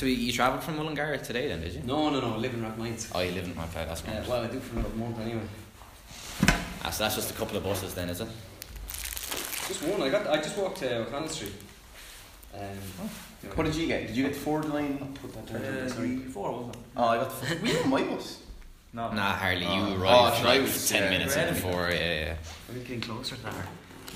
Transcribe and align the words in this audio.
So 0.00 0.06
you, 0.06 0.14
you 0.14 0.32
travelled 0.32 0.62
from 0.62 0.78
Mullingar 0.78 1.18
today 1.18 1.48
then, 1.48 1.60
did 1.60 1.74
you? 1.74 1.82
No, 1.84 2.08
no, 2.08 2.20
no. 2.22 2.32
I 2.32 2.36
live 2.38 2.54
in 2.54 2.62
Rathmines. 2.62 3.10
Oh, 3.14 3.20
you 3.20 3.32
live 3.32 3.44
in 3.44 3.52
Rathmines, 3.52 3.86
that's 3.88 4.00
Uh, 4.02 4.12
great. 4.12 4.28
well, 4.28 4.42
I 4.44 4.46
do 4.46 4.58
for 4.58 4.78
another 4.78 4.94
month 4.94 5.20
anyway. 5.20 5.42
Ah, 6.82 6.88
so 6.88 7.04
that's 7.04 7.16
just 7.16 7.30
a 7.30 7.34
couple 7.34 7.58
of 7.58 7.64
buses 7.64 7.92
then, 7.92 8.08
is 8.08 8.22
it? 8.22 8.28
Just 9.68 9.82
one. 9.82 10.00
I 10.00 10.08
got. 10.08 10.26
I 10.26 10.36
just 10.38 10.56
walked 10.56 10.78
to 10.78 11.00
O'Connell 11.00 11.28
Street. 11.28 11.52
Um, 12.54 12.60
What 13.54 13.64
did 13.66 13.74
you 13.74 13.86
get? 13.88 14.06
Did 14.06 14.16
you 14.16 14.22
get 14.24 14.32
the 14.32 14.40
Ford 14.40 14.64
line? 14.70 14.96
put 15.20 15.34
that 15.34 15.54
Uh. 15.54 15.90
Sorry. 15.90 16.16
four 16.32 16.50
wasn't 16.50 16.76
it? 16.76 16.82
Oh, 16.96 17.04
I 17.08 17.16
got 17.18 17.30
the. 17.42 17.56
Were 17.60 17.66
you 17.66 17.78
on 17.80 17.90
my 17.90 18.02
bus? 18.04 18.38
No. 18.94 19.12
Nah, 19.12 19.34
Harley, 19.34 19.66
you 19.66 19.68
Oh. 19.68 20.00
arrived 20.00 20.40
Oh, 20.40 20.46
like 20.48 20.62
was- 20.62 20.88
ten 20.88 21.02
yeah. 21.02 21.10
minutes 21.10 21.36
We're 21.36 21.42
in 21.42 21.48
ahead 21.48 21.58
of 21.58 21.62
me. 21.64 21.70
before. 21.70 21.90
Yeah, 21.90 22.20
yeah. 22.24 22.32
Are 22.32 22.72
we 22.72 22.80
getting 22.80 23.02
closer 23.02 23.36
to 23.36 23.42
that? 23.42 23.54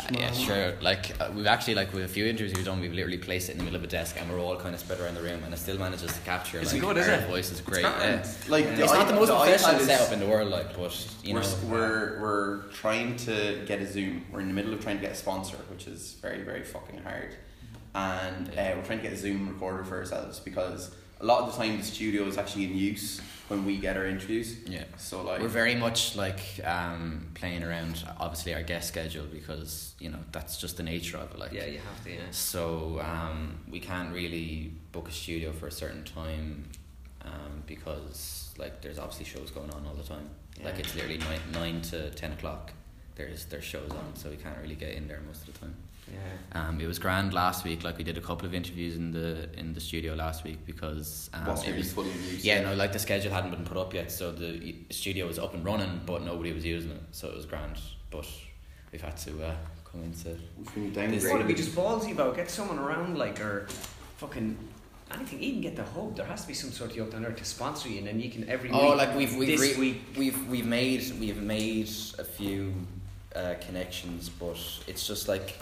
Uh, 0.00 0.06
yeah, 0.18 0.32
sure. 0.32 0.74
Like 0.82 1.18
uh, 1.20 1.30
we've 1.34 1.46
actually 1.46 1.74
like 1.76 1.92
with 1.92 2.04
a 2.04 2.08
few 2.08 2.26
interviews 2.26 2.52
we've 2.54 2.64
done, 2.64 2.80
we've 2.80 2.92
literally 2.92 3.18
placed 3.18 3.48
it 3.48 3.52
in 3.52 3.58
the 3.58 3.64
middle 3.64 3.76
of 3.78 3.84
a 3.84 3.86
desk, 3.86 4.16
and 4.20 4.30
we're 4.30 4.40
all 4.40 4.56
kind 4.56 4.74
of 4.74 4.80
spread 4.80 5.00
around 5.00 5.14
the 5.14 5.22
room, 5.22 5.42
and 5.44 5.54
it 5.54 5.56
still 5.58 5.78
manages 5.78 6.12
to 6.12 6.20
capture. 6.20 6.58
It's 6.60 6.72
like, 6.72 6.82
good, 6.82 6.96
is 6.98 7.08
our 7.08 7.14
it? 7.14 7.28
Voice 7.28 7.50
is 7.52 7.60
great. 7.60 7.82
grand. 7.82 8.24
Yeah. 8.24 8.32
Like 8.48 8.64
It's 8.66 8.92
not 8.92 9.08
the 9.08 9.14
most 9.14 9.30
iPad 9.30 9.40
professional 9.42 9.80
is- 9.80 9.86
setup 9.86 10.12
in 10.12 10.20
the 10.20 10.26
world, 10.26 10.50
like, 10.50 10.76
but 10.76 11.06
you 11.22 11.34
we're, 11.34 11.40
know, 11.40 11.56
we're 11.68 12.20
we're 12.20 12.62
trying 12.72 13.16
to 13.18 13.62
get 13.66 13.80
a 13.80 13.86
Zoom. 13.90 14.24
We're 14.30 14.40
in 14.40 14.48
the 14.48 14.54
middle 14.54 14.74
of 14.74 14.80
trying 14.82 14.96
to 14.96 15.02
get 15.02 15.12
a 15.12 15.16
sponsor, 15.16 15.56
which 15.70 15.86
is 15.86 16.14
very 16.20 16.42
very 16.42 16.64
fucking 16.64 17.00
hard. 17.02 17.34
And 17.94 18.48
uh, 18.50 18.72
we're 18.76 18.84
trying 18.84 18.98
to 18.98 19.04
get 19.04 19.12
a 19.12 19.16
Zoom 19.16 19.48
recorder 19.48 19.84
for 19.84 19.96
ourselves 19.98 20.40
because 20.40 20.94
a 21.20 21.26
lot 21.26 21.42
of 21.42 21.52
the 21.52 21.56
time 21.56 21.78
the 21.78 21.84
studio 21.84 22.24
is 22.24 22.38
actually 22.38 22.64
in 22.64 22.76
use 22.76 23.20
when 23.48 23.64
we 23.64 23.76
get 23.76 23.96
our 23.96 24.06
interviews. 24.06 24.56
yeah. 24.66 24.84
So 24.96 25.22
like 25.22 25.40
We're 25.40 25.48
very 25.48 25.74
much 25.74 26.16
like 26.16 26.40
um, 26.64 27.26
playing 27.34 27.62
around, 27.62 28.02
obviously, 28.18 28.54
our 28.54 28.62
guest 28.62 28.88
schedule 28.88 29.26
because 29.26 29.94
you 29.98 30.10
know 30.10 30.18
that's 30.32 30.56
just 30.56 30.76
the 30.76 30.82
nature 30.82 31.18
of 31.18 31.30
it. 31.32 31.38
Like, 31.38 31.52
Yeah, 31.52 31.66
you 31.66 31.78
have 31.78 32.04
to. 32.04 32.10
Yeah. 32.10 32.20
So 32.30 33.00
um, 33.02 33.58
we 33.70 33.80
can't 33.80 34.12
really 34.12 34.72
book 34.92 35.08
a 35.08 35.12
studio 35.12 35.52
for 35.52 35.66
a 35.66 35.70
certain 35.72 36.04
time 36.04 36.64
um, 37.22 37.62
because 37.66 38.54
like 38.58 38.80
there's 38.80 38.98
obviously 38.98 39.24
shows 39.26 39.50
going 39.50 39.70
on 39.70 39.84
all 39.86 39.94
the 39.94 40.02
time. 40.02 40.28
Like 40.62 40.78
it's 40.78 40.94
literally 40.94 41.18
nine, 41.18 41.40
nine 41.52 41.82
to 41.82 42.10
ten 42.10 42.32
o'clock. 42.32 42.72
There's 43.16 43.44
there's 43.46 43.64
shows 43.64 43.90
on, 43.90 44.14
so 44.14 44.30
we 44.30 44.36
can't 44.36 44.56
really 44.62 44.76
get 44.76 44.94
in 44.94 45.08
there 45.08 45.20
most 45.26 45.46
of 45.46 45.52
the 45.52 45.60
time. 45.60 45.74
Yeah. 46.12 46.68
Um, 46.68 46.80
it 46.80 46.86
was 46.86 46.98
grand 46.98 47.32
last 47.32 47.64
week. 47.64 47.82
Like 47.82 47.96
we 47.98 48.04
did 48.04 48.18
a 48.18 48.20
couple 48.20 48.46
of 48.46 48.54
interviews 48.54 48.96
in 48.96 49.10
the 49.10 49.48
in 49.58 49.72
the 49.72 49.80
studio 49.80 50.14
last 50.14 50.44
week 50.44 50.58
because 50.66 51.30
um, 51.32 51.46
what's 51.46 51.64
it 51.66 51.74
was 51.76 51.92
fully 51.92 52.10
in 52.10 52.16
use. 52.24 52.44
yeah 52.44 52.60
no 52.60 52.74
like 52.74 52.92
the 52.92 52.98
schedule 52.98 53.32
hadn't 53.32 53.50
been 53.50 53.64
put 53.64 53.76
up 53.76 53.94
yet, 53.94 54.12
so 54.12 54.30
the 54.30 54.74
studio 54.90 55.26
was 55.26 55.38
up 55.38 55.54
and 55.54 55.64
running, 55.64 56.00
but 56.04 56.22
nobody 56.22 56.52
was 56.52 56.64
using 56.64 56.90
it, 56.90 57.02
so 57.12 57.28
it 57.28 57.34
was 57.36 57.46
grand. 57.46 57.78
But 58.10 58.26
we've 58.92 59.00
had 59.00 59.16
to 59.18 59.46
uh, 59.46 59.54
come 59.90 60.02
into 60.04 60.36
We've 60.76 60.92
been 60.94 61.10
This- 61.10 61.24
What 61.24 61.38
to 61.38 61.44
downgraded. 61.44 61.46
be 61.48 61.54
just 61.54 61.70
ballsy 61.74 62.12
about? 62.12 62.36
Get 62.36 62.50
someone 62.50 62.78
around, 62.78 63.16
like, 63.18 63.40
or 63.40 63.66
fucking 64.18 64.56
anything. 65.12 65.40
Even 65.40 65.60
get 65.62 65.74
the 65.76 65.84
hub. 65.84 66.16
There 66.16 66.26
has 66.26 66.42
to 66.42 66.48
be 66.48 66.54
some 66.54 66.70
sort 66.70 66.90
of 66.90 66.96
yoke 66.96 67.10
down 67.12 67.22
there 67.22 67.32
to 67.32 67.44
sponsor 67.44 67.88
you, 67.88 67.98
and 67.98 68.06
then 68.06 68.20
you 68.20 68.30
can 68.30 68.48
every 68.48 68.70
Oh, 68.70 68.90
week. 68.90 68.98
like 68.98 69.16
we've 69.16 69.34
we've 69.36 69.58
re- 69.60 69.74
week. 69.76 70.02
we've 70.18 70.48
we've 70.48 70.66
made 70.66 71.02
we've 71.18 71.42
made 71.42 71.88
a 72.18 72.24
few 72.24 72.74
uh, 73.34 73.54
connections, 73.66 74.28
but 74.28 74.58
it's 74.86 75.06
just 75.06 75.28
like 75.28 75.56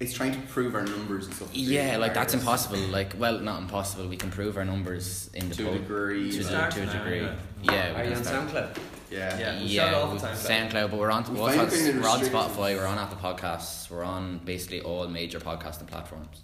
It's 0.00 0.12
trying 0.12 0.32
to 0.32 0.40
prove 0.48 0.74
our 0.74 0.84
numbers 0.84 1.26
and 1.26 1.34
stuff. 1.34 1.48
Yeah, 1.52 1.96
like 1.98 2.12
hard. 2.12 2.14
that's 2.16 2.34
impossible. 2.34 2.78
Like 2.78 3.14
well, 3.18 3.38
not 3.38 3.60
impossible. 3.60 4.08
We 4.08 4.16
can 4.16 4.30
prove 4.30 4.56
our 4.56 4.64
numbers 4.64 5.30
in 5.34 5.48
the 5.48 5.54
To 5.54 5.68
a 5.68 5.72
pub- 5.72 5.80
degree. 5.82 6.30
to, 6.32 6.38
the, 6.38 6.44
Start 6.44 6.72
to 6.72 6.82
a 6.82 6.86
now, 6.86 6.92
degree. 6.92 7.18
anyway. 7.20 7.36
Yeah, 7.62 7.72
we 7.92 7.94
Are 8.00 8.04
you 8.04 8.10
can 8.10 8.18
on 8.18 8.24
start. 8.24 8.48
SoundCloud? 8.48 8.76
Yeah. 9.10 9.38
Yeah. 9.38 9.58
we 9.60 9.66
Yeah, 9.66 9.88
start 9.90 10.04
off 10.04 10.20
the 10.20 10.26
time, 10.26 10.36
SoundCloud, 10.70 10.90
but 10.90 10.98
we're 10.98 11.10
on 11.12 11.24
We 11.32 11.40
we're, 11.40 11.48
find 11.48 11.60
also, 11.60 11.76
kind 11.76 11.88
of 11.90 12.02
we're 12.02 12.08
on 12.08 12.20
restricted. 12.20 12.50
Spotify, 12.56 12.76
we're 12.76 12.86
on 12.86 12.98
Apple 12.98 13.16
Podcasts, 13.18 13.88
we're 13.90 14.02
on 14.04 14.38
basically 14.44 14.80
all 14.80 15.06
major 15.06 15.38
podcasting 15.38 15.86
platforms. 15.86 16.40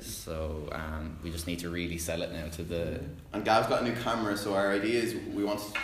So 0.00 0.66
um, 0.72 1.18
we 1.22 1.30
just 1.30 1.46
need 1.46 1.58
to 1.58 1.68
really 1.68 1.98
sell 1.98 2.22
it 2.22 2.32
now 2.32 2.48
to 2.52 2.62
the 2.62 3.00
And 3.34 3.44
Gav's 3.44 3.66
got 3.66 3.82
a 3.82 3.84
new 3.84 3.92
camera, 4.00 4.34
so 4.34 4.54
our 4.54 4.72
idea 4.72 4.98
is 5.02 5.14
we 5.34 5.44
want 5.44 5.58
to 5.60 5.78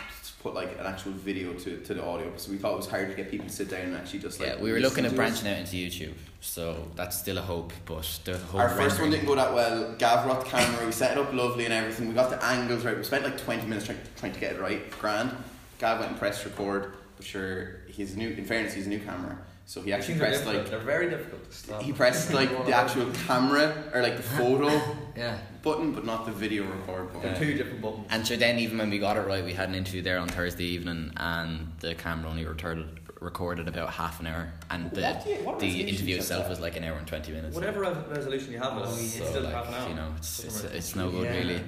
put 0.46 0.54
like 0.54 0.78
an 0.78 0.86
actual 0.86 1.12
video 1.12 1.52
to, 1.54 1.78
to 1.78 1.94
the 1.94 2.04
audio. 2.04 2.32
So 2.36 2.52
we 2.52 2.58
thought 2.58 2.74
it 2.74 2.76
was 2.76 2.88
hard 2.88 3.08
to 3.10 3.16
get 3.16 3.30
people 3.30 3.46
to 3.46 3.52
sit 3.52 3.68
down 3.68 3.80
and 3.80 3.96
actually 3.96 4.20
just 4.20 4.38
like. 4.38 4.50
yeah. 4.50 4.62
We 4.62 4.70
were 4.72 4.78
looking 4.78 5.04
at 5.04 5.08
to 5.10 5.14
us. 5.14 5.16
branching 5.16 5.48
out 5.48 5.58
into 5.58 5.76
YouTube, 5.76 6.14
so 6.40 6.88
that's 6.94 7.18
still 7.18 7.38
a 7.38 7.42
hope. 7.42 7.72
But 7.84 8.06
the 8.24 8.38
whole 8.38 8.60
Our 8.60 8.68
first 8.68 9.00
one 9.00 9.10
didn't 9.10 9.26
go 9.26 9.34
that 9.34 9.52
well. 9.52 9.94
Gav 9.98 10.24
brought 10.24 10.44
the 10.44 10.50
camera, 10.50 10.86
we 10.86 10.92
set 10.92 11.16
it 11.16 11.18
up 11.18 11.32
lovely 11.32 11.64
and 11.64 11.74
everything. 11.74 12.08
We 12.08 12.14
got 12.14 12.30
the 12.30 12.42
angles 12.44 12.84
right. 12.84 12.96
We 12.96 13.02
spent 13.02 13.24
like 13.24 13.38
20 13.38 13.66
minutes 13.66 13.86
trying, 13.86 13.98
trying 14.16 14.32
to 14.32 14.40
get 14.40 14.52
it 14.54 14.60
right. 14.60 14.88
Grand. 15.00 15.30
Gav 15.78 15.98
went 15.98 16.12
and 16.12 16.20
pressed 16.20 16.44
record. 16.44 16.92
But 17.16 17.26
sure, 17.26 17.80
he's 17.88 18.16
new. 18.16 18.30
In 18.30 18.44
fairness, 18.44 18.74
he's 18.74 18.86
a 18.86 18.90
new 18.90 19.00
camera, 19.00 19.38
so 19.64 19.80
he 19.80 19.92
actually 19.92 20.18
pressed 20.18 20.46
like 20.46 20.70
they're 20.70 20.78
very 20.78 21.08
difficult 21.10 21.50
to 21.50 21.56
stop. 21.56 21.82
he 21.82 21.92
pressed 21.92 22.32
like 22.32 22.50
the 22.66 22.72
actual 22.82 23.10
camera 23.26 23.74
or 23.92 24.02
like 24.02 24.16
the 24.16 24.22
photo 24.22 24.68
Yeah. 25.16 25.38
Button, 25.66 25.92
but 25.92 26.04
not 26.04 26.24
the 26.24 26.32
video 26.32 26.62
record 26.64 27.12
button. 27.12 27.22
They're 27.32 27.38
two 27.44 27.54
different 27.54 27.82
buttons. 27.82 28.06
And 28.10 28.26
so 28.26 28.36
then 28.36 28.58
even 28.60 28.78
when 28.78 28.88
we 28.88 28.98
got 28.98 29.16
it 29.16 29.26
right, 29.26 29.44
we 29.44 29.52
had 29.52 29.68
an 29.68 29.74
interview 29.74 30.00
there 30.00 30.18
on 30.18 30.28
Thursday 30.28 30.64
evening, 30.64 31.12
and 31.16 31.72
the 31.80 31.94
camera 31.96 32.30
only 32.30 32.44
retarded, 32.44 32.86
recorded 33.20 33.66
about 33.66 33.90
half 33.90 34.20
an 34.20 34.26
hour, 34.28 34.52
and 34.70 34.90
the 34.92 35.02
What 35.02 35.26
you- 35.26 35.34
what 35.48 35.58
the 35.58 35.80
interview 35.92 36.16
itself 36.16 36.44
that? 36.44 36.50
was 36.50 36.60
like 36.60 36.76
an 36.76 36.84
hour 36.84 36.96
and 36.96 37.06
twenty 37.06 37.32
minutes. 37.32 37.54
Whatever 37.54 37.80
resolution 38.16 38.52
you 38.52 38.58
have, 38.60 38.74
Oh, 38.78 38.82
it's 38.84 39.14
So, 39.18 39.24
still 39.24 39.42
like, 39.42 39.54
half 39.54 39.68
an 39.68 39.74
hour. 39.74 39.88
you 39.88 39.94
know, 39.96 40.10
it's 40.16 40.44
it's, 40.44 40.54
Somewhere. 40.54 40.76
it's 40.78 40.96
no 40.96 41.10
good 41.10 41.24
Yeah. 41.24 41.36
really. 41.38 41.60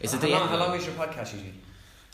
It's 0.00 0.12
at 0.14 0.20
how, 0.20 0.26
the 0.26 0.32
long, 0.34 0.48
how 0.48 0.56
long 0.58 0.76
is 0.78 0.84
your 0.86 0.94
podcast 0.96 1.32
usually? 1.34 1.54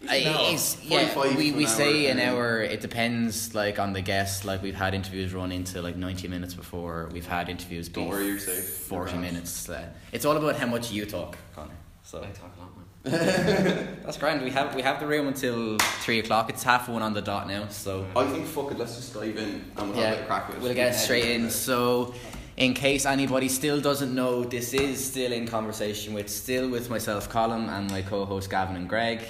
It's, 0.03 0.83
yeah, 0.83 1.37
we, 1.37 1.53
we 1.53 1.65
an 1.65 1.69
say 1.69 2.07
hour, 2.07 2.11
an 2.11 2.19
yeah. 2.19 2.33
hour. 2.33 2.63
It 2.63 2.81
depends, 2.81 3.55
like 3.55 3.79
on 3.79 3.93
the 3.93 4.01
guest. 4.01 4.45
Like 4.45 4.63
we've 4.63 4.75
had 4.75 4.95
interviews 4.95 5.35
run 5.35 5.53
into 5.53 5.83
like 5.83 5.97
ninety 5.97 6.27
minutes 6.27 6.55
before. 6.55 7.11
We've 7.13 7.27
had 7.27 7.49
interviews 7.49 7.89
be 7.89 8.01
Don't 8.01 8.09
worry, 8.09 8.27
you're 8.27 8.39
safe. 8.39 8.65
forty 8.65 9.13
You're 9.13 9.21
minutes. 9.21 9.69
Uh, 9.69 9.89
it's 10.13 10.25
all 10.25 10.37
about 10.37 10.57
how 10.57 10.67
much 10.67 10.91
you 10.91 11.05
talk, 11.05 11.37
Conor. 11.55 11.75
So 12.03 12.23
I 12.23 12.31
talk 12.31 12.51
a 12.57 12.61
lot, 12.61 12.77
man. 12.77 12.87
that's 14.05 14.17
grand. 14.17 14.43
We 14.43 14.51
have 14.51 14.75
we 14.75 14.83
have 14.83 15.01
the 15.01 15.07
room 15.07 15.29
until 15.29 15.79
three 15.79 16.19
o'clock. 16.19 16.49
It's 16.49 16.63
half 16.63 16.89
one 16.89 17.03
on 17.03 17.13
the 17.13 17.23
dot 17.23 17.47
now. 17.47 17.69
So 17.69 18.07
I 18.17 18.27
think 18.27 18.47
fuck 18.47 18.71
it. 18.71 18.79
Let's 18.79 18.97
just 18.97 19.13
dive 19.13 19.37
in 19.37 19.65
and 19.77 19.91
we'll 19.91 20.03
have 20.03 20.13
a 20.13 20.17
bit 20.17 20.21
of 20.21 20.27
crack 20.27 20.49
with 20.49 20.63
we'll 20.63 20.75
get 20.75 20.93
straight 20.93 21.27
in. 21.27 21.51
So, 21.51 22.15
in 22.57 22.73
case 22.73 23.05
anybody 23.05 23.49
still 23.49 23.81
doesn't 23.81 24.15
know, 24.15 24.45
this 24.45 24.73
is 24.73 25.05
still 25.05 25.33
in 25.33 25.47
conversation 25.47 26.13
with, 26.15 26.29
still 26.29 26.69
with 26.69 26.91
myself, 26.91 27.29
Colin, 27.29 27.69
and 27.69 27.91
my 27.91 28.03
co-host 28.03 28.51
Gavin 28.51 28.77
and 28.77 28.89
Greg. 28.89 29.21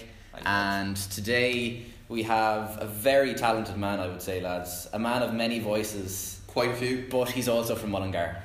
And 0.44 0.96
today 0.96 1.86
we 2.08 2.22
have 2.24 2.78
a 2.80 2.86
very 2.86 3.34
talented 3.34 3.76
man, 3.76 4.00
I 4.00 4.08
would 4.08 4.22
say, 4.22 4.40
lads. 4.40 4.88
A 4.92 4.98
man 4.98 5.22
of 5.22 5.34
many 5.34 5.58
voices, 5.58 6.40
Quite 6.46 6.70
a 6.70 6.74
few. 6.74 7.06
but 7.10 7.30
he's 7.30 7.48
also 7.48 7.74
from 7.74 7.90
Mullingar. 7.90 8.36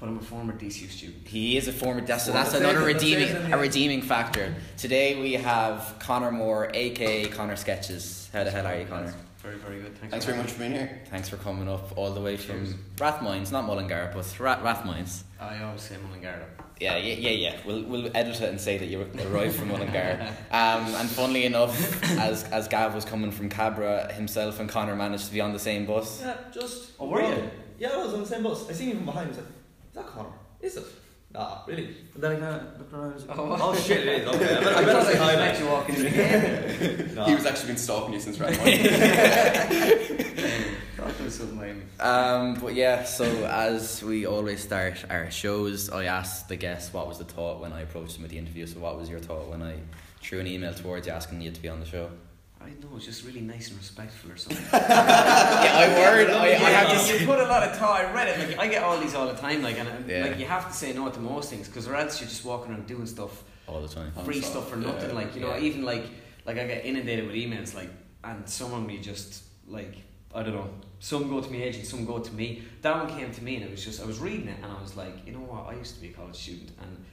But 0.00 0.08
I'm 0.08 0.18
a 0.18 0.22
former 0.22 0.52
DCU 0.52 0.90
student. 0.90 1.26
He 1.26 1.56
is 1.56 1.68
a 1.68 1.72
former. 1.72 2.00
That's, 2.00 2.24
so 2.24 2.32
that's 2.32 2.50
that's 2.50 2.60
another 2.62 2.82
it, 2.82 2.94
redeeming 2.94 3.28
it, 3.28 3.52
a 3.52 3.56
redeeming 3.56 4.02
factor. 4.02 4.54
Today 4.76 5.20
we 5.20 5.34
have 5.34 5.96
Conor 6.00 6.32
Moore, 6.32 6.70
aka 6.74 7.26
Conor 7.28 7.56
Sketches. 7.56 8.28
How 8.32 8.44
the 8.44 8.50
hell 8.50 8.66
are 8.66 8.76
you, 8.76 8.86
Conor? 8.86 9.14
Very, 9.38 9.56
very 9.56 9.80
good. 9.80 9.96
Thanks, 9.98 10.10
Thanks 10.10 10.26
very 10.26 10.36
much 10.38 10.50
for 10.50 10.58
being 10.58 10.72
here. 10.72 11.00
Thanks 11.10 11.28
for 11.28 11.36
coming 11.36 11.68
up 11.68 11.96
all 11.96 12.10
the 12.12 12.20
way 12.20 12.36
from 12.36 12.74
Rathmines, 12.96 13.52
not 13.52 13.66
Mullingar, 13.66 14.10
but 14.12 14.38
Rath- 14.40 14.62
Rathmines. 14.62 15.22
me. 15.22 15.46
I 15.46 15.62
always 15.62 15.82
say 15.82 15.96
Mullingar. 16.08 16.44
Yeah, 16.80 16.96
yeah, 16.96 17.14
yeah, 17.14 17.30
yeah. 17.30 17.56
We'll 17.64 17.84
we'll 17.84 18.10
edit 18.16 18.40
it 18.40 18.48
and 18.48 18.60
say 18.60 18.78
that 18.78 18.86
you 18.86 19.00
arrived 19.00 19.56
from 19.56 19.68
Mullingar. 19.68 20.32
Um, 20.50 20.94
and 20.94 21.08
funnily 21.08 21.44
enough, 21.44 21.74
as 22.18 22.44
as 22.44 22.68
Gav 22.68 22.94
was 22.94 23.04
coming 23.04 23.30
from 23.30 23.48
Cabra, 23.48 24.12
himself 24.12 24.60
and 24.60 24.68
Conor 24.68 24.94
managed 24.96 25.26
to 25.26 25.32
be 25.32 25.40
on 25.40 25.52
the 25.52 25.58
same 25.58 25.86
bus. 25.86 26.20
Yeah, 26.20 26.36
just. 26.52 26.92
Oh, 26.98 27.08
were 27.08 27.22
you? 27.22 27.50
Yeah, 27.78 27.90
I 27.92 27.96
was 28.04 28.14
on 28.14 28.20
the 28.20 28.26
same 28.26 28.42
bus. 28.42 28.68
I 28.68 28.72
seen 28.72 28.88
you 28.90 28.94
from 28.96 29.06
behind. 29.06 29.26
I 29.26 29.28
was 29.30 29.38
like, 29.38 29.46
"Is 29.46 29.94
that 29.94 30.06
Conor? 30.06 30.32
Is 30.60 30.76
it?" 30.76 30.84
Nah, 31.34 31.58
really. 31.66 31.96
And 32.14 32.22
then 32.22 32.32
I 32.36 32.38
kind 32.38 32.54
of 32.54 32.78
looked 32.78 32.92
around. 32.92 33.10
I 33.10 33.14
was 33.14 33.26
like, 33.26 33.38
Oh. 33.38 33.58
oh, 33.60 33.74
shit, 33.74 34.06
it 34.06 34.22
is. 34.22 34.28
Okay, 34.28 34.56
I 34.56 34.60
better, 34.62 34.76
I 34.76 34.84
better 34.84 35.04
say 35.04 35.16
hi. 35.18 35.34
Let 35.34 35.52
mate." 35.54 35.60
you 35.60 35.68
walk 35.68 35.88
in 35.88 36.06
again. 36.06 37.26
He 37.26 37.34
was 37.34 37.44
actually 37.46 37.68
been 37.68 37.76
stalking 37.76 38.14
you 38.14 38.20
since 38.20 38.38
round 38.38 38.56
one. 38.56 38.66
Thought 40.96 41.16
there 41.16 41.24
was 41.24 41.34
something 41.34 41.58
like 41.58 41.76
me. 41.76 41.82
Um, 42.00 42.54
but 42.54 42.74
yeah, 42.74 43.02
so 43.04 43.24
as 43.46 44.02
we 44.02 44.26
always 44.26 44.62
start 44.62 45.04
our 45.10 45.28
shows, 45.30 45.90
I 45.90 46.04
asked 46.04 46.48
the 46.48 46.56
guest 46.56 46.94
what 46.94 47.08
was 47.08 47.18
the 47.18 47.24
thought 47.24 47.60
when 47.60 47.72
I 47.72 47.80
approached 47.80 48.14
them 48.14 48.24
at 48.24 48.30
the 48.30 48.38
interview. 48.38 48.66
So 48.66 48.78
what 48.78 48.96
was 48.96 49.08
your 49.08 49.18
thought 49.18 49.48
when 49.48 49.62
I 49.62 49.74
threw 50.22 50.38
an 50.40 50.46
email 50.46 50.72
towards 50.72 51.06
you 51.06 51.12
asking 51.12 51.40
you 51.40 51.50
to 51.50 51.60
be 51.60 51.68
on 51.68 51.80
the 51.80 51.86
show? 51.86 52.10
I 52.64 52.70
know, 52.80 52.96
it's 52.96 53.04
just 53.04 53.24
really 53.26 53.40
nice 53.42 53.68
and 53.68 53.76
respectful 53.78 54.32
or 54.32 54.36
something. 54.36 54.64
yeah, 54.72 55.82
I 55.82 55.88
worried. 56.00 56.30
I, 56.30 56.44
I 56.46 56.70
have 56.70 56.88
to. 56.88 56.94
you, 56.94 56.98
say- 57.00 57.20
you 57.20 57.26
put 57.26 57.38
a 57.38 57.44
lot 57.44 57.62
of 57.62 57.76
thought. 57.76 58.00
I 58.04 58.12
read 58.12 58.28
it. 58.28 58.48
Like 58.50 58.58
I 58.58 58.68
get 58.68 58.82
all 58.82 58.98
these 58.98 59.14
all 59.14 59.26
the 59.26 59.34
time. 59.34 59.62
Like 59.62 59.78
and 59.78 60.08
Yeah. 60.08 60.24
like 60.26 60.38
you 60.38 60.46
have 60.46 60.66
to 60.68 60.72
say 60.72 60.92
no 60.92 61.08
to 61.10 61.20
most 61.20 61.50
things 61.50 61.68
because 61.68 61.86
or 61.86 61.94
else 61.94 62.20
you're 62.20 62.28
just 62.28 62.44
walking 62.44 62.72
around 62.72 62.86
doing 62.86 63.06
stuff, 63.06 63.44
all 63.66 63.82
the 63.82 63.88
time. 63.88 64.12
Free 64.24 64.40
stuff, 64.40 64.50
stuff 64.50 64.70
for 64.70 64.78
yeah, 64.80 64.86
nothing. 64.86 65.14
Like 65.14 65.34
you 65.34 65.42
know, 65.42 65.54
yeah. 65.54 65.62
even 65.68 65.82
like 65.84 66.04
like 66.46 66.58
I 66.58 66.66
get 66.66 66.84
inundated 66.86 67.26
with 67.26 67.36
emails. 67.36 67.74
Like 67.74 67.90
and 68.22 68.48
some 68.48 68.72
of 68.72 68.86
me 68.86 68.98
just 68.98 69.44
like 69.68 69.96
I 70.34 70.42
don't 70.42 70.54
know. 70.54 70.70
Some 71.00 71.28
go 71.28 71.40
to 71.42 71.50
my 71.50 71.58
agent, 71.58 71.86
some 71.86 72.06
go 72.06 72.18
to 72.18 72.32
me. 72.32 72.62
That 72.80 72.96
one 72.96 73.14
came 73.14 73.30
to 73.30 73.44
me 73.44 73.56
and 73.56 73.64
it 73.66 73.70
was 73.70 73.84
just 73.84 74.02
I 74.02 74.06
was 74.06 74.18
reading 74.20 74.48
it 74.48 74.56
and 74.62 74.72
I 74.72 74.80
was 74.80 74.96
like, 74.96 75.26
you 75.26 75.32
know 75.32 75.40
what? 75.40 75.66
I 75.66 75.74
used 75.76 75.94
to 75.96 76.00
be 76.00 76.08
a 76.08 76.12
college 76.12 76.36
student 76.36 76.70
and 76.80 77.04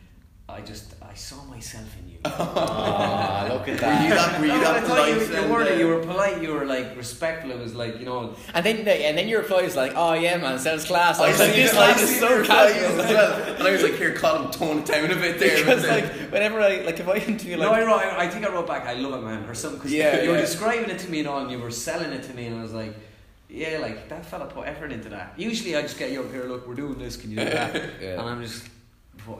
I 0.54 0.62
just 0.62 0.94
I 1.02 1.14
saw 1.14 1.44
myself 1.46 1.88
in 2.00 2.10
you. 2.12 2.18
Ah, 2.26 3.48
look 3.50 3.68
at 3.68 3.82
Were 3.82 4.04
you 4.04 4.10
that. 4.10 4.32
that? 4.32 4.40
Were 4.40 4.46
you 4.46 4.52
No, 4.54 4.60
that 4.62 4.84
thought 4.86 5.08
you, 5.10 5.16
polite? 5.16 5.30
you 5.30 5.36
and, 5.42 5.52
were 5.52 5.64
uh, 5.64 5.70
you 5.82 5.88
were 5.88 6.00
polite. 6.00 6.42
You 6.42 6.54
were 6.54 6.66
like 6.66 6.96
respectful. 6.96 7.52
It 7.52 7.60
was 7.60 7.74
like 7.76 8.00
you 8.00 8.06
know. 8.06 8.36
And 8.54 8.66
then, 8.66 8.88
and 8.88 9.18
then 9.18 9.28
your 9.28 9.42
reply 9.42 9.64
was 9.64 9.76
like, 9.76 9.94
"Oh 9.96 10.14
yeah, 10.14 10.38
man, 10.38 10.60
sounds 10.60 10.86
class." 10.86 11.20
I 11.20 11.26
I 11.26 11.28
was 11.30 11.40
was 11.40 11.48
like, 11.48 11.50
like, 11.50 11.56
"This 11.58 11.72
this 11.72 11.80
line 11.80 12.00
is 12.00 12.20
so 12.20 12.44
so 12.44 12.48
casual." 12.48 12.86
as 13.02 13.14
well. 13.14 13.56
And 13.58 13.68
I 13.68 13.72
was 13.72 13.84
like, 13.84 13.96
here, 13.96 14.14
Colin, 14.16 14.52
tone 14.52 14.80
it 14.80 14.86
down 14.86 15.06
a 15.12 15.16
bit 15.16 15.40
there. 15.40 15.58
because 15.58 15.82
but 15.84 15.90
like 15.90 16.14
then- 16.14 16.32
whenever 16.32 16.62
I 16.62 16.82
like 16.82 17.00
if 17.00 17.08
I 17.08 17.16
interview 17.18 17.58
like 17.58 17.70
no, 17.70 17.74
I 17.76 17.84
wrote. 17.86 18.00
I, 18.00 18.26
I 18.26 18.28
think 18.30 18.46
I 18.46 18.50
wrote 18.50 18.68
back. 18.68 18.86
I 18.86 18.94
love 18.94 19.14
it, 19.22 19.26
man, 19.26 19.44
or 19.50 19.56
something. 19.56 19.82
Cause 19.82 19.92
Yeah, 19.92 20.22
you 20.22 20.30
were 20.32 20.38
describing 20.38 20.90
it 20.90 21.00
to 21.00 21.10
me 21.10 21.20
and 21.20 21.28
all, 21.28 21.40
and 21.40 21.50
you 21.52 21.60
were 21.60 21.72
selling 21.72 22.12
it 22.12 22.24
to 22.24 22.34
me, 22.34 22.46
and 22.48 22.60
I 22.60 22.62
was 22.62 22.74
like, 22.74 22.94
yeah, 23.50 23.80
like 23.82 24.10
that 24.10 24.26
fella 24.26 24.46
put 24.46 24.68
effort 24.68 24.92
into 24.92 25.10
that. 25.10 25.34
Usually, 25.38 25.76
I 25.76 25.82
just 25.82 25.98
get 25.98 26.12
you 26.12 26.22
up 26.22 26.32
here. 26.32 26.44
Look, 26.46 26.68
we're 26.68 26.76
doing 26.76 26.98
this. 27.00 27.18
Can 27.18 27.32
you 27.32 27.38
do 27.38 27.46
that? 27.46 27.74
Yeah. 28.02 28.20
And 28.20 28.30
I'm 28.30 28.42
just. 28.44 28.64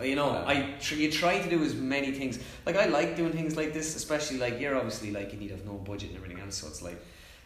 You 0.04 0.16
know, 0.16 0.30
I 0.30 0.76
tr- 0.80 0.96
you 0.96 1.12
try 1.12 1.40
to 1.40 1.50
do 1.50 1.64
as 1.64 1.76
many 1.76 2.12
things. 2.12 2.40
Like 2.66 2.76
I 2.76 2.86
like 2.86 3.16
doing 3.16 3.32
things 3.32 3.56
like 3.58 3.74
this, 3.74 3.96
especially 3.96 4.38
like 4.38 4.60
you're 4.60 4.76
obviously 4.76 5.12
like 5.12 5.34
you 5.34 5.40
need 5.40 5.52
of 5.52 5.66
no 5.66 5.74
budget 5.74 6.10
and 6.10 6.18
everything 6.18 6.40
else. 6.40 6.56
So 6.56 6.68
it's 6.68 6.82
like 6.82 7.02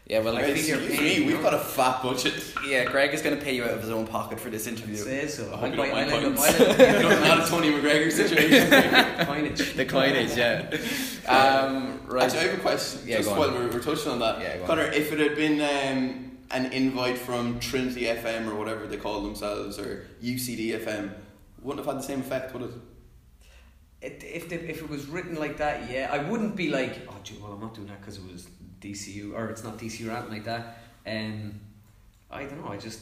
yeah, 0.08 0.20
well, 0.20 0.36
like, 0.36 0.46
think 0.46 0.68
you're 0.68 0.78
paying, 0.78 1.22
me, 1.22 1.34
we've 1.34 1.42
got 1.42 1.56
a 1.56 1.60
fat 1.60 2.04
budget. 2.04 2.54
yeah, 2.68 2.86
Greg 2.86 3.12
is 3.16 3.24
going 3.24 3.36
to 3.36 3.44
pay 3.44 3.56
you 3.56 3.64
out 3.64 3.72
of 3.72 3.82
his 3.82 3.90
own 3.90 4.06
pocket 4.06 4.40
for 4.40 4.52
this 4.52 4.68
interview. 4.68 4.96
say 4.98 5.28
so. 5.28 5.52
I 5.52 5.58
hope 5.58 5.72
you 5.72 5.78
don't 5.78 5.90
I 5.90 5.94
mind 5.94 6.12
like 6.12 6.22
points. 6.22 6.62
I 6.62 6.64
like- 6.64 6.78
You 6.78 7.10
know, 7.10 7.20
not 7.22 7.48
a 7.48 7.50
Tony 7.50 7.72
McGregor 7.72 8.12
situation. 8.12 8.70
coinage. 9.26 9.74
The 9.74 9.86
coinage, 9.86 10.38
yeah. 10.38 10.78
Um, 11.28 12.02
right. 12.06 12.26
Actually, 12.26 12.40
I 12.40 12.44
have 12.44 12.60
a 12.60 12.62
question. 12.62 13.02
Yeah, 13.08 13.18
just 13.18 13.30
go 13.30 13.34
on. 13.34 13.40
while 13.40 13.52
we're, 13.54 13.72
we're 13.72 13.80
touching 13.80 14.12
on 14.12 14.20
that. 14.20 14.40
Yeah, 14.42 14.58
go 14.58 14.62
on. 14.62 14.68
Connor, 14.68 14.92
if 14.92 15.12
it 15.12 15.18
had 15.18 15.36
been 15.36 15.60
um, 15.60 16.38
an 16.52 16.72
invite 16.72 17.18
from 17.18 17.60
Trinity 17.60 18.02
FM 18.04 18.48
or 18.48 18.54
whatever 18.54 18.86
they 18.86 18.98
call 18.98 19.22
themselves, 19.24 19.80
or 19.80 20.06
UCD 20.22 20.80
FM, 20.80 21.16
wouldn't 21.66 21.86
have 21.86 21.94
had 21.96 22.02
the 22.02 22.08
same 22.08 22.20
effect, 22.22 22.54
would 22.54 22.64
it? 22.64 22.72
It, 24.02 24.24
if 24.24 24.50
the, 24.50 24.56
if 24.70 24.82
it 24.82 24.90
was 24.90 25.08
written 25.08 25.36
like 25.36 25.58
that, 25.58 25.90
yeah, 25.90 26.10
I 26.12 26.20
wouldn't 26.20 26.56
be 26.56 26.70
like, 26.70 26.94
oh, 27.10 27.16
gee, 27.24 27.38
well, 27.42 27.54
I'm 27.54 27.60
not 27.60 27.74
doing 27.74 27.88
that 27.88 28.00
because 28.02 28.18
it 28.18 28.32
was 28.32 28.48
DCU 28.80 29.34
or 29.34 29.48
it's 29.50 29.64
not 29.64 29.78
DCU 29.78 30.08
or 30.08 30.12
anything 30.12 30.32
like 30.34 30.46
that. 30.46 30.78
Um, 31.08 31.60
I 32.30 32.44
don't 32.44 32.64
know. 32.64 32.72
I 32.72 32.78
just 32.78 33.02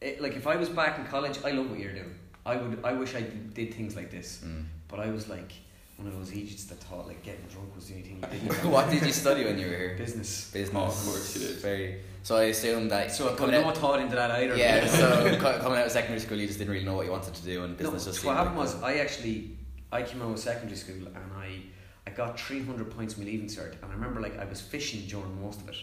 it, 0.00 0.20
like 0.22 0.34
if 0.34 0.46
I 0.46 0.56
was 0.56 0.68
back 0.70 0.98
in 0.98 1.04
college, 1.06 1.38
I 1.44 1.50
love 1.50 1.70
what 1.70 1.78
you're 1.78 1.92
doing. 1.92 2.14
I 2.46 2.56
would. 2.56 2.80
I 2.84 2.92
wish 2.92 3.14
I 3.14 3.20
did 3.20 3.74
things 3.74 3.96
like 3.96 4.10
this, 4.10 4.40
Mm. 4.44 4.64
but 4.88 4.98
I 4.98 5.10
was 5.10 5.28
like 5.28 5.52
one 5.98 6.06
of 6.08 6.16
those 6.18 6.30
idiots 6.32 6.64
that 6.64 6.78
thought 6.78 7.06
like 7.06 7.22
getting 7.22 7.44
drunk 7.52 7.74
was 7.76 7.88
the 7.88 7.94
only 7.96 8.06
thing 8.08 8.24
you 8.42 8.48
did. 8.50 8.64
what 8.76 8.88
did 8.90 9.02
you 9.04 9.12
study 9.12 9.44
when 9.44 9.58
you 9.58 9.66
were 9.66 9.76
here? 9.76 9.94
Business. 9.98 10.50
Business. 10.50 10.74
Oh, 10.82 10.86
of 10.86 11.04
course 11.04 11.36
you 11.36 11.48
did. 11.48 11.56
Very. 11.58 12.00
So 12.22 12.36
I 12.36 12.44
assume 12.44 12.88
that 12.88 13.12
So 13.12 13.26
I 13.26 13.28
put 13.30 13.38
coming 13.38 13.52
no 13.60 13.68
out, 13.68 13.76
thought 13.76 14.00
into 14.00 14.14
that 14.16 14.30
either. 14.30 14.56
yeah. 14.56 14.86
So 14.86 15.36
coming 15.40 15.78
out 15.78 15.86
of 15.86 15.92
secondary 15.92 16.20
school, 16.20 16.38
you 16.38 16.46
just 16.46 16.58
didn't 16.58 16.72
really 16.72 16.84
know 16.84 16.94
what 16.94 17.06
you 17.06 17.12
wanted 17.12 17.34
to 17.34 17.42
do, 17.42 17.64
and 17.64 17.72
No, 17.72 17.90
business 17.90 18.04
just. 18.04 18.24
what 18.24 18.36
happened 18.36 18.56
like 18.58 18.66
was 18.66 18.82
I 18.82 18.94
actually 18.94 19.56
I 19.92 20.02
came 20.02 20.20
out 20.22 20.30
of 20.32 20.38
secondary 20.38 20.76
school 20.76 21.06
and 21.06 21.32
I 21.36 21.62
I 22.06 22.10
got 22.10 22.38
three 22.38 22.62
hundred 22.62 22.90
points 22.90 23.14
in 23.16 23.24
my 23.24 23.30
leaving 23.30 23.48
cert 23.48 23.72
and 23.82 23.90
I 23.90 23.94
remember 23.94 24.20
like 24.20 24.38
I 24.38 24.44
was 24.44 24.60
fishing 24.60 25.06
during 25.06 25.40
most 25.40 25.60
of 25.62 25.68
it. 25.68 25.76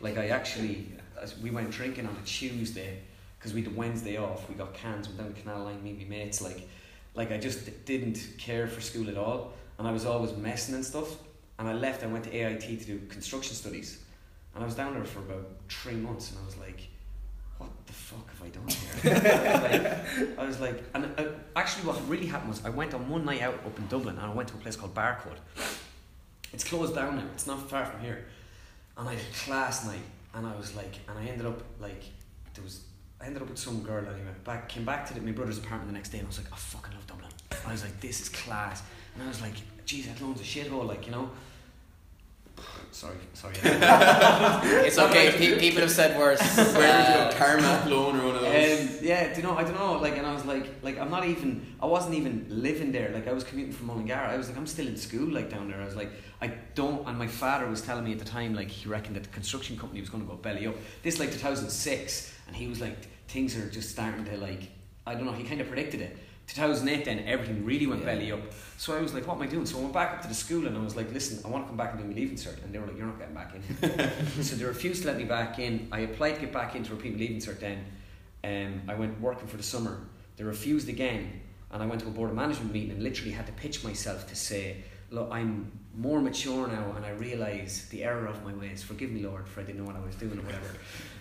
Like 0.00 0.16
I 0.18 0.28
actually 0.28 0.88
as 1.20 1.38
we 1.38 1.50
went 1.50 1.70
drinking 1.70 2.06
on 2.06 2.16
a 2.22 2.26
Tuesday 2.26 2.98
because 3.38 3.52
we 3.52 3.62
had 3.62 3.76
Wednesday 3.76 4.16
off. 4.16 4.48
We 4.48 4.54
got 4.54 4.72
cans 4.74 5.06
went 5.08 5.18
down 5.18 5.32
the 5.34 5.40
canal 5.40 5.64
line. 5.64 5.82
Me 5.82 5.90
and 5.90 5.98
my 5.98 6.04
mates 6.06 6.40
like 6.40 6.66
like 7.14 7.30
I 7.30 7.38
just 7.38 7.84
didn't 7.84 8.26
care 8.38 8.66
for 8.66 8.80
school 8.80 9.08
at 9.08 9.16
all 9.18 9.52
and 9.78 9.86
I 9.86 9.92
was 9.92 10.04
always 10.06 10.32
messing 10.36 10.74
and 10.74 10.84
stuff. 10.84 11.08
And 11.58 11.68
I 11.68 11.72
left. 11.72 12.02
I 12.02 12.06
went 12.06 12.24
to 12.24 12.34
AIT 12.34 12.60
to 12.80 12.84
do 12.84 12.98
construction 13.08 13.54
studies 13.54 13.98
and 14.54 14.62
I 14.62 14.66
was 14.66 14.74
down 14.74 14.94
there 14.94 15.04
for 15.04 15.20
about 15.20 15.46
three 15.68 15.94
months 15.94 16.30
and 16.30 16.40
I 16.42 16.46
was 16.46 16.56
like. 16.56 16.88
What 17.58 17.70
the 17.86 17.92
fuck 17.92 18.28
have 18.30 18.42
I 18.42 18.48
done 18.48 18.68
here? 18.68 19.14
like, 20.26 20.38
I 20.38 20.44
was 20.44 20.58
like, 20.60 20.82
and 20.92 21.04
uh, 21.16 21.26
actually, 21.54 21.86
what 21.86 22.08
really 22.08 22.26
happened 22.26 22.50
was 22.50 22.64
I 22.64 22.70
went 22.70 22.94
on 22.94 23.08
one 23.08 23.24
night 23.24 23.42
out 23.42 23.54
up 23.54 23.78
in 23.78 23.86
Dublin, 23.86 24.16
and 24.18 24.26
I 24.26 24.34
went 24.34 24.48
to 24.48 24.54
a 24.56 24.58
place 24.58 24.74
called 24.74 24.92
Barcode. 24.92 25.38
It's 26.52 26.64
closed 26.64 26.96
down 26.96 27.16
now. 27.16 27.24
It's 27.32 27.46
not 27.46 27.68
far 27.70 27.84
from 27.86 28.00
here, 28.00 28.26
and 28.96 29.08
I 29.08 29.12
had 29.12 29.20
a 29.20 29.44
class 29.44 29.86
night, 29.86 30.02
and 30.34 30.46
I 30.46 30.56
was 30.56 30.74
like, 30.74 30.98
and 31.08 31.16
I 31.16 31.26
ended 31.30 31.46
up 31.46 31.62
like, 31.80 32.02
there 32.54 32.64
was, 32.64 32.84
I 33.20 33.26
ended 33.26 33.42
up 33.42 33.48
with 33.48 33.58
some 33.58 33.82
girl 33.82 33.98
anyway. 34.04 34.34
Back 34.44 34.68
came 34.68 34.84
back 34.84 35.06
to 35.06 35.14
the, 35.14 35.20
my 35.20 35.30
brother's 35.30 35.58
apartment 35.58 35.88
the 35.88 35.94
next 35.94 36.08
day, 36.10 36.18
and 36.18 36.26
I 36.26 36.30
was 36.30 36.38
like, 36.38 36.52
I 36.52 36.56
fucking 36.56 36.92
love 36.92 37.06
Dublin. 37.06 37.30
I 37.66 37.70
was 37.70 37.82
like, 37.84 38.00
this 38.00 38.20
is 38.20 38.28
class, 38.28 38.82
and 39.14 39.22
I 39.22 39.28
was 39.28 39.40
like, 39.40 39.54
geez, 39.84 40.06
I 40.06 40.10
had 40.10 40.20
loads 40.20 40.40
of 40.40 40.46
shithole, 40.46 40.86
like 40.86 41.06
you 41.06 41.12
know. 41.12 41.30
Sorry, 42.94 43.16
sorry. 43.32 43.54
It's 44.86 44.98
okay. 44.98 45.32
pe- 45.36 45.58
people 45.58 45.80
have 45.80 45.90
said 45.90 46.16
worse. 46.16 46.40
Where 46.56 47.26
Uh, 47.26 47.28
to 47.28 47.36
Tarmac 47.36 47.86
loan 47.86 48.20
or 48.20 48.26
one 48.26 48.36
of 48.36 48.42
those? 48.42 48.80
Um, 48.80 48.98
yeah, 49.02 49.32
do 49.34 49.40
you 49.40 49.46
know? 49.46 49.56
I 49.58 49.64
don't 49.64 49.74
know. 49.74 49.94
Like, 49.94 50.16
and 50.16 50.24
I 50.24 50.32
was 50.32 50.44
like, 50.44 50.66
like 50.82 50.96
I'm 50.98 51.10
not 51.10 51.26
even. 51.26 51.74
I 51.82 51.86
wasn't 51.86 52.14
even 52.14 52.46
living 52.48 52.92
there. 52.92 53.10
Like, 53.12 53.26
I 53.26 53.32
was 53.32 53.42
commuting 53.42 53.72
from 53.72 53.88
Mullingar. 53.88 54.14
I 54.34 54.36
was 54.36 54.46
like, 54.48 54.56
I'm 54.56 54.68
still 54.68 54.86
in 54.86 54.96
school. 54.96 55.28
Like 55.28 55.50
down 55.50 55.66
there. 55.68 55.80
I 55.82 55.84
was 55.84 55.96
like, 55.96 56.10
I 56.40 56.48
don't. 56.76 57.04
And 57.08 57.18
my 57.18 57.26
father 57.26 57.66
was 57.66 57.82
telling 57.82 58.04
me 58.04 58.12
at 58.12 58.20
the 58.20 58.24
time, 58.24 58.54
like, 58.54 58.68
he 58.68 58.88
reckoned 58.88 59.16
that 59.16 59.24
the 59.24 59.30
construction 59.30 59.76
company 59.76 60.00
was 60.00 60.08
going 60.08 60.22
to 60.24 60.30
go 60.30 60.36
belly 60.36 60.64
up. 60.68 60.76
This 61.02 61.18
like 61.18 61.32
2006, 61.32 62.32
and 62.46 62.54
he 62.54 62.68
was 62.68 62.80
like, 62.80 62.96
things 63.26 63.56
are 63.56 63.68
just 63.68 63.90
starting 63.90 64.24
to 64.26 64.36
like. 64.36 64.70
I 65.04 65.14
don't 65.16 65.26
know. 65.26 65.32
He 65.32 65.42
kind 65.42 65.60
of 65.60 65.66
predicted 65.66 66.00
it. 66.00 66.16
2008, 66.46 67.04
then 67.04 67.20
everything 67.26 67.64
really 67.64 67.86
went 67.86 68.00
Yeah. 68.02 68.14
belly 68.14 68.32
up. 68.32 68.40
So 68.76 68.96
I 68.96 69.00
was 69.00 69.14
like, 69.14 69.26
what 69.26 69.36
am 69.36 69.42
I 69.42 69.46
doing? 69.46 69.66
So 69.66 69.78
I 69.78 69.82
went 69.82 69.94
back 69.94 70.14
up 70.14 70.22
to 70.22 70.28
the 70.28 70.34
school 70.34 70.66
and 70.66 70.76
I 70.76 70.80
was 70.82 70.96
like, 70.96 71.12
listen, 71.12 71.40
I 71.44 71.48
want 71.48 71.64
to 71.64 71.68
come 71.68 71.76
back 71.76 71.92
and 71.92 72.02
do 72.02 72.06
my 72.08 72.14
leaving 72.14 72.36
cert. 72.36 72.62
And 72.64 72.72
they 72.74 72.78
were 72.78 72.86
like, 72.86 72.96
you're 72.98 73.06
not 73.06 73.18
getting 73.18 73.34
back 73.34 73.54
in. 73.54 74.42
so 74.42 74.56
they 74.56 74.64
refused 74.64 75.02
to 75.02 75.08
let 75.08 75.16
me 75.16 75.24
back 75.24 75.58
in. 75.58 75.88
I 75.92 76.00
applied 76.00 76.34
to 76.34 76.40
get 76.42 76.52
back 76.52 76.74
into 76.74 76.92
repeat 76.94 77.12
my 77.14 77.18
leaving 77.20 77.38
cert 77.38 77.60
then. 77.60 77.84
Um, 78.42 78.82
I 78.88 78.94
went 78.94 79.20
working 79.20 79.48
for 79.48 79.56
the 79.56 79.62
summer. 79.62 80.00
They 80.36 80.44
refused 80.44 80.88
again. 80.88 81.40
And 81.70 81.82
I 81.82 81.86
went 81.86 82.02
to 82.02 82.06
a 82.06 82.10
board 82.10 82.30
of 82.30 82.36
management 82.36 82.72
meeting 82.72 82.90
and 82.92 83.02
literally 83.02 83.32
had 83.32 83.46
to 83.46 83.52
pitch 83.52 83.82
myself 83.82 84.28
to 84.28 84.36
say, 84.36 84.84
look, 85.10 85.28
I'm 85.32 85.72
more 85.96 86.20
mature 86.20 86.66
now 86.68 86.92
and 86.96 87.04
I 87.06 87.10
realise 87.10 87.86
the 87.88 88.04
error 88.04 88.26
of 88.26 88.44
my 88.44 88.52
ways. 88.52 88.82
Forgive 88.82 89.10
me, 89.10 89.22
Lord, 89.24 89.48
for 89.48 89.60
I 89.60 89.64
didn't 89.64 89.78
know 89.80 89.86
what 89.86 89.96
I 89.96 90.04
was 90.04 90.14
doing 90.16 90.38
or 90.38 90.42
whatever. 90.42 90.66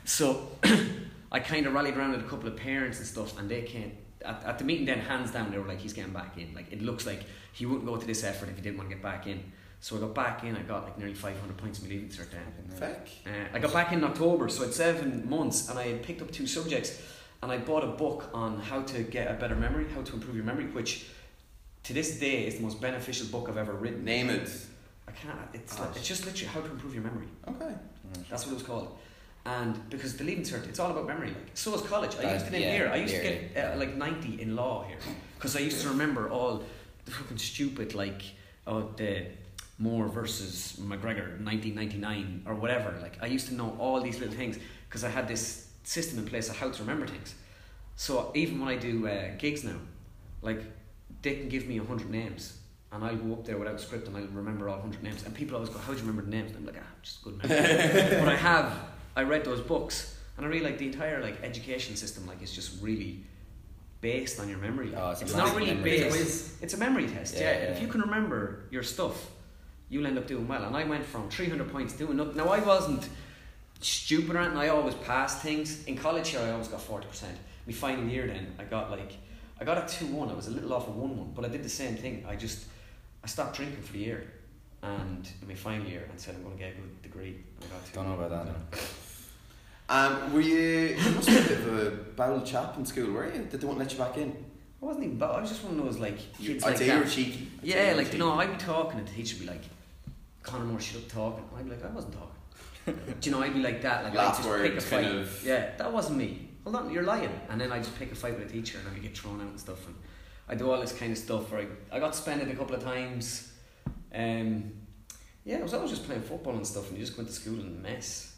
So 0.05 0.49
I 1.31 1.39
kind 1.39 1.65
of 1.65 1.73
rallied 1.73 1.95
around 1.95 2.11
with 2.11 2.21
a 2.21 2.27
couple 2.29 2.47
of 2.49 2.55
parents 2.57 2.97
and 2.99 3.07
stuff 3.07 3.37
and 3.39 3.49
they 3.49 3.61
came. 3.61 3.93
At, 4.23 4.43
at 4.45 4.57
the 4.59 4.63
meeting 4.63 4.85
then, 4.85 4.99
hands 4.99 5.31
down, 5.31 5.51
they 5.51 5.57
were 5.57 5.67
like, 5.67 5.79
he's 5.79 5.93
getting 5.93 6.13
back 6.13 6.37
in. 6.37 6.53
Like, 6.53 6.71
it 6.71 6.81
looks 6.81 7.05
like 7.05 7.21
he 7.51 7.65
wouldn't 7.65 7.85
go 7.85 7.97
to 7.97 8.05
this 8.07 8.23
effort 8.23 8.49
if 8.49 8.55
he 8.55 8.61
didn't 8.61 8.77
want 8.77 8.89
to 8.89 8.95
get 8.95 9.03
back 9.03 9.27
in. 9.27 9.43
So 9.79 9.97
I 9.97 9.99
got 9.99 10.15
back 10.15 10.43
in, 10.45 10.55
I 10.55 10.61
got 10.61 10.83
like 10.85 10.97
nearly 10.97 11.13
500 11.13 11.57
points 11.57 11.79
in 11.79 11.85
my 11.85 11.91
leaving 11.93 12.07
cert 12.09 12.29
then. 12.31 12.77
Feck. 12.77 13.07
Uh, 13.25 13.29
I 13.53 13.59
got 13.59 13.73
back 13.73 13.91
in 13.91 14.01
October, 14.03 14.47
so 14.47 14.63
it's 14.63 14.77
seven 14.77 15.29
months, 15.29 15.67
and 15.69 15.77
I 15.77 15.87
had 15.87 16.03
picked 16.03 16.21
up 16.21 16.31
two 16.31 16.47
subjects, 16.47 17.01
and 17.41 17.51
I 17.51 17.57
bought 17.57 17.83
a 17.83 17.87
book 17.87 18.29
on 18.33 18.59
how 18.61 18.81
to 18.83 19.03
get 19.03 19.29
a 19.29 19.33
better 19.33 19.55
memory, 19.55 19.85
how 19.93 20.01
to 20.01 20.13
improve 20.13 20.35
your 20.37 20.45
memory, 20.45 20.67
which 20.67 21.07
to 21.83 21.91
this 21.93 22.17
day 22.17 22.47
is 22.47 22.55
the 22.55 22.61
most 22.63 22.79
beneficial 22.79 23.27
book 23.27 23.49
I've 23.49 23.57
ever 23.57 23.73
written. 23.73 24.05
Name 24.05 24.29
it. 24.29 24.49
I 25.05 25.11
can't. 25.11 25.37
It's 25.53 25.77
Oh. 25.77 25.83
like, 25.83 25.97
it's 25.97 26.07
just 26.07 26.25
literally 26.25 26.47
how 26.53 26.61
to 26.61 26.71
improve 26.71 26.93
your 26.93 27.03
memory. 27.03 27.27
Okay. 27.49 27.73
That's 28.29 28.45
what 28.45 28.53
it 28.53 28.55
was 28.55 28.63
called. 28.63 28.97
And 29.45 29.89
because 29.89 30.15
the 30.15 30.23
leaving 30.23 30.43
cert, 30.43 30.67
it's 30.69 30.79
all 30.79 30.91
about 30.91 31.05
memory. 31.05 31.27
Like 31.27 31.51
so 31.53 31.75
is 31.75 31.81
college. 31.81 32.15
I 32.17 32.33
used 32.33 32.47
it 32.47 32.53
in 32.53 32.61
here. 32.61 32.89
I 32.91 32.95
used 32.95 33.15
to 33.15 33.21
get 33.21 33.57
uh, 33.57 33.77
like 33.77 33.95
ninety 33.95 34.41
in 34.41 34.55
law 34.55 34.85
here 34.87 34.97
because 35.35 35.55
I 35.55 35.59
used 35.59 35.81
to 35.81 35.89
remember 35.89 36.29
all 36.29 36.63
the 37.05 37.11
fucking 37.11 37.37
stupid 37.37 37.93
like 37.93 38.21
oh 38.65 38.89
the 38.95 39.25
Moore 39.79 40.07
versus 40.07 40.79
McGregor 40.79 41.39
nineteen 41.41 41.75
ninety 41.75 41.97
nine 41.97 42.43
or 42.45 42.55
whatever. 42.55 42.97
Like 43.01 43.17
I 43.21 43.25
used 43.25 43.47
to 43.49 43.53
know 43.53 43.75
all 43.79 43.99
these 43.99 44.19
little 44.19 44.33
things 44.33 44.57
because 44.87 45.03
I 45.03 45.09
had 45.09 45.27
this 45.27 45.67
system 45.83 46.19
in 46.19 46.25
place 46.25 46.47
of 46.47 46.55
how 46.55 46.69
to 46.71 46.79
remember 46.81 47.05
things. 47.05 47.35
So 47.97 48.31
even 48.35 48.59
when 48.61 48.69
I 48.69 48.77
do 48.77 49.07
uh, 49.07 49.35
gigs 49.37 49.65
now, 49.65 49.79
like 50.41 50.61
they 51.21 51.35
can 51.35 51.49
give 51.49 51.67
me 51.67 51.79
a 51.79 51.83
hundred 51.83 52.09
names. 52.09 52.59
And 52.93 53.03
I'll 53.03 53.15
go 53.15 53.33
up 53.33 53.43
there 53.43 53.57
without 53.57 53.81
script 53.81 54.07
and 54.07 54.15
I'll 54.15 54.27
remember 54.27 54.69
all 54.69 54.75
100 54.75 55.01
names. 55.01 55.25
And 55.25 55.33
people 55.33 55.55
always 55.55 55.71
go, 55.71 55.79
How 55.79 55.93
do 55.93 55.99
you 55.99 56.05
remember 56.05 56.21
the 56.21 56.29
names? 56.29 56.51
And 56.51 56.59
I'm 56.59 56.65
like, 56.67 56.75
Ah, 56.79 56.93
just 57.01 57.23
good 57.23 57.37
memory. 57.41 58.19
but 58.19 58.29
I 58.29 58.35
have 58.35 58.71
I 59.15 59.23
read 59.23 59.43
those 59.45 59.61
books 59.61 60.17
and 60.37 60.45
I 60.45 60.49
really 60.49 60.63
like 60.65 60.77
the 60.77 60.87
entire 60.87 61.21
like 61.21 61.41
education 61.43 61.95
system 61.95 62.25
like 62.27 62.41
it's 62.41 62.53
just 62.53 62.81
really 62.81 63.23
based 64.01 64.39
on 64.39 64.49
your 64.49 64.57
memory. 64.57 64.87
Like, 64.89 65.01
Oh, 65.01 65.11
it's 65.11 65.21
it's 65.21 65.35
not 65.35 65.55
really 65.55 65.73
memory 65.73 66.01
based. 66.01 66.17
test. 66.17 66.63
It's 66.63 66.73
a 66.73 66.77
memory 66.77 67.07
test. 67.07 67.35
Yeah, 67.35 67.41
Yeah, 67.41 67.51
yeah. 67.51 67.63
If 67.71 67.81
you 67.81 67.87
can 67.87 68.01
remember 68.01 68.63
your 68.71 68.83
stuff, 68.83 69.29
you'll 69.89 70.07
end 70.07 70.17
up 70.17 70.27
doing 70.27 70.47
well. 70.47 70.63
And 70.65 70.75
I 70.75 70.83
went 70.83 71.05
from 71.05 71.29
300 71.29 71.71
points 71.71 71.93
doing 71.93 72.17
nothing. 72.17 72.35
Now 72.35 72.47
I 72.49 72.59
wasn't 72.59 73.07
stupid 73.79 74.35
or 74.35 74.39
anything. 74.39 74.57
I 74.57 74.69
always 74.69 74.95
passed 74.95 75.41
things. 75.41 75.85
In 75.85 75.95
college 75.97 76.29
here, 76.29 76.41
I 76.41 76.51
always 76.51 76.67
got 76.67 76.81
40%. 76.81 77.23
My 77.67 77.73
final 77.73 78.05
year 78.05 78.27
then, 78.27 78.55
I 78.59 78.63
got 78.65 78.91
like 78.91 79.13
I 79.59 79.63
got 79.63 79.77
a 79.77 79.81
2-1. 79.81 80.31
I 80.31 80.33
was 80.33 80.47
a 80.47 80.51
little 80.51 80.73
off 80.73 80.87
a 80.87 80.91
1-1, 80.91 81.33
but 81.35 81.45
I 81.45 81.47
did 81.47 81.63
the 81.63 81.69
same 81.69 81.95
thing. 81.95 82.25
I 82.27 82.35
just 82.35 82.65
I 83.23 83.27
stopped 83.27 83.55
drinking 83.55 83.83
for 83.83 83.93
the 83.93 83.99
year. 83.99 84.33
And 84.81 85.25
in 85.41 85.47
my 85.47 85.53
final 85.53 85.87
year, 85.87 86.05
and 86.11 86.19
said 86.19 86.35
I'm 86.35 86.43
going 86.43 86.57
to 86.57 86.61
get 86.63 86.73
a 86.73 86.75
good 86.75 87.01
degree. 87.03 87.37
I 87.61 87.65
got. 87.67 87.93
Don't 87.93 88.07
know 88.09 88.15
about 88.25 88.47
that. 88.47 88.79
Um, 89.89 90.33
were 90.33 90.41
you? 90.41 90.95
You 90.97 91.11
must 91.11 91.27
be 91.27 91.37
a 91.37 91.41
bit 91.41 91.59
of 91.59 91.77
a 91.87 91.91
bowel 92.15 92.41
chap 92.41 92.77
in 92.77 92.85
school, 92.85 93.11
were 93.11 93.25
you? 93.31 93.45
That 93.51 93.59
they 93.61 93.67
won't 93.67 93.79
let 93.79 93.91
you 93.91 93.97
back 93.97 94.17
in. 94.17 94.31
I 94.81 94.85
wasn't 94.85 95.05
even. 95.05 95.17
Bad. 95.17 95.31
I 95.31 95.41
was 95.41 95.49
just 95.49 95.63
one 95.63 95.77
of 95.77 95.85
those 95.85 95.97
like 95.99 96.17
kids 96.41 96.63
I'd 96.63 96.69
like 96.69 96.77
say 96.77 96.87
you 96.87 96.93
were 96.97 97.03
that. 97.03 97.11
cheeky. 97.11 97.47
I'd 97.61 97.67
Yeah, 97.67 97.93
like 97.95 98.05
cheeky. 98.07 98.17
you 98.17 98.23
know, 98.23 98.33
I'd 98.33 98.51
be 98.51 98.57
talking 98.63 98.99
and 98.99 99.07
the 99.07 99.11
teacher 99.11 99.35
would 99.37 99.45
be 99.47 99.51
like, 99.51 99.61
"Conor 100.41 100.65
Moore, 100.65 100.79
shut 100.79 101.01
up 101.03 101.09
talking." 101.09 101.45
I'd 101.57 101.65
be 101.65 101.71
like, 101.71 101.83
"I 101.85 101.89
wasn't 101.89 102.13
talking." 102.13 102.29
Do 103.19 103.29
you 103.29 103.35
know? 103.35 103.41
I'd 103.43 103.53
be 103.53 103.61
like 103.61 103.81
that. 103.81 104.03
Like 104.05 104.15
I'd 104.17 104.35
just 104.35 104.47
word, 104.47 104.61
pick 104.69 104.77
a 104.77 104.81
fight. 104.81 105.03
kind 105.05 105.17
of- 105.19 105.43
Yeah, 105.45 105.75
that 105.77 105.91
wasn't 105.91 106.17
me. 106.17 106.49
Hold 106.63 106.75
on, 106.77 106.91
you're 106.91 107.03
lying. 107.03 107.29
And 107.49 107.59
then 107.59 107.71
I 107.73 107.77
just 107.79 107.97
pick 107.99 108.11
a 108.11 108.15
fight 108.15 108.37
with 108.39 108.49
a 108.49 108.51
teacher 108.51 108.77
and 108.79 108.87
I 108.95 108.99
get 108.99 109.17
thrown 109.17 109.41
out 109.41 109.47
and 109.47 109.59
stuff. 109.59 109.85
And 109.85 109.95
I 110.49 110.55
do 110.55 110.69
all 110.71 110.79
this 110.79 110.93
kind 110.93 111.11
of 111.11 111.17
stuff. 111.17 111.51
Where 111.51 111.61
I, 111.91 111.95
I 111.95 111.99
got 111.99 112.15
suspended 112.15 112.49
a 112.49 112.55
couple 112.55 112.75
of 112.75 112.83
times. 112.83 113.51
Um, 114.15 114.71
yeah, 115.45 115.57
I 115.57 115.61
was 115.63 115.73
always 115.73 115.89
just 115.91 116.05
playing 116.05 116.21
football 116.21 116.55
and 116.55 116.65
stuff, 116.65 116.89
and 116.89 116.97
you 116.97 117.05
just 117.05 117.17
went 117.17 117.29
to 117.29 117.35
school 117.35 117.55
and 117.59 117.81
mess. 117.83 118.32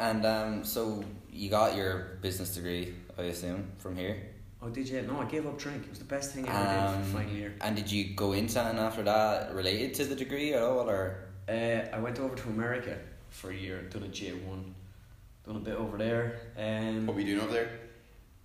And 0.00 0.24
um, 0.24 0.64
so 0.64 1.04
you 1.30 1.50
got 1.50 1.76
your 1.76 2.18
business 2.22 2.54
degree, 2.54 2.94
I 3.18 3.24
assume, 3.24 3.70
from 3.76 3.96
here. 3.96 4.16
Oh, 4.62 4.70
did 4.70 4.88
you? 4.88 5.02
No, 5.02 5.20
I 5.20 5.26
gave 5.26 5.46
up 5.46 5.58
drink. 5.58 5.84
It 5.84 5.90
was 5.90 5.98
the 5.98 6.06
best 6.06 6.32
thing 6.32 6.48
I 6.48 6.52
ever 6.52 6.92
did 6.92 6.96
Um, 6.96 7.04
for 7.04 7.18
final 7.18 7.34
year. 7.34 7.54
And 7.60 7.76
did 7.76 7.92
you 7.92 8.14
go 8.14 8.32
into 8.32 8.58
and 8.60 8.78
after 8.78 9.02
that 9.02 9.54
related 9.54 9.92
to 9.94 10.06
the 10.06 10.16
degree 10.16 10.54
at 10.54 10.62
all, 10.62 10.88
or? 10.88 11.28
Uh, 11.46 11.86
I 11.92 11.98
went 11.98 12.18
over 12.18 12.34
to 12.34 12.48
America 12.48 12.96
for 13.28 13.50
a 13.50 13.54
year, 13.54 13.82
done 13.82 14.04
a 14.04 14.08
J 14.08 14.32
one, 14.32 14.74
done 15.46 15.56
a 15.56 15.60
bit 15.60 15.74
over 15.74 15.98
there. 15.98 16.40
Um, 16.56 17.06
What 17.06 17.14
were 17.14 17.20
you 17.20 17.34
doing 17.34 17.44
over 17.44 17.52
there? 17.52 17.70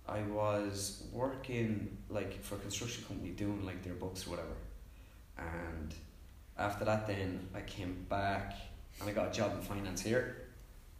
I 0.06 0.22
was 0.22 1.04
working 1.10 1.96
like 2.10 2.42
for 2.42 2.56
a 2.56 2.58
construction 2.58 3.04
company 3.08 3.30
doing 3.30 3.64
like 3.64 3.82
their 3.82 3.94
books 3.94 4.26
or 4.26 4.30
whatever. 4.30 4.56
And 5.38 5.94
after 6.58 6.84
that 6.84 7.06
then 7.06 7.48
I 7.54 7.62
came 7.62 8.06
back 8.10 8.54
and 9.00 9.08
I 9.08 9.12
got 9.12 9.28
a 9.28 9.32
job 9.32 9.52
in 9.54 9.62
finance 9.62 10.02
here 10.02 10.45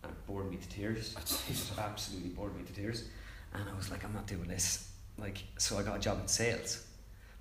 and 0.06 0.16
it 0.16 0.26
bored 0.26 0.50
me 0.50 0.56
to 0.56 0.68
tears. 0.68 1.14
It 1.50 1.78
absolutely 1.78 2.30
bored 2.30 2.56
me 2.56 2.62
to 2.64 2.72
tears. 2.72 3.04
And 3.54 3.64
I 3.68 3.76
was 3.76 3.90
like, 3.90 4.04
I'm 4.04 4.12
not 4.12 4.26
doing 4.26 4.48
this. 4.48 4.90
Like 5.18 5.38
so 5.58 5.78
I 5.78 5.82
got 5.82 5.96
a 5.96 6.00
job 6.00 6.20
in 6.20 6.28
sales. 6.28 6.84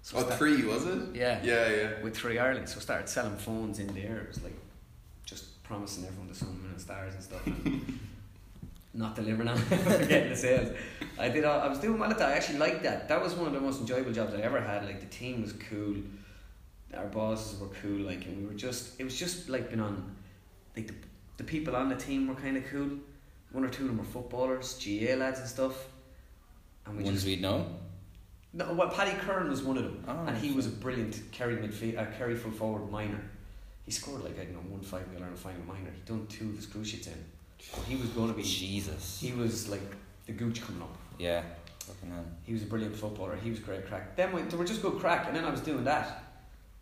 So 0.01 0.17
Oh, 0.17 0.23
three 0.23 0.63
was 0.63 0.85
it? 0.85 1.15
Yeah. 1.15 1.39
Yeah, 1.43 1.69
yeah. 1.69 2.01
With 2.03 2.15
Three 2.15 2.37
Ireland. 2.37 2.69
So 2.69 2.77
I 2.77 2.81
started 2.81 3.09
selling 3.09 3.37
phones 3.37 3.79
in 3.79 3.87
there. 3.87 4.17
It 4.17 4.27
was 4.27 4.43
like 4.43 4.55
just 5.25 5.63
promising 5.63 6.05
everyone 6.05 6.27
the 6.27 6.35
sun, 6.35 6.59
and 6.69 6.79
stars 6.79 7.15
and 7.15 7.23
stuff. 7.23 7.45
And 7.47 7.99
not 8.93 9.15
delivering 9.15 9.47
on 9.47 9.57
it, 9.57 9.69
getting 10.07 10.29
the 10.29 10.35
sales. 10.35 10.77
I 11.17 11.29
did. 11.29 11.43
All, 11.43 11.59
I 11.59 11.67
was 11.67 11.79
doing 11.79 11.99
well 11.99 12.11
at 12.11 12.19
that. 12.19 12.29
I 12.29 12.33
actually 12.33 12.59
liked 12.59 12.83
that. 12.83 13.07
That 13.09 13.21
was 13.21 13.33
one 13.33 13.47
of 13.47 13.53
the 13.53 13.59
most 13.59 13.81
enjoyable 13.81 14.11
jobs 14.11 14.33
I 14.33 14.41
ever 14.41 14.61
had. 14.61 14.85
Like 14.85 14.99
the 14.99 15.07
team 15.07 15.41
was 15.41 15.53
cool, 15.53 15.95
our 16.95 17.07
bosses 17.07 17.59
were 17.59 17.69
cool. 17.81 18.01
Like 18.01 18.25
and 18.25 18.37
we 18.37 18.45
were 18.45 18.53
just. 18.53 18.99
It 18.99 19.03
was 19.03 19.17
just 19.17 19.49
like 19.49 19.69
being 19.69 19.81
on, 19.81 20.15
like 20.77 20.87
the, 20.87 20.93
the 21.37 21.43
people 21.43 21.75
on 21.75 21.89
the 21.89 21.95
team 21.95 22.27
were 22.27 22.35
kind 22.35 22.57
of 22.57 22.65
cool. 22.67 22.89
One 23.51 23.63
or 23.63 23.69
two 23.69 23.83
of 23.83 23.89
them 23.89 23.97
were 23.97 24.03
footballers, 24.03 24.73
GAA 24.83 25.15
lads 25.15 25.39
and 25.39 25.47
stuff. 25.47 25.87
And 26.85 26.97
we 26.97 27.03
Ones 27.03 27.17
just 27.17 27.25
we'd 27.27 27.41
know. 27.41 27.65
no. 28.53 28.73
Well, 28.73 28.89
Paddy 28.89 29.11
Curran 29.19 29.49
was 29.49 29.63
one 29.63 29.77
of 29.77 29.83
them, 29.83 30.03
Oh, 30.07 30.25
and 30.27 30.37
he 30.37 30.51
was 30.51 30.67
a 30.67 30.69
brilliant 30.69 31.21
Kerry 31.31 31.55
midfield, 31.57 31.97
uh, 31.97 32.05
Kerry 32.17 32.35
full 32.35 32.51
forward 32.51 32.91
minor. 32.91 33.21
He 33.85 33.91
scored 33.91 34.23
like 34.23 34.39
I 34.39 34.45
don't 34.45 34.53
know 34.53 34.59
one 34.71 34.81
five 34.81 35.05
goal 35.13 35.25
in 35.25 35.33
a 35.33 35.35
final 35.35 35.61
minor. 35.67 35.91
He 35.93 36.01
done 36.05 36.25
two 36.27 36.49
of 36.49 36.55
his 36.55 36.65
cruciates 36.65 37.07
in. 37.07 37.25
He 37.87 37.95
was 37.95 38.09
going 38.09 38.27
to 38.29 38.33
be. 38.35 38.43
Jesus. 38.43 39.19
He 39.21 39.31
was 39.31 39.69
like 39.69 39.81
the 40.25 40.33
gooch 40.33 40.61
coming 40.61 40.81
up. 40.81 40.95
Yeah. 41.17 41.43
He 42.43 42.53
was 42.53 42.63
a 42.63 42.65
brilliant 42.65 42.95
footballer. 42.95 43.35
He 43.35 43.49
was 43.51 43.59
great 43.59 43.87
crack. 43.87 44.15
Then 44.15 44.31
we, 44.33 44.41
they 44.41 44.57
were 44.57 44.65
just 44.65 44.81
good 44.81 44.99
crack, 44.99 45.27
and 45.27 45.35
then 45.35 45.45
I 45.45 45.51
was 45.51 45.61
doing 45.61 45.83
that, 45.83 46.23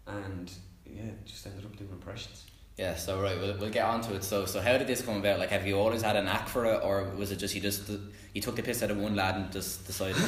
and 0.08 0.50
yeah, 0.86 1.12
just 1.26 1.46
ended 1.46 1.66
up 1.66 1.76
doing 1.76 1.90
impressions. 1.92 2.46
Yeah. 2.78 2.96
So 2.96 3.22
right, 3.22 3.40
we'll, 3.40 3.58
we'll 3.58 3.70
get 3.70 3.86
on 3.86 4.02
to 4.02 4.16
it. 4.16 4.24
So 4.24 4.46
so 4.46 4.60
how 4.62 4.78
did 4.78 4.88
this 4.88 5.02
come 5.02 5.18
about? 5.18 5.40
Like, 5.40 5.50
have 5.50 5.66
you 5.68 5.78
always 5.80 6.02
had 6.02 6.16
a 6.16 6.22
knack 6.24 6.48
for 6.48 6.66
it, 6.66 6.82
or 6.84 7.04
was 7.16 7.32
it 7.32 7.38
just 7.38 7.54
you 7.56 7.62
just 7.62 7.90
you 8.34 8.42
took 8.42 8.56
the 8.56 8.64
piss 8.64 8.82
out 8.84 8.90
of 8.92 8.98
one 8.98 9.16
lad 9.16 9.36
and 9.36 9.52
just 9.52 9.86
decided? 9.88 10.18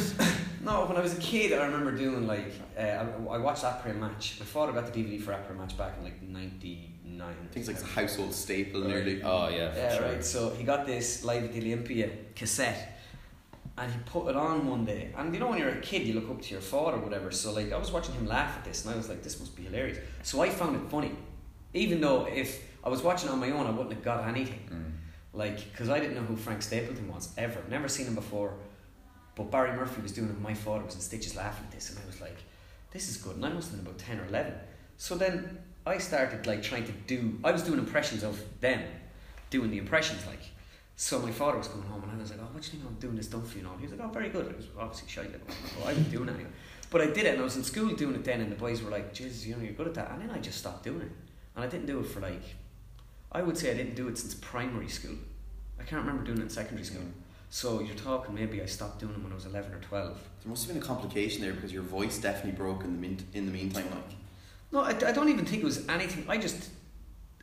No, 0.66 0.88
when 0.88 0.98
I 0.98 1.02
was 1.02 1.16
a 1.16 1.22
kid, 1.22 1.54
I 1.54 1.64
remember 1.68 1.92
doing 1.92 2.26
like 2.26 2.52
uh, 2.76 2.82
I, 2.82 3.36
I 3.36 3.38
watched 3.38 3.64
Après 3.64 3.96
Match. 3.96 4.38
My 4.40 4.46
father 4.48 4.72
got 4.72 4.92
the 4.92 5.04
DVD 5.04 5.22
for 5.22 5.32
Après 5.32 5.56
Match 5.56 5.78
back 5.78 5.94
in 6.00 6.04
like 6.04 6.20
'99. 6.24 7.36
Things 7.52 7.68
like 7.68 7.80
a 7.80 7.86
household 7.86 8.34
staple 8.34 8.82
nearly. 8.82 9.22
oh 9.22 9.48
yeah. 9.50 9.76
Yeah, 9.76 9.96
sure. 9.96 10.06
right. 10.08 10.26
So 10.26 10.50
he 10.58 10.64
got 10.64 10.88
this 10.88 11.24
Live 11.24 11.44
at 11.44 11.54
the 11.54 11.60
Olympia 11.60 12.10
cassette, 12.36 12.98
and 13.78 13.92
he 13.92 14.00
put 14.08 14.28
it 14.30 14.36
on 14.36 14.68
one 14.68 14.86
day. 14.86 15.14
And 15.16 15.32
you 15.36 15.40
know, 15.40 15.50
when 15.50 15.60
you're 15.60 15.70
a 15.70 15.82
kid, 15.82 16.02
you 16.08 16.14
look 16.16 16.32
up 16.32 16.42
to 16.42 16.52
your 16.52 16.62
father 16.62 16.98
or 16.98 17.00
whatever. 17.02 17.30
So 17.30 17.52
like, 17.54 17.72
I 17.72 17.78
was 17.78 17.92
watching 17.92 18.16
him 18.16 18.26
laugh 18.26 18.58
at 18.58 18.66
this, 18.66 18.86
and 18.86 18.94
I 18.96 18.98
was 18.98 19.08
like, 19.08 19.22
this 19.22 19.40
must 19.40 19.56
be 19.56 19.64
hilarious. 19.66 20.00
So 20.24 20.42
I 20.42 20.50
found 20.50 20.76
it 20.78 20.90
funny, 20.90 21.12
even 21.76 22.02
though 22.02 22.26
if 22.26 22.64
I 22.84 22.90
was 22.90 23.02
watching 23.04 23.30
on 23.30 23.40
my 23.40 23.52
own, 23.52 23.68
I 23.68 23.72
wouldn't 23.72 23.94
have 23.94 24.04
got 24.04 24.28
anything. 24.28 24.70
Mm. 24.72 24.92
Like, 25.34 25.70
because 25.72 25.90
I 25.90 26.00
didn't 26.00 26.16
know 26.16 26.22
who 26.22 26.36
Frank 26.36 26.62
Stapleton 26.62 27.08
was 27.14 27.34
ever, 27.38 27.62
never 27.70 27.88
seen 27.88 28.08
him 28.08 28.16
before. 28.16 28.54
But 29.36 29.52
Barry 29.52 29.76
Murphy 29.76 30.02
was 30.02 30.14
doing 30.14 30.30
it. 30.30 30.40
My 30.40 30.54
father 30.54 30.86
was 30.86 30.96
in 30.96 31.02
stitches 31.02 31.36
laughing 31.36 31.66
at 31.66 31.72
this, 31.72 31.90
and 31.90 32.00
I 32.00 32.06
was 32.06 32.22
like, 32.22 32.38
"This 32.92 33.10
is 33.10 33.18
good." 33.18 33.36
And 33.36 33.46
I 33.46 33.50
must 33.50 33.70
have 33.70 33.78
been 33.78 33.86
about 33.86 34.00
ten 34.00 34.20
or 34.20 34.26
eleven. 34.28 34.54
So 34.98 35.16
then 35.16 35.60
I 35.86 35.98
started 35.98 36.48
like 36.48 36.64
trying 36.64 36.86
to 36.86 36.94
do. 37.06 37.38
I 37.44 37.52
was 37.52 37.64
doing 37.64 37.80
impressions 37.80 38.24
of 38.24 38.42
them, 38.62 38.82
doing 39.50 39.72
the 39.72 39.78
impressions 39.78 40.26
like. 40.26 40.40
So 40.96 41.20
my 41.20 41.32
father 41.32 41.58
was 41.58 41.68
coming 41.68 41.86
home, 41.90 42.04
and 42.04 42.14
I 42.14 42.16
was 42.16 42.32
like, 42.32 42.40
"Oh, 42.42 42.48
what 42.54 42.64
do 42.64 42.68
you 42.68 42.72
think 42.72 42.86
I'm 42.88 42.96
doing 42.96 43.18
this 43.18 43.26
stuff 43.26 43.46
for 43.52 43.58
you?" 43.58 43.66
know?" 43.66 43.76
He 43.78 43.88
was 43.88 43.92
like, 43.92 44.08
"Oh, 44.08 44.14
very 44.14 44.30
good." 44.30 44.46
I 44.48 44.56
was 44.56 44.68
obviously 44.80 45.10
shy. 45.10 45.24
Like, 45.24 45.42
well, 45.78 45.90
I 45.90 45.94
was 45.94 46.06
doing 46.06 46.30
it, 46.30 46.36
anyway. 46.36 46.52
but 46.90 47.02
I 47.02 47.08
did 47.08 47.26
it, 47.26 47.34
and 47.34 47.42
I 47.42 47.44
was 47.44 47.58
in 47.58 47.66
school 47.66 47.94
doing 47.94 48.16
it 48.16 48.24
then, 48.24 48.40
and 48.40 48.50
the 48.50 48.56
boys 48.56 48.82
were 48.82 48.90
like, 48.90 49.14
"Jesus, 49.14 49.46
you 49.46 49.58
know, 49.58 49.62
you're 49.62 49.74
good 49.74 49.88
at 49.88 49.96
that." 49.96 50.12
And 50.12 50.22
then 50.22 50.32
I 50.32 50.40
just 50.40 50.60
stopped 50.60 50.84
doing 50.86 51.02
it, 51.02 51.12
and 51.56 51.64
I 51.64 51.68
didn't 51.68 51.86
do 51.88 52.00
it 52.00 52.06
for 52.08 52.20
like. 52.20 52.44
I 53.32 53.42
would 53.42 53.58
say 53.58 53.72
I 53.72 53.74
didn't 53.74 53.96
do 53.96 54.08
it 54.08 54.18
since 54.18 54.34
primary 54.36 54.88
school. 54.88 55.16
I 55.80 55.84
can't 55.84 56.02
remember 56.02 56.24
doing 56.24 56.38
it 56.40 56.44
in 56.44 56.50
secondary 56.50 56.86
school. 56.86 57.04
So 57.50 57.82
you're 57.82 57.96
talking 57.96 58.34
maybe 58.34 58.62
I 58.62 58.66
stopped 58.66 59.00
doing 59.00 59.14
it 59.14 59.22
when 59.24 59.32
I 59.32 59.36
was 59.36 59.46
eleven 59.46 59.74
or 59.74 59.80
twelve. 59.80 60.18
There 60.42 60.50
must 60.50 60.66
have 60.66 60.74
been 60.74 60.82
a 60.82 60.86
complication 60.86 61.42
there 61.42 61.54
because 61.54 61.72
your 61.74 61.84
voice 61.84 62.18
definitely 62.18 62.54
broke 62.54 62.84
in 62.84 62.94
the 62.94 63.00
min- 63.08 63.28
in 63.34 63.46
the 63.46 63.52
meantime. 63.52 63.86
Like, 63.92 64.10
No, 64.72 64.80
I, 64.82 64.90
I 65.10 65.12
don't 65.12 65.30
even 65.30 65.46
think 65.46 65.62
it 65.62 65.66
was 65.66 65.88
anything. 65.88 66.26
I 66.28 66.38
just 66.38 66.70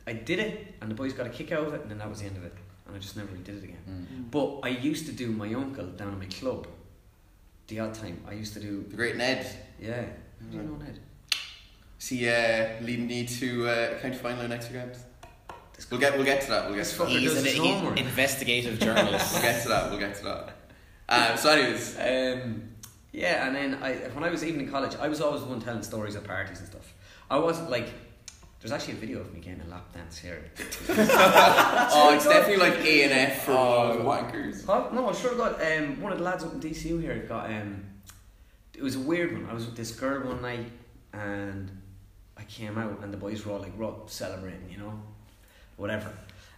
I 0.05 0.13
did 0.13 0.39
it, 0.39 0.75
and 0.81 0.91
the 0.91 0.95
boys 0.95 1.13
got 1.13 1.25
a 1.25 1.29
kick 1.29 1.51
out 1.51 1.65
of 1.67 1.73
it, 1.73 1.81
and 1.81 1.89
then 1.91 1.97
that 1.99 2.09
was 2.09 2.19
the 2.19 2.25
end 2.27 2.37
of 2.37 2.43
it. 2.43 2.53
And 2.85 2.95
I 2.95 2.99
just 2.99 3.15
never 3.15 3.29
really 3.31 3.43
did 3.43 3.57
it 3.57 3.63
again. 3.63 3.77
Mm. 3.89 4.31
But 4.31 4.59
I 4.63 4.69
used 4.69 5.05
to 5.05 5.11
do 5.13 5.31
my 5.31 5.53
uncle 5.53 5.85
down 5.85 6.11
at 6.11 6.19
my 6.19 6.25
club. 6.25 6.67
The 7.67 7.79
odd 7.79 7.93
time 7.93 8.21
I 8.27 8.33
used 8.33 8.53
to 8.55 8.59
do 8.59 8.83
the 8.89 8.95
great 8.97 9.15
Ned. 9.15 9.47
yeah. 9.79 10.01
How 10.01 10.47
do 10.51 10.57
you 10.57 10.63
know 10.63 10.75
Ned? 10.75 10.99
Is 12.03 12.09
he 12.09 12.27
uh, 12.27 12.67
leading 12.81 13.09
you 13.09 13.25
to 13.25 13.65
uh, 13.69 13.99
county 13.99 14.17
final 14.17 14.45
next 14.49 14.67
weekend? 14.69 14.91
This 15.73 15.89
We'll 15.89 16.01
get 16.01 16.15
we'll 16.17 16.25
get 16.25 16.41
to 16.41 16.49
that. 16.49 16.65
We'll 16.65 16.73
get 16.75 16.79
This 16.79 16.97
to 16.97 17.03
that. 17.03 17.07
He's 17.09 17.29
does 17.29 17.37
an 17.39 17.45
his 17.45 17.53
he- 17.53 17.59
homework. 17.59 17.97
investigative 17.97 18.77
journalist. 18.85 19.31
We'll 19.31 19.41
get 19.41 19.63
to 19.63 19.69
that. 19.69 19.89
We'll 19.89 19.99
get 19.99 20.15
to 20.15 20.23
that. 20.25 20.49
Uh, 21.07 21.35
so, 21.37 21.49
anyways, 21.51 21.95
Um, 21.97 22.63
yeah, 23.13 23.47
and 23.47 23.55
then 23.55 23.75
I 23.81 23.93
when 24.13 24.25
I 24.25 24.29
was 24.29 24.43
even 24.43 24.59
in 24.59 24.69
college, 24.69 24.97
I 24.99 25.07
was 25.07 25.21
always 25.21 25.43
the 25.43 25.47
one 25.47 25.61
telling 25.61 25.81
stories 25.81 26.17
at 26.17 26.25
parties 26.25 26.59
and 26.59 26.67
stuff. 26.67 26.93
I 27.31 27.39
wasn't 27.39 27.69
like. 27.69 27.87
There's 28.59 28.73
actually 28.73 28.95
a 28.95 28.97
video 28.97 29.19
of 29.21 29.33
me 29.33 29.39
getting 29.39 29.61
a 29.61 29.67
lap 29.69 29.93
dance 29.93 30.17
here. 30.17 30.43
oh, 30.89 32.11
it's 32.15 32.25
definitely 32.25 32.57
like 32.69 32.79
A 32.85 33.03
and 33.03 33.13
F 33.13 33.43
for 33.45 33.51
Oh. 33.53 34.03
wankers. 34.03 34.65
Oh, 34.67 34.89
no, 34.93 35.07
I 35.09 35.13
sure 35.13 35.35
got 35.35 35.61
um, 35.65 36.01
one 36.01 36.11
of 36.11 36.17
the 36.17 36.23
lads 36.25 36.43
up 36.43 36.51
in 36.53 36.59
DCU 36.59 36.99
here 37.01 37.25
got 37.29 37.49
um, 37.49 37.85
it 38.73 38.81
was 38.83 38.97
a 38.97 38.99
weird 38.99 39.31
one. 39.31 39.49
I 39.49 39.53
was 39.53 39.65
with 39.65 39.77
this 39.77 39.91
girl 39.91 40.27
one 40.27 40.41
night 40.41 40.69
and 41.13 41.71
I 42.37 42.43
came 42.43 42.77
out 42.77 42.99
and 43.03 43.13
the 43.13 43.17
boys 43.17 43.45
were 43.45 43.53
all 43.53 43.59
like, 43.59 43.77
we're 43.77 43.85
all 43.85 44.03
celebrating, 44.07 44.69
you 44.69 44.77
know, 44.77 44.93
whatever. 45.77 46.11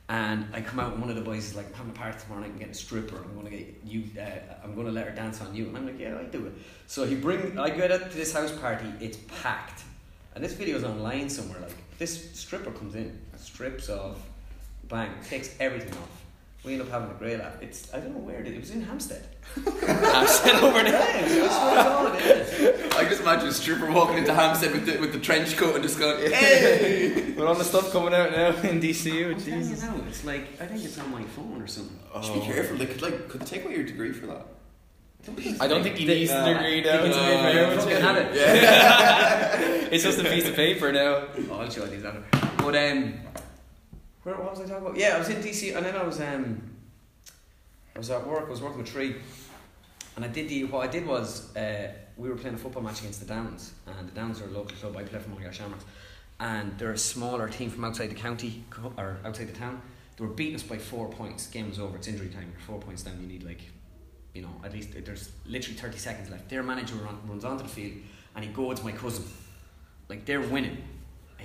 And 0.08 0.46
I 0.54 0.62
come 0.62 0.80
out 0.80 0.94
and 0.94 1.02
one 1.02 1.10
of 1.10 1.16
the 1.16 1.24
boys 1.24 1.46
is 1.46 1.56
like, 1.56 1.66
I'm 1.68 1.74
having 1.74 1.92
a 1.92 1.96
party 1.96 2.20
tomorrow 2.20 2.42
night. 2.42 2.52
I'm 2.52 2.58
getting 2.58 2.72
a 2.72 2.76
stripper. 2.76 3.18
I'm 3.18 3.36
gonna 3.36 3.50
get 3.50 3.76
you. 3.84 4.04
Uh, 4.20 4.26
I'm 4.64 4.76
gonna 4.76 4.92
let 4.92 5.08
her 5.08 5.16
dance 5.16 5.42
on 5.42 5.56
you. 5.56 5.68
And 5.68 5.78
I'm 5.78 5.86
like, 5.88 6.00
yeah, 6.00 6.20
I 6.20 6.24
do 6.24 6.46
it. 6.46 6.54
So 6.86 7.06
he 7.06 7.16
bring. 7.16 7.58
I 7.58 7.72
go 7.72 7.86
out 7.86 8.12
to 8.12 8.18
this 8.18 8.32
house 8.32 8.52
party. 8.52 8.86
It's 9.00 9.18
packed, 9.42 9.84
and 10.36 10.44
this 10.44 10.54
video's 10.54 10.84
online 10.84 11.28
somewhere. 11.28 11.60
Like 11.60 11.98
this 11.98 12.40
stripper 12.40 12.70
comes 12.72 12.94
in, 12.94 13.20
strips 13.36 13.90
off, 13.90 14.20
bang, 14.88 15.10
takes 15.28 15.56
everything 15.60 15.94
off. 15.94 16.25
We 16.66 16.74
end 16.74 16.82
up 16.82 16.90
having 16.90 17.12
a 17.12 17.14
great 17.14 17.38
laugh. 17.38 17.62
It's 17.62 17.94
I 17.94 18.00
don't 18.00 18.14
know 18.14 18.20
where 18.20 18.40
it 18.40 18.48
is. 18.48 18.54
It 18.56 18.60
was 18.62 18.72
in 18.72 18.82
Hampstead. 18.82 19.24
Hampstead 19.86 20.56
over 20.64 20.82
there. 20.84 20.92
Yeah, 20.92 21.46
I 21.46 21.50
swear 21.50 21.76
to 21.76 21.84
God, 21.84 22.16
it 22.16 22.22
is. 22.60 22.94
I 22.96 23.04
just 23.08 23.22
imagine 23.22 23.48
a 23.50 23.54
stripper 23.54 23.92
walking 23.92 24.18
into 24.18 24.34
Hampstead 24.34 24.72
with 24.72 24.86
the, 24.88 24.98
with 24.98 25.14
the 25.14 25.20
trench 25.20 25.56
coat 25.58 25.76
and 25.76 25.84
just 25.84 26.00
going, 26.00 26.32
hey! 26.32 27.22
With 27.36 27.46
all 27.46 27.54
the 27.56 27.66
stuff 27.66 27.92
coming 27.92 28.14
out 28.14 28.32
now 28.32 28.48
in 28.70 28.80
DCU, 28.80 29.32
I'm 29.32 29.40
telling 29.42 29.60
you 29.62 29.68
Jesus. 29.68 29.84
now, 29.84 29.96
it's 30.08 30.24
like 30.24 30.48
I 30.62 30.66
think 30.68 30.86
it's 30.86 30.98
on 30.98 31.12
my 31.12 31.22
phone 31.24 31.62
or 31.62 31.68
something. 31.68 32.00
Just 32.16 32.34
be 32.34 32.40
careful. 32.40 32.78
They 32.78 32.86
could 32.86 33.02
like 33.02 33.28
could 33.28 33.46
take 33.46 33.66
away 33.66 33.76
your 33.76 33.84
degree 33.84 34.14
for 34.14 34.26
that. 34.28 34.48
I 35.60 35.68
don't 35.68 35.84
think 35.84 35.98
he 35.98 36.06
They- 36.06 36.20
needs 36.20 36.32
the 36.32 36.38
uh, 36.38 36.54
degree 36.54 36.82
they 36.82 36.90
now. 36.98 37.04
It's 37.04 37.16
say 37.16 37.42
very 37.42 37.58
it, 37.58 37.68
much 37.76 37.80
fucking 37.80 37.98
it. 37.98 38.02
have 38.02 38.18
it. 38.18 39.90
It's 39.94 40.04
just 40.04 40.20
a 40.20 40.24
piece 40.24 40.48
of 40.48 40.56
paper 40.56 40.92
now. 40.92 41.28
Oh, 41.52 41.60
I'll 41.60 41.70
show 41.70 41.84
you 41.86 41.92
these 41.92 42.04
later. 42.04 42.24
But 42.58 42.76
um, 42.76 43.14
where 44.26 44.36
what 44.36 44.52
was 44.52 44.60
I 44.60 44.66
talking 44.66 44.88
about? 44.88 44.98
Yeah, 44.98 45.16
I 45.16 45.20
was 45.20 45.30
in 45.30 45.38
DC, 45.38 45.76
and 45.76 45.86
then 45.86 45.96
I 45.96 46.04
was 46.04 46.20
um, 46.20 46.62
I 47.96 48.00
was 48.00 48.10
at 48.10 48.26
work. 48.26 48.46
I 48.48 48.50
was 48.50 48.62
working 48.62 48.80
with 48.80 48.90
Three, 48.90 49.16
and 50.16 50.26
I 50.26 50.28
did 50.28 50.50
the. 50.50 50.64
What 50.64 50.88
I 50.88 50.92
did 50.92 51.06
was 51.06 51.56
uh, 51.56 51.92
we 52.18 52.28
were 52.28 52.36
playing 52.36 52.56
a 52.56 52.58
football 52.58 52.82
match 52.82 53.02
against 53.02 53.20
the 53.20 53.28
Downs, 53.28 53.74
and 53.86 54.08
the 54.08 54.12
Downs 54.14 54.42
are 54.42 54.46
a 54.46 54.52
local 54.52 54.76
club. 54.78 54.98
I 54.98 55.04
play 55.04 55.20
for 55.20 55.30
Mullingar 55.30 55.54
Shamrocks, 55.54 55.86
and 56.40 56.76
they're 56.80 56.94
a 56.94 56.98
smaller 56.98 57.48
team 57.48 57.70
from 57.70 57.86
outside 57.86 58.10
the 58.10 58.16
county 58.16 58.64
or 58.98 59.20
outside 59.24 59.48
the 59.48 59.54
town. 59.54 59.80
They 60.18 60.26
were 60.26 60.32
beating 60.32 60.56
us 60.56 60.64
by 60.64 60.80
four 60.80 61.08
points. 61.08 61.46
Game 61.46 61.70
was 61.70 61.80
over. 61.80 61.96
It's 61.98 62.08
injury 62.08 62.30
time. 62.30 62.52
You're 62.52 62.62
four 62.62 62.80
points 62.80 63.04
down. 63.04 63.22
You 63.22 63.28
need 63.28 63.44
like, 63.44 63.62
you 64.34 64.42
know, 64.42 64.56
at 64.64 64.74
least 64.74 64.90
there's 65.06 65.30
literally 65.46 65.78
thirty 65.78 66.00
seconds 66.00 66.32
left. 66.32 66.50
Their 66.50 66.64
manager 66.64 66.96
run, 66.96 67.20
runs 67.28 67.46
onto 67.46 67.62
the 67.62 67.70
field, 67.70 67.94
and 68.36 68.44
he 68.44 68.50
goads 68.50 68.84
my 68.84 68.92
cousin. 68.92 69.26
Like 70.10 70.26
they're 70.26 70.42
winning. 70.42 70.80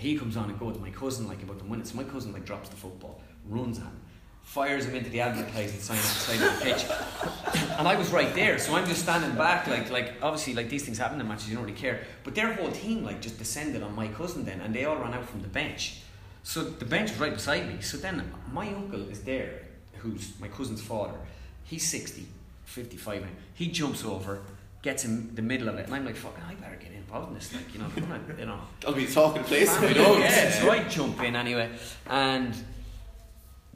He 0.00 0.16
comes 0.16 0.36
on 0.36 0.48
and 0.48 0.58
goes 0.58 0.78
my 0.78 0.90
cousin 0.90 1.28
like 1.28 1.42
about 1.42 1.58
the. 1.58 1.84
So 1.84 1.96
my 1.96 2.04
cousin 2.04 2.32
like 2.32 2.44
drops 2.44 2.68
the 2.70 2.76
football, 2.76 3.20
runs 3.46 3.78
at 3.78 3.84
him, 3.84 4.00
fires 4.42 4.86
him 4.86 4.94
into 4.94 5.10
the 5.10 5.20
advertising 5.20 5.78
sign 5.78 5.98
outside 5.98 6.42
of 6.42 6.58
the 6.58 6.64
pitch. 6.64 6.86
And 7.78 7.88
I 7.88 7.96
was 7.96 8.10
right 8.10 8.34
there, 8.34 8.58
so 8.58 8.74
I'm 8.74 8.86
just 8.86 9.02
standing 9.02 9.34
back, 9.38 9.66
like, 9.66 9.90
like 9.90 10.12
obviously, 10.20 10.52
like 10.52 10.68
these 10.68 10.84
things 10.84 10.98
happen 10.98 11.18
in 11.18 11.26
matches, 11.26 11.48
you 11.48 11.54
don't 11.54 11.64
really 11.64 11.76
care. 11.76 12.04
But 12.24 12.34
their 12.34 12.52
whole 12.52 12.70
team, 12.70 13.04
like, 13.04 13.22
just 13.22 13.38
descended 13.38 13.82
on 13.82 13.94
my 13.94 14.08
cousin 14.08 14.44
then, 14.44 14.60
and 14.60 14.74
they 14.74 14.84
all 14.84 14.96
ran 14.96 15.14
out 15.14 15.24
from 15.24 15.40
the 15.40 15.48
bench. 15.48 16.02
So 16.42 16.62
the 16.64 16.84
bench 16.84 17.10
was 17.10 17.20
right 17.20 17.32
beside 17.32 17.66
me. 17.68 17.80
So 17.80 17.96
then 17.96 18.30
my 18.52 18.68
uncle 18.68 19.08
is 19.08 19.22
there, 19.22 19.62
who's 19.96 20.38
my 20.40 20.48
cousin's 20.48 20.82
father. 20.82 21.18
He's 21.64 21.88
60, 21.88 22.26
55 22.64 23.22
now. 23.22 23.28
He 23.54 23.68
jumps 23.68 24.04
over, 24.04 24.42
gets 24.82 25.04
in 25.06 25.34
the 25.34 25.42
middle 25.42 25.68
of 25.68 25.76
it, 25.76 25.86
and 25.86 25.94
I'm 25.94 26.04
like, 26.04 26.16
fucking, 26.16 26.44
I 26.44 26.54
better 26.54 26.76
get 26.76 26.89
involved 27.10 27.28
in 27.28 27.34
this. 27.34 27.52
Like, 27.52 27.72
you 27.72 27.80
know, 27.80 27.86
I'm 27.86 28.02
gonna, 28.02 28.20
you 28.38 28.46
know. 28.46 28.60
I'll 28.86 28.94
be 28.94 29.06
talking 29.06 29.42
place. 29.44 29.70
Family, 29.72 29.88
We 29.88 29.94
don't. 29.94 30.20
Yeah, 30.20 30.50
so 30.50 30.70
I 30.70 30.84
jump 30.84 31.22
in 31.22 31.36
anyway, 31.36 31.70
and 32.06 32.54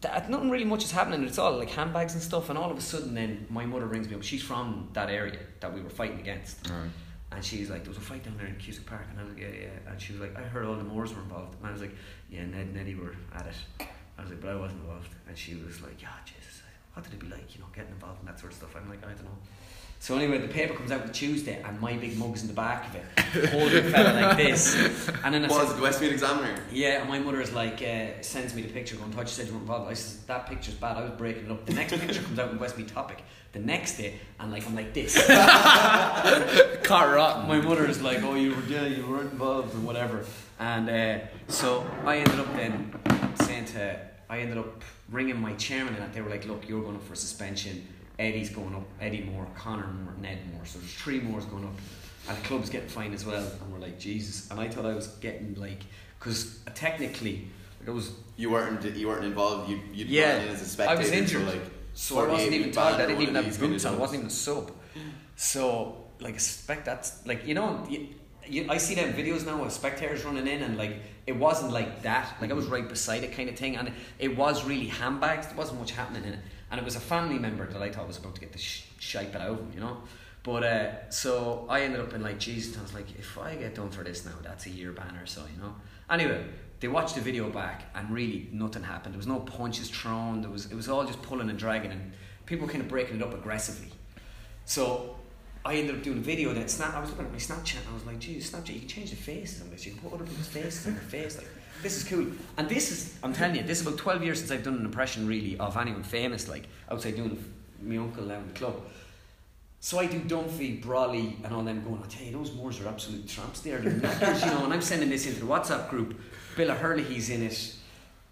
that, 0.01 0.25
uh, 0.25 0.29
nothing 0.29 0.51
really 0.51 0.65
much 0.65 0.85
is 0.85 0.93
happening. 0.93 1.25
It's 1.25 1.39
all 1.39 1.57
like 1.59 1.71
handbags 1.71 2.15
and 2.15 2.23
stuff, 2.23 2.49
and 2.49 2.59
all 2.59 2.71
of 2.71 2.79
a 2.79 2.81
sudden, 2.81 3.15
then 3.15 3.47
my 3.51 3.67
mother 3.67 3.87
rings 3.87 4.09
me 4.09 4.15
up. 4.15 4.23
She's 4.23 4.43
from 4.43 4.89
that 4.93 5.11
area 5.11 5.39
that 5.61 5.73
we 5.73 5.81
were 5.83 5.91
fighting 5.91 6.21
against. 6.21 6.69
And 7.33 7.45
she's 7.45 7.69
like, 7.69 7.83
there 7.83 7.91
was 7.91 7.99
a 7.99 8.01
fight 8.01 8.23
down 8.23 8.37
there 8.37 8.47
in 8.47 8.55
Cusack 8.57 8.87
Park, 8.87 9.07
and 9.11 9.19
I 9.19 9.25
was 9.25 9.33
like, 9.33 9.43
yeah, 9.43 9.49
yeah. 9.63 9.91
And 9.91 10.01
she 10.01 10.13
was 10.13 10.21
like, 10.21 10.39
I 10.39 10.43
heard 10.43 10.67
all 10.67 10.77
the 10.77 10.85
Moores 10.85 11.13
were 11.13 11.21
involved. 11.23 11.57
And 11.59 11.67
I 11.67 11.73
was 11.73 11.81
like, 11.81 11.95
yeah, 12.31 12.45
Ned 12.47 12.69
and 12.69 12.79
Eddie 12.79 12.95
were 12.95 13.17
at 13.35 13.47
it. 13.47 13.87
I 14.17 14.23
was 14.23 14.31
like, 14.31 14.41
but 14.41 14.51
I 14.51 14.55
wasn't 14.55 14.83
involved. 14.83 15.09
And 15.27 15.37
she 15.37 15.57
was 15.57 15.81
like, 15.83 16.01
yeah, 16.01 16.11
Jesus, 16.25 16.63
what 16.93 17.03
did 17.05 17.13
it 17.15 17.19
be 17.19 17.27
like, 17.27 17.53
you 17.57 17.61
know, 17.61 17.67
getting 17.75 17.91
involved 17.91 18.21
in 18.21 18.27
that 18.27 18.39
sort 18.39 18.53
of 18.53 18.59
stuff? 18.59 18.77
I'm 18.77 18.89
like, 18.89 19.03
I 19.05 19.09
don't 19.09 19.25
know. 19.25 19.39
So 20.01 20.17
anyway, 20.19 20.37
the 20.39 20.49
paper 20.49 20.75
comes 20.75 20.93
out 20.93 21.01
on 21.03 21.13
Tuesday, 21.13 21.63
and 21.63 21.81
my 21.81 21.97
big 21.97 22.19
mug's 22.19 22.43
in 22.43 22.49
the 22.49 22.53
back 22.55 22.87
of 22.89 22.95
it, 22.97 23.49
holding 23.49 23.87
a 23.87 23.91
fella 23.91 24.13
like 24.21 24.37
this. 24.37 24.75
And 25.25 25.35
then 25.35 25.47
I 25.47 25.49
Was 25.49 25.57
said, 25.57 25.71
it 25.71 25.77
the 25.77 25.83
Westmeath 25.83 26.13
Examiner? 26.13 26.55
yeah, 26.71 27.01
and 27.01 27.09
my 27.09 27.19
mother 27.19 27.41
is 27.41 27.55
like, 27.55 27.81
uh, 27.81 28.21
sends 28.21 28.55
me 28.55 28.61
the 28.61 28.69
picture 28.69 28.97
going, 28.97 29.13
Todd, 29.13 29.23
you 29.23 29.29
said 29.29 29.47
you 29.47 29.53
weren't 29.53 29.63
involved. 29.63 29.91
I 29.91 29.95
says, 29.95 30.21
that 30.27 30.47
picture's 30.47 30.75
bad, 30.75 30.99
I 30.99 31.05
was 31.05 31.13
breaking 31.13 31.47
it 31.47 31.51
up. 31.51 31.65
The 31.65 31.73
next 31.73 31.99
picture 31.99 32.21
comes 32.23 32.39
out 32.39 32.51
in 32.51 32.59
Westmeath 32.59 32.93
Topic. 32.93 33.23
The 33.53 33.61
next 33.61 33.97
day, 33.97 34.17
and 34.41 34.53
like, 34.53 34.67
I'm 34.67 34.75
like 34.75 34.93
this. 34.93 35.15
Car 36.83 37.15
rotten. 37.15 37.49
my 37.49 37.61
mother 37.61 37.87
is 37.89 38.03
like, 38.03 38.23
oh, 38.23 38.35
you 38.35 38.55
were 38.55 38.63
yeah, 38.69 38.85
you 38.87 39.07
weren't 39.07 39.33
involved 39.33 39.75
or 39.75 39.79
whatever. 39.79 40.25
And 40.59 40.91
uh, 40.91 41.25
so 41.49 41.87
I 42.05 42.19
ended 42.19 42.39
up 42.41 42.53
then 42.57 42.93
saying 43.41 43.67
to, 43.67 43.99
I 44.29 44.41
ended 44.41 44.59
up 44.59 44.83
ringing 45.11 45.41
my 45.41 45.55
chairman 45.55 45.95
and 45.95 46.13
they 46.13 46.21
were 46.21 46.31
like, 46.31 46.47
look, 46.47 46.69
you're 46.69 46.83
going 46.83 46.97
up 46.97 47.05
for 47.05 47.15
suspension. 47.15 47.87
Eddie's 48.19 48.51
going 48.51 48.75
up, 48.75 48.87
Eddie 49.01 49.23
Moore, 49.23 49.47
Conor 49.57 49.87
Moore, 49.87 50.15
Ned 50.21 50.39
Moore. 50.53 50.65
So 50.65 50.79
there's 50.79 50.95
three 50.95 51.21
Moores 51.21 51.45
going 51.47 51.65
up. 51.65 51.75
And 52.29 52.39
the 52.39 52.43
club's 52.43 52.71
getting 52.71 52.89
fine 52.89 53.13
as 53.13 53.27
well. 53.27 53.45
And 53.63 53.73
we're 53.73 53.81
like, 53.81 53.99
Jesus. 53.99 54.51
And 54.51 54.59
I 54.61 54.69
thought 54.69 54.87
I 54.87 54.95
was 54.95 55.09
getting 55.21 55.55
like, 55.55 55.81
because 56.19 56.61
technically, 56.75 57.49
like 57.81 57.89
I 57.89 57.93
was 57.93 58.13
You 58.37 58.51
weren't. 58.51 58.83
You 58.97 59.09
weren't 59.09 59.25
involved. 59.25 59.69
You. 59.69 59.81
You 59.93 60.07
Yeah, 60.07 60.37
in 60.37 60.49
as 60.49 60.61
a 60.61 60.65
I 60.65 60.67
spectator. 60.67 60.99
I 60.99 61.03
was 61.03 61.11
injured. 61.11 61.43
So 61.43 61.53
like, 61.53 61.63
So 61.95 62.19
I 62.25 62.29
wasn't 62.29 62.53
even 62.53 62.71
ban 62.73 62.95
I 62.95 63.07
didn't 63.07 63.23
even 63.23 63.35
have 63.35 63.61
boots 63.61 63.85
on. 63.85 63.95
I 63.95 63.99
wasn't 63.99 64.19
even 64.21 64.27
a 64.29 64.31
sub. 64.31 64.71
So 65.37 66.05
like, 66.21 66.33
I 66.33 66.35
expect 66.35 66.85
that's 66.85 67.27
like 67.27 67.47
you 67.47 67.55
know, 67.55 67.85
you, 67.89 68.09
you, 68.47 68.67
I 68.69 68.79
see 68.79 68.95
them 68.95 69.13
videos 69.13 69.45
now 69.45 69.63
of 69.63 69.73
spectators 69.73 70.25
running 70.25 70.47
in, 70.47 70.63
and 70.63 70.79
like 70.79 70.97
it 71.27 71.37
wasn't 71.37 71.73
like 71.73 72.03
that. 72.03 72.37
Like 72.41 72.51
I 72.51 72.55
was 72.55 72.67
right 72.67 72.89
beside 72.89 73.25
it, 73.25 73.33
kind 73.33 73.49
of 73.49 73.57
thing, 73.57 73.77
and 73.77 73.93
it 74.19 74.37
was 74.37 74.65
really 74.65 74.87
handbags. 74.87 75.47
There 75.49 75.57
wasn't 75.57 75.81
much 75.81 75.93
happening 75.93 76.25
in 76.25 76.35
it, 76.35 76.39
and 76.71 76.81
it 76.81 76.85
was 76.85 76.97
a 76.97 77.01
family 77.01 77.39
member 77.39 77.67
that 77.67 77.81
I 77.81 77.91
thought 77.91 78.07
was 78.07 78.19
about 78.19 78.35
to 78.37 78.41
get 78.41 78.53
the 78.53 78.59
sh- 78.59 78.85
shite 78.99 79.35
out 79.35 79.51
of 79.51 79.59
him, 79.59 79.73
you 79.75 79.81
know. 79.81 79.99
But 80.43 80.63
uh, 80.63 81.11
so 81.11 81.67
I 81.71 81.81
ended 81.83 82.01
up 82.01 82.13
in 82.13 82.23
like 82.23 82.39
Jesus. 82.39 82.77
I 82.77 82.83
was 82.83 82.93
like, 82.95 83.19
if 83.19 83.39
I 83.39 83.55
get 83.55 83.75
done 83.75 83.91
for 83.91 84.05
this 84.05 84.25
now, 84.25 84.35
that's 84.43 84.67
a 84.67 84.71
year 84.71 84.93
ban 84.93 85.17
or 85.17 85.27
so, 85.27 85.43
you 85.55 85.63
know. 85.63 85.75
Anyway, 86.11 86.45
they 86.81 86.89
watched 86.89 87.15
the 87.15 87.23
video 87.23 87.49
back, 87.49 87.85
and 87.95 88.11
really 88.11 88.49
nothing 88.53 88.83
happened. 88.83 89.15
There 89.15 89.19
was 89.19 89.27
no 89.27 89.41
punches 89.41 89.89
thrown. 89.89 90.43
There 90.43 90.51
was 90.51 90.67
it 90.67 90.75
was 90.75 90.89
all 90.89 91.05
just 91.07 91.23
pulling 91.23 91.49
and 91.49 91.59
dragging, 91.59 91.93
and 91.93 92.13
people 92.47 92.67
were 92.67 92.73
kind 92.73 92.83
of 92.83 92.89
breaking 92.89 93.17
it 93.17 93.23
up 93.23 93.33
aggressively. 93.33 93.91
So 94.67 95.17
I 95.65 95.77
ended 95.77 95.97
up 95.97 96.03
doing 96.03 96.19
a 96.19 96.21
video 96.21 96.53
that 96.53 96.71
snap. 96.71 96.95
I 96.95 97.01
was 97.01 97.11
looking 97.11 97.25
at 97.25 97.33
my 97.33 97.39
Snapchat 97.39 97.79
and 97.81 97.89
I 97.91 97.95
was 97.95 98.05
like, 98.05 98.19
geez, 98.19 98.51
Snapchat, 98.51 98.75
you 98.75 98.81
can 98.81 98.89
change 98.89 99.11
the 99.11 99.17
faces 99.17 99.63
on 99.63 99.71
this. 99.71 99.87
You 99.87 99.93
can 99.93 100.03
put 100.03 100.13
other 100.13 100.25
people's 100.25 100.49
faces 100.49 100.87
on 100.87 100.93
your 100.93 101.03
face. 101.03 101.39
Like, 101.39 101.49
this 101.85 101.99
is 101.99 102.05
cool. 102.09 102.27
And 102.57 102.69
this 102.69 102.91
is, 102.91 103.17
I'm 103.23 103.33
telling 103.33 103.57
you, 103.57 103.63
this 103.63 103.81
is 103.81 103.87
about 103.87 103.99
12 103.99 104.25
years 104.25 104.39
since 104.39 104.51
I've 104.51 104.65
done 104.65 104.75
an 104.75 104.85
impression 104.85 105.29
really 105.29 105.57
of 105.59 105.77
anyone 105.77 106.03
famous, 106.03 106.49
like 106.49 106.65
outside 106.91 107.15
doing 107.15 107.39
my 107.81 107.99
uncle 107.99 108.27
down 108.27 108.43
in 108.43 108.49
the 108.49 108.55
club. 108.55 108.81
So 109.81 109.99
I 109.99 110.07
do 110.07 110.19
Dunphy, 110.21 110.83
Brolly, 110.83 111.45
and 111.45 111.55
all 111.55 111.63
them 111.63 111.85
going, 111.85 112.03
I 112.03 112.07
tell 112.07 112.27
you, 112.27 112.33
those 112.33 112.55
Moores 112.55 112.81
are 112.81 112.89
absolute 112.89 113.29
tramps 113.29 113.61
there. 113.61 113.79
They're 113.79 113.93
knackers, 114.03 114.43
you 114.43 114.51
know, 114.51 114.65
and 114.65 114.73
I'm 114.73 114.81
sending 114.81 115.11
this 115.11 115.27
into 115.27 115.41
the 115.41 115.47
WhatsApp 115.47 115.91
group. 115.91 116.19
Bill 116.57 116.75
he's 116.99 117.29
in 117.29 117.43
it, 117.43 117.75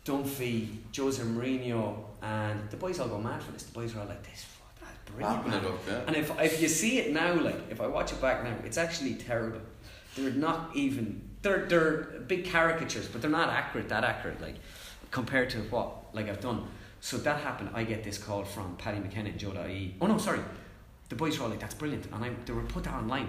Dunphy, 0.07 0.69
Jose 0.97 1.23
Mourinho, 1.23 1.97
and 2.23 2.71
the 2.71 2.79
boys 2.79 2.99
all 3.01 3.09
go 3.09 3.19
mad 3.19 3.43
for 3.43 3.53
this. 3.53 3.65
The 3.65 3.75
boys 3.75 3.95
are 3.95 4.01
all 4.01 4.07
like, 4.07 4.23
this, 4.23 4.45
fuck, 4.45 4.81
that's 4.81 5.11
brilliant. 5.11 5.47
Man." 5.47 5.63
it 5.63 5.67
up, 5.67 5.79
yeah. 5.87 6.01
And 6.07 6.17
if 6.17 6.41
if 6.41 6.63
you 6.63 6.69
see 6.69 7.01
it 7.01 7.13
now, 7.13 7.35
like 7.35 7.61
if 7.69 7.83
I 7.83 7.87
watch 7.87 8.13
it 8.13 8.21
back 8.23 8.45
now, 8.45 8.57
it's 8.65 8.79
actually 8.79 9.15
terrible. 9.17 9.61
They're 10.17 10.31
not 10.31 10.71
even 10.75 11.21
they're 11.43 11.67
they're 11.67 12.21
big 12.27 12.51
caricatures, 12.51 13.09
but 13.09 13.21
they're 13.21 13.31
not 13.31 13.49
accurate 13.49 13.89
that 13.89 14.05
accurate 14.05 14.41
like 14.41 14.57
compared 15.11 15.51
to 15.51 15.59
what 15.59 16.15
like 16.15 16.29
I've 16.29 16.41
done. 16.41 16.67
So 17.01 17.17
that 17.19 17.41
happened. 17.41 17.71
I 17.75 17.85
get 17.85 18.05
this 18.05 18.17
call 18.17 18.45
from 18.45 18.77
Paddy 18.77 19.01
McKenna 19.01 19.31
and 19.31 19.39
Joe. 19.39 19.53
Oh 20.01 20.07
no, 20.07 20.19
sorry. 20.19 20.41
The 21.09 21.17
boys 21.17 21.39
were 21.39 21.45
all 21.45 21.51
like, 21.51 21.61
"That's 21.61 21.75
brilliant," 21.75 22.07
and 22.07 22.25
I 22.25 22.31
they 22.47 22.53
were 22.53 22.63
put 22.63 22.85
that 22.85 22.95
online, 22.95 23.29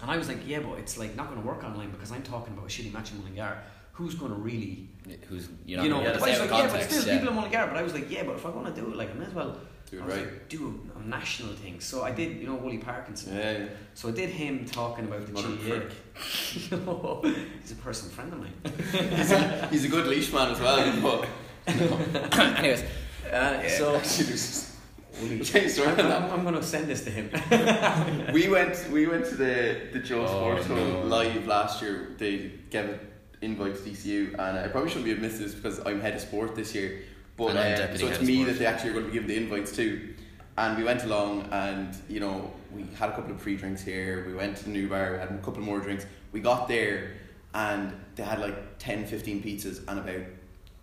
and 0.00 0.10
I 0.10 0.16
was 0.16 0.28
like, 0.28 0.46
"Yeah, 0.46 0.60
but 0.60 0.78
it's 0.78 0.96
like 0.98 1.16
not 1.16 1.28
going 1.28 1.40
to 1.40 1.46
work 1.46 1.64
online 1.64 1.90
because 1.90 2.12
I'm 2.12 2.22
talking 2.22 2.52
about 2.52 2.66
a 2.66 2.68
shitty 2.68 2.92
match 2.92 3.10
in 3.10 3.18
Mullingar. 3.18 3.58
Who's 3.92 4.16
going 4.16 4.32
to 4.32 4.38
really 4.38 4.88
Who's 5.28 5.48
you 5.64 5.80
you 5.82 5.88
know, 5.88 5.98
know, 5.98 6.02
yeah, 6.02 6.12
the 6.12 6.18
boys 6.18 6.40
like, 6.40 6.50
yeah, 6.50 6.68
but 6.68 6.82
still 6.82 7.06
yeah. 7.06 7.14
people 7.14 7.28
in 7.28 7.34
Mullingar. 7.34 7.66
But 7.66 7.76
I 7.76 7.82
was 7.82 7.94
like, 7.94 8.10
yeah, 8.10 8.24
but 8.24 8.36
if 8.36 8.46
I 8.46 8.50
want 8.50 8.74
to 8.74 8.80
do 8.80 8.88
it, 8.90 8.96
like 8.96 9.10
I 9.10 9.14
may 9.14 9.26
as 9.26 9.34
well 9.34 9.56
Do 9.94 10.00
it 10.00 10.02
I 10.02 10.06
was 10.06 10.14
right. 10.16 10.24
like, 10.26 10.48
do 10.48 10.80
a, 10.96 10.98
a 10.98 11.02
national 11.04 11.52
thing. 11.54 11.80
So 11.80 12.02
I 12.02 12.10
did, 12.10 12.36
you 12.38 12.46
know, 12.46 12.54
Wooly 12.54 12.78
Parkinson. 12.78 13.36
Yeah. 13.36 13.52
yeah. 13.58 13.66
So 13.94 14.08
I 14.08 14.12
did 14.12 14.30
him 14.30 14.64
talking 14.66 15.04
about 15.06 15.26
the 15.26 15.32
What 15.32 15.44
a 15.44 15.48
GAA. 15.48 17.28
He's 17.60 17.72
a 17.72 17.76
personal 17.76 18.12
friend 18.14 18.32
of 18.32 18.38
mine. 18.40 18.52
He's 19.16 19.30
a, 19.32 19.68
he's 19.68 19.84
a 19.84 19.88
good 19.88 20.06
Laois 20.06 20.32
man 20.32 20.50
as 20.52 20.60
well. 20.60 21.26
But 21.66 21.74
Anyways, 22.38 22.82
Uh, 23.32 23.68
so 23.68 23.96
Actually, 23.96 24.24
there's 24.26 24.46
just- 24.46 24.70
Wooly, 25.20 25.40
Change 25.40 25.70
story 25.70 25.88
I'm. 25.90 26.00
I'm, 26.00 26.30
I'm 26.32 26.42
going 26.42 26.54
to 26.56 26.62
send 26.62 26.88
this 26.88 27.04
to 27.04 27.10
him. 27.10 27.30
we 28.32 28.48
went 28.48 28.88
we 28.90 29.06
went 29.06 29.24
to 29.26 29.36
the 29.36 29.80
the 29.92 30.00
Joe 30.00 30.22
Oh, 30.26 30.26
Sports 30.26 30.66
Hub 30.66 30.76
no. 30.76 31.02
live 31.02 31.46
last 31.46 31.80
year. 31.80 32.16
They 32.18 32.50
gave 32.68 32.86
an 32.88 32.98
invite 33.40 33.76
to 33.76 33.80
DCU, 33.90 34.30
and 34.32 34.58
I 34.58 34.66
probably 34.66 34.88
shouldn't 34.90 35.04
be 35.04 35.12
admitted 35.12 35.38
this 35.38 35.54
because 35.54 35.78
I'm 35.86 36.00
head 36.00 36.14
of 36.16 36.20
sport 36.20 36.56
this 36.56 36.74
year. 36.74 37.02
But 37.36 37.56
uh, 37.56 37.96
so 37.96 38.06
it's 38.08 38.20
me 38.22 38.44
that 38.44 38.58
they 38.58 38.66
actually 38.66 38.90
are 38.90 38.94
going 38.94 39.06
to 39.06 39.10
be 39.10 39.14
giving 39.18 39.28
the 39.28 39.36
invites 39.36 39.74
to. 39.76 40.14
And 40.56 40.78
we 40.78 40.84
went 40.84 41.02
along, 41.02 41.48
and 41.50 41.94
you 42.08 42.20
know 42.20 42.52
we 42.72 42.84
had 42.96 43.10
a 43.10 43.12
couple 43.14 43.32
of 43.32 43.40
free 43.40 43.56
drinks 43.56 43.82
here. 43.82 44.24
We 44.26 44.34
went 44.34 44.56
to 44.58 44.64
the 44.64 44.70
new 44.70 44.88
bar, 44.88 45.12
we 45.12 45.18
had 45.18 45.30
a 45.30 45.38
couple 45.38 45.62
more 45.62 45.80
drinks. 45.80 46.06
We 46.32 46.40
got 46.40 46.68
there, 46.68 47.12
and 47.54 47.92
they 48.14 48.22
had 48.22 48.38
like 48.40 48.78
10, 48.78 49.06
15 49.06 49.42
pizzas 49.42 49.78
and 49.88 49.98
about 49.98 50.26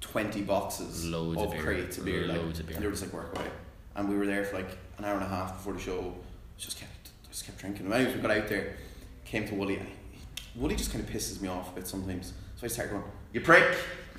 twenty 0.02 0.42
boxes 0.42 1.06
Loads 1.06 1.38
of 1.40 1.46
of 1.48 1.52
beer. 1.54 1.62
crates 1.62 1.98
of 1.98 2.06
beer. 2.06 2.26
Like, 2.28 2.38
Loads 2.38 2.60
of 2.60 2.66
beer. 2.68 2.76
And 2.76 2.84
they 2.84 2.88
were 2.88 2.94
just 2.94 3.04
like 3.04 3.14
work 3.14 3.38
away. 3.38 3.48
And 3.96 4.10
we 4.10 4.18
were 4.18 4.26
there 4.26 4.44
for 4.44 4.58
like 4.58 4.78
an 4.98 5.06
hour 5.06 5.16
and 5.16 5.24
a 5.24 5.28
half 5.28 5.54
before 5.58 5.74
the 5.74 5.80
show. 5.80 6.14
Just 6.58 6.80
kept 6.80 7.12
just 7.30 7.46
kept 7.46 7.60
drinking. 7.60 7.86
And 7.86 7.94
anyways, 7.94 8.16
we 8.16 8.22
got 8.22 8.32
out 8.32 8.48
there, 8.50 8.76
came 9.26 9.48
to 9.48 9.56
Wooly. 9.56 9.78
and 9.78 9.88
Wooly 10.56 10.76
just 10.76 10.92
kind 10.92 11.04
of 11.04 11.10
pisses 11.10 11.40
me 11.42 11.48
off 11.48 11.72
a 11.72 11.76
bit 11.76 11.88
sometimes. 11.88 12.34
So 12.58 12.66
I 12.66 12.68
started 12.68 12.92
going, 12.92 13.04
"You 13.34 13.42
prick!" 13.42 13.74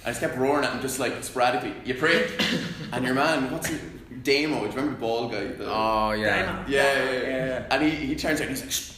I 0.05 0.09
just 0.11 0.21
kept 0.21 0.37
roaring 0.37 0.65
at 0.65 0.73
him, 0.73 0.81
just 0.83 0.99
like 0.99 1.23
sporadically, 1.25 1.75
"You 1.85 1.95
prick!" 1.95 2.43
and 2.93 3.05
your 3.05 3.15
man, 3.15 3.51
what's 3.53 3.69
his 3.69 3.81
Damo? 4.23 4.61
Do 4.61 4.65
you 4.67 4.71
remember 4.71 4.91
the 4.93 4.97
bald 5.01 5.33
guy? 5.33 5.45
The, 5.47 5.67
oh 5.71 6.13
yeah, 6.13 6.43
Damo. 6.47 6.65
yeah, 6.69 6.83
yeah, 7.05 7.11
yeah. 7.13 7.47
Yeah. 7.47 7.67
And 7.71 7.83
he, 7.83 7.91
he 7.91 8.15
turns 8.17 8.41
out 8.41 8.49
and 8.49 8.57
he's 8.57 8.63
like, 8.63 8.71
Shh. 8.71 8.93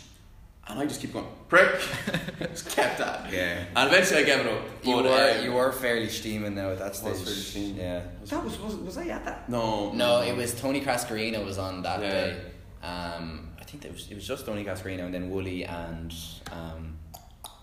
and 0.68 0.78
I 0.80 0.86
just 0.86 1.00
keep 1.00 1.12
going, 1.12 1.26
prick. 1.48 1.70
just 2.50 2.70
kept 2.74 2.98
that. 2.98 3.32
yeah. 3.32 3.64
And 3.76 3.88
eventually 3.88 4.20
I 4.20 4.24
gave 4.24 4.40
it 4.40 4.46
up. 4.46 4.62
You 4.82 4.94
But, 4.96 5.04
were 5.04 5.10
uh, 5.10 5.40
you 5.42 5.52
were 5.52 5.72
fairly 5.72 6.08
steaming 6.08 6.54
though 6.54 6.72
at 6.72 6.78
that 6.78 6.98
Was 7.04 7.18
stage. 7.20 7.64
fairly. 7.64 7.80
Yeah. 7.80 8.02
That 8.26 8.44
was, 8.44 8.58
was, 8.60 8.74
was 8.76 8.96
I 8.98 9.06
at 9.08 9.24
that? 9.24 9.48
No. 9.48 9.92
No, 9.92 10.22
it 10.22 10.36
was 10.36 10.54
Tony 10.58 10.80
Cascarino 10.82 11.44
was 11.44 11.58
on 11.58 11.82
that 11.82 12.00
Yeah. 12.02 12.10
day. 12.10 12.40
Um, 12.82 13.48
I 13.60 13.64
think 13.64 13.84
it 13.86 13.92
was 13.92 14.10
it 14.10 14.14
was 14.14 14.26
just 14.26 14.44
Tony 14.46 14.62
Cascarino 14.64 15.04
and 15.06 15.14
then 15.14 15.30
Wooly 15.30 15.64
and 15.64 16.14
um, 16.52 16.96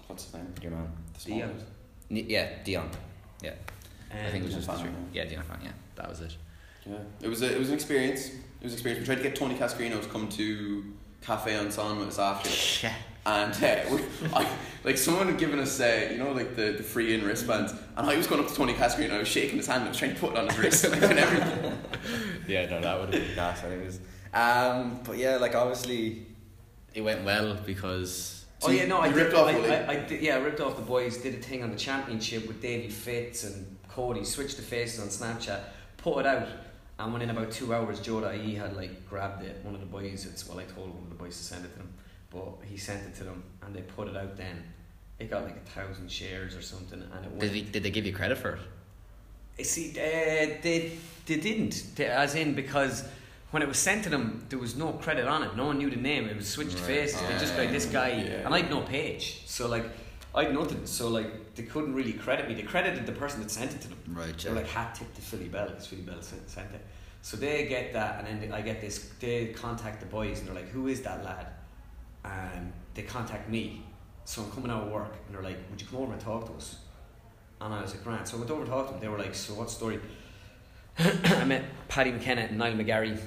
What's 0.08 0.26
his 0.26 0.34
name? 0.34 0.54
your 0.62 0.72
man. 0.72 0.92
Dion. 1.24 1.54
yeah, 2.10 2.50
Dion. 2.64 2.90
Yeah, 3.42 3.54
I 4.12 4.30
think 4.30 4.44
it 4.44 4.48
was 4.48 4.56
just 4.56 4.68
the 4.68 4.74
three. 4.78 4.90
Yeah, 5.14 5.26
Dion 5.26 5.44
Fan. 5.44 5.60
Yeah, 5.64 5.72
that 5.96 6.10
was 6.10 6.22
it. 6.22 6.36
Yeah, 6.86 6.98
it 7.22 7.28
was 7.28 7.42
a, 7.42 7.52
it 7.54 7.60
was 7.60 7.70
an 7.70 7.76
experience. 7.76 8.28
It 8.28 8.64
was 8.64 8.74
an 8.74 8.78
experience. 8.78 9.00
We 9.02 9.06
tried 9.06 9.24
to 9.24 9.30
get 9.30 9.36
Tony 9.36 9.56
Cascarino 9.56 10.02
to 10.02 10.08
come 10.10 10.28
to 10.30 10.84
Café 11.24 11.48
en 11.60 11.72
Seine 11.72 11.98
with 12.00 12.08
us 12.10 12.20
after, 12.20 12.50
Yeah. 12.86 12.94
and 13.26 13.54
uh, 13.64 13.96
we, 13.96 14.30
I, 14.34 14.48
like 14.84 14.98
someone 14.98 15.28
had 15.28 15.38
given 15.38 15.60
us, 15.60 15.80
uh, 15.80 16.10
you 16.12 16.18
know, 16.18 16.32
like 16.32 16.56
the, 16.56 16.72
the 16.74 16.84
free 16.84 17.14
in 17.14 17.24
wristbands, 17.24 17.74
and 17.96 18.10
I 18.10 18.16
was 18.18 18.26
going 18.28 18.42
up 18.44 18.48
to 18.50 18.56
Tony 18.56 18.74
Cascarino. 18.74 19.14
I 19.14 19.20
was 19.20 19.28
shaking 19.28 19.58
his 19.58 19.68
hand. 19.68 19.82
and 19.82 19.86
I 19.88 19.90
was 19.90 19.98
trying 19.98 20.14
to 20.16 20.20
put 20.20 20.32
it 20.34 20.38
on 20.40 20.48
his 20.50 20.58
wrist 20.58 20.90
like, 20.90 21.02
and 21.04 21.20
everything. 21.20 21.80
yeah, 22.48 22.66
no, 22.70 22.82
that 22.82 23.00
would 23.00 23.14
have 23.14 23.24
been 23.24 23.36
gas. 23.36 23.64
anyways. 23.64 24.00
Um, 24.34 25.00
but 25.04 25.18
yeah, 25.18 25.38
like 25.38 25.56
obviously, 25.56 26.26
it 26.94 27.02
went 27.02 27.24
well 27.24 27.56
because. 27.66 28.41
Oh 28.64 28.70
yeah, 28.72 28.86
no, 28.86 29.00
I 29.00 29.08
You 29.08 29.14
did, 29.14 29.24
ripped 29.24 29.36
off 29.36 29.48
I, 29.48 29.54
I, 29.54 29.92
I 29.92 29.96
did, 30.06 30.22
yeah, 30.22 30.36
I 30.36 30.40
ripped 30.40 30.60
off 30.60 30.76
the 30.76 30.82
boys. 30.84 31.18
Did 31.18 31.36
a 31.36 31.38
thing 31.38 31.64
on 31.64 31.72
the 31.72 31.78
championship 31.78 32.48
with 32.48 32.62
Davey 32.62 32.90
Fitz 32.90 33.44
and 33.44 33.78
Cody. 33.88 34.24
Switched 34.24 34.58
the 34.58 34.64
faces 34.64 35.00
on 35.00 35.08
Snapchat. 35.08 35.62
put 35.98 36.20
it 36.20 36.26
out, 36.28 36.48
and 37.00 37.14
within 37.14 37.30
about 37.32 37.52
two 37.52 37.74
hours, 37.74 38.00
Joe 38.00 38.28
he 38.30 38.56
had 38.56 38.76
like 38.76 39.08
grabbed 39.10 39.44
it. 39.44 39.64
One 39.64 39.74
of 39.74 39.80
the 39.80 39.88
boys, 39.88 40.26
it's 40.26 40.48
well, 40.48 40.60
I 40.60 40.64
told 40.64 40.90
one 40.94 41.04
of 41.04 41.10
the 41.10 41.16
boys 41.16 41.38
to 41.38 41.44
send 41.44 41.66
it 41.66 41.72
to 41.74 41.78
them, 41.80 41.94
but 42.30 42.66
he 42.66 42.78
sent 42.78 43.04
it 43.08 43.16
to 43.16 43.24
them, 43.24 43.44
and 43.64 43.76
they 43.76 43.82
put 43.82 44.08
it 44.08 44.16
out. 44.16 44.38
Then 44.38 44.64
it 45.20 45.30
got 45.30 45.44
like 45.44 45.56
a 45.56 45.70
thousand 45.70 46.12
shares 46.12 46.56
or 46.56 46.62
something, 46.62 47.02
and 47.02 47.26
it 47.26 47.32
went. 47.32 47.40
Did, 47.42 47.52
he, 47.52 47.62
did 47.64 47.84
they 47.84 47.92
give 47.92 48.06
you 48.06 48.14
credit 48.14 48.38
for 48.38 48.54
it? 48.54 48.60
I 49.60 49.64
See, 49.64 49.92
uh, 49.92 50.62
they 50.62 50.92
they 51.26 51.38
didn't, 51.38 51.96
They- 51.96 52.06
as 52.06 52.36
in 52.36 52.54
because 52.54 53.06
when 53.52 53.62
it 53.62 53.68
was 53.68 53.78
sent 53.78 54.04
to 54.06 54.10
them, 54.10 54.46
there 54.50 54.60
was 54.60 54.76
no 54.76 54.94
credit 54.94 55.28
on 55.28 55.44
it. 55.44 55.56
No 55.56 55.66
one 55.66 55.78
knew 55.78 55.90
the 55.90 55.98
name. 55.98 56.28
It 56.28 56.36
was 56.38 56.48
switched 56.48 56.76
Right. 56.78 56.86
faces. 56.86 57.22
They 57.22 57.38
just 57.38 57.58
like 57.58 57.72
this 57.72 57.86
guy, 57.86 58.10
yeah. 58.10 58.46
and 58.46 58.54
I'd 58.56 58.70
no 58.70 58.82
page. 58.82 59.44
So 59.46 59.68
like, 59.68 59.86
I'd 60.34 60.54
nothing. 60.54 60.86
So 60.86 61.10
like, 61.10 61.56
they 61.56 61.64
couldn't 61.64 61.94
really 61.94 62.14
credit 62.14 62.48
me. 62.48 62.54
They 62.56 62.64
credited 62.64 63.06
the 63.06 63.12
person 63.12 63.42
that 63.42 63.52
sent 63.52 63.74
it 63.74 63.82
to 63.82 63.90
them. 63.90 64.00
Right, 64.08 64.38
They 64.38 64.50
were 64.50 64.56
like 64.56 64.68
hat 64.68 64.96
tip 64.96 65.14
to 65.16 65.22
Philly 65.22 65.50
Bell 65.50 65.68
because 65.68 65.86
Philly 65.88 66.04
Bell 66.04 66.22
sent, 66.22 66.74
it. 66.74 66.82
So 67.22 67.38
they 67.38 67.68
get 67.68 67.94
that, 67.94 68.26
and 68.26 68.42
then 68.42 68.52
I 68.54 68.62
get 68.62 68.82
this. 68.82 69.12
They 69.20 69.48
contact 69.48 70.00
the 70.00 70.08
boys, 70.08 70.40
and 70.40 70.48
they're 70.48 70.56
like, 70.56 70.70
"Who 70.70 70.88
is 70.88 71.02
that 71.02 71.24
lad?" 71.24 71.48
And 72.26 72.74
they 72.96 73.04
contact 73.04 73.48
me. 73.50 73.84
So 74.26 74.42
I'm 74.44 74.52
coming 74.52 74.72
out 74.72 74.84
of 74.84 74.92
work, 74.92 75.14
and 75.28 75.36
they're 75.36 75.44
like, 75.44 75.58
"Would 75.70 75.80
you 75.82 75.88
come 75.88 76.00
over 76.00 76.14
and 76.14 76.22
talk 76.22 76.46
to 76.48 76.54
us?" 76.54 76.78
And 77.60 77.74
I 77.74 77.82
was 77.82 77.94
like, 77.94 78.04
"Grant." 78.04 78.28
So 78.28 78.38
I 78.38 78.40
went 78.40 78.52
over 78.52 78.64
to 78.64 78.70
talk 78.72 78.88
to 78.88 78.94
them. 78.94 79.02
They 79.02 79.08
were 79.10 79.20
like, 79.20 79.36
"So 79.36 79.54
what 79.54 79.70
story?" 79.70 80.00
I 81.00 81.44
met 81.46 81.64
Paddy 81.90 82.12
McKenna 82.12 82.42
and 82.42 82.58
Niall 82.58 82.74
McGarry. 82.74 83.20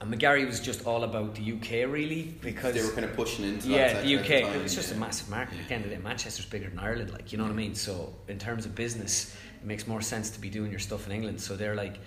And 0.00 0.12
McGarry 0.12 0.46
was 0.46 0.60
just 0.60 0.86
all 0.86 1.04
about 1.04 1.34
the 1.34 1.52
UK, 1.52 1.90
really, 1.92 2.34
because 2.40 2.74
They 2.74 2.82
were 2.82 2.92
kind 2.92 3.04
of 3.04 3.14
pushing 3.14 3.44
into 3.44 3.68
that 3.68 3.74
yeah, 3.74 4.00
the 4.00 4.18
UK. 4.18 4.50
time, 4.50 4.60
it's 4.62 4.74
just 4.74 4.90
yeah. 4.90 4.96
a 4.96 5.00
massive 5.00 5.28
market. 5.28 5.58
At 5.60 5.68
the 5.68 5.74
end 5.74 5.84
of 5.84 5.90
the 5.90 5.96
day, 5.96 6.02
Manchester's 6.02 6.46
bigger 6.46 6.70
than 6.70 6.78
Ireland. 6.78 7.12
Like 7.12 7.32
you 7.32 7.38
know 7.38 7.44
what 7.44 7.52
I 7.52 7.56
mean. 7.56 7.74
So 7.74 8.14
in 8.26 8.38
terms 8.38 8.64
of 8.64 8.74
business, 8.74 9.34
it 9.60 9.66
makes 9.66 9.86
more 9.86 10.00
sense 10.00 10.30
to 10.30 10.40
be 10.40 10.48
doing 10.48 10.70
your 10.70 10.80
stuff 10.80 11.06
in 11.06 11.12
England. 11.12 11.38
So 11.40 11.54
they're 11.54 11.74
like, 11.74 11.98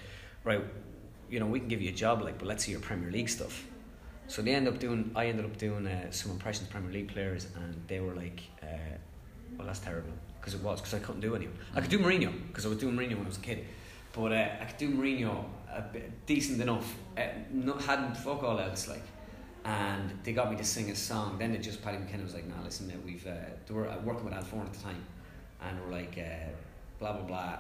right, 0.44 0.64
you 1.30 1.40
know, 1.40 1.46
we 1.46 1.60
can 1.60 1.68
give 1.68 1.84
you 1.84 1.90
a 1.90 1.94
job, 1.94 2.24
like, 2.24 2.40
but 2.40 2.48
let's 2.48 2.64
see 2.66 2.72
your 2.72 2.80
Premier 2.80 3.12
League 3.12 3.30
stuff. 3.30 3.64
So 4.28 4.42
they 4.42 4.56
end 4.56 4.68
up 4.68 4.80
doing. 4.80 5.12
I 5.16 5.28
ended 5.28 5.46
up 5.46 5.58
doing 5.58 5.86
uh, 5.86 6.10
some 6.10 6.32
impressions 6.32 6.68
of 6.68 6.72
Premier 6.72 6.92
League 6.92 7.10
players, 7.10 7.48
and 7.56 7.80
they 7.88 8.00
were 8.00 8.16
like, 8.16 8.42
uh, 8.64 8.98
well, 9.56 9.68
that's 9.68 9.80
terrible 9.80 10.14
because 10.40 10.56
it 10.56 10.62
was 10.62 10.82
because 10.82 10.96
I 10.96 11.00
couldn't 11.00 11.22
do 11.22 11.36
anyone. 11.36 11.56
I 11.76 11.82
could 11.82 11.92
do 11.92 12.00
Mourinho 12.00 12.34
because 12.48 12.66
I 12.66 12.70
was 12.70 12.80
doing 12.80 12.96
Mourinho 12.96 13.18
when 13.18 13.26
I 13.26 13.28
was 13.28 13.38
a 13.38 13.42
kid, 13.42 13.66
but 14.14 14.32
uh, 14.32 14.50
I 14.62 14.66
could 14.66 14.78
do 14.78 14.90
Mourinho 14.96 15.46
decent 16.26 16.62
enough. 16.62 16.96
Uh, 17.18 17.22
no, 17.52 17.74
hadn't 17.74 18.16
fuck 18.18 18.44
all 18.44 18.60
else 18.60 18.88
like 18.88 19.04
and 19.66 20.12
they 20.24 20.34
got 20.34 20.52
me 20.52 20.58
to 20.58 20.64
sing 20.64 20.90
a 20.90 20.96
song. 20.96 21.38
Then 21.40 21.54
they 21.54 21.58
just 21.58 21.82
Paddy 21.82 21.98
McKenna 21.98 22.24
was 22.24 22.34
like, 22.34 22.48
"Nah, 22.48 22.62
listen, 22.64 22.92
we've 23.06 23.26
uh, 23.26 23.32
they 23.66 23.74
were 23.74 23.88
uh, 23.88 23.98
working 24.04 24.26
with 24.26 24.34
Al 24.34 24.44
Foran 24.44 24.66
at 24.66 24.74
the 24.74 24.84
time, 24.84 25.04
and 25.62 25.80
we're 25.82 25.92
like, 25.92 26.18
uh, 26.18 26.50
blah 27.00 27.14
blah 27.14 27.24
blah. 27.24 27.58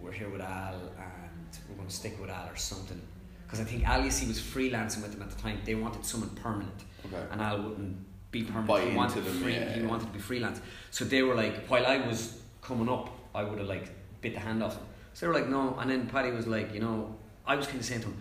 We're 0.00 0.12
here 0.12 0.28
with 0.28 0.40
Al, 0.40 0.74
and 0.74 1.58
we're 1.68 1.76
going 1.76 1.88
to 1.88 1.94
stick 1.94 2.20
with 2.20 2.30
Al 2.30 2.48
or 2.48 2.56
something." 2.56 3.00
Because 3.44 3.60
I 3.60 3.64
think 3.64 3.88
Al, 3.88 4.04
you 4.04 4.10
see, 4.10 4.26
was 4.28 4.38
freelancing 4.38 5.02
with 5.02 5.12
them 5.12 5.22
at 5.22 5.30
the 5.30 5.40
time. 5.40 5.58
They 5.64 5.74
wanted 5.74 6.04
someone 6.04 6.30
permanent, 6.30 6.84
Okay. 7.06 7.22
and 7.32 7.40
Al 7.40 7.62
wouldn't 7.62 7.96
be 8.30 8.42
permanent. 8.44 8.68
Buy 8.68 8.84
he 8.84 8.96
wanted 8.96 9.24
them, 9.24 9.42
free. 9.42 9.54
yeah, 9.54 9.72
he 9.72 9.80
yeah. 9.80 9.86
wanted 9.86 10.06
to 10.06 10.12
be 10.12 10.20
freelance. 10.20 10.60
So 10.90 11.04
they 11.04 11.22
were 11.22 11.34
like, 11.34 11.66
while 11.66 11.86
I 11.86 12.06
was 12.06 12.40
coming 12.62 12.88
up, 12.88 13.10
I 13.34 13.42
would 13.42 13.58
have 13.58 13.66
like 13.68 13.90
bit 14.20 14.34
the 14.34 14.40
hand 14.40 14.62
off 14.62 14.76
him. 14.76 14.84
So 15.20 15.26
they 15.26 15.32
were 15.32 15.38
like, 15.38 15.50
no. 15.50 15.76
And 15.78 15.90
then 15.90 16.06
Paddy 16.06 16.30
was 16.30 16.46
like, 16.46 16.72
you 16.72 16.80
know, 16.80 17.14
I 17.46 17.54
was 17.54 17.66
kind 17.66 17.78
of 17.78 17.84
saying 17.84 18.00
to 18.00 18.06
him, 18.06 18.16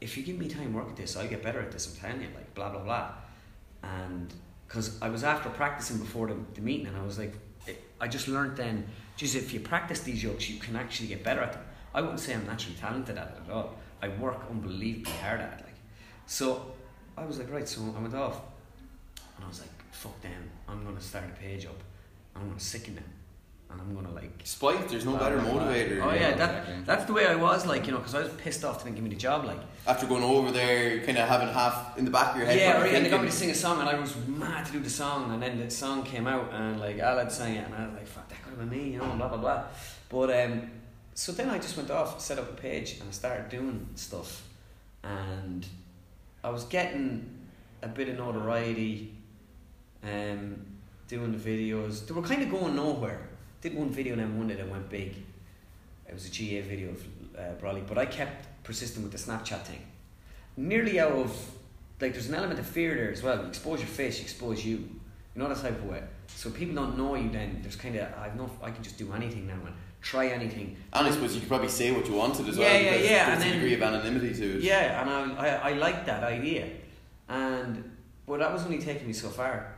if 0.00 0.16
you 0.16 0.22
give 0.22 0.38
me 0.38 0.46
time 0.46 0.70
to 0.70 0.78
work 0.78 0.88
at 0.88 0.94
this, 0.94 1.16
I'll 1.16 1.26
get 1.26 1.42
better 1.42 1.58
at 1.58 1.72
this. 1.72 1.88
I'm 1.88 2.00
telling 2.00 2.22
you, 2.22 2.28
like 2.32 2.54
blah 2.54 2.70
blah 2.70 2.78
blah. 2.78 3.10
And 3.82 4.32
because 4.68 5.02
I 5.02 5.08
was 5.08 5.24
after 5.24 5.48
practicing 5.48 5.98
before 5.98 6.28
the, 6.28 6.36
the 6.54 6.60
meeting, 6.60 6.86
and 6.86 6.96
I 6.96 7.02
was 7.02 7.18
like, 7.18 7.34
it, 7.66 7.82
I 8.00 8.06
just 8.06 8.28
learned 8.28 8.56
then, 8.56 8.86
geez, 9.16 9.34
if 9.34 9.52
you 9.52 9.58
practice 9.58 9.98
these 10.02 10.22
jokes, 10.22 10.48
you 10.48 10.60
can 10.60 10.76
actually 10.76 11.08
get 11.08 11.24
better 11.24 11.40
at 11.40 11.54
them. 11.54 11.62
I 11.92 12.02
wouldn't 12.02 12.20
say 12.20 12.34
I'm 12.34 12.46
naturally 12.46 12.76
talented 12.76 13.18
at 13.18 13.30
it 13.30 13.48
at 13.48 13.52
all. 13.52 13.74
I 14.00 14.06
work 14.06 14.40
unbelievably 14.48 15.10
hard 15.22 15.40
at 15.40 15.58
it, 15.58 15.64
like. 15.64 15.74
So 16.26 16.70
I 17.16 17.24
was 17.24 17.36
like, 17.40 17.50
right. 17.50 17.68
So 17.68 17.80
I 17.96 18.00
went 18.00 18.14
off, 18.14 18.42
and 19.34 19.44
I 19.44 19.48
was 19.48 19.58
like, 19.58 19.70
fuck 19.90 20.20
them. 20.22 20.50
I'm 20.68 20.84
gonna 20.84 21.00
start 21.00 21.24
a 21.24 21.36
page 21.36 21.66
up. 21.66 21.82
I'm 22.36 22.46
gonna 22.46 22.60
sicken 22.60 22.94
them, 22.94 23.10
and 23.74 23.82
I'm 23.82 23.94
gonna 23.94 24.14
like 24.14 24.34
Spite, 24.46 24.90
there's 24.90 25.06
no 25.06 25.16
better 25.16 25.38
motivator. 25.38 26.02
Oh 26.02 26.12
yeah, 26.12 26.30
know. 26.30 26.36
that, 26.36 26.50
exactly. 26.50 26.74
that's 26.84 27.04
the 27.06 27.14
way 27.14 27.26
I 27.26 27.34
was 27.34 27.66
like, 27.66 27.86
you 27.86 27.92
know, 27.92 27.98
because 27.98 28.14
I 28.14 28.20
was 28.20 28.32
pissed 28.34 28.62
off 28.62 28.82
to 28.82 28.86
not 28.86 28.94
give 28.94 29.02
me 29.02 29.08
the 29.08 29.16
job, 29.16 29.46
like. 29.46 29.58
After 29.86 30.06
going 30.06 30.22
over 30.22 30.50
there, 30.50 31.00
kind 31.00 31.16
of 31.16 31.26
having 31.26 31.48
half 31.48 31.96
in 31.96 32.04
the 32.04 32.10
back 32.10 32.32
of 32.32 32.36
your 32.36 32.46
head. 32.46 32.58
yeah, 32.58 32.78
right, 32.78 32.94
and 32.94 33.06
they 33.06 33.10
got 33.10 33.22
me 33.22 33.28
to 33.28 33.32
sing 33.32 33.50
a 33.50 33.54
song, 33.54 33.80
and 33.80 33.88
I 33.88 33.98
was 33.98 34.14
mad 34.26 34.66
to 34.66 34.72
do 34.72 34.80
the 34.80 34.90
song, 34.90 35.32
and 35.32 35.42
then 35.42 35.58
the 35.58 35.70
song 35.70 36.02
came 36.02 36.26
out, 36.26 36.52
and 36.52 36.78
like 36.78 36.98
Alad 36.98 37.32
sang 37.32 37.54
it, 37.54 37.64
and 37.64 37.74
I 37.74 37.86
was 37.86 37.94
like, 37.94 38.06
fuck, 38.06 38.28
that 38.28 38.42
could 38.42 38.50
have 38.50 38.58
been 38.58 38.78
me, 38.78 38.90
you 38.90 38.98
know, 38.98 39.06
blah 39.16 39.28
blah 39.28 39.38
blah. 39.38 39.64
But 40.10 40.44
um, 40.44 40.70
so 41.14 41.32
then 41.32 41.48
I 41.48 41.58
just 41.58 41.74
went 41.78 41.90
off, 41.90 42.20
set 42.20 42.38
up 42.38 42.50
a 42.50 42.54
page, 42.54 42.98
and 43.00 43.08
I 43.08 43.12
started 43.12 43.48
doing 43.48 43.88
stuff, 43.94 44.46
and 45.02 45.66
I 46.42 46.50
was 46.50 46.64
getting 46.64 47.46
a 47.82 47.88
bit 47.88 48.10
of 48.10 48.18
notoriety, 48.18 49.14
um, 50.02 50.66
doing 51.08 51.32
the 51.32 51.38
videos. 51.38 52.06
They 52.06 52.12
were 52.12 52.20
kind 52.20 52.42
of 52.42 52.50
going 52.50 52.76
nowhere. 52.76 53.30
Did 53.64 53.74
one 53.76 53.88
video 53.88 54.12
and 54.12 54.20
then 54.20 54.36
one 54.36 54.48
that 54.48 54.68
went 54.68 54.90
big. 54.90 55.14
It 56.06 56.12
was 56.12 56.26
a 56.26 56.28
GAA 56.28 56.68
video 56.68 56.90
of 56.90 57.02
uh, 57.34 57.40
Brolly, 57.58 57.80
but 57.86 57.96
I 57.96 58.04
kept 58.04 58.46
persisting 58.62 59.02
with 59.02 59.10
the 59.10 59.16
Snapchat 59.16 59.62
thing. 59.62 59.80
Nearly 60.58 61.00
out 61.00 61.12
of 61.12 61.30
like, 61.98 62.12
there's 62.12 62.28
an 62.28 62.34
element 62.34 62.60
of 62.60 62.66
fear 62.66 62.94
there 62.94 63.10
as 63.10 63.22
well. 63.22 63.40
You 63.40 63.48
expose 63.48 63.78
your 63.78 63.88
face, 63.88 64.18
you 64.18 64.24
expose 64.24 64.66
you. 64.66 64.76
You 64.76 64.90
know 65.36 65.48
that 65.48 65.56
type 65.62 65.78
of 65.78 65.86
way. 65.86 66.02
So 66.26 66.50
people 66.50 66.74
don't 66.74 66.98
know 66.98 67.14
you. 67.14 67.30
Then 67.30 67.60
there's 67.62 67.76
kind 67.76 67.96
of 67.96 68.06
I've 68.18 68.36
no 68.36 68.50
I 68.62 68.70
can 68.70 68.82
just 68.84 68.98
do 68.98 69.10
anything 69.14 69.46
now 69.46 69.54
and 69.54 69.74
try 70.02 70.26
anything. 70.26 70.76
And 70.92 71.06
I 71.06 71.10
suppose 71.10 71.32
you 71.34 71.40
could 71.40 71.48
probably 71.48 71.70
say 71.70 71.90
what 71.90 72.06
you 72.06 72.12
wanted 72.12 72.46
as 72.46 72.58
Yeah, 72.58 72.66
well. 72.70 72.82
yeah, 72.82 72.90
yeah, 72.96 72.96
There's 72.98 73.28
and 73.28 73.36
a 73.38 73.44
then- 73.46 73.52
degree 73.54 73.74
of 73.76 73.82
anonymity 73.82 74.34
to 74.34 74.58
it. 74.58 74.62
Yeah, 74.62 75.00
and 75.00 75.08
I, 75.38 75.46
I, 75.46 75.70
I 75.70 75.72
like 75.72 76.04
that 76.04 76.22
idea. 76.22 76.68
And 77.30 77.96
but 78.26 78.40
that 78.40 78.52
was 78.52 78.62
only 78.66 78.78
taking 78.78 79.06
me 79.06 79.14
so 79.14 79.30
far. 79.30 79.74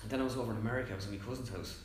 And 0.00 0.08
then 0.10 0.20
I 0.20 0.22
was 0.24 0.36
over 0.36 0.52
in 0.52 0.58
America, 0.58 0.92
I 0.92 0.94
was 0.94 1.06
in 1.06 1.10
my 1.10 1.18
cousin's 1.18 1.48
house 1.48 1.76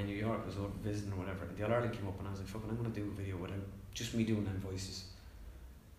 in 0.00 0.06
New 0.06 0.16
York, 0.16 0.40
I 0.42 0.46
was 0.46 0.56
over 0.56 0.68
visiting 0.82 1.12
or 1.12 1.16
whatever. 1.16 1.44
And 1.44 1.56
the 1.56 1.64
All 1.64 1.72
Ireland 1.72 1.92
came 1.92 2.06
up 2.06 2.18
and 2.18 2.28
I 2.28 2.30
was 2.30 2.40
like, 2.40 2.48
fucking 2.48 2.68
I'm 2.68 2.76
gonna 2.76 2.88
do 2.90 3.02
a 3.02 3.20
video 3.20 3.36
without 3.36 3.58
just 3.94 4.14
me 4.14 4.24
doing 4.24 4.44
them 4.44 4.60
voices. 4.64 5.04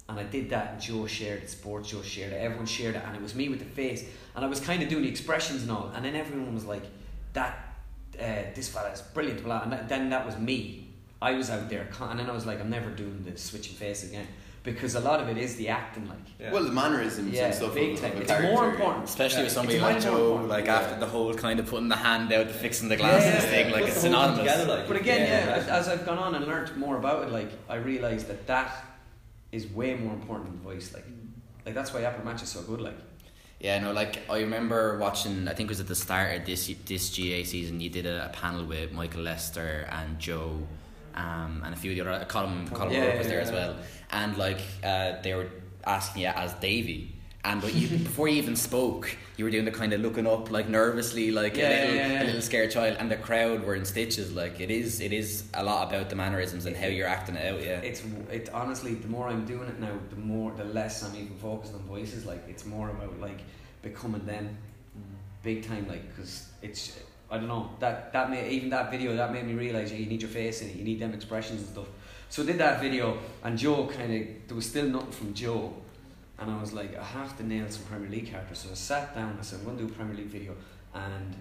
And 0.10 0.20
I 0.20 0.24
did 0.24 0.50
that 0.52 0.74
and 0.74 0.82
Joe 0.82 1.06
shared 1.06 1.44
it, 1.44 1.50
Sports 1.50 1.90
Joe 1.90 2.02
shared 2.02 2.32
it, 2.34 2.38
everyone 2.38 2.66
shared 2.66 2.96
it, 2.96 3.04
and 3.06 3.16
it 3.16 3.22
was 3.22 3.36
me 3.36 3.50
with 3.50 3.60
the 3.60 3.66
face. 3.66 4.06
And 4.36 4.46
I 4.46 4.48
was 4.48 4.60
kind 4.60 4.82
of 4.82 4.90
doing 4.90 5.04
the 5.04 5.10
expressions 5.10 5.64
and 5.64 5.72
all, 5.72 5.92
and 5.94 6.06
then 6.06 6.16
everyone 6.16 6.54
was 6.54 6.66
like, 6.66 6.84
that, 7.34 7.76
uh, 8.20 8.54
this 8.56 8.70
fella 8.70 8.90
is 8.92 9.02
brilliant, 9.02 9.44
blah. 9.44 9.64
And 9.64 9.72
that, 9.74 9.90
then 9.90 10.10
that 10.10 10.26
was 10.26 10.38
me. 10.38 10.88
I 11.22 11.34
was 11.34 11.50
out 11.50 11.70
there, 11.70 11.90
and 12.00 12.20
then 12.20 12.30
I 12.30 12.34
was 12.34 12.46
like, 12.46 12.60
I'm 12.60 12.70
never 12.70 12.90
doing 12.92 13.24
the 13.26 13.38
switching 13.38 13.74
face 13.76 14.04
again. 14.04 14.28
Because 14.68 14.96
a 14.96 15.00
lot 15.00 15.22
of 15.22 15.30
it 15.30 15.38
is 15.38 15.56
the 15.56 15.70
acting, 15.70 16.06
like. 16.10 16.18
Yeah. 16.40 16.52
Well, 16.52 16.64
the 16.66 16.72
mannerisms 16.72 17.34
Yeah, 17.34 17.46
and 17.46 17.56
stuff 17.56 17.74
big 17.74 17.94
of, 17.94 18.02
time. 18.02 18.12
of 18.12 18.18
It's 18.22 18.30
character. 18.32 18.52
more 18.54 18.70
important. 18.70 19.06
Especially 19.06 19.38
Yeah. 19.40 19.44
with 19.46 19.54
somebody 19.54 19.78
It's 19.78 19.84
like 19.90 20.02
Joe, 20.02 20.36
like 20.56 20.66
Yeah. 20.66 20.80
after 20.80 21.00
the 21.00 21.06
whole 21.06 21.34
kind 21.34 21.58
of 21.62 21.66
putting 21.68 21.88
the 21.88 21.96
hand 21.96 22.34
out, 22.34 22.52
fixing 22.52 22.90
the 22.90 22.98
glasses 22.98 23.44
Yeah. 23.46 23.50
thing, 23.54 23.66
like 23.72 23.84
Puts 23.84 23.94
it's 23.94 24.02
the 24.04 24.08
synonymous. 24.10 24.40
together, 24.40 24.66
like. 24.76 24.88
But 24.90 24.98
again, 24.98 25.22
Yeah. 25.22 25.46
yeah, 25.48 25.56
as, 25.56 25.68
as 25.70 25.88
I've 25.88 26.06
gone 26.06 26.18
on 26.26 26.36
and 26.36 26.46
learnt 26.48 26.78
more 26.78 26.98
about 26.98 27.24
it, 27.24 27.32
like 27.32 27.50
I 27.70 27.76
realised 27.76 28.28
that 28.28 28.46
that 28.48 28.70
is 29.54 29.66
way 29.72 29.96
more 29.96 30.14
important 30.14 30.46
than 30.52 30.60
voice. 30.60 30.94
Like, 30.94 31.06
like 31.66 31.74
that's 31.74 31.94
why 31.94 32.02
Après 32.02 32.24
Match 32.26 32.44
is 32.44 32.50
so 32.50 32.62
good. 32.64 32.82
Like, 32.82 32.98
Yeah, 33.60 33.80
no, 33.80 33.92
like 33.94 34.20
I 34.30 34.40
remember 34.48 34.98
watching. 35.00 35.48
I 35.48 35.54
think 35.56 35.68
it 35.70 35.74
was 35.76 35.80
at 35.80 35.88
the 35.88 35.96
start 35.96 36.36
of 36.38 36.46
this 36.46 36.70
this 36.86 37.10
GAA 37.16 37.44
season. 37.46 37.80
You 37.80 37.90
did 37.90 38.06
a, 38.06 38.26
a 38.26 38.30
panel 38.42 38.66
with 38.66 38.92
Michael 38.92 39.24
Lyster 39.24 39.88
and 39.98 40.20
Joe, 40.20 40.52
um, 41.16 41.64
and 41.66 41.74
a 41.74 41.78
few 41.78 41.90
of 41.92 41.98
the 41.98 42.02
other. 42.14 42.26
Colin 42.26 42.68
Colin 42.68 42.94
Yeah, 42.94 43.18
was 43.18 43.26
yeah, 43.26 43.32
there 43.32 43.42
yeah. 43.42 43.48
as 43.48 43.52
well, 43.52 43.76
and 44.12 44.38
like 44.38 44.62
uh, 44.84 45.22
they 45.22 45.34
were 45.34 45.48
asking 45.86 46.24
you 46.24 46.28
as 46.30 46.54
Davy. 46.56 47.14
And 47.46 47.62
but 47.62 47.74
you, 47.74 47.88
before 47.98 48.28
you 48.28 48.36
even 48.38 48.56
spoke, 48.58 49.16
you 49.38 49.46
were 49.46 49.52
doing 49.52 49.64
the 49.64 49.72
kind 49.72 49.94
of 49.94 50.02
looking 50.02 50.28
up, 50.28 50.52
like 50.52 50.68
nervously, 50.68 51.32
like 51.32 51.56
Yeah, 51.56 51.70
a, 51.70 51.80
little, 51.80 51.96
yeah, 51.96 52.08
yeah. 52.08 52.24
a 52.24 52.26
little 52.26 52.42
scared 52.42 52.72
child, 52.72 52.98
and 53.00 53.10
the 53.10 53.16
crowd 53.16 53.64
were 53.64 53.76
in 53.76 53.86
stitches. 53.86 54.34
Like 54.34 54.60
it 54.60 54.70
is, 54.70 55.00
it 55.00 55.14
is 55.14 55.46
a 55.54 55.64
lot 55.64 55.88
about 55.88 56.10
the 56.10 56.16
mannerisms 56.16 56.66
and 56.66 56.76
how 56.76 56.88
you're 56.88 57.08
acting 57.08 57.36
it 57.36 57.46
out. 57.54 57.62
Yeah, 57.62 57.80
it's 57.80 58.04
it 58.32 58.50
honestly, 58.54 58.96
the 58.96 59.08
more 59.08 59.30
I'm 59.30 59.46
doing 59.46 59.70
it 59.70 59.80
now, 59.80 59.94
the 60.10 60.18
more 60.18 60.52
the 60.52 60.66
less 60.66 61.04
I'm 61.04 61.16
even 61.16 61.36
focused 61.38 61.74
on 61.74 61.82
voices. 61.82 62.26
Like, 62.26 62.44
it's 62.50 62.66
more 62.66 62.90
about 62.90 63.18
like 63.22 63.40
becoming 63.82 64.26
them, 64.26 64.58
big 65.44 65.66
time. 65.66 65.88
Like, 65.88 66.10
because 66.10 66.50
it's 66.62 67.00
I 67.32 67.38
don't 67.38 67.48
know 67.48 67.70
that 67.80 68.12
that 68.12 68.30
made 68.30 68.52
even 68.52 68.70
that 68.72 68.92
video 68.92 69.16
that 69.16 69.32
made 69.32 69.46
me 69.46 69.54
realize 69.54 69.92
you 69.92 70.06
need 70.06 70.22
your 70.22 70.32
face 70.32 70.62
in 70.62 70.70
it, 70.70 70.76
you 70.76 70.84
need 70.84 71.00
them 71.00 71.14
expressions 71.14 71.62
and 71.62 71.70
stuff. 71.70 71.88
So 72.30 72.44
I 72.44 72.46
did 72.46 72.58
that 72.58 72.82
video, 72.82 73.18
and 73.44 73.58
Joe 73.58 73.88
kind 73.88 74.14
of 74.14 74.28
there 74.48 74.56
was 74.56 74.66
still 74.66 74.88
nothing 74.88 75.12
from 75.12 75.34
Joe. 75.34 75.74
And 76.40 76.52
I 76.52 76.62
was 76.62 76.72
like, 76.72 76.96
I 76.96 77.04
have 77.04 77.36
to 77.38 77.44
nail 77.44 77.66
some 77.70 77.84
Premier 77.86 78.10
League 78.10 78.28
characters. 78.28 78.60
So 78.60 78.70
I 78.70 78.76
sat 78.76 79.16
down, 79.16 79.32
and 79.32 79.40
I 79.40 79.44
said, 79.44 79.60
I'm 79.60 79.66
going 79.66 79.78
to 79.78 79.84
do 79.86 79.90
a 79.92 79.96
Premier 79.96 80.16
League 80.16 80.28
video. 80.28 80.54
And 80.94 81.36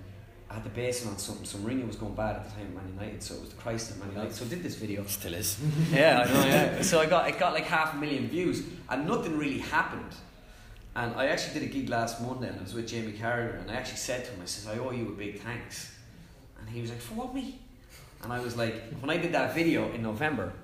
I 0.48 0.54
had 0.54 0.64
to 0.64 0.70
base 0.70 1.04
it 1.04 1.08
on 1.08 1.18
something. 1.18 1.44
So 1.44 1.58
Mourinho 1.58 1.86
was 1.86 1.96
going 1.96 2.14
bad 2.14 2.36
at 2.36 2.44
the 2.44 2.50
time 2.52 2.66
at 2.68 2.74
Man 2.74 2.92
United, 2.94 3.22
so 3.22 3.34
it 3.34 3.40
was 3.40 3.50
the 3.50 3.56
crisis 3.56 3.92
at 3.92 3.98
Man 3.98 4.10
United. 4.12 4.34
So 4.34 4.44
I 4.44 4.48
did 4.48 4.62
this 4.62 4.76
video. 4.76 5.04
still 5.06 5.34
is. 5.34 5.58
Yeah, 5.92 6.24
I 6.26 6.32
know, 6.32 6.46
yeah. 6.46 6.82
So 6.82 7.00
I 7.00 7.06
got, 7.06 7.28
it 7.28 7.38
got 7.38 7.52
like 7.52 7.64
half 7.64 7.94
a 7.94 7.96
million 7.96 8.28
views, 8.28 8.62
and 8.88 9.06
nothing 9.06 9.36
really 9.36 9.58
happened. 9.58 10.12
And 10.94 11.14
I 11.14 11.26
actually 11.26 11.60
did 11.60 11.68
a 11.68 11.72
gig 11.72 11.90
last 11.90 12.22
Monday, 12.22 12.48
and 12.48 12.58
I 12.58 12.62
was 12.62 12.74
with 12.74 12.88
Jamie 12.88 13.12
Carragher, 13.12 13.60
and 13.60 13.70
I 13.70 13.74
actually 13.74 13.98
said 13.98 14.24
to 14.24 14.30
him, 14.30 14.40
I 14.42 14.46
says, 14.46 14.66
I 14.66 14.78
owe 14.78 14.92
you 14.92 15.08
a 15.08 15.12
big 15.12 15.40
thanks. 15.40 15.92
And 16.58 16.70
he 16.70 16.80
was 16.80 16.90
like, 16.90 17.00
for 17.00 17.14
what, 17.14 17.34
me? 17.34 17.58
And 18.22 18.32
I 18.32 18.40
was 18.40 18.56
like, 18.56 18.82
when 19.00 19.10
I 19.10 19.18
did 19.18 19.32
that 19.32 19.54
video 19.54 19.92
in 19.92 20.02
November, 20.02 20.54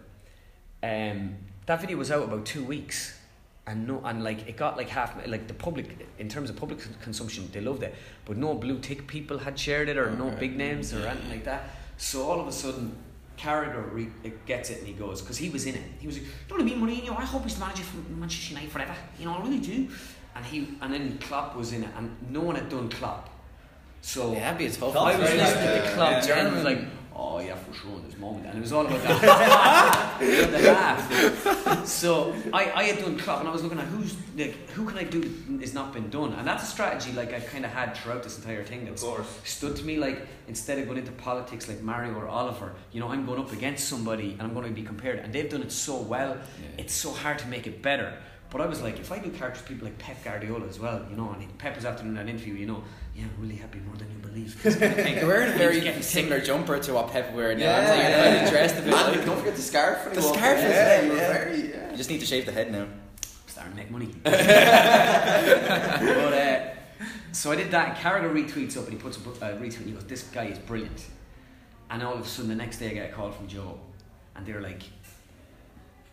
um, 0.83 1.37
that 1.67 1.81
video 1.81 1.97
was 1.97 2.11
out 2.11 2.25
about 2.25 2.45
two 2.45 2.65
weeks, 2.65 3.19
and 3.67 3.87
no, 3.87 4.01
and 4.05 4.25
like 4.25 4.49
it 4.49 4.57
got 4.57 4.77
like 4.77 4.89
half 4.89 5.15
like 5.27 5.47
the 5.47 5.55
public 5.55 6.07
in 6.19 6.29
terms 6.29 6.51
of 6.51 6.57
public 6.57 6.81
consumption, 7.03 7.49
they 7.53 7.61
loved 7.61 7.83
it, 7.83 7.95
but 8.25 8.37
no 8.37 8.55
blue 8.55 8.79
tick 8.79 9.07
people 9.07 9.39
had 9.39 9.59
shared 9.59 9.89
it 9.89 9.97
or 9.97 10.11
no 10.11 10.31
big 10.31 10.57
names 10.57 10.93
or 10.93 11.07
anything 11.07 11.31
like 11.31 11.45
that. 11.45 11.71
So 11.97 12.23
all 12.29 12.41
of 12.41 12.47
a 12.49 12.53
sudden. 12.53 12.97
Carragher 13.39 13.91
re- 13.93 14.33
gets 14.47 14.71
it 14.71 14.79
and 14.81 14.87
he 14.87 14.93
goes 14.93 15.21
because 15.21 15.37
he 15.39 15.49
was 15.49 15.67
in 15.67 15.75
it. 15.75 15.83
He 15.99 16.07
was 16.07 16.17
like, 16.19 16.27
Do 16.27 16.55
"You 16.55 16.59
know 16.61 16.65
what 16.77 16.87
I 16.87 16.93
mean, 16.93 17.03
Mourinho? 17.09 17.19
I 17.19 17.25
hope 17.25 17.43
he's 17.43 17.55
the 17.55 17.61
manager 17.61 17.83
for 17.83 17.97
Manchester 18.13 18.51
United 18.51 18.71
forever. 18.71 18.95
You 19.19 19.25
know, 19.25 19.35
I 19.35 19.43
really 19.43 19.59
do." 19.59 19.89
And 20.37 20.45
he 20.45 20.69
and 20.81 20.93
then 20.93 21.19
Klopp 21.19 21.57
was 21.57 21.73
in 21.73 21.83
it, 21.83 21.91
and 21.97 22.15
no 22.31 22.41
one 22.41 22.55
had 22.55 22.69
done 22.69 22.89
Klopp. 22.91 23.31
So 24.03 24.33
Yeah, 24.33 24.41
that'd 24.41 24.59
be 24.59 24.67
a 24.67 24.71
tough 24.71 24.95
I 24.95 25.19
was 25.19 25.31
listening 25.31 25.83
to. 25.83 25.91
Klopp 25.95 26.25
Yeah. 26.25 26.39
and 26.39 26.49
he 26.51 26.55
was 26.55 26.65
like, 26.65 26.85
"Oh 27.15 27.41
yeah, 27.41 27.55
for 27.57 27.73
sure 27.73 27.93
in 27.99 28.07
this 28.07 28.19
moment," 28.19 28.47
and 28.47 28.59
it 28.59 28.61
was 28.61 28.73
all 28.73 28.87
about 28.87 29.03
that. 29.03 30.19
the 30.21 30.59
laugh. 30.73 31.87
So 31.87 32.35
I, 32.53 32.71
I 32.73 32.85
had 32.85 32.99
done 32.99 33.19
Klopp, 33.19 33.41
and 33.41 33.49
I 33.49 33.53
was 33.53 33.63
looking 33.63 33.79
at 33.79 33.87
who's 33.87 34.15
like 34.37 34.55
who 34.71 34.87
can 34.87 34.99
I 34.99 35.05
do 35.05 35.21
that 35.21 35.61
has 35.61 35.75
not 35.75 35.93
been 35.93 36.11
done, 36.11 36.33
and 36.35 36.47
that's 36.47 36.65
a 36.65 36.67
strategy 36.67 37.13
like 37.13 37.33
I 37.33 37.41
kind 37.41 37.65
of 37.65 37.71
had 37.71 37.97
throughout 37.97 38.23
this 38.23 38.39
entire 38.39 38.65
thing. 38.65 38.89
Of 38.89 39.01
That's 39.01 39.51
stood 39.51 39.77
to 39.77 39.85
me 39.85 39.99
like 39.99 40.27
instead 40.49 40.79
of 40.79 40.87
going 40.87 40.99
into 40.99 41.13
politics 41.13 41.69
like 41.69 41.83
Mario 41.83 42.15
or 42.15 42.29
Oliver, 42.29 42.75
you 42.93 43.01
know, 43.01 43.09
I'm 43.09 43.27
going 43.27 43.41
up 43.41 43.53
against 43.53 43.89
somebody 43.89 44.33
and 44.33 44.43
I'm 44.43 44.55
going 44.55 44.67
to 44.67 44.73
be 44.73 44.83
compared, 44.83 45.19
and 45.19 45.33
they've 45.33 45.49
done 45.49 45.63
it 45.63 45.73
so 45.73 46.01
well. 46.01 46.35
Yeah. 46.35 46.83
It's 46.83 46.95
so 46.95 47.11
hard 47.11 47.39
to 47.41 47.49
make 47.49 47.67
it 47.67 47.83
better. 47.83 48.19
But 48.53 48.61
I 48.61 48.67
was 48.67 48.83
like, 48.83 49.01
if 49.01 49.11
I 49.11 49.19
do 49.19 49.31
characters, 49.31 49.63
people 49.63 49.87
like 49.87 49.97
Pep 49.97 50.23
Guardiola 50.23 50.67
as 50.69 50.79
well, 50.79 51.07
you 51.09 51.17
know, 51.17 51.31
and 51.33 51.41
he- 51.41 51.49
Pep 51.57 51.75
was 51.75 51.87
after 51.87 52.03
doing 52.03 52.15
that 52.17 52.29
interview, 52.29 52.53
you 52.53 52.67
know, 52.67 52.85
yeah, 53.17 53.25
I'm 53.25 53.35
really 53.43 53.55
happy 53.57 53.79
more 53.79 53.97
than 53.97 54.11
you 54.11 54.19
believe. 54.19 54.63
This 54.63 54.77
kind 54.77 54.93
of 54.93 54.99
thing. 54.99 55.17
You're 55.17 55.27
wearing 55.27 55.53
a 55.55 55.57
very 55.57 55.81
getting 55.81 56.03
similar 56.03 56.39
jumper 56.39 56.79
to 56.79 56.93
what 56.93 57.11
Pep 57.11 57.33
wearing 57.33 57.59
now. 57.59 57.65
Yeah, 57.65 57.87
so 57.87 57.95
you're 57.95 58.03
yeah, 58.03 58.23
kind 58.23 58.35
yeah. 58.37 58.45
of 58.45 58.51
dressed 58.51 58.75
a 58.79 58.83
bit 58.83 58.93
And 58.95 59.17
like. 59.17 59.25
don't 59.25 59.39
forget 59.39 59.57
the 59.57 59.63
scarf. 59.63 60.05
when 60.05 60.15
The 60.15 60.21
you 60.21 60.27
walk 60.27 60.37
scarf 60.37 60.59
in. 60.59 60.65
as 60.67 60.73
yeah, 60.75 61.01
yeah. 61.03 61.33
very, 61.33 61.71
yeah. 61.71 61.91
You 61.93 61.97
just 61.97 62.11
need 62.11 62.21
to 62.21 62.27
shave 62.27 62.45
the 62.45 62.53
head 62.53 62.71
now. 62.71 62.87
starting 63.47 63.73
to 63.73 63.77
make 63.79 63.91
money. 63.91 64.15
but 64.23 64.35
uh, 66.35 66.69
so 67.33 67.53
I 67.53 67.57
did 67.57 67.71
that, 67.71 67.89
and 67.89 67.97
Carragher 67.97 68.31
retweets 68.33 68.77
up 68.77 68.85
and 68.85 68.93
he 68.93 68.99
puts 68.99 69.17
a 69.17 69.21
bu- 69.21 69.31
uh, 69.41 69.57
retweet 69.59 69.79
and 69.79 69.87
he 69.87 69.93
goes, 69.93 70.05
This 70.05 70.25
guy 70.25 70.45
is 70.45 70.59
brilliant. 70.59 71.07
And 71.91 72.03
all 72.03 72.15
of 72.15 72.21
a 72.21 72.25
sudden, 72.29 72.49
the 72.51 72.55
next 72.55 72.79
day, 72.79 72.91
I 72.91 72.95
get 72.95 73.11
a 73.11 73.13
call 73.15 73.31
from 73.31 73.49
Joe, 73.49 73.79
and 74.37 74.45
they're 74.47 74.61
like, 74.61 74.83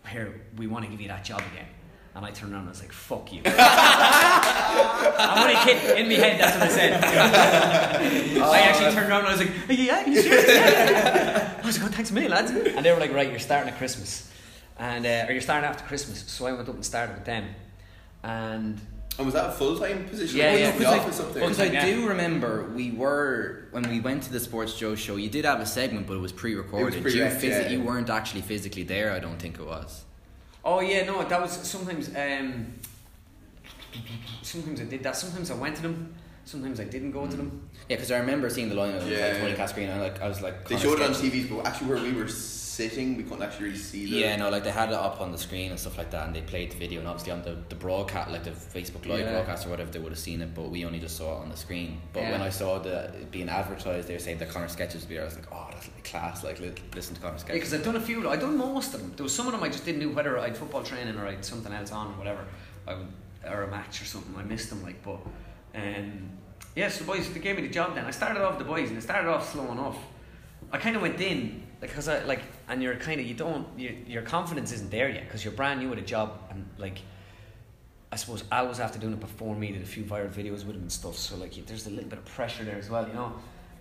Here, 0.08 0.42
we 0.58 0.68
want 0.68 0.86
to 0.86 0.92
give 0.92 1.02
you 1.02 1.10
that 1.10 1.24
job 1.26 1.42
again. 1.54 1.68
And 2.16 2.26
I 2.26 2.32
turned 2.32 2.52
around 2.54 2.62
and 2.62 2.70
I 2.70 2.72
was 2.72 2.82
like, 2.82 2.92
Fuck 2.92 3.32
you. 3.32 3.42
I'm 3.46 5.38
only 5.44 5.56
kidding. 5.64 5.98
In 5.98 6.08
my 6.08 6.14
head, 6.16 6.40
that's 6.42 6.56
what 6.58 6.64
I 6.64 6.70
said. 6.70 7.04
I 8.42 8.60
actually 8.62 8.92
turned 8.94 9.10
around 9.10 9.26
and 9.26 9.28
I 9.28 9.32
was 9.32 9.40
like, 9.42 9.52
Yeah, 9.78 10.06
you 10.06 10.22
serious? 10.22 10.48
Yeah. 10.48 11.60
I 11.64 11.66
was 11.66 11.80
like, 11.80 11.90
oh, 11.90 11.94
Thanks 11.94 12.10
a 12.12 12.14
million, 12.14 12.32
lads. 12.32 12.52
And 12.52 12.84
they 12.86 12.92
were 12.92 13.00
like, 13.00 13.14
Right, 13.14 13.30
you're 13.30 13.40
starting 13.40 13.72
at 13.72 13.78
Christmas. 13.78 14.30
And, 14.78 15.06
uh, 15.06 15.26
or 15.28 15.34
you're 15.34 15.42
starting 15.42 15.70
after 15.70 15.84
Christmas. 15.86 16.24
So 16.28 16.48
I 16.48 16.54
went 16.54 16.68
up 16.68 16.76
and 16.76 16.86
started 16.86 17.16
with 17.16 17.26
them. 17.26 17.46
And 18.24 18.80
And 19.18 19.26
was 19.26 19.34
that 19.36 19.50
a 19.50 19.52
full 19.52 19.78
time 19.78 20.06
position? 20.10 20.38
Yeah, 20.40 20.56
yeah. 20.56 20.72
the 20.72 20.78
Because 20.80 20.94
I- 20.94 20.98
office 21.00 21.20
up 21.20 21.34
there. 21.34 21.44
Because 21.44 21.60
I 21.60 21.66
Yeah. 21.66 21.86
do 21.86 22.08
remember 22.08 22.70
we 22.76 22.92
were 22.92 23.68
when 23.72 23.84
we 23.90 24.00
went 24.00 24.24
to 24.24 24.32
the 24.32 24.40
Sports 24.40 24.78
Joe 24.78 24.96
show. 24.96 25.16
You 25.18 25.30
did 25.30 25.46
have 25.46 25.60
a 25.60 25.66
segment, 25.66 26.08
but 26.08 26.14
it 26.16 26.22
was 26.22 26.32
pre-recorded. 26.32 26.98
It 26.98 27.04
was 27.04 27.14
you, 27.14 27.22
pre-rec, 27.22 27.44
yeah. 27.44 27.70
you 27.70 27.82
weren't 27.82 28.10
actually 28.10 28.42
physically 28.42 28.84
there. 28.84 29.12
I 29.14 29.20
don't 29.20 29.38
think 29.40 29.60
it 29.60 29.66
was. 29.66 30.06
Oh 30.72 30.82
yeah, 30.82 31.04
no, 31.04 31.24
that 31.24 31.42
was 31.42 31.52
sometimes. 31.52 32.10
Um, 32.16 32.74
sometimes 34.44 34.80
I 34.82 34.84
did 34.84 35.02
that. 35.02 35.16
Sometimes 35.16 35.50
I 35.50 35.56
went 35.56 35.76
to 35.78 35.82
them. 35.82 36.14
Sometimes 36.46 36.80
I 36.80 36.84
didn't 36.84 37.10
go 37.12 37.26
to 37.26 37.36
them. 37.36 37.68
Yeah, 37.90 37.96
because 37.96 38.12
I 38.12 38.20
remember 38.20 38.52
seeing 38.52 38.70
the 38.70 38.76
line 38.76 38.94
of 38.94 39.10
Yeah, 39.10 39.18
like 39.30 39.38
twenty 39.38 39.50
yeah. 39.52 39.56
cast 39.58 39.74
screen. 39.74 39.90
And 39.90 40.00
like 40.00 40.22
I 40.22 40.28
was 40.28 40.42
like, 40.42 40.68
They 40.68 40.78
showed 40.78 41.00
it 41.00 41.06
on 41.10 41.12
TV, 41.12 41.50
but 41.50 41.66
actually 41.66 41.88
where 41.90 42.04
we 42.04 42.14
were 42.14 42.28
sitting, 42.80 43.18
we 43.18 43.24
couldn't 43.24 43.44
actually 43.44 43.66
really 43.68 43.78
see 43.78 44.06
the. 44.10 44.18
Yeah, 44.22 44.36
no, 44.38 44.50
like 44.50 44.64
they 44.64 44.72
had 44.72 44.90
it 44.90 44.96
up 44.96 45.20
on 45.22 45.32
the 45.32 45.38
screen 45.38 45.72
and 45.72 45.80
stuff 45.80 45.98
like 45.98 46.12
that, 46.12 46.26
and 46.28 46.36
they 46.36 46.42
played 46.42 46.72
the 46.72 46.78
video, 46.78 47.00
and 47.00 47.08
obviously 47.10 47.32
on 47.38 47.42
the, 47.44 47.56
the 47.70 47.76
broadcast, 47.76 48.32
like 48.32 48.44
the 48.44 48.52
Facebook 48.52 49.06
Live 49.06 49.20
Yeah. 49.26 49.32
broadcast 49.34 49.66
or 49.66 49.70
whatever, 49.70 49.92
they 49.92 50.00
would 50.00 50.12
have 50.12 50.20
seen 50.30 50.42
it, 50.42 50.54
but 50.56 50.70
we 50.70 50.86
only 50.86 51.00
just 51.00 51.18
saw 51.18 51.38
it 51.38 51.42
on 51.44 51.50
the 51.50 51.58
screen. 51.58 52.00
But 52.14 52.22
Yeah. 52.24 52.32
when 52.34 52.42
I 52.42 52.50
saw 52.50 52.80
the 52.80 52.98
it 53.22 53.32
being 53.32 53.50
advertised, 53.50 54.08
they 54.08 54.14
were 54.14 54.20
saying 54.28 54.38
the 54.40 54.46
Conor 54.46 54.70
sketches 54.70 55.02
would 55.02 55.10
be 55.10 55.16
there. 55.16 55.24
I 55.24 55.26
was 55.32 55.36
like, 55.36 55.52
oh, 55.52 55.68
that's 55.72 55.88
like 55.88 56.04
class. 56.12 56.44
Like, 56.44 56.60
listen 56.96 57.16
to 57.16 57.22
Conor 57.22 57.34
Yeah, 57.34 57.40
sketches. 57.40 57.60
because 57.60 57.74
I've 57.76 57.84
done 57.90 57.96
a 57.98 58.02
few. 58.10 58.30
I've 58.30 58.40
done 58.40 58.58
most 58.58 58.94
of 58.94 59.02
them. 59.02 59.14
There 59.16 59.24
was 59.24 59.36
some 59.36 59.48
of 59.48 59.54
them 59.54 59.64
I 59.64 59.70
just 59.70 59.86
didn't 59.86 60.02
know 60.02 60.14
whether 60.16 60.38
I'd 60.40 60.58
football 60.58 60.84
training 60.84 61.16
or 61.18 61.26
I'd 61.28 61.44
something 61.44 61.74
else 61.74 61.92
on 61.92 62.08
or 62.14 62.18
whatever. 62.22 62.44
I 62.88 62.94
would 62.96 63.08
or 63.54 63.64
a 63.64 63.72
match 63.72 64.02
or 64.02 64.06
something. 64.06 64.36
I 64.38 64.44
missed 64.44 64.70
them 64.70 64.84
like, 64.84 65.02
but 65.04 65.20
um, 65.76 66.30
yes, 66.76 66.98
the 66.98 67.04
boys 67.06 67.30
they 67.32 67.40
gave 67.40 67.56
me 67.56 67.62
the 67.62 67.74
job. 67.74 67.96
Then 67.96 68.06
I 68.06 68.12
started 68.12 68.42
off 68.44 68.58
the 68.58 68.66
boys, 68.66 68.90
and 68.90 68.98
it 68.98 69.02
started 69.02 69.30
off 69.30 69.52
slow 69.54 69.72
enough. 69.72 69.98
I 70.74 70.78
kind 70.78 70.96
of 70.98 71.02
went 71.02 71.20
in 71.22 71.64
because 71.80 72.08
I 72.08 72.24
like, 72.26 72.42
and 72.68 72.82
you're 72.84 72.96
kind 72.96 73.20
of 73.22 73.26
you 73.28 73.34
don't 73.34 73.68
you, 73.78 73.96
your 74.08 74.22
confidence 74.24 74.72
isn't 74.72 74.92
there 74.92 75.10
yet 75.10 75.24
because 75.26 75.44
you're 75.44 75.54
brand 75.54 75.80
new 75.80 75.92
at 75.92 75.98
a 76.00 76.02
job 76.04 76.40
and 76.52 76.68
like. 76.78 77.00
I 78.12 78.16
suppose 78.16 78.44
Al 78.52 78.68
was 78.68 78.80
after 78.80 78.98
doing 78.98 79.14
it 79.14 79.20
before 79.20 79.56
me, 79.56 79.72
did 79.72 79.84
a 79.84 79.86
few 79.86 80.04
viral 80.04 80.30
videos 80.32 80.66
with 80.66 80.76
him 80.76 80.82
and 80.82 80.92
stuff. 80.92 81.16
So 81.16 81.36
like, 81.36 81.54
there's 81.68 81.86
a 81.86 81.92
little 81.92 82.10
bit 82.10 82.18
of 82.18 82.26
pressure 82.26 82.64
there 82.64 82.76
as 82.78 82.90
well, 82.90 83.08
you 83.08 83.14
know. 83.14 83.34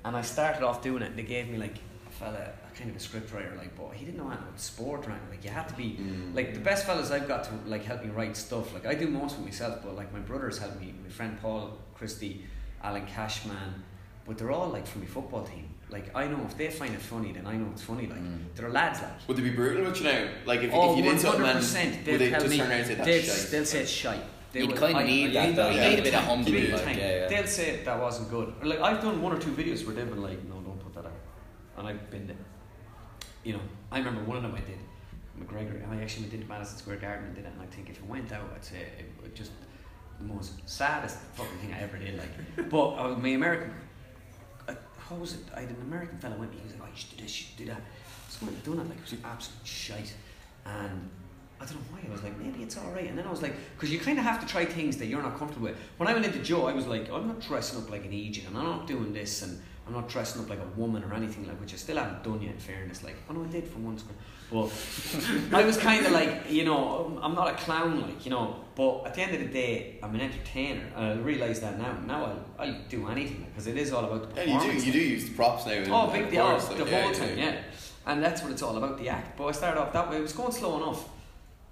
And 0.04 0.14
I 0.14 0.20
started 0.20 0.62
off 0.62 0.82
doing 0.82 1.02
it. 1.02 1.06
and 1.06 1.16
They 1.18 1.22
gave 1.22 1.48
me 1.48 1.56
like 1.56 1.76
a 2.06 2.10
fella, 2.12 2.36
a 2.36 2.76
kind 2.78 2.90
of 2.90 2.96
a 2.96 3.00
script 3.00 3.32
writer, 3.32 3.54
like, 3.56 3.74
but 3.74 3.94
he 3.94 4.04
didn't 4.04 4.18
know 4.18 4.26
anything 4.28 4.44
about 4.46 4.60
sport 4.60 5.06
or 5.06 5.12
anything. 5.12 5.30
Like, 5.30 5.44
you 5.46 5.50
had 5.50 5.66
to 5.70 5.74
be 5.76 5.96
Mm. 5.98 6.34
like 6.34 6.52
the 6.52 6.60
best 6.60 6.84
fellas 6.84 7.10
I've 7.10 7.26
got 7.26 7.44
to 7.44 7.52
like 7.66 7.84
help 7.86 8.04
me 8.04 8.10
write 8.10 8.36
stuff. 8.36 8.74
Like 8.74 8.84
I 8.84 8.92
do 8.94 9.08
most 9.08 9.36
of 9.36 9.40
it 9.40 9.44
myself, 9.46 9.78
but 9.82 9.96
like 9.96 10.12
my 10.12 10.18
brothers 10.20 10.58
help 10.58 10.78
me. 10.78 10.92
My 11.02 11.08
friend 11.08 11.38
Paul 11.40 11.78
Christie, 11.94 12.44
Alan 12.82 13.06
Cashman, 13.06 13.82
but 14.26 14.36
they're 14.36 14.50
all 14.52 14.68
like 14.68 14.86
from 14.86 15.00
my 15.00 15.06
football 15.06 15.44
team. 15.44 15.70
Like 15.90 16.14
I 16.14 16.26
know 16.26 16.40
if 16.44 16.56
they 16.56 16.68
find 16.70 16.94
it 16.94 17.00
funny, 17.00 17.32
then 17.32 17.46
I 17.46 17.56
know 17.56 17.68
it's 17.72 17.82
funny. 17.82 18.06
Like 18.06 18.18
Mm. 18.20 18.40
they're 18.54 18.68
lads, 18.70 19.00
like. 19.00 19.26
Would 19.26 19.36
they 19.38 19.42
be 19.42 19.50
brutal 19.50 19.84
with 19.86 19.98
you 20.00 20.04
now? 20.04 20.28
Like 20.44 20.60
if, 20.62 20.70
oh, 20.74 20.92
if 20.92 20.98
you 20.98 21.10
did 21.10 21.20
something 21.20 21.44
and 21.44 21.58
100%, 21.60 21.96
would 21.96 22.04
they'll 22.04 22.18
they 22.18 22.30
tell 22.30 22.40
just 22.40 22.50
me, 22.50 22.58
turn 22.58 22.70
around 22.70 22.78
and 22.80 22.86
say 22.86 22.94
that's 22.94 23.06
they'll, 23.08 23.22
shite? 23.22 23.50
they'll 23.50 23.64
say 23.64 23.80
it's 23.80 23.90
shite. 23.90 24.20
They 24.52 24.60
You'd 24.60 24.70
kinda 24.76 24.98
I- 24.98 25.04
need 25.06 25.36
I 25.36 25.46
that, 25.46 25.56
though. 25.56 25.70
You 25.70 25.78
big 25.80 25.90
need 25.90 25.98
a 25.98 26.02
bit 26.02 26.14
of 26.14 26.20
time, 26.20 26.28
humbling, 26.28 26.72
like, 26.72 26.86
yeah, 26.86 26.94
yeah. 26.96 27.26
They'll 27.28 27.46
say 27.46 27.82
that 27.84 28.00
wasn't 28.00 28.30
good. 28.30 28.54
Or 28.60 28.66
like 28.66 28.80
I've 28.80 29.00
done 29.00 29.20
one 29.22 29.32
or 29.36 29.38
two 29.38 29.50
videos 29.52 29.84
where 29.86 29.94
they've 29.94 30.08
been 30.08 30.22
like, 30.22 30.42
no, 30.44 30.54
don't 30.60 30.78
put 30.80 30.94
that 30.94 31.06
out, 31.06 31.12
and 31.78 31.86
I've 31.88 32.10
been 32.10 32.26
there. 32.26 32.36
You 33.44 33.54
know, 33.54 33.60
I 33.90 33.98
remember 33.98 34.22
one 34.24 34.36
of 34.36 34.42
them 34.42 34.54
I 34.54 34.60
did. 34.60 34.78
McGregor, 35.40 35.82
and 35.84 35.92
I 35.92 36.02
actually 36.02 36.22
went 36.24 36.34
into 36.34 36.46
Madison 36.48 36.78
Square 36.78 36.96
Garden 36.96 37.26
and 37.26 37.34
did 37.34 37.44
it, 37.44 37.52
and 37.52 37.62
I 37.62 37.66
think 37.66 37.88
if 37.88 37.96
it 37.98 38.06
went 38.06 38.32
out, 38.32 38.50
I'd 38.54 38.64
say 38.64 38.78
it 38.98 39.06
would 39.22 39.34
just 39.34 39.52
the 40.18 40.24
most 40.24 40.68
saddest 40.68 41.18
fucking 41.34 41.56
thing 41.58 41.72
I 41.72 41.80
ever 41.80 41.96
did. 41.96 42.18
Like, 42.18 42.68
but 42.70 42.88
uh, 42.96 43.16
my 43.16 43.28
American, 43.30 43.70
what 45.10 45.20
was 45.20 45.34
it? 45.34 45.40
I 45.54 45.60
had 45.60 45.70
an 45.70 45.82
American 45.82 46.18
fella 46.18 46.36
went. 46.36 46.52
Me, 46.52 46.58
he 46.58 46.64
was 46.64 46.74
like, 46.74 46.82
"Oh, 46.84 46.90
you 46.90 46.96
should 46.96 47.16
do 47.16 47.22
this, 47.22 47.40
you 47.40 47.46
should 47.46 47.56
do 47.56 47.66
that." 47.66 47.82
So 48.28 48.38
I 48.42 48.44
went 48.46 48.56
and 48.56 48.64
done 48.64 48.86
it. 48.86 48.88
Like, 48.88 48.98
it 48.98 49.10
was 49.10 49.14
absolute 49.24 49.66
shite, 49.66 50.12
and 50.66 51.10
I 51.60 51.64
don't 51.64 51.74
know 51.74 51.80
why. 51.90 52.00
I 52.06 52.12
was 52.12 52.22
like, 52.22 52.38
maybe 52.38 52.62
it's 52.62 52.76
all 52.76 52.90
right. 52.92 53.08
And 53.08 53.18
then 53.18 53.26
I 53.26 53.30
was 53.30 53.42
like, 53.42 53.54
because 53.74 53.92
you 53.92 53.98
kind 53.98 54.18
of 54.18 54.24
have 54.24 54.40
to 54.40 54.46
try 54.46 54.64
things 54.64 54.96
that 54.98 55.06
you're 55.06 55.22
not 55.22 55.36
comfortable 55.36 55.68
with. 55.68 55.76
When 55.96 56.08
I 56.08 56.12
went 56.12 56.24
into 56.24 56.38
Joe, 56.38 56.66
I 56.66 56.72
was 56.72 56.86
like, 56.86 57.08
oh, 57.10 57.16
I'm 57.16 57.26
not 57.26 57.40
dressing 57.40 57.82
up 57.82 57.90
like 57.90 58.04
an 58.04 58.12
Egypt, 58.12 58.48
and 58.48 58.56
I'm 58.56 58.64
not 58.64 58.86
doing 58.86 59.12
this, 59.12 59.42
and 59.42 59.60
I'm 59.88 59.94
not 59.94 60.08
dressing 60.08 60.42
up 60.42 60.50
like 60.50 60.60
a 60.60 60.78
woman 60.78 61.02
or 61.02 61.14
anything 61.14 61.48
like, 61.48 61.58
which 61.60 61.72
I 61.72 61.76
still 61.76 61.96
haven't 61.96 62.22
done 62.22 62.42
yet. 62.42 62.52
In 62.52 62.58
fairness, 62.58 63.02
like, 63.02 63.16
oh 63.28 63.32
no, 63.32 63.44
I 63.44 63.46
did 63.46 63.66
for 63.66 63.78
once, 63.78 64.02
but 64.02 64.16
I 65.56 65.64
was 65.64 65.76
kind 65.78 66.04
of 66.04 66.12
like, 66.12 66.50
you 66.50 66.64
know, 66.64 67.18
I'm 67.22 67.34
not 67.34 67.48
a 67.48 67.54
clown, 67.54 68.00
like, 68.02 68.24
you 68.24 68.30
know. 68.30 68.56
But 68.74 69.06
at 69.06 69.14
the 69.14 69.22
end 69.22 69.34
of 69.34 69.40
the 69.40 69.46
day, 69.46 69.98
I'm 70.02 70.14
an 70.14 70.20
entertainer, 70.20 70.84
and 70.94 71.04
I 71.04 71.14
realise 71.14 71.60
that 71.60 71.78
now. 71.78 71.98
Now 72.06 72.24
I'll, 72.58 72.66
I'll 72.66 72.80
do 72.88 73.08
anything 73.08 73.46
because 73.50 73.66
it 73.66 73.76
is 73.76 73.92
all 73.92 74.04
about 74.04 74.34
the 74.34 74.46
Yeah, 74.46 74.62
you 74.62 74.72
do. 74.72 74.86
You 74.86 74.92
do 74.92 74.98
use 74.98 75.24
the 75.28 75.34
props 75.34 75.66
now. 75.66 75.82
Oh, 75.88 76.12
big 76.12 76.30
deal. 76.30 76.46
course, 76.46 76.68
like, 76.68 76.78
the 76.78 76.84
whole 76.84 77.12
time, 77.12 77.38
yeah. 77.38 77.56
And 78.06 78.22
that's 78.22 78.42
what 78.42 78.52
it's 78.52 78.62
all 78.62 78.76
about, 78.76 78.98
the 78.98 79.08
act. 79.08 79.36
But 79.36 79.46
I 79.46 79.52
started 79.52 79.80
off 79.80 79.92
that 79.94 80.10
way. 80.10 80.18
It 80.18 80.22
was 80.22 80.32
going 80.32 80.52
slow 80.52 80.76
enough. 80.76 81.08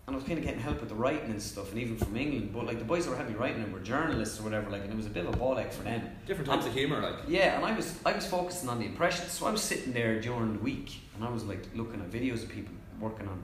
And 0.07 0.15
I 0.15 0.19
was 0.19 0.25
kind 0.25 0.39
of 0.39 0.45
getting 0.45 0.61
help 0.61 0.79
with 0.79 0.89
the 0.89 0.95
writing 0.95 1.31
and 1.31 1.43
stuff, 1.43 1.73
and 1.73 1.81
even 1.81 1.97
from 1.97 2.17
England. 2.17 2.53
But 2.53 2.65
like 2.65 2.79
the 2.79 2.85
boys 2.85 3.05
that 3.05 3.11
were 3.11 3.17
having 3.17 3.33
me 3.33 3.39
writing 3.41 3.61
it 3.63 3.73
were 3.73 3.81
journalists 3.81 4.39
or 4.39 4.45
whatever, 4.45 4.71
like, 4.71 4.83
and 4.83 4.93
it 4.93 4.97
was 4.97 5.07
a 5.07 5.11
bit 5.11 5.27
of 5.27 5.35
a 5.35 5.37
ball 5.37 5.59
ache 5.59 5.73
for 5.73 5.83
them. 5.83 6.01
Different 6.27 6.49
types 6.49 6.65
of 6.65 6.73
humour, 6.73 7.01
like. 7.01 7.17
Yeah, 7.27 7.57
and 7.57 7.65
I 7.65 7.75
was 7.75 7.99
I 8.07 8.13
was 8.13 8.25
focusing 8.25 8.69
on 8.69 8.79
the 8.79 8.87
impressions. 8.87 9.33
So 9.33 9.47
I 9.47 9.51
was 9.51 9.63
sitting 9.63 9.93
there 9.93 10.21
during 10.21 10.53
the 10.53 10.61
week, 10.61 11.01
and 11.17 11.25
I 11.25 11.31
was 11.31 11.45
like 11.45 11.67
looking 11.75 12.01
at 12.01 12.11
videos 12.11 12.45
of 12.45 12.51
people 12.51 12.73
working 13.01 13.27
on, 13.27 13.43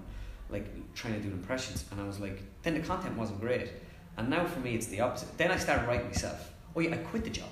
like 0.50 0.94
trying 0.94 1.14
to 1.14 1.20
do 1.20 1.32
impressions, 1.32 1.84
and 1.90 2.00
I 2.00 2.06
was 2.06 2.20
like, 2.20 2.40
then 2.62 2.74
the 2.74 2.80
content 2.80 3.18
wasn't 3.18 3.40
great. 3.40 3.70
And 4.16 4.30
now 4.30 4.44
for 4.46 4.60
me, 4.60 4.76
it's 4.76 4.86
the 4.86 5.00
opposite. 5.00 5.36
Then 5.36 5.50
I 5.50 5.56
started 5.56 5.88
writing 5.88 6.06
myself. 6.06 6.52
Oh 6.76 6.80
yeah, 6.80 6.94
I 6.94 6.98
quit 6.98 7.24
the 7.24 7.30
job. 7.30 7.48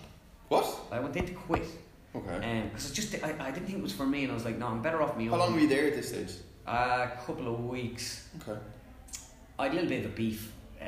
What? 0.46 0.66
I 0.92 1.00
went 1.00 1.16
in 1.16 1.26
to 1.26 1.32
quit. 1.32 1.66
Okay. 2.14 2.60
Um, 2.60 2.68
because 2.68 2.90
I 2.90 2.94
just 2.94 3.14
I, 3.24 3.34
I 3.40 3.50
didn't 3.50 3.66
think 3.66 3.78
it 3.78 3.82
was 3.82 3.92
for 3.92 4.06
me, 4.06 4.22
and 4.22 4.30
I 4.30 4.34
was 4.34 4.44
like, 4.44 4.56
no, 4.56 4.68
I'm 4.68 4.82
better 4.82 5.02
off 5.02 5.16
me. 5.16 5.26
How 5.26 5.36
long 5.36 5.52
were 5.52 5.60
you 5.60 5.68
there 5.68 5.88
at 5.88 5.96
this 5.96 6.10
stage? 6.10 6.30
A 6.66 7.10
couple 7.26 7.52
of 7.52 7.64
weeks. 7.64 8.28
Okay. 8.40 8.58
I 9.60 9.64
had 9.64 9.72
a 9.72 9.74
little 9.74 9.88
bit 9.90 10.04
of 10.06 10.12
a 10.12 10.14
beef 10.14 10.52
uh, 10.80 10.84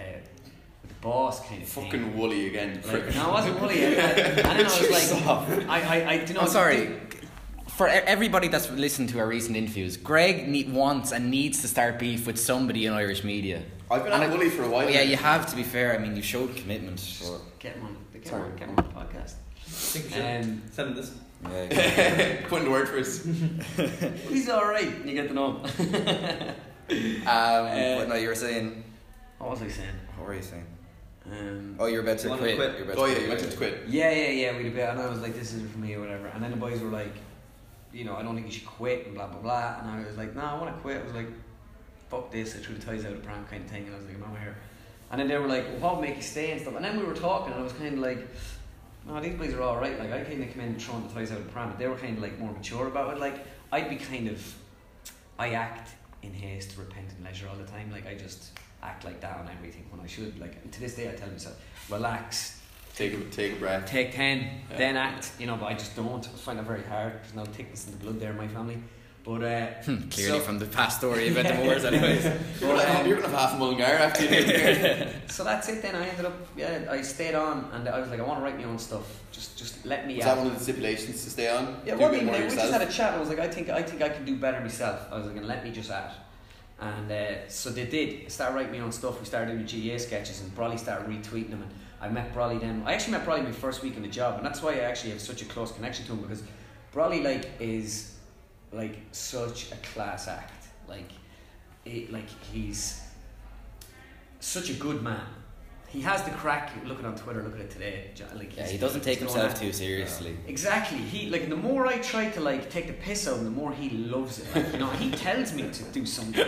with 0.82 0.88
the 0.90 0.94
boss, 1.00 1.46
kind 1.46 1.62
of 1.62 1.68
Fucking 1.68 1.90
thing. 1.90 2.16
woolly 2.16 2.46
again. 2.48 2.80
Like, 2.86 3.14
no, 3.14 3.30
I 3.30 3.32
wasn't 3.32 3.60
woolly. 3.60 3.84
and 3.84 3.94
then 3.96 4.46
I 4.46 4.62
was 4.62 4.90
like, 4.90 5.68
I, 5.68 5.80
I, 5.80 6.00
I, 6.00 6.24
you 6.24 6.34
know, 6.34 6.40
I'm 6.40 6.48
sorry. 6.48 6.98
For 7.68 7.86
e- 7.88 7.90
everybody 7.90 8.48
that's 8.48 8.70
listened 8.70 9.08
to 9.10 9.18
our 9.18 9.26
recent 9.26 9.56
interviews, 9.56 9.96
Greg 9.96 10.46
need, 10.48 10.72
wants 10.72 11.12
and 11.12 11.30
needs 11.30 11.60
to 11.62 11.68
start 11.68 11.98
beef 11.98 12.26
with 12.26 12.38
somebody 12.38 12.86
in 12.86 12.92
Irish 12.92 13.24
media. 13.24 13.62
I've 13.90 14.04
been 14.04 14.12
And 14.12 14.22
on 14.24 14.30
I- 14.30 14.32
woolly 14.34 14.50
for 14.50 14.62
a 14.64 14.68
while. 14.68 14.84
Well, 14.86 14.90
yeah, 14.94 15.02
you 15.02 15.16
have 15.16 15.46
to 15.50 15.56
be 15.56 15.62
fair. 15.62 15.94
I 15.94 15.98
mean, 15.98 16.14
you 16.16 16.22
showed 16.22 16.54
commitment. 16.56 17.00
For, 17.00 17.40
Get 17.58 17.76
him 17.76 17.84
on, 17.84 17.96
get 18.12 18.22
him 18.22 18.28
Sorry. 18.30 18.42
on, 18.50 18.56
get 18.56 18.68
him 18.68 18.78
on 18.78 18.84
the 18.84 18.90
podcast. 18.92 19.34
I 19.34 19.70
think 19.70 20.04
we 20.06 20.10
should 20.12 20.44
Um, 20.44 20.62
send 20.72 20.88
him 20.90 20.94
this. 20.96 21.12
yeah, 21.50 22.46
Putting 22.48 22.66
the 22.66 22.70
word 22.70 22.88
for 22.88 22.98
us. 22.98 23.24
he's 24.28 24.48
all 24.48 24.64
right. 24.64 24.90
You 25.04 25.14
get 25.14 25.28
to 25.28 25.34
know 25.34 25.58
him. 25.58 26.54
Um, 26.92 27.26
Uh, 27.26 27.98
but 27.98 28.08
no, 28.08 28.14
you 28.16 28.28
were 28.28 28.34
saying. 28.34 28.84
What 29.38 29.50
was 29.50 29.62
I 29.62 29.68
saying? 29.68 29.88
What 30.16 30.28
were 30.28 30.34
you 30.34 30.42
saying? 30.42 30.66
Um, 31.30 31.76
Oh, 31.78 31.86
you're 31.86 32.02
about 32.02 32.18
to 32.18 32.28
quit. 32.36 32.56
quit. 32.56 32.74
You're 32.76 32.82
about 32.84 32.98
Oh 32.98 33.06
to 33.06 33.08
yeah, 33.08 33.14
quit. 33.14 33.22
you 33.22 33.28
wanted 33.28 33.50
to 33.50 33.56
quit. 33.56 33.82
Yeah, 33.88 34.10
yeah, 34.10 34.28
yeah. 34.30 34.56
We'd 34.56 34.66
a 34.66 34.70
bit, 34.70 34.88
and 34.88 35.00
I 35.00 35.08
was 35.08 35.20
like, 35.20 35.34
"This 35.34 35.52
isn't 35.54 35.70
for 35.70 35.78
me" 35.78 35.94
or 35.94 36.00
whatever. 36.00 36.26
And 36.28 36.42
then 36.42 36.50
the 36.50 36.56
boys 36.56 36.80
were 36.80 36.88
like, 36.90 37.14
"You 37.92 38.04
know, 38.04 38.16
I 38.16 38.22
don't 38.22 38.34
think 38.34 38.46
you 38.46 38.52
should 38.52 38.66
quit," 38.66 39.06
and 39.06 39.14
blah 39.14 39.26
blah 39.28 39.40
blah. 39.40 39.76
And 39.80 39.90
I 39.90 40.04
was 40.06 40.16
like, 40.16 40.34
"No, 40.34 40.42
I 40.42 40.54
want 40.58 40.74
to 40.74 40.80
quit." 40.82 41.00
I 41.00 41.04
was 41.04 41.14
like, 41.14 41.28
"Fuck 42.10 42.30
this!" 42.30 42.54
I 42.54 42.58
threw 42.58 42.74
the 42.76 42.84
ties 42.84 43.04
out 43.04 43.12
of 43.12 43.22
pram 43.22 43.44
kind 43.46 43.64
of 43.64 43.70
thing, 43.70 43.84
and 43.86 43.94
I 43.94 43.98
was 43.98 44.06
like, 44.06 44.16
"I'm 44.16 44.24
out 44.24 44.38
here." 44.40 44.56
And 45.10 45.20
then 45.20 45.28
they 45.28 45.38
were 45.38 45.46
like, 45.48 45.64
"Well, 45.68 45.78
what 45.80 45.96
would 45.98 46.08
make 46.08 46.16
you 46.16 46.22
stay 46.22 46.50
and 46.52 46.60
stuff?" 46.60 46.74
And 46.76 46.84
then 46.84 46.98
we 46.98 47.04
were 47.04 47.14
talking, 47.14 47.52
and 47.52 47.60
I 47.60 47.64
was 47.64 47.72
kind 47.74 47.94
of 47.94 48.00
like, 48.00 48.26
"No, 49.06 49.20
these 49.20 49.34
boys 49.36 49.54
are 49.54 49.62
all 49.62 49.78
right." 49.78 49.98
Like 49.98 50.12
I 50.12 50.22
kind 50.24 50.42
of 50.42 50.52
come 50.52 50.62
in 50.62 50.78
throwing 50.78 51.06
the 51.08 51.14
ties 51.14 51.30
out 51.32 51.38
of 51.38 51.50
pram, 51.52 51.68
but 51.70 51.78
they 51.78 51.86
were 51.88 51.96
kind 51.96 52.16
of 52.16 52.22
like 52.22 52.38
more 52.38 52.52
mature 52.52 52.86
about 52.88 53.14
it. 53.14 53.20
Like 53.20 53.44
I'd 53.70 53.88
be 53.88 53.96
kind 53.96 54.28
of, 54.28 54.54
I 55.38 55.50
act 55.50 55.90
in 56.22 56.32
haste, 56.32 56.76
repent 56.78 57.08
in 57.18 57.24
leisure 57.24 57.48
all 57.48 57.56
the 57.56 57.64
time. 57.64 57.90
Like 57.90 58.06
I 58.06 58.14
just 58.14 58.58
act 58.82 59.04
like 59.04 59.20
that 59.20 59.36
on 59.38 59.48
everything 59.56 59.84
when 59.90 60.00
I 60.00 60.06
should. 60.06 60.38
Like 60.40 60.56
and 60.62 60.72
to 60.72 60.80
this 60.80 60.94
day, 60.94 61.08
I 61.10 61.12
tell 61.14 61.28
myself, 61.28 61.60
relax, 61.90 62.60
Take 62.94 63.14
a 63.14 63.20
take 63.30 63.52
a 63.54 63.56
breath. 63.56 63.86
take 63.88 64.12
10, 64.14 64.38
Yeah. 64.70 64.76
then 64.76 64.96
act, 64.98 65.32
you 65.38 65.46
know, 65.46 65.56
but 65.56 65.66
I 65.66 65.74
just 65.74 65.96
don't. 65.96 66.24
I 66.26 66.30
find 66.36 66.58
it 66.58 66.64
very 66.66 66.82
hard. 66.84 67.14
There's 67.22 67.34
no 67.34 67.44
thickness 67.46 67.86
in 67.86 67.92
the 67.92 67.98
blood 67.98 68.20
there 68.20 68.30
in 68.32 68.36
my 68.36 68.48
family. 68.48 68.78
But, 69.24 69.42
uh, 69.44 69.66
Hmm, 69.84 70.08
Clearly 70.08 70.38
so, 70.40 70.44
from 70.44 70.58
the 70.58 70.66
past 70.66 70.98
story 70.98 71.28
about 71.30 71.46
the 71.46 71.54
Moores, 71.54 71.84
anyways. 71.84 72.24
You're 72.24 72.70
gonna, 72.70 72.82
have, 72.82 73.06
you're 73.06 73.16
gonna 73.20 73.28
have 73.28 73.38
half 73.38 73.54
a 73.54 73.56
Mullingar 73.58 73.84
after 73.84 74.24
you 74.24 74.30
do 74.30 74.36
it. 74.36 75.14
so 75.30 75.44
that's 75.44 75.68
it 75.68 75.80
then. 75.80 75.94
I 75.94 76.08
ended 76.08 76.24
up, 76.26 76.34
yeah, 76.56 76.88
I 76.90 77.02
stayed 77.02 77.36
on 77.36 77.70
and 77.72 77.88
I 77.88 78.00
was 78.00 78.08
like, 78.10 78.18
I 78.18 78.24
want 78.24 78.40
to 78.40 78.44
write 78.44 78.58
my 78.58 78.64
own 78.64 78.78
stuff. 78.80 79.04
Just 79.30 79.56
just 79.56 79.86
let 79.86 80.08
me 80.08 80.16
Was 80.16 80.26
out. 80.26 80.34
that 80.36 80.42
one 80.42 80.46
of 80.48 80.58
the 80.58 80.64
stipulations 80.64 81.22
to 81.22 81.30
stay 81.30 81.48
on? 81.48 81.80
Yeah, 81.86 81.94
Do 81.94 82.00
well, 82.00 82.08
a 82.08 82.12
bit 82.12 82.24
more 82.24 82.34
we 82.36 82.42
just 82.48 82.72
had 82.72 82.82
a 82.82 82.90
chat. 82.90 83.08
And 83.10 83.16
I 83.16 83.20
was 83.20 83.28
like, 83.28 83.38
I 83.38 83.48
think 83.48 83.70
I 83.70 83.82
think 83.82 84.02
I 84.02 84.08
can 84.08 84.24
do 84.24 84.34
better 84.36 84.60
myself. 84.60 85.06
I 85.12 85.18
was 85.18 85.26
like, 85.28 85.40
let 85.44 85.62
me 85.62 85.70
just 85.70 85.90
add. 85.90 86.10
And 86.80 87.10
uh, 87.12 87.48
so 87.48 87.70
they 87.70 87.86
did. 87.86 88.30
Start 88.32 88.54
writing 88.54 88.72
my 88.72 88.80
own 88.80 88.90
stuff. 88.90 89.20
We 89.20 89.26
started 89.26 89.52
doing 89.52 89.66
GAA 89.92 89.98
sketches, 89.98 90.40
and 90.40 90.52
Brolly 90.56 90.76
started 90.78 91.06
retweeting 91.08 91.50
them. 91.50 91.62
And 91.62 91.70
I 92.00 92.08
met 92.08 92.34
Brolly 92.34 92.58
then. 92.60 92.82
I 92.84 92.94
actually 92.94 93.12
met 93.12 93.24
Brolly 93.24 93.44
my 93.44 93.52
first 93.52 93.82
week 93.84 93.94
in 93.96 94.02
the 94.02 94.08
job, 94.08 94.36
and 94.38 94.44
that's 94.44 94.60
why 94.62 94.72
I 94.72 94.80
actually 94.80 95.10
have 95.10 95.20
such 95.20 95.42
a 95.42 95.44
close 95.44 95.70
connection 95.70 96.04
to 96.06 96.12
him 96.12 96.22
because 96.22 96.42
Brolly 96.92 97.22
like 97.22 97.48
is 97.60 98.16
like 98.72 98.98
such 99.12 99.72
a 99.72 99.76
class 99.76 100.28
act. 100.28 100.66
Like, 100.88 101.10
it, 101.84 102.12
like 102.12 102.28
he's 102.52 103.00
such 104.40 104.70
a 104.70 104.74
good 104.74 105.02
man. 105.02 105.26
He 105.88 106.00
has 106.00 106.22
the 106.22 106.30
crack. 106.30 106.70
Looking 106.86 107.04
on 107.04 107.14
Twitter, 107.16 107.42
look 107.42 107.54
at 107.54 107.60
it 107.60 107.70
today. 107.70 108.10
Like 108.34 108.56
Yeah, 108.56 108.66
he 108.66 108.78
doesn't 108.78 109.02
take 109.02 109.18
himself 109.18 109.60
too 109.60 109.72
seriously. 109.72 110.38
Exactly. 110.46 110.96
He 110.96 111.28
like 111.28 111.50
the 111.50 111.56
more 111.56 111.86
I 111.86 111.98
try 111.98 112.30
to 112.30 112.40
like 112.40 112.70
take 112.70 112.86
the 112.86 112.94
piss 112.94 113.28
out 113.28 113.34
of 113.34 113.38
him, 113.40 113.44
the 113.44 113.50
more 113.50 113.72
he 113.72 113.90
loves 113.90 114.38
it. 114.38 114.46
Like, 114.54 114.72
you 114.72 114.78
know, 114.78 114.88
he 114.88 115.10
tells 115.10 115.52
me 115.52 115.70
to 115.70 115.84
do 115.92 116.06
something. 116.06 116.46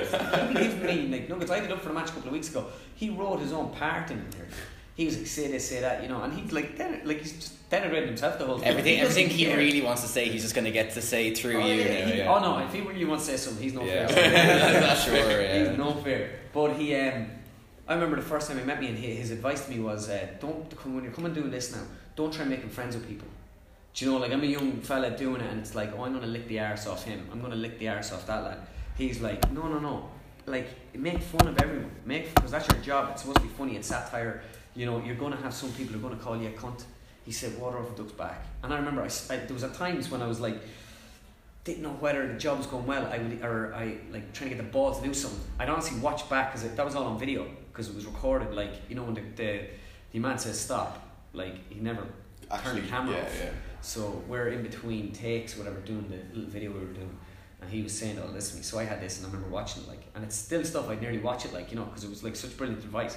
He 0.49 0.55
gives 0.55 0.77
me 0.77 1.09
like 1.09 1.29
nuggets. 1.29 1.51
I 1.51 1.61
did 1.61 1.71
up 1.71 1.83
for 1.83 1.91
a 1.91 1.93
match 1.93 2.09
a 2.09 2.13
couple 2.13 2.29
of 2.29 2.33
weeks 2.33 2.49
ago. 2.49 2.69
He 2.95 3.11
wrote 3.11 3.41
his 3.41 3.53
own 3.53 3.69
part 3.71 4.11
in 4.11 4.25
there. 4.31 4.49
He 4.97 5.07
was 5.07 5.19
like, 5.19 5.27
say 5.27 5.49
this, 5.49 5.69
say 5.69 5.81
that, 5.81 6.03
you 6.03 6.09
know, 6.09 6.23
and 6.23 6.33
he's 6.33 6.53
like, 6.53 6.79
den- 6.79 7.01
like 7.05 7.19
he's 7.19 7.33
just 7.33 7.69
denigrating 7.71 8.07
himself 8.07 8.39
the 8.39 8.47
whole 8.47 8.59
time. 8.59 8.69
Everything, 8.69 8.95
He 8.97 9.01
everything 9.01 9.29
he 9.29 9.45
care. 9.47 9.57
really 9.57 9.83
wants 9.83 10.03
to 10.03 10.09
say, 10.09 10.29
he's 10.29 10.43
just 10.43 10.55
going 10.55 10.67
to 10.67 10.71
get 10.71 10.93
to 10.93 11.03
say 11.03 11.35
through 11.35 11.57
Oh, 11.61 11.67
you. 11.67 11.75
yeah, 11.83 12.07
he- 12.07 12.19
yeah. 12.19 12.33
oh 12.33 12.39
no! 12.41 12.65
If 12.65 12.73
he 12.73 12.81
really 12.81 13.05
wants 13.05 13.27
to 13.27 13.33
say 13.33 13.37
something, 13.37 13.63
he's 13.63 13.75
no 13.75 13.83
Yeah. 13.85 14.07
fair. 14.07 14.97
Sure, 15.05 15.43
yeah. 15.43 15.69
He's 15.71 15.77
no 15.79 15.95
fair. 15.95 16.31
But 16.53 16.75
he, 16.77 16.95
um, 16.95 17.27
I 17.89 17.95
remember 17.95 18.17
the 18.17 18.23
first 18.23 18.49
time 18.49 18.59
he 18.59 18.65
met 18.65 18.81
me, 18.81 18.87
and 18.89 18.97
he, 18.99 19.15
his 19.17 19.33
advice 19.33 19.65
to 19.67 19.71
me 19.73 19.81
was, 19.81 20.09
uh, 20.09 20.29
"Don't 20.41 20.75
come 20.77 20.95
when 20.95 21.03
you're 21.05 21.13
coming 21.13 21.35
doing 21.35 21.51
this 21.51 21.73
now. 21.75 21.83
Don't 22.15 22.33
try 22.33 22.45
making 22.45 22.71
friends 22.71 22.95
with 22.95 23.09
people. 23.09 23.27
Do 23.95 24.05
you 24.05 24.13
know, 24.13 24.19
like 24.19 24.33
I'm 24.33 24.43
a 24.43 24.47
young 24.47 24.81
fella 24.81 25.11
doing 25.11 25.41
it, 25.41 25.51
and 25.51 25.59
it's 25.61 25.75
like, 25.75 25.93
oh, 25.99 26.05
I'm 26.05 26.13
gonna 26.15 26.27
lick 26.29 26.47
the 26.47 26.61
arse 26.61 26.87
off 26.87 27.05
him. 27.05 27.29
I'm 27.33 27.41
gonna 27.41 27.57
lick 27.57 27.79
the 27.81 27.89
arse 27.89 28.13
off 28.13 28.27
that 28.29 28.45
lad. 28.45 28.59
He's 28.97 29.21
like, 29.21 29.51
no, 29.53 29.67
no, 29.69 29.79
no. 29.81 30.09
Like 30.47 30.69
make 30.95 31.21
fun 31.21 31.49
of 31.49 31.59
everyone. 31.59 31.91
Make 32.07 32.33
because 32.35 32.53
that's 32.53 32.69
your 32.73 32.81
job. 32.83 33.09
It's 33.13 33.23
supposed 33.23 33.39
to 33.39 33.43
be 33.43 33.49
funny. 33.49 33.77
It's 33.77 33.89
satire. 33.89 34.43
You 34.75 34.87
know, 34.87 35.03
you're 35.05 35.15
gonna 35.15 35.37
have 35.37 35.55
some 35.55 35.71
people 35.73 35.95
who 35.95 36.01
are 36.05 36.11
gonna 36.11 36.21
call 36.23 36.37
you 36.37 36.49
a 36.49 36.53
cunt. 36.53 36.83
He 37.25 37.33
said, 37.33 37.59
water 37.59 37.79
off 37.79 37.93
a 37.93 37.97
duck's 37.97 38.13
back. 38.13 38.45
And 38.63 38.73
I 38.73 38.77
remember, 38.77 39.03
I 39.03 39.09
there 39.37 39.47
was 39.55 39.65
at 39.65 39.75
times 39.75 40.11
when 40.11 40.21
I 40.21 40.27
was 40.27 40.41
like, 40.41 40.59
didn't 41.65 41.83
know 41.83 41.93
whether 41.93 42.27
the 42.31 42.39
job 42.39 42.59
was 42.59 42.67
going 42.67 42.85
well. 42.85 43.07
I 43.07 43.19
would, 43.19 43.43
or 43.43 43.75
I 43.75 43.97
like 44.11 44.33
trying 44.35 44.51
to 44.51 44.57
get 44.57 44.63
the 44.63 44.71
ball 44.71 44.95
to 44.95 45.03
do 45.03 45.15
something. 45.15 45.41
I'd 45.59 45.71
honestly 45.71 45.99
watch 46.01 46.29
back 46.29 46.53
because 46.53 46.69
that 46.69 46.85
was 46.85 46.95
all 46.95 47.05
on 47.05 47.19
video 47.19 47.47
because 47.73 47.89
it 47.89 47.95
was 47.95 48.05
recorded. 48.05 48.55
Like 48.55 48.73
you 48.89 48.95
know 48.97 49.05
when 49.05 49.15
the 49.15 49.23
the, 49.37 49.61
the 50.13 50.19
man 50.19 50.39
says 50.39 50.61
stop, 50.61 51.03
like 51.33 51.55
he 51.73 51.81
never 51.81 52.07
Actually, 52.51 52.73
turn 52.73 52.83
the 52.83 52.89
camera 52.89 53.17
yeah, 53.17 53.23
off. 53.23 53.41
yeah. 53.43 53.51
So 53.81 54.23
we're 54.29 54.49
in 54.49 54.63
between 54.63 55.13
takes, 55.13 55.57
whatever, 55.57 55.81
doing 55.81 56.07
the 56.11 56.19
little 56.39 56.51
video 56.51 56.71
we 56.73 56.81
were 56.81 56.93
doing, 56.93 57.17
and 57.63 57.71
he 57.71 57.83
was 57.83 57.99
saying 57.99 58.19
"Oh, 58.23 58.31
listen 58.31 58.53
to 58.53 58.57
me. 58.59 58.63
So 58.63 58.79
I 58.79 58.85
had 58.85 59.01
this, 59.01 59.17
and 59.19 59.27
I 59.27 59.31
remember 59.31 59.49
watching 59.49 59.83
it, 59.85 59.89
like, 59.89 60.03
and 60.15 60.23
it's 60.23 60.37
still 60.37 60.63
stuff 60.65 60.91
I'd 60.91 61.01
nearly 61.01 61.19
watch 61.19 61.47
it, 61.47 61.55
like, 61.55 61.71
you 61.71 61.79
know, 61.79 61.85
because 61.85 62.05
it 62.05 62.11
was 62.11 62.23
like 62.23 62.37
such 62.37 62.55
brilliant 62.59 62.85
advice. 62.85 63.17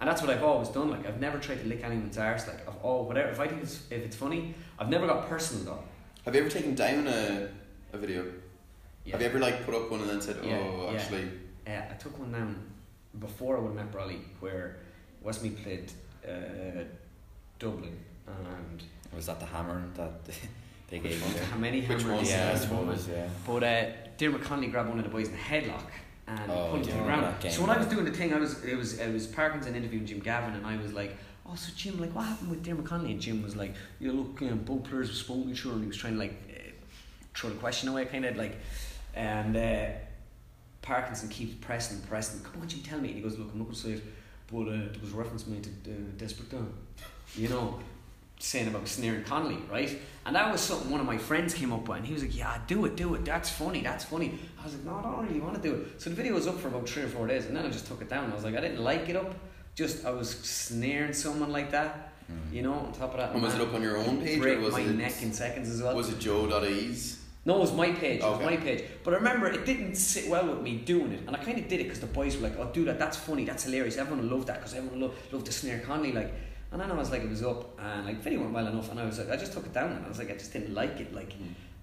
And 0.00 0.08
that's 0.08 0.22
what 0.22 0.30
I've 0.30 0.42
always 0.42 0.68
done. 0.68 0.90
Like, 0.90 1.06
I've 1.06 1.20
never 1.20 1.38
tried 1.38 1.60
to 1.62 1.68
lick 1.68 1.84
anyone's 1.84 2.16
arse. 2.16 2.46
Like, 2.48 2.66
I've 2.66 2.76
all 2.82 3.04
whatever. 3.04 3.28
If 3.28 3.38
I 3.40 3.46
think 3.46 3.62
it's 3.62 3.82
if 3.90 4.02
it's 4.02 4.16
funny, 4.16 4.54
I've 4.78 4.88
never 4.88 5.06
got 5.06 5.28
personal 5.28 5.64
though. 5.64 5.82
Have 6.24 6.34
you 6.34 6.40
ever 6.40 6.50
taken 6.50 6.74
down 6.74 7.06
a, 7.06 7.48
a 7.92 7.98
video? 7.98 8.24
Yeah. 9.04 9.12
Have 9.12 9.20
you 9.22 9.26
ever 9.28 9.38
like 9.38 9.64
put 9.66 9.74
up 9.74 9.90
one 9.90 10.00
and 10.00 10.08
then 10.10 10.20
said, 10.20 10.36
"Oh, 10.42 10.46
Yeah, 10.46 11.02
yeah. 11.66 11.78
Uh, 11.88 11.92
I 11.92 11.94
took 11.96 12.18
one 12.18 12.32
down 12.32 12.56
before 13.18 13.56
I 13.56 13.60
would 13.60 13.76
have 13.76 13.76
met 13.76 13.92
Brolly, 13.92 14.20
where 14.40 14.76
Westmeath 15.22 15.62
played 15.62 15.92
uh, 16.26 16.84
Dublin, 17.58 17.96
and 18.26 18.82
Was 19.14 19.26
that 19.26 19.38
the 19.40 19.46
hammer 19.46 19.82
that 19.96 20.12
they 20.88 20.98
gave 20.98 21.20
you? 21.20 21.42
how 21.50 21.58
many 21.58 21.80
Which 21.80 22.02
hammers? 22.02 22.04
one? 22.04 22.24
Yeah, 22.24 22.46
I 22.48 22.50
Yeah. 22.52 22.56
suppose, 22.56 23.08
yeah. 23.08 23.28
But 23.46 23.62
uh, 23.64 23.84
Diarmuid 24.16 24.42
Connolly 24.44 24.68
grabbed 24.68 24.88
one 24.88 24.98
of 24.98 25.04
the 25.04 25.10
boys 25.10 25.26
in 25.28 25.32
the 25.32 25.38
headlock 25.38 25.90
and 26.38 26.50
Oh, 26.50 26.68
pulled 26.70 26.86
yeah, 26.86 26.96
the 26.96 27.02
ground. 27.02 27.40
game, 27.40 27.52
So 27.52 27.62
when 27.62 27.70
I 27.70 27.78
was 27.78 27.86
doing 27.86 28.04
the 28.04 28.12
thing, 28.12 28.32
I 28.32 28.38
was 28.38 28.62
it 28.64 28.76
was 28.76 28.98
it 28.98 29.12
was 29.12 29.26
Parkinson 29.26 29.74
interviewing 29.74 30.06
Jim 30.06 30.20
Gavin, 30.20 30.54
and 30.54 30.66
I 30.66 30.76
was 30.76 30.92
like, 30.92 31.16
"Oh, 31.46 31.54
so 31.54 31.72
Jim, 31.76 31.98
like, 31.98 32.14
what 32.14 32.26
happened 32.26 32.50
with 32.50 32.62
Diarmuid 32.64 32.86
Connolly?" 32.86 33.12
And 33.12 33.20
Jim 33.20 33.42
was 33.42 33.56
like, 33.56 33.74
"Yeah, 33.98 34.12
look, 34.12 34.40
um, 34.42 34.58
both 34.64 34.84
players 34.84 35.08
were 35.08 35.14
spoken 35.14 35.50
each 35.50 35.64
and 35.64 35.80
he 35.82 35.86
was 35.88 35.96
trying 35.96 36.14
to 36.14 36.18
like 36.18 36.34
uh, 36.50 36.70
throw 37.34 37.50
the 37.50 37.56
question 37.56 37.88
away, 37.88 38.04
kind 38.06 38.24
of 38.24 38.36
like, 38.36 38.56
and 39.14 39.56
uh, 39.56 39.86
Parkinson 40.82 41.28
keeps 41.28 41.54
pressing, 41.66 41.98
and 41.98 42.08
pressing. 42.08 42.40
Come 42.42 42.62
on, 42.62 42.68
Jim, 42.68 42.80
tell 42.80 42.98
me. 43.00 43.08
And 43.08 43.16
he 43.18 43.22
goes, 43.22 43.38
"Look, 43.38 43.50
I'm 43.52 43.58
not 43.58 43.64
going 43.64 43.74
to 43.76 43.80
say 43.80 43.92
it, 43.92 44.04
but 44.50 44.62
uh, 44.68 44.70
there 44.92 45.00
was 45.02 45.12
a 45.12 45.16
reference 45.16 45.46
made 45.46 45.64
to 45.64 45.70
uh, 45.90 45.94
Desperate 46.16 46.50
Dan, 46.50 46.72
you 47.36 47.48
know." 47.48 47.78
Saying 48.42 48.68
about 48.68 48.88
snaring 48.88 49.22
Connolly, 49.22 49.58
right? 49.70 49.98
And 50.24 50.34
that 50.34 50.50
was 50.50 50.62
something 50.62 50.90
one 50.90 51.00
of 51.00 51.06
my 51.06 51.18
friends 51.18 51.52
came 51.52 51.72
up 51.74 51.86
with, 51.86 51.98
and 51.98 52.06
he 52.06 52.14
was 52.14 52.22
like, 52.22 52.34
"Yeah, 52.36 52.56
do 52.66 52.84
it, 52.86 52.96
do 52.96 53.14
it. 53.14 53.24
That's 53.24 53.50
funny. 53.50 53.82
That's 53.82 54.04
funny." 54.04 54.38
I 54.58 54.64
was 54.64 54.74
like, 54.74 54.84
"No, 54.84 54.94
I 54.96 55.02
don't 55.02 55.26
really 55.26 55.40
want 55.40 55.56
to 55.56 55.60
do 55.62 55.74
it." 55.74 56.00
So 56.00 56.08
the 56.08 56.16
video 56.16 56.32
was 56.34 56.46
up 56.46 56.58
for 56.58 56.68
about 56.68 56.88
three 56.88 57.02
or 57.02 57.08
four 57.08 57.26
days, 57.26 57.44
and 57.46 57.54
then 57.56 57.66
I 57.66 57.68
just 57.70 57.86
took 57.86 58.00
it 58.00 58.08
down. 58.08 58.32
I 58.32 58.34
was 58.34 58.42
like, 58.44 58.56
I 58.56 58.60
didn't 58.62 58.82
like 58.82 59.08
it 59.10 59.16
up. 59.16 59.34
Just 59.74 60.06
I 60.06 60.10
was 60.10 60.30
snaring 60.30 61.12
someone 61.12 61.52
like 61.52 61.70
that, 61.72 62.12
Mm. 62.30 62.54
you 62.54 62.62
know. 62.62 62.72
On 62.74 62.92
top 62.92 63.10
of 63.12 63.18
that, 63.18 63.32
and 63.32 63.42
was 63.42 63.54
it 63.54 63.60
up 63.60 63.74
on 63.74 63.82
your 63.82 63.98
own 63.98 64.22
page 64.22 64.40
break 64.40 64.58
or 64.58 64.62
was 64.62 64.72
my 64.72 64.80
it 64.80 64.94
neck 64.96 65.20
in 65.22 65.32
seconds 65.34 65.68
as 65.68 65.82
well. 65.82 65.94
was 65.94 66.08
it 66.08 66.18
Joe.ie? 66.18 66.94
No, 67.46 67.56
it 67.56 67.60
was 67.60 67.72
my 67.72 67.90
page. 67.92 68.20
It 68.20 68.24
was 68.24 68.42
my 68.42 68.56
page. 68.56 68.84
But 69.04 69.14
I 69.14 69.16
remember 69.16 69.48
it 69.48 69.64
didn't 69.66 69.94
sit 69.96 70.28
well 70.28 70.46
with 70.46 70.60
me 70.60 70.76
doing 70.78 71.12
it, 71.12 71.20
and 71.26 71.34
I 71.36 71.38
kind 71.42 71.58
of 71.58 71.68
did 71.68 71.80
it 71.80 71.84
because 71.84 72.00
the 72.00 72.06
boys 72.06 72.36
were 72.36 72.42
like, 72.48 72.58
"Oh, 72.58 72.70
do 72.72 72.84
that. 72.86 72.98
That's 72.98 73.16
funny. 73.16 73.44
That's 73.44 73.64
hilarious. 73.64 73.96
Everyone 73.98 74.28
will 74.28 74.36
love 74.36 74.46
that 74.46 74.58
because 74.60 74.74
everyone 74.74 75.00
will 75.00 75.08
love, 75.08 75.16
love 75.32 75.44
to 75.44 75.52
snare 75.52 75.80
Connolly." 75.80 76.12
Like, 76.12 76.32
and 76.72 76.80
then 76.80 76.90
I 76.90 76.94
was 76.94 77.10
like, 77.10 77.22
it 77.22 77.28
was 77.30 77.42
up, 77.42 77.78
and 77.80 78.06
like, 78.06 78.20
video 78.22 78.40
went 78.40 78.52
well 78.52 78.66
enough, 78.66 78.90
and 78.90 79.00
I 79.00 79.04
was 79.04 79.18
like, 79.18 79.30
I 79.30 79.36
just 79.36 79.52
took 79.52 79.66
it 79.66 79.72
down, 79.72 79.92
and 79.92 80.04
I 80.04 80.08
was 80.08 80.18
like, 80.18 80.30
I 80.30 80.34
just 80.34 80.52
didn't 80.52 80.74
like 80.74 81.00
it, 81.00 81.12
like, 81.14 81.32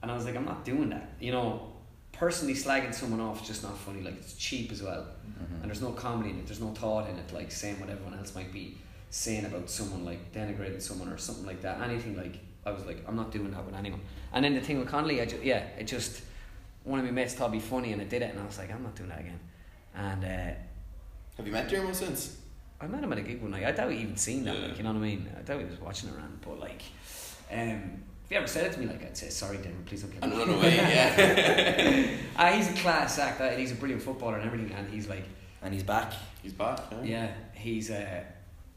and 0.02 0.12
I 0.12 0.16
was 0.16 0.26
like, 0.26 0.36
I'm 0.36 0.46
not 0.46 0.64
doing 0.64 0.90
that. 0.90 1.10
You 1.20 1.32
know, 1.34 1.74
personally 2.14 2.54
slagging 2.54 2.94
someone 2.94 3.20
off 3.20 3.42
is 3.42 3.48
just 3.48 3.64
not 3.64 3.78
funny. 3.78 4.02
Like, 4.02 4.16
it's 4.18 4.34
cheap 4.34 4.72
as 4.72 4.82
well, 4.82 5.06
Mhm. 5.28 5.62
and 5.62 5.66
there's 5.66 5.82
no 5.82 5.92
comedy 5.92 6.30
in 6.32 6.40
it. 6.40 6.48
There's 6.48 6.62
no 6.62 6.72
thought 6.74 7.10
in 7.10 7.18
it. 7.18 7.34
Like 7.34 7.52
saying 7.52 7.80
what 7.80 7.90
everyone 7.90 8.18
else 8.18 8.34
might 8.36 8.52
be 8.52 8.78
saying 9.10 9.46
about 9.46 9.70
someone, 9.70 10.04
like 10.06 10.32
denigrating 10.34 10.82
someone 10.82 11.10
or 11.10 11.18
something 11.18 11.46
like 11.46 11.62
that. 11.62 11.80
Anything 11.82 12.16
like, 12.18 12.40
I 12.66 12.72
was 12.72 12.86
like, 12.86 13.04
I'm 13.08 13.16
not 13.16 13.32
doing 13.32 13.52
that 13.52 13.66
with 13.66 13.76
anyone. 13.76 14.02
And 14.34 14.44
then 14.44 14.54
the 14.56 14.62
thing 14.62 14.80
with 14.80 14.88
Connolly, 14.88 15.22
I 15.22 15.26
just, 15.26 15.44
yeah, 15.44 15.60
it 15.80 15.86
just 15.88 16.22
one 16.84 17.00
of 17.00 17.06
my 17.06 17.12
mates 17.12 17.34
thought 17.34 17.50
it'd 17.50 17.54
be 17.62 17.68
funny, 17.68 17.92
and 17.94 18.02
I 18.02 18.06
did 18.06 18.22
it, 18.22 18.32
and 18.32 18.40
I 18.40 18.46
was 18.46 18.58
like, 18.58 18.72
I'm 18.72 18.84
not 18.84 18.96
doing 18.96 19.10
that 19.10 19.20
again. 19.20 19.40
And 19.96 20.24
uh, 20.24 20.54
Have 21.38 21.46
you 21.46 21.52
met 21.52 21.70
Dermo 21.70 21.94
since? 21.94 22.38
I 22.80 22.88
met 22.88 23.04
him 23.04 23.12
at 23.12 23.18
a 23.18 23.22
gig 23.22 23.42
one 23.42 23.52
night. 23.52 23.66
I 23.66 23.72
doubt 23.72 23.92
he 23.92 24.00
even 24.00 24.18
seen 24.18 24.44
that. 24.46 24.56
Yeah. 24.56 24.68
Like, 24.68 24.78
you 24.78 24.84
know 24.84 24.92
what 24.92 25.00
I 25.00 25.02
mean? 25.02 25.30
I 25.38 25.42
doubt 25.42 25.60
he 25.60 25.66
was 25.66 25.80
watching 25.82 26.10
around. 26.10 26.40
But 26.42 26.60
like, 26.60 26.82
um, 27.52 28.04
if 28.26 28.32
you 28.32 28.38
ever 28.38 28.48
said 28.48 28.66
it 28.68 28.74
to 28.74 28.80
me, 28.80 28.86
like, 28.86 29.04
I'd 29.04 29.18
say 29.18 29.30
sorry, 29.30 29.58
Darren. 29.58 29.84
Please 29.86 30.04
don't 30.04 30.12
get 30.12 30.24
And 30.24 30.32
me. 30.34 30.38
run 30.40 30.50
away, 30.60 30.76
yeah. 30.76 32.18
Ah, 32.38 32.52
he's 32.52 32.70
a 32.70 32.74
class 32.74 33.18
act, 33.20 33.42
uh, 33.42 33.46
and 33.46 33.60
he's 33.60 33.72
a 33.72 33.76
brilliant 33.76 34.02
footballer 34.04 34.38
and 34.38 34.46
everything. 34.46 34.72
And 34.78 34.88
he's 34.94 35.08
like, 35.08 35.24
And 35.64 35.74
he's 35.74 35.84
back. 35.84 36.14
He's 36.44 36.54
back. 36.54 36.80
Yeah. 36.92 37.04
yeah, 37.04 37.32
he's. 37.54 37.90
Uh, 37.90 38.24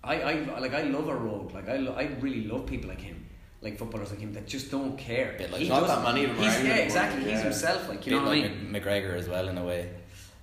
I, 0.03 0.23
I 0.23 0.59
like 0.61 0.73
I 0.73 0.83
love 0.85 1.09
a 1.09 1.15
rogue. 1.15 1.53
Like 1.53 1.69
I, 1.69 1.77
lo- 1.77 1.95
I 1.95 2.05
really 2.21 2.45
love 2.45 2.65
people 2.65 2.89
like 2.89 3.03
him, 3.03 3.27
like 3.61 3.77
footballers 3.77 4.11
like 4.11 4.21
him 4.21 4.33
that 4.33 4.47
just 4.47 4.71
don't 4.71 4.97
care. 4.97 5.35
Bit 5.37 5.51
like- 5.53 5.61
He 5.61 5.69
Not 5.69 5.87
that 5.87 6.03
many 6.03 6.25
of 6.25 6.37
them 6.37 6.43
yeah, 6.65 6.77
exactly. 6.77 7.21
He's 7.25 7.33
yeah. 7.33 7.43
himself. 7.43 7.87
Like 7.87 8.07
you 8.07 8.13
Bit 8.13 8.17
know 8.23 8.29
what 8.31 8.39
I 8.39 8.41
like 8.41 8.51
mean? 8.57 8.73
McGregor 8.83 9.13
as 9.15 9.29
well 9.29 9.47
in 9.49 9.59
a 9.59 9.65
way. 9.65 9.91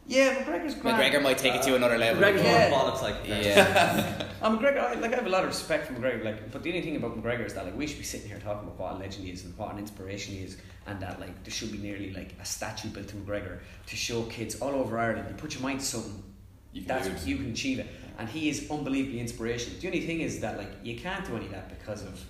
Yeah, 0.09 0.35
McGregor's 0.43 0.75
grand. 0.75 0.97
McGregor 1.01 1.21
might 1.21 1.37
take 1.37 1.53
it 1.55 1.61
to 1.63 1.75
another 1.75 1.95
uh, 1.95 1.99
level. 1.99 2.23
McGregor's 2.23 2.43
Yeah. 2.43 2.69
more 2.69 2.79
bollocks 2.79 3.01
like 3.01 3.15
Yeah. 3.27 4.23
I'm 4.41 4.57
McGregor. 4.57 4.77
I, 4.79 4.93
like 4.93 5.11
I 5.13 5.15
have 5.17 5.25
a 5.25 5.29
lot 5.29 5.43
of 5.43 5.49
respect 5.49 5.87
for 5.87 5.93
McGregor. 5.93 6.23
Like, 6.23 6.51
but 6.51 6.63
the 6.63 6.69
only 6.69 6.81
thing 6.81 6.95
about 6.95 7.21
McGregor 7.21 7.45
is 7.45 7.53
that 7.55 7.65
like 7.65 7.75
we 7.77 7.87
should 7.87 7.97
be 7.97 8.03
sitting 8.05 8.27
here 8.29 8.39
talking 8.39 8.67
about 8.67 8.79
what 8.79 8.93
a 8.93 8.97
legend 8.97 9.25
he 9.25 9.31
is 9.31 9.43
and 9.43 9.57
what 9.57 9.73
an 9.73 9.79
inspiration 9.79 10.35
he 10.35 10.43
is, 10.43 10.57
and 10.85 10.99
that 11.01 11.19
like 11.19 11.43
there 11.43 11.51
should 11.51 11.71
be 11.71 11.77
nearly 11.79 12.13
like 12.13 12.35
a 12.41 12.45
statue 12.45 12.87
built 12.89 13.07
to 13.09 13.15
McGregor 13.17 13.59
to 13.87 13.95
show 13.95 14.23
kids 14.23 14.61
all 14.61 14.69
over 14.75 14.97
Ireland. 14.97 15.27
You 15.29 15.35
put 15.35 15.53
your 15.53 15.63
mind 15.63 15.81
to 15.81 15.85
something, 15.85 16.23
You 16.71 16.81
can 16.83 16.87
that's 16.87 17.23
do 17.25 17.29
you 17.29 17.37
can 17.37 17.51
achieve 17.51 17.79
it. 17.79 17.87
And 18.19 18.27
he 18.29 18.49
is 18.49 18.71
unbelievably 18.71 19.19
inspirational. 19.19 19.79
The 19.81 19.87
only 19.87 20.01
thing 20.01 20.21
is 20.21 20.39
that 20.39 20.57
like 20.57 20.71
you 20.83 20.95
can't 20.97 21.25
do 21.25 21.35
any 21.35 21.45
of 21.47 21.51
that 21.51 21.67
because 21.77 22.03
of 22.03 22.23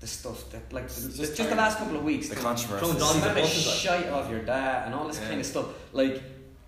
the 0.00 0.06
stuff 0.08 0.50
that 0.50 0.70
like 0.72 0.88
the, 0.88 1.06
It's 1.08 1.16
just, 1.16 1.36
just 1.36 1.48
the 1.48 1.54
last 1.56 1.78
couple 1.78 1.96
of 1.96 2.02
weeks. 2.02 2.28
The 2.28 2.34
the- 2.34 2.40
controversy. 2.40 2.80
Throwing 2.80 2.94
the 2.94 3.00
Johnny 3.00 3.20
the 3.20 3.20
smell 3.20 3.36
of 3.36 3.42
buses, 3.42 3.66
like. 3.68 3.76
shite 3.76 4.06
of 4.06 4.30
your 4.30 4.40
dad 4.42 4.86
and 4.86 4.94
all 4.94 5.06
this 5.06 5.20
Yeah. 5.20 5.28
kind 5.28 5.40
of 5.40 5.46
stuff. 5.46 5.66
Like 5.92 6.22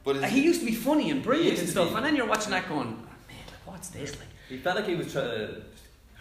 But 0.06 0.22
he 0.30 0.40
used 0.40 0.60
to 0.60 0.66
be 0.66 0.72
funny 0.72 1.10
and 1.10 1.20
brilliant 1.20 1.58
and 1.58 1.68
stuff, 1.68 1.90
be. 1.90 1.96
and 1.96 2.06
then 2.06 2.14
you're 2.14 2.28
watching 2.28 2.52
that 2.52 2.68
going, 2.68 2.86
oh, 2.96 3.10
man, 3.28 3.44
like 3.48 3.66
what's 3.66 3.88
this 3.88 4.16
like? 4.16 4.28
He 4.48 4.56
felt 4.56 4.76
like 4.76 4.86
he 4.86 4.94
was 4.94 5.12
trying 5.12 5.30
to 5.30 5.62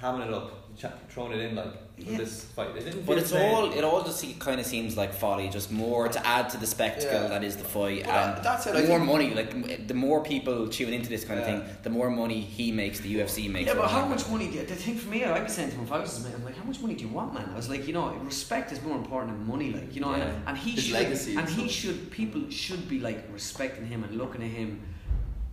hamming 0.02 0.28
it 0.28 0.34
up, 0.34 1.08
throwing 1.08 1.34
it 1.34 1.42
in 1.42 1.56
like 1.56 1.72
Yeah. 1.98 2.18
this 2.18 2.44
fight. 2.44 2.76
It 2.76 2.84
didn't 2.84 3.06
But 3.06 3.18
it's 3.20 3.32
the 3.32 3.42
all 3.50 3.72
it 3.72 3.84
all 3.84 4.04
just 4.04 4.22
kind 4.40 4.60
of 4.60 4.66
seems 4.66 4.98
like 4.98 5.14
folly, 5.14 5.48
just 5.50 5.72
more 5.72 6.08
to 6.10 6.28
add 6.28 6.50
to 6.50 6.58
the 6.58 6.68
spectacle 6.68 7.22
Yeah. 7.22 7.28
that 7.28 7.44
is 7.44 7.56
the 7.56 7.64
fight, 7.64 8.06
Well, 8.06 8.36
and 8.36 8.44
that's 8.44 8.68
it, 8.68 8.74
more 8.74 9.00
think- 9.00 9.06
money. 9.06 9.34
Like 9.34 9.88
the 9.88 9.94
more 9.94 10.22
people 10.22 10.68
tune 10.68 10.94
into 10.94 11.08
this 11.10 11.24
kind 11.24 11.40
Yeah. 11.40 11.48
of 11.56 11.66
thing, 11.68 11.76
the 11.84 11.90
more 11.90 12.10
money 12.10 12.42
he 12.42 12.72
makes, 12.72 13.00
the 13.00 13.14
UFC 13.16 13.48
makes. 13.50 13.68
Yeah, 13.68 13.76
but 13.76 13.90
how 13.90 14.06
much 14.06 14.28
money? 14.30 14.48
Do 14.48 14.58
you, 14.58 14.66
the 14.66 14.76
thing 14.76 14.96
for 14.98 15.10
me, 15.10 15.24
I'd 15.24 15.44
be 15.46 15.50
saying 15.50 15.70
to 15.70 15.76
him 15.78 15.84
if 15.86 15.92
I 15.94 16.00
was 16.00 16.16
his 16.16 16.26
man, 16.26 16.34
I'm 16.36 16.44
like, 16.44 16.58
how 16.58 16.66
much 16.66 16.80
money 16.82 16.96
do 16.96 17.06
you 17.06 17.12
want, 17.12 17.34
man? 17.34 17.50
I 17.52 17.56
was 17.56 17.70
like, 17.70 17.88
you 17.88 17.94
know, 17.94 18.10
respect 18.24 18.72
is 18.74 18.82
more 18.84 18.98
important 18.98 19.32
than 19.38 19.48
money, 19.48 19.72
like 19.72 19.96
you 19.96 20.02
know, 20.02 20.14
Yeah. 20.16 20.26
and, 20.26 20.48
and 20.50 20.58
he 20.58 20.72
His 20.72 20.84
should, 20.86 20.94
legacy 20.94 21.32
and 21.32 21.40
and 21.40 21.50
he 21.50 21.62
stuff. 21.70 21.72
should, 21.72 22.12
people 22.12 22.42
should 22.50 22.90
be 22.90 23.00
like 23.00 23.20
respecting 23.32 23.86
him 23.88 24.04
and 24.04 24.18
looking 24.18 24.44
at 24.44 24.50
him, 24.52 24.82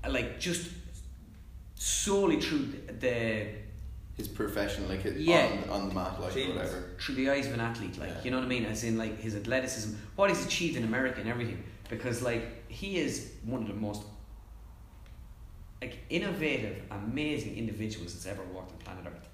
like 0.09 0.41
just 0.41 0.69
solely 1.77 2.41
through 2.41 2.67
the, 2.89 2.93
the 2.95 3.47
his 4.17 4.29
profession, 4.29 4.89
like 4.89 5.01
his, 5.03 5.17
Yeah. 5.17 5.49
on, 5.71 5.71
on 5.83 5.89
the 5.89 5.95
mat, 5.95 6.21
like 6.21 6.31
Achievements. 6.33 6.71
whatever. 6.73 6.91
through 7.01 7.15
the 7.15 7.31
eyes 7.31 7.47
of 7.47 7.55
an 7.55 7.61
athlete, 7.61 7.99
like 7.99 8.11
Yeah. 8.11 8.25
you 8.25 8.31
know 8.31 8.39
what 8.39 8.45
I 8.45 8.49
mean, 8.49 8.65
as 8.67 8.85
in 8.85 8.99
like 8.99 9.19
his 9.21 9.35
athleticism, 9.35 9.95
what 10.17 10.29
he's 10.31 10.45
achieved 10.45 10.77
in 10.77 10.85
America 10.85 11.21
and 11.21 11.29
everything, 11.29 11.63
because 11.89 12.23
like 12.23 12.71
he 12.71 12.99
is 12.99 13.33
one 13.45 13.63
of 13.63 13.69
the 13.69 13.75
most 13.75 14.03
like 15.81 15.99
innovative, 16.11 16.83
amazing 16.91 17.57
individuals 17.57 18.13
that's 18.15 18.27
ever 18.27 18.43
walked 18.53 18.73
on 18.73 18.79
planet 18.79 19.05
Earth, 19.07 19.29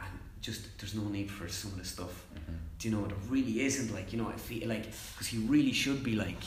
and 0.00 0.08
just 0.40 0.78
there's 0.78 0.94
no 0.94 1.04
need 1.08 1.30
for 1.30 1.48
some 1.48 1.72
of 1.72 1.78
the 1.78 1.84
stuff. 1.84 2.24
Mhm. 2.34 2.54
Do 2.78 2.88
you 2.88 2.94
know? 2.94 3.06
There 3.06 3.16
really 3.28 3.60
isn't 3.62 3.92
like 3.92 4.12
you 4.12 4.18
know. 4.20 4.28
I 4.28 4.36
feel 4.36 4.68
like 4.68 4.84
because 5.12 5.26
he 5.26 5.38
really 5.38 5.72
should 5.72 6.02
be 6.02 6.14
like, 6.14 6.42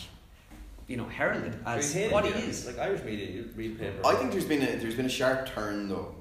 you 0.87 0.97
know, 0.97 1.05
heralded 1.07 1.59
as 1.65 1.93
We 1.93 2.01
hate 2.01 2.11
what 2.11 2.25
it, 2.25 2.33
he 2.35 2.41
yeah. 2.43 2.49
is. 2.49 2.65
Like 2.65 2.79
Irish 2.79 3.03
media, 3.03 3.29
you 3.29 3.49
read 3.55 3.77
paper. 3.77 4.01
I 4.05 4.15
think 4.15 4.31
there's 4.31 4.45
been 4.45 4.63
a 4.63 4.77
there's 4.77 4.95
been 4.95 5.05
a 5.05 5.09
sharp 5.09 5.47
turn 5.53 5.89
though, 5.89 6.15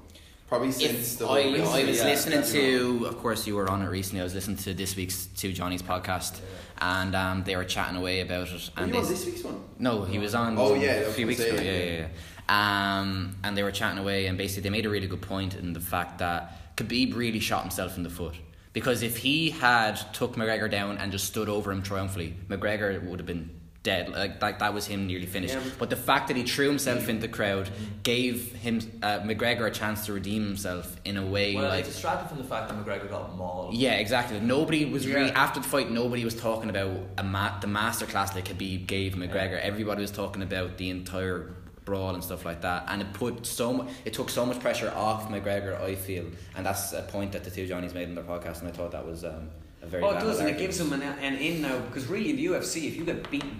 probably 0.47 0.71
since 0.71 1.13
If 1.13 1.19
the 1.19 1.27
I, 1.27 1.39
I 1.39 1.85
was 1.85 1.97
yeah, 1.97 2.05
listening 2.05 2.43
to, 2.43 3.05
of 3.05 3.17
course, 3.19 3.45
you 3.45 3.55
were 3.55 3.69
on 3.69 3.81
it 3.81 3.87
recently. 3.89 4.21
I 4.21 4.23
was 4.23 4.33
listening 4.33 4.57
to 4.57 4.73
this 4.73 4.95
week's 4.95 5.27
Two 5.27 5.53
Johnny's 5.53 5.81
podcast, 5.81 6.39
and 6.79 7.15
um, 7.15 7.43
they 7.43 7.55
were 7.55 7.65
chatting 7.65 7.97
away 7.97 8.21
about 8.21 8.47
it. 8.47 8.53
Were 8.75 8.81
And 8.81 8.87
you 8.87 8.93
they, 8.93 8.99
on 8.99 9.09
this 9.09 9.25
week's 9.25 9.43
one? 9.43 9.61
No, 9.79 10.03
he 10.03 10.19
was 10.19 10.33
on. 10.33 10.57
Oh, 10.57 10.73
yeah, 10.73 10.91
a 10.91 11.11
few 11.11 11.27
weeks 11.27 11.39
say, 11.39 11.49
ago. 11.49 11.61
Yeah, 11.61 11.71
yeah. 11.71 11.83
yeah, 11.83 12.07
yeah. 12.07 12.07
Um, 12.49 13.35
and 13.43 13.57
they 13.57 13.63
were 13.63 13.71
chatting 13.71 13.99
away, 13.99 14.27
and 14.27 14.37
basically 14.37 14.63
they 14.63 14.69
made 14.69 14.85
a 14.85 14.89
really 14.89 15.07
good 15.07 15.21
point 15.21 15.55
in 15.55 15.73
the 15.73 15.81
fact 15.81 16.19
that 16.19 16.75
Khabib 16.77 17.15
really 17.15 17.39
shot 17.39 17.61
himself 17.63 17.97
in 17.97 18.03
the 18.03 18.09
foot 18.09 18.35
because 18.77 19.01
if 19.01 19.17
he 19.17 19.49
had 19.49 19.95
took 20.13 20.35
McGregor 20.35 20.69
down 20.69 20.99
and 20.99 21.11
just 21.11 21.25
stood 21.25 21.49
over 21.49 21.71
him 21.71 21.81
triumphantly, 21.81 22.35
McGregor 22.47 23.03
would 23.05 23.19
have 23.19 23.25
been 23.25 23.49
dead. 23.83 24.09
Like, 24.09 24.41
like 24.41 24.59
that 24.59 24.73
was 24.73 24.85
him 24.85 25.07
nearly 25.07 25.25
finished. 25.25 25.53
Yeah. 25.53 25.61
But 25.79 25.89
the 25.89 25.95
fact 25.95 26.27
that 26.27 26.37
he 26.37 26.43
threw 26.43 26.67
himself 26.67 27.07
into 27.07 27.21
the 27.21 27.27
crowd 27.27 27.69
gave 28.03 28.51
him 28.53 28.81
uh, 29.01 29.19
McGregor 29.19 29.67
a 29.67 29.71
chance 29.71 30.05
to 30.07 30.13
redeem 30.13 30.43
himself 30.45 30.97
in 31.05 31.17
a 31.17 31.25
way 31.25 31.55
well, 31.55 31.69
like 31.69 31.85
distracted 31.85 32.27
from 32.29 32.37
the 32.39 32.43
fact 32.43 32.69
that 32.69 32.77
McGregor 32.77 33.09
got 33.09 33.35
mauled. 33.37 33.73
yeah, 33.75 33.93
exactly. 33.93 34.39
Nobody 34.39 34.85
was 34.85 35.07
really 35.07 35.31
after 35.31 35.59
the 35.59 35.67
fight. 35.67 35.89
Nobody 35.89 36.25
was 36.25 36.35
talking 36.35 36.69
about 36.69 36.97
a 37.17 37.23
ma- 37.23 37.59
the 37.59 37.67
masterclass 37.67 38.33
that 38.33 38.45
Khabib 38.45 38.87
gave 38.87 39.13
McGregor. 39.15 39.59
Everybody 39.61 40.01
was 40.01 40.11
talking 40.11 40.41
about 40.41 40.77
the 40.77 40.89
entire 40.89 41.53
brawl 41.85 42.13
and 42.13 42.21
stuff 42.21 42.43
like 42.43 42.59
that, 42.61 42.83
and 42.89 43.01
it 43.01 43.13
put 43.13 43.45
so 43.45 43.71
mu- 43.73 43.85
it 44.03 44.11
took 44.13 44.29
so 44.29 44.45
much 44.45 44.59
pressure 44.59 44.91
off 44.93 45.29
McGregor. 45.29 45.79
I 45.81 45.95
feel, 45.95 46.25
and 46.57 46.65
that's 46.65 46.91
a 46.91 47.03
point 47.03 47.31
that 47.31 47.45
the 47.45 47.51
two 47.51 47.65
Johnnies 47.65 47.93
made 47.93 48.09
in 48.09 48.15
their 48.15 48.25
podcast, 48.25 48.59
and 48.59 48.67
I 48.67 48.71
thought 48.71 48.91
that 48.91 49.05
was 49.05 49.23
um, 49.23 49.49
a 49.87 49.89
very. 49.89 50.03
Oh, 50.03 50.09
it 50.15 50.19
does, 50.19 50.39
and 50.39 50.49
it 50.49 50.57
gives 50.57 50.79
him 50.79 50.93
an, 50.93 51.01
an 51.01 51.35
in 51.35 51.61
now 51.61 51.79
because 51.87 52.05
really 52.07 52.29
in 52.29 52.35
the 52.35 52.45
UFC, 52.45 52.87
if 52.87 52.95
you 52.95 53.05
get 53.05 53.29
beaten, 53.31 53.59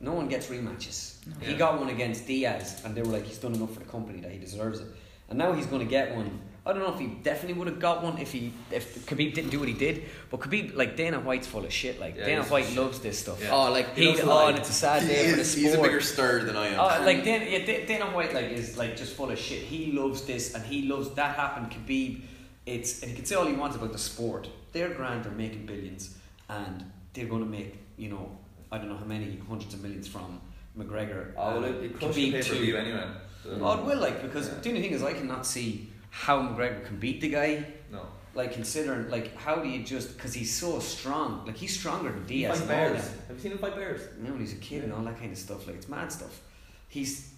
no 0.00 0.12
one 0.12 0.28
gets 0.28 0.46
rematches. 0.48 1.16
He 1.40 1.52
Yeah. 1.52 1.58
got 1.58 1.78
one 1.80 1.88
against 1.90 2.26
Diaz, 2.26 2.80
and 2.84 2.94
they 2.94 3.02
were 3.02 3.12
like, 3.12 3.26
he's 3.26 3.38
done 3.38 3.54
enough 3.54 3.72
for 3.74 3.80
the 3.80 3.86
company 3.96 4.20
that 4.20 4.30
he 4.30 4.38
deserves 4.38 4.80
it. 4.80 4.86
And 5.28 5.38
now 5.38 5.52
he's 5.52 5.66
going 5.66 5.84
to 5.84 5.90
get 5.90 6.14
one. 6.14 6.40
I 6.64 6.72
don't 6.72 6.82
know 6.82 6.92
if 6.92 6.98
he 7.00 7.06
definitely 7.06 7.54
would 7.58 7.68
have 7.68 7.80
got 7.80 8.02
one 8.02 8.18
if 8.18 8.30
he 8.32 8.52
if 8.70 9.06
Khabib 9.06 9.32
didn't 9.34 9.50
do 9.50 9.58
what 9.58 9.68
he 9.68 9.74
did, 9.74 10.04
but 10.30 10.40
Khabib 10.40 10.74
like 10.76 10.96
Dana 10.96 11.18
White's 11.18 11.46
full 11.46 11.64
of 11.64 11.72
shit. 11.72 11.98
Like 11.98 12.14
Yeah, 12.16 12.26
Dana 12.26 12.44
White 12.44 12.70
loves 12.76 13.00
this 13.00 13.18
stuff. 13.18 13.42
Yeah. 13.42 13.54
Oh, 13.54 13.70
like 13.70 13.94
He, 13.96 14.06
loves 14.06 14.20
the 14.20 14.26
oh, 14.26 14.34
light. 14.34 14.48
and 14.50 14.58
it's 14.58 14.68
a 14.70 14.72
sad 14.74 15.02
He 15.02 15.08
day 15.08 15.30
for 15.30 15.36
the 15.36 15.44
sport. 15.44 15.62
he's 15.64 15.74
a 15.74 15.82
bigger 15.82 16.00
stir 16.02 16.44
than 16.44 16.56
I 16.56 16.66
am. 16.68 16.80
Oh, 16.80 17.04
like 17.06 17.24
Dana, 17.24 17.44
yeah, 17.46 17.86
Dana 17.86 18.06
White, 18.06 18.34
like 18.34 18.46
is 18.50 18.76
like 18.76 18.96
just 18.98 19.14
full 19.16 19.30
of 19.30 19.38
shit. 19.38 19.60
He 19.62 19.92
loves 19.92 20.22
this, 20.26 20.54
and 20.54 20.62
he 20.64 20.82
loves 20.82 21.08
that 21.14 21.36
happened. 21.36 21.70
Khabib, 21.70 22.20
it's 22.66 23.00
and 23.02 23.10
he 23.10 23.16
can 23.16 23.24
say 23.24 23.34
all 23.34 23.46
he 23.46 23.54
wants 23.54 23.76
about 23.76 23.92
the 23.92 23.98
sport. 23.98 24.48
They're 24.78 24.90
grand, 24.90 25.24
they're 25.24 25.32
making 25.32 25.66
billions, 25.66 26.16
and 26.48 26.84
they're 27.12 27.26
going 27.26 27.42
to 27.42 27.48
make 27.50 27.74
you 27.96 28.08
know 28.10 28.30
I 28.70 28.78
don't 28.78 28.88
know 28.88 28.96
how 28.96 29.04
many 29.04 29.40
hundreds 29.48 29.74
of 29.74 29.82
millions 29.82 30.06
from 30.06 30.40
McGregor. 30.78 31.32
Oh, 31.36 31.54
well, 31.60 31.64
and 31.64 31.74
it, 31.74 31.78
um, 31.78 31.84
it 31.84 31.98
crushed 31.98 32.14
the 32.14 32.30
Khabib 32.30 32.32
pay 32.32 32.38
per 32.48 32.54
too. 32.54 32.60
view 32.64 32.76
anyway. 32.76 33.06
So- 33.42 33.58
Oh, 33.60 33.72
it 33.80 33.84
will 33.86 33.98
like 33.98 34.22
because 34.22 34.46
Yeah. 34.48 34.60
the 34.62 34.68
only 34.68 34.82
thing 34.82 34.92
is 34.92 35.02
I 35.02 35.14
cannot 35.14 35.44
see 35.46 35.90
how 36.10 36.40
McGregor 36.42 36.84
can 36.86 36.96
beat 37.00 37.20
the 37.20 37.28
guy. 37.30 37.64
No. 37.90 38.02
Like 38.36 38.52
considering 38.52 39.10
like 39.10 39.36
how 39.36 39.56
do 39.56 39.68
you 39.68 39.82
just 39.82 40.16
because 40.16 40.32
he's 40.32 40.54
so 40.54 40.78
strong, 40.78 41.44
like 41.44 41.56
he's 41.56 41.74
stronger 41.76 42.10
than 42.12 42.22
He 42.28 42.38
Diaz 42.42 42.50
fight 42.52 42.60
and 42.60 42.68
bears. 42.68 43.04
Have 43.26 43.36
you 43.36 43.42
seen 43.42 43.52
him 43.52 43.58
fight 43.58 43.74
bears? 43.74 44.02
You 44.16 44.24
know, 44.26 44.30
when 44.30 44.40
he's 44.40 44.52
a 44.52 44.62
kid 44.68 44.84
and 44.84 44.92
all 44.92 45.02
that 45.02 45.18
kind 45.18 45.32
of 45.32 45.38
stuff. 45.38 45.66
Like 45.66 45.74
it's 45.76 45.88
mad 45.88 46.12
stuff. 46.12 46.40
He's 46.88 47.30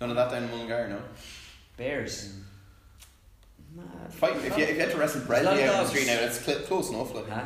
None 0.00 0.10
of 0.10 0.16
that 0.16 0.30
down 0.32 0.42
in 0.44 0.50
Mullingar, 0.50 0.88
no. 0.88 1.00
bears. 1.76 2.14
Mad. 2.34 2.44
Fight 4.10 4.36
if 4.36 4.56
you 4.58 4.64
if 4.64 4.70
you 4.74 4.80
had 4.80 4.90
to 4.90 4.96
wrestle 4.98 5.20
There's 5.22 5.42
a 5.42 5.44
lot 5.44 5.54
Brezzy 5.56 5.56
of 5.56 5.58
out 5.58 5.60
in 5.60 5.66
the 5.66 5.72
dogs. 5.72 5.90
street 5.90 6.06
now, 6.06 6.20
that's 6.20 6.38
cl- 6.44 6.58
close 6.60 6.90
enough. 6.90 7.14
Like 7.14 7.28
Huh? 7.28 7.44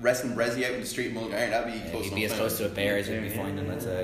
wrestling 0.00 0.34
Brezzy 0.34 0.64
out 0.64 0.72
in 0.72 0.80
the 0.80 0.86
street 0.86 1.08
in 1.08 1.14
Mullingar, 1.14 1.50
that'd 1.50 1.72
be 1.72 1.78
Yeah, 1.78 1.90
close 1.90 2.04
you'd 2.04 2.12
enough. 2.12 2.14
be 2.16 2.24
as 2.24 2.30
now. 2.32 2.36
close 2.38 2.58
to 2.58 2.66
a 2.66 2.68
bear 2.68 2.96
as 2.98 3.08
you'd 3.08 3.22
be 3.22 3.28
finding. 3.28 3.66
yeah, 3.66 3.70
That's 3.72 3.84
yeah. 3.86 3.92
uh, 3.92 4.00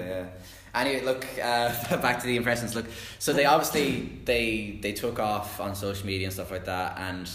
yeah. 0.75 0.81
Anyway, 0.81 1.05
look 1.05 1.27
uh, 1.43 1.97
back 2.03 2.21
to 2.21 2.27
the 2.27 2.37
impressions. 2.37 2.75
Look, 2.75 2.87
so 3.19 3.33
they 3.33 3.45
obviously 3.47 4.21
they 4.25 4.79
they 4.83 4.93
took 4.93 5.19
off 5.19 5.61
on 5.61 5.75
social 5.75 6.07
media 6.07 6.27
and 6.27 6.33
stuff 6.35 6.51
like 6.51 6.65
that, 6.67 6.99
and 6.99 7.29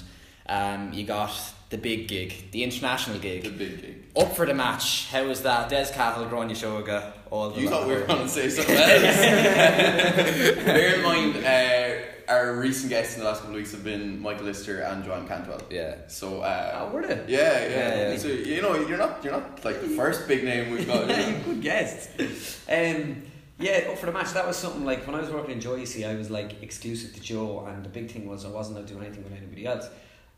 um, 0.47 0.93
you 0.93 1.03
got 1.05 1.31
the 1.69 1.77
big 1.77 2.07
gig, 2.07 2.51
the 2.51 2.63
international 2.63 3.19
gig. 3.19 3.43
The 3.43 3.49
gig, 3.49 3.57
big 3.57 3.81
gig. 3.81 3.95
up 4.15 4.33
for 4.35 4.45
the 4.45 4.53
match. 4.53 5.07
How 5.11 5.25
was 5.27 5.41
that? 5.43 5.69
Des 5.69 5.91
Cahill, 5.93 6.25
Gráinne 6.29 6.51
Seoige, 6.51 7.11
all 7.29 7.49
the 7.49 7.61
You 7.61 7.69
thought 7.69 7.87
we 7.87 7.93
were 7.95 8.01
going 8.05 8.21
to 8.23 8.29
say 8.29 8.49
something 8.49 8.75
else. 8.75 8.91
Bear 10.65 10.95
in 10.95 11.01
mind, 11.03 11.35
uh, 11.45 12.05
our 12.29 12.55
recent 12.55 12.89
guests 12.89 13.15
in 13.15 13.21
the 13.21 13.25
last 13.25 13.37
couple 13.39 13.51
of 13.55 13.57
weeks 13.57 13.71
have 13.71 13.83
been 13.83 14.21
Michael 14.21 14.45
Lyster 14.45 14.81
and 14.81 15.03
Joanne 15.03 15.27
Cantwell. 15.27 15.61
Yeah. 15.69 15.95
So, 16.07 16.41
uh, 16.41 16.71
Oh, 16.89 16.93
were 16.93 17.05
they? 17.07 17.15
yeah, 17.27 17.37
yeah, 17.61 17.69
Yeah, 17.69 18.11
yeah. 18.11 18.17
So 18.17 18.27
you 18.27 18.61
know, 18.61 18.75
you're 18.87 18.97
not, 18.97 19.23
you're 19.23 19.33
not 19.33 19.63
like 19.63 19.81
the 19.81 19.87
first 19.89 20.27
big 20.27 20.43
name 20.43 20.71
we've 20.71 20.85
got. 20.87 21.07
Yeah, 21.09 21.29
you 21.29 21.37
good 21.43 21.61
guests. 21.61 22.65
Um, 22.69 23.23
yeah, 23.59 23.87
up 23.89 23.97
for 23.97 24.05
the 24.07 24.11
match. 24.11 24.33
That 24.33 24.45
was 24.45 24.57
something 24.57 24.85
like 24.85 25.07
when 25.07 25.15
I 25.15 25.21
was 25.21 25.29
working 25.31 25.51
in 25.51 25.61
Joe. 25.61 25.75
You 25.75 25.85
see, 25.85 26.03
I 26.05 26.15
was 26.15 26.29
like 26.29 26.61
exclusive 26.61 27.13
to 27.15 27.21
Joe, 27.21 27.65
and 27.65 27.83
the 27.83 27.89
big 27.89 28.11
thing 28.11 28.27
was 28.27 28.45
I 28.45 28.49
wasn't 28.49 28.77
allowed 28.77 28.87
to 28.89 28.93
do 28.93 28.99
anything 29.01 29.23
with 29.23 29.33
anybody 29.33 29.65
else. 29.65 29.87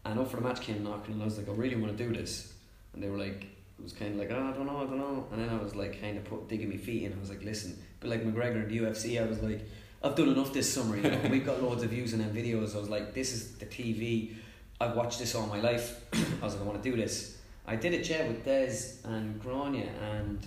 And 0.05 0.17
up 0.19 0.29
for 0.31 0.37
the 0.37 0.43
match 0.43 0.61
came 0.61 0.83
knocking, 0.83 1.15
and 1.15 1.21
I 1.21 1.25
was 1.25 1.37
like, 1.37 1.49
I 1.49 1.51
really 1.51 1.75
want 1.75 1.97
to 1.97 2.01
do 2.07 2.13
this. 2.13 2.53
And 2.93 3.03
they 3.03 3.09
were 3.09 3.17
like, 3.17 3.43
it 3.43 3.83
was 3.83 3.91
kind 3.93 4.13
of 4.13 4.19
like, 4.19 4.31
oh, 4.31 4.41
I 4.47 4.51
don't 4.55 4.65
know, 4.65 4.77
I 4.77 4.85
don't 4.85 4.97
know. 4.97 5.27
And 5.31 5.41
then 5.41 5.49
I 5.49 5.61
was 5.61 5.75
like, 5.75 5.99
kind 6.01 6.17
of 6.17 6.23
put 6.25 6.47
digging 6.47 6.69
my 6.69 6.77
feet 6.77 7.03
in. 7.03 7.13
I 7.13 7.19
was 7.19 7.29
like, 7.29 7.43
listen, 7.43 7.77
but 7.99 8.09
like 8.09 8.23
McGregor 8.23 8.63
in 8.63 8.69
the 8.69 8.77
UFC, 8.79 9.21
I 9.21 9.25
was 9.27 9.41
like, 9.41 9.61
I've 10.01 10.15
done 10.15 10.29
enough 10.29 10.53
this 10.53 10.71
summer. 10.73 10.95
You 10.95 11.11
know, 11.11 11.19
we've 11.29 11.45
got 11.45 11.61
loads 11.61 11.83
of 11.83 11.89
views 11.89 12.13
on 12.13 12.19
them 12.19 12.33
videos. 12.33 12.75
I 12.75 12.79
was 12.79 12.89
like, 12.89 13.13
this 13.13 13.33
is 13.33 13.53
the 13.57 13.65
TV. 13.65 14.33
I've 14.79 14.95
watched 14.95 15.19
this 15.19 15.35
all 15.35 15.47
my 15.47 15.59
life. 15.59 16.05
I 16.41 16.45
was 16.45 16.53
like, 16.53 16.63
I 16.63 16.65
want 16.65 16.81
to 16.81 16.89
do 16.89 16.95
this. 16.95 17.37
I 17.67 17.75
did 17.75 17.93
it, 17.93 18.09
yeah, 18.09 18.27
with 18.27 18.43
Des 18.43 19.07
and 19.07 19.41
Gráinne, 19.43 19.87
and 20.01 20.39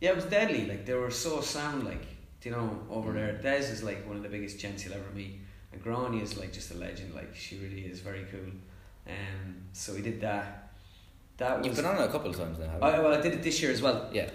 yeah, 0.00 0.10
it 0.10 0.16
was 0.16 0.24
deadly. 0.24 0.66
Like 0.66 0.86
they 0.86 0.94
were 0.94 1.10
so 1.10 1.40
sound, 1.40 1.84
like 1.84 2.06
you 2.42 2.50
know, 2.50 2.80
over 2.88 3.12
there. 3.12 3.32
Des 3.32 3.70
is 3.72 3.82
like 3.82 4.06
one 4.06 4.16
of 4.16 4.22
the 4.22 4.28
biggest 4.28 4.58
gents 4.58 4.84
you'll 4.84 4.94
ever 4.94 5.10
meet, 5.14 5.38
and 5.72 5.84
Gráinne 5.84 6.22
is 6.22 6.38
like 6.38 6.52
just 6.52 6.70
a 6.70 6.78
legend. 6.78 7.14
Like 7.14 7.34
she 7.34 7.58
really 7.58 7.82
is 7.82 8.00
very 8.00 8.24
cool. 8.30 8.52
Um, 9.06 9.56
so 9.72 9.94
we 9.94 10.00
did 10.00 10.20
that. 10.22 10.70
That 11.36 11.58
was. 11.58 11.66
You've 11.66 11.76
been 11.76 11.84
on 11.84 11.96
it 11.96 12.04
a 12.04 12.08
couple 12.08 12.30
of 12.30 12.36
times 12.36 12.58
now, 12.58 12.66
haven't 12.66 12.88
you? 12.88 12.94
I, 12.94 13.00
well, 13.00 13.12
I 13.12 13.20
did 13.20 13.34
it 13.34 13.42
this 13.42 13.60
year 13.60 13.70
as 13.72 13.82
well. 13.82 14.08
yeah. 14.12 14.30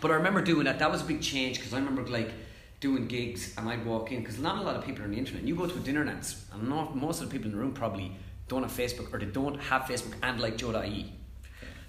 But 0.00 0.10
I 0.10 0.14
remember 0.14 0.40
doing 0.42 0.64
that. 0.64 0.78
That 0.78 0.90
was 0.90 1.02
a 1.02 1.04
big 1.04 1.20
change 1.20 1.58
because 1.58 1.74
I 1.74 1.78
remember 1.78 2.04
like 2.06 2.32
doing 2.80 3.06
gigs 3.06 3.54
and 3.56 3.68
I'd 3.68 3.84
walk 3.84 4.10
in 4.10 4.20
because 4.20 4.38
not 4.38 4.58
a 4.58 4.62
lot 4.62 4.74
of 4.74 4.84
people 4.84 5.02
are 5.02 5.04
on 5.04 5.10
the 5.12 5.18
internet. 5.18 5.44
You 5.44 5.54
go 5.54 5.66
to 5.66 5.76
a 5.76 5.80
dinner 5.80 6.04
dance 6.04 6.44
and 6.52 6.68
not 6.68 6.96
most 6.96 7.20
of 7.20 7.28
the 7.28 7.32
people 7.32 7.50
in 7.50 7.56
the 7.56 7.62
room 7.62 7.72
probably 7.72 8.12
don't 8.48 8.62
have 8.62 8.72
Facebook 8.72 9.12
or 9.12 9.18
they 9.18 9.26
don't 9.26 9.60
have 9.60 9.82
Facebook 9.82 10.14
and 10.22 10.40
like 10.40 10.56
Joe.ie. 10.56 11.12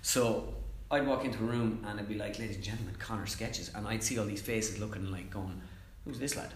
So 0.02 0.54
I'd 0.92 1.08
walk 1.08 1.24
into 1.24 1.40
a 1.40 1.48
room 1.48 1.84
and 1.88 2.00
I'd 2.00 2.10
be 2.10 2.16
like, 2.16 2.38
ladies 2.38 2.58
and 2.58 2.66
gentlemen, 2.66 2.96
Conor 3.00 3.26
sketches, 3.26 3.72
and 3.74 3.88
I'd 3.88 4.04
see 4.04 4.20
all 4.20 4.26
these 4.26 4.42
faces 4.42 4.80
looking 4.80 5.10
like 5.10 5.32
going, 5.32 5.62
who's 6.04 6.20
this 6.20 6.36
lad? 6.36 6.52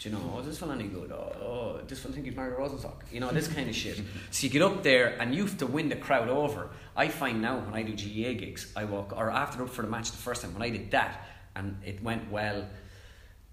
Do 0.00 0.08
you 0.08 0.14
know, 0.14 0.32
oh, 0.34 0.40
this 0.40 0.58
fella 0.58 0.74
any 0.74 0.84
good? 0.84 1.12
Oh, 1.12 1.32
oh, 1.42 1.80
this 1.86 2.00
fella 2.00 2.14
think 2.14 2.26
he's 2.26 2.34
Mario 2.34 2.58
Rosenstock. 2.58 3.02
You 3.12 3.20
know, 3.20 3.30
this 3.30 3.48
kind 3.48 3.68
of 3.68 3.76
shit. 3.76 4.00
So 4.30 4.46
you 4.46 4.50
get 4.50 4.62
up 4.62 4.82
there 4.82 5.20
and 5.20 5.34
you 5.34 5.42
have 5.44 5.58
to 5.58 5.66
win 5.66 5.90
the 5.90 5.96
crowd 5.96 6.28
over. 6.28 6.70
I 6.96 7.08
find 7.08 7.42
now 7.42 7.58
when 7.58 7.74
I 7.74 7.82
do 7.82 7.92
GAA 7.92 8.38
gigs, 8.40 8.72
I 8.74 8.84
walk, 8.84 9.12
or 9.14 9.30
after 9.30 9.62
up 9.62 9.68
for 9.68 9.82
the 9.82 9.88
match 9.88 10.10
the 10.10 10.16
first 10.16 10.42
time, 10.42 10.54
when 10.54 10.62
I 10.62 10.70
did 10.70 10.90
that 10.92 11.26
and 11.54 11.76
it 11.84 12.02
went 12.02 12.30
well, 12.30 12.64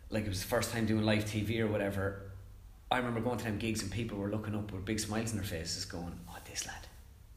like 0.10 0.26
it 0.26 0.30
was 0.30 0.42
the 0.42 0.48
first 0.48 0.72
time 0.72 0.86
doing 0.86 1.04
live 1.04 1.26
TV 1.26 1.60
or 1.60 1.68
whatever, 1.68 2.22
I 2.90 2.98
remember 2.98 3.20
going 3.20 3.38
to 3.38 3.44
them 3.44 3.58
gigs 3.58 3.82
and 3.82 3.92
people 3.92 4.18
were 4.18 4.30
looking 4.30 4.56
up 4.56 4.72
with 4.72 4.86
big 4.86 5.00
smiles 5.00 5.32
on 5.32 5.38
their 5.38 5.46
faces 5.46 5.84
going, 5.86 6.18
oh, 6.30 6.38
this 6.50 6.66
lad. 6.66 6.88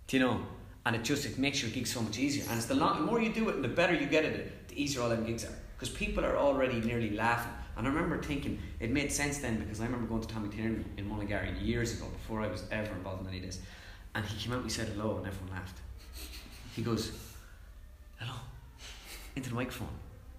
Do 0.07 0.17
you 0.17 0.23
know? 0.23 0.41
And 0.87 0.97
it 0.97 1.03
just 1.03 1.27
it 1.27 1.39
makes 1.39 1.61
your 1.61 1.71
gig 1.71 1.87
so 1.87 2.01
much 2.01 2.19
easier. 2.19 2.45
And 2.49 2.57
it's 2.57 2.67
the, 2.67 2.75
long, 2.75 3.01
the 3.01 3.05
more 3.05 3.21
you 3.21 3.33
do 3.33 3.49
it 3.49 3.57
and 3.57 3.65
the 3.65 3.69
better 3.69 3.95
you 3.95 4.07
get 4.07 4.25
at 4.25 4.33
it, 4.33 4.69
the 4.69 4.81
easier 4.81 5.03
all 5.03 5.09
them 5.09 5.25
gigs 5.27 5.45
are. 5.45 5.55
Because 5.77 5.95
people 5.95 6.25
are 6.25 6.37
already 6.37 6.81
nearly 6.81 7.11
laughing. 7.11 7.53
And 7.77 7.87
I 7.87 7.91
remember 7.91 8.23
thinking, 8.23 8.61
it 8.79 8.91
made 8.91 9.11
sense 9.11 9.39
then 9.39 9.59
because 9.59 9.81
I 9.81 9.85
remember 9.85 10.07
going 10.07 10.21
to 10.23 10.29
Tommy 10.29 10.49
Tiernan 10.49 10.85
in 10.97 11.09
Mullingar 11.09 11.49
years 11.61 11.93
ago 11.95 12.07
before 12.07 12.43
I 12.43 12.49
was 12.49 12.65
ever 12.71 12.93
involved 12.93 13.23
in 13.23 13.29
any 13.29 13.39
of 13.39 13.45
this. 13.45 13.61
And 14.15 14.25
he 14.25 14.39
came 14.43 14.53
out 14.53 14.63
and 14.63 14.71
said 14.71 14.89
hello 14.89 15.17
and 15.17 15.27
everyone 15.27 15.53
laughed. 15.53 15.79
He 16.75 16.83
goes, 16.83 17.13
hello, 18.19 18.35
into 19.35 19.49
the 19.49 19.55
microphone. 19.55 19.89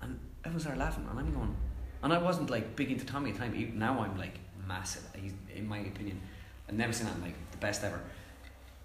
And 0.02 0.20
everyone 0.46 0.62
started 0.62 0.80
laughing. 0.80 1.08
And 1.10 1.20
I'm 1.20 1.34
going, 1.34 1.56
and 2.04 2.14
I 2.14 2.18
wasn't 2.18 2.50
like 2.50 2.76
big 2.76 2.92
into 2.92 3.06
Tommy 3.06 3.30
at 3.30 3.36
the 3.38 3.42
time. 3.42 3.56
Even 3.56 3.80
now 3.80 4.00
I'm 4.02 4.18
like 4.18 4.40
massive, 4.68 5.04
He's, 5.16 5.34
in 5.56 5.68
my 5.68 5.80
opinion. 5.80 6.20
I've 6.68 6.76
never 6.76 6.94
seen 6.94 7.08
that 7.08 7.22
like 7.22 7.36
the 7.52 7.58
best 7.58 7.84
ever. 7.84 8.00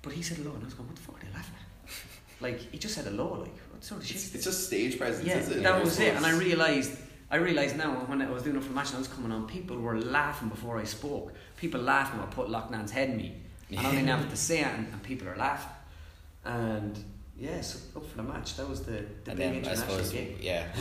But 0.02 0.12
he 0.12 0.22
said 0.22 0.38
hello 0.38 0.52
and 0.52 0.62
I 0.62 0.64
was 0.64 0.74
going, 0.74 0.88
what 0.88 0.96
the 0.96 1.02
fuck 1.02 1.16
are 1.16 1.26
they 1.26 1.32
laughing 1.32 1.54
at? 1.56 1.90
Like, 2.38 2.70
he 2.70 2.76
just 2.76 2.94
said 2.94 3.06
hello, 3.06 3.38
like, 3.40 3.56
what 3.70 3.82
sort 3.82 4.02
of 4.02 4.06
shit? 4.06 4.16
It's, 4.16 4.34
it's 4.34 4.44
just 4.44 4.66
stage 4.66 4.98
presence, 4.98 5.26
yeah, 5.26 5.38
it? 5.38 5.62
that 5.62 5.82
was 5.82 5.98
it. 5.98 6.14
And 6.14 6.26
I 6.26 6.36
realised, 6.36 6.98
I 7.30 7.36
realised 7.36 7.78
now 7.78 7.92
when 7.92 8.20
I 8.20 8.30
was 8.30 8.42
doing 8.42 8.56
it 8.56 8.62
for 8.62 8.72
match 8.72 8.88
and 8.88 8.96
I 8.96 8.98
was 8.98 9.08
coming 9.08 9.32
on, 9.32 9.46
people 9.46 9.78
were 9.78 9.98
laughing 9.98 10.50
before 10.50 10.78
I 10.78 10.84
spoke. 10.84 11.32
People 11.56 11.80
laughing 11.80 12.18
when 12.18 12.28
I 12.28 12.30
put 12.30 12.50
Loughnane's 12.50 12.90
head 12.90 13.08
in 13.08 13.16
me. 13.16 13.36
And 13.70 13.86
I 13.86 13.94
don't 13.94 14.06
have 14.06 14.28
to 14.28 14.36
say 14.36 14.60
it, 14.60 14.66
and, 14.66 14.86
and 14.92 15.02
people 15.02 15.30
are 15.30 15.36
laughing. 15.36 15.72
And 16.44 17.02
yeah, 17.38 17.60
so 17.60 17.78
up 17.98 18.06
for 18.06 18.16
the 18.16 18.22
match. 18.22 18.56
That 18.56 18.68
was 18.68 18.82
the, 18.82 18.92
the 18.92 18.98
and 18.98 19.06
big 19.26 19.36
then 19.36 19.52
I 19.54 19.56
international 19.58 19.88
suppose, 19.90 20.10
gig. 20.12 20.36
yeah. 20.40 20.66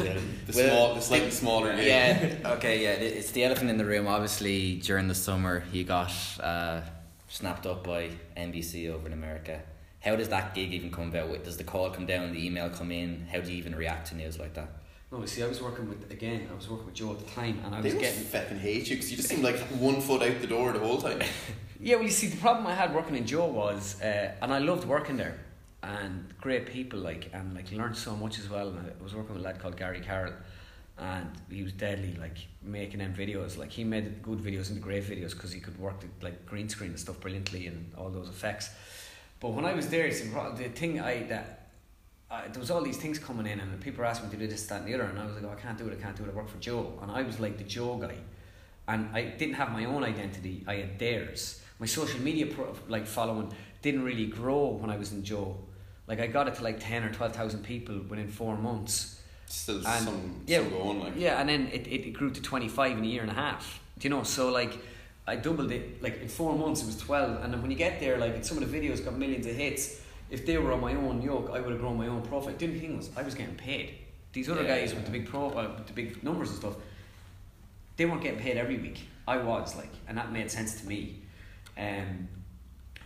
The 0.48 0.54
Well, 0.56 0.70
small, 0.70 0.96
the 0.96 1.02
slightly 1.02 1.32
smaller 1.32 1.76
game. 1.76 1.88
Yeah, 1.88 2.36
okay, 2.54 2.82
yeah. 2.84 2.92
It's 2.94 3.32
the 3.32 3.44
elephant 3.44 3.70
in 3.70 3.78
the 3.78 3.86
room. 3.86 4.08
Obviously, 4.08 4.78
during 4.78 5.08
the 5.08 5.16
summer, 5.16 5.62
he 5.72 5.84
got 5.84 6.12
uh, 6.42 6.82
snapped 7.28 7.66
up 7.66 7.84
by 7.84 8.10
NBC 8.38 8.90
over 8.90 9.08
in 9.08 9.14
America. 9.14 9.62
How 10.00 10.16
does 10.16 10.30
that 10.30 10.54
gig 10.54 10.72
even 10.74 10.92
come 10.92 11.10
about? 11.10 11.44
Does 11.44 11.58
the 11.58 11.64
call 11.64 11.90
come 11.90 12.06
down, 12.06 12.32
the 12.32 12.46
email 12.46 12.70
come 12.70 12.92
in? 12.92 13.26
How 13.32 13.40
do 13.42 13.52
you 13.52 13.58
even 13.58 13.76
react 13.76 14.08
to 14.10 14.16
news 14.16 14.38
like 14.40 14.54
that? 14.54 14.70
No, 15.12 15.20
you 15.22 15.28
see, 15.28 15.44
I 15.44 15.48
was 15.48 15.62
working 15.62 15.90
with 15.90 16.10
again. 16.12 16.48
I 16.52 16.56
was 16.56 16.70
working 16.70 16.86
with 16.86 16.96
Joe 16.96 17.12
at 17.12 17.20
the 17.20 17.32
time, 17.32 17.60
and 17.66 17.74
I 17.76 17.82
They 17.82 17.94
was 17.94 18.02
must 18.02 18.06
getting. 18.06 18.24
fucking 18.24 18.60
hate 18.60 18.90
you 18.90 18.96
because 18.96 19.12
you 19.12 19.18
just 19.18 19.30
seem 19.30 19.42
like 19.42 19.58
one 19.80 20.00
foot 20.02 20.22
out 20.24 20.42
the 20.42 20.48
door 20.48 20.72
the 20.72 20.80
whole 20.80 21.02
time. 21.02 21.22
Yeah, 21.78 21.96
well, 21.98 22.06
you 22.06 22.10
see, 22.12 22.28
the 22.28 22.38
problem 22.38 22.66
I 22.66 22.74
had 22.74 22.96
working 22.96 23.16
in 23.18 23.28
Joe 23.28 23.46
was, 23.48 24.02
uh, 24.02 24.32
and 24.42 24.52
I 24.52 24.60
loved 24.60 24.88
working 24.88 25.18
there, 25.18 25.38
and 25.86 26.34
great 26.42 26.66
people, 26.66 27.00
like, 27.00 27.30
and 27.34 27.54
like 27.54 27.72
learned 27.72 27.98
so 27.98 28.16
much 28.16 28.40
as 28.40 28.50
well. 28.50 28.70
And 28.70 28.80
I 28.80 29.04
was 29.04 29.14
working 29.14 29.36
with 29.36 29.44
a 29.44 29.46
lad 29.46 29.60
called 29.60 29.78
Gary 29.78 30.02
Carroll, 30.02 30.34
and 30.98 31.30
he 31.50 31.62
was 31.64 31.74
deadly, 31.74 32.16
like 32.20 32.38
making 32.62 33.00
them 33.00 33.14
videos. 33.14 33.58
Like 33.58 33.72
he 33.72 33.84
made 33.84 34.24
good 34.24 34.40
videos 34.40 34.70
and 34.72 34.82
great 34.82 35.04
videos 35.04 35.32
because 35.32 35.52
he 35.52 35.60
could 35.60 35.78
work 35.80 36.00
the, 36.00 36.08
like 36.22 36.46
green 36.46 36.70
screen 36.70 36.92
and 36.92 37.00
stuff 37.00 37.20
brilliantly 37.20 37.68
and 37.68 37.92
all 37.98 38.10
those 38.10 38.30
effects. 38.30 38.70
But 39.40 39.50
when 39.50 39.66
I 39.66 39.74
was 39.74 39.90
there, 39.90 40.12
see, 40.12 40.30
the 40.30 40.70
thing 40.70 41.00
I 41.00 41.24
that. 41.24 41.62
There 42.52 42.60
was 42.60 42.70
all 42.70 42.82
these 42.82 42.98
things 42.98 43.18
coming 43.18 43.48
in, 43.48 43.62
and 43.62 43.80
people 43.80 44.04
asking 44.04 44.28
me 44.28 44.36
to 44.36 44.42
do 44.42 44.48
this, 44.48 44.66
that, 44.66 44.82
and 44.82 44.88
the 44.88 44.96
other, 44.96 45.04
and 45.04 45.18
I 45.18 45.26
was 45.26 45.36
like, 45.36 45.46
oh, 45.46 45.56
I 45.58 45.62
can't 45.62 45.78
do 45.78 45.88
it, 45.88 45.98
I 45.98 46.02
can't 46.04 46.18
do 46.18 46.24
it. 46.26 46.32
I 46.32 46.34
work 46.34 46.50
for 46.50 46.58
Joe, 46.58 46.92
and 47.02 47.10
I 47.10 47.22
was 47.22 47.40
like 47.40 47.58
the 47.58 47.64
Joe 47.64 47.96
guy, 47.96 48.18
and 48.90 49.08
I 49.14 49.22
didn't 49.40 49.54
have 49.54 49.72
my 49.72 49.86
own 49.86 50.04
identity. 50.04 50.66
I 50.68 50.76
had 50.84 51.00
theirs. 51.00 51.62
My 51.80 51.86
social 51.86 52.20
media 52.20 52.48
pro- 52.48 52.76
like 52.90 53.08
following 53.08 53.54
didn't 53.82 54.04
really 54.04 54.26
grow 54.26 54.66
when 54.82 54.90
I 54.90 54.98
was 54.98 55.14
in 55.14 55.24
Joe. 55.24 55.56
Like 56.08 56.20
I 56.20 56.28
got 56.28 56.48
it 56.48 56.56
to 56.56 56.64
like 56.64 56.80
ten 56.80 57.04
or 57.04 57.12
twelve 57.12 57.34
thousand 57.34 57.64
people 57.64 58.00
within 58.10 58.28
four 58.28 58.56
months. 58.58 59.22
Still 59.48 59.78
And- 59.86 60.06
some, 60.06 60.42
yeah, 60.48 60.60
some 60.60 60.70
going 60.70 61.00
like. 61.00 61.14
Yeah, 61.16 61.40
and 61.40 61.48
then 61.50 61.68
it, 61.72 61.88
it, 61.88 62.14
grew 62.14 62.30
to 62.32 62.42
twenty 62.42 62.68
five 62.68 62.98
in 62.98 63.04
a 63.04 63.08
year 63.08 63.22
and 63.22 63.32
a 63.32 63.36
half. 63.36 63.80
Do 64.00 64.08
you 64.08 64.14
know? 64.14 64.24
So 64.24 64.50
like 64.52 64.78
I 65.28 65.36
doubled 65.36 65.72
it. 65.72 66.02
Like 66.04 66.22
in 66.22 66.28
four 66.28 66.56
months, 66.58 66.82
it 66.84 66.86
was 66.88 66.98
twelve. 66.98 67.44
And 67.44 67.54
then 67.54 67.62
when 67.62 67.72
you 67.72 67.78
get 67.78 68.00
there, 68.00 68.18
like 68.18 68.44
some 68.46 68.58
of 68.62 68.70
the 68.72 68.80
videos 68.80 69.04
got 69.04 69.18
millions 69.18 69.46
of 69.48 69.56
hits. 69.56 70.02
If 70.30 70.46
they 70.46 70.58
were 70.58 70.72
on 70.74 70.82
my 70.82 70.94
own 70.96 71.22
yoke, 71.22 71.52
I 71.54 71.60
would 71.62 71.72
have 71.72 71.80
grown 71.80 71.98
my 71.98 72.08
own 72.08 72.24
profit. 72.24 72.58
The 72.58 72.66
only 72.66 72.80
thing 72.80 72.98
was, 72.98 73.12
I 73.16 73.22
was 73.22 73.36
getting 73.36 73.56
paid. 73.56 73.94
These 74.34 74.50
other 74.50 74.64
Yeah, 74.64 74.80
guys 74.80 74.90
yeah. 74.90 74.96
with 74.96 75.06
the 75.06 75.12
big 75.12 75.28
pro, 75.28 75.50
uh, 75.52 75.74
with 75.78 75.86
the 75.88 75.94
big 75.94 76.24
numbers 76.24 76.50
and 76.50 76.58
stuff, 76.58 76.76
they 77.96 78.06
weren't 78.06 78.24
getting 78.24 78.40
paid 78.40 78.58
every 78.58 78.78
week. 78.78 79.02
I 79.28 79.38
was 79.38 79.76
like, 79.76 79.92
and 80.08 80.18
that 80.18 80.32
made 80.32 80.50
sense 80.50 80.82
to 80.82 80.88
me. 80.88 81.22
Um, 81.78 82.28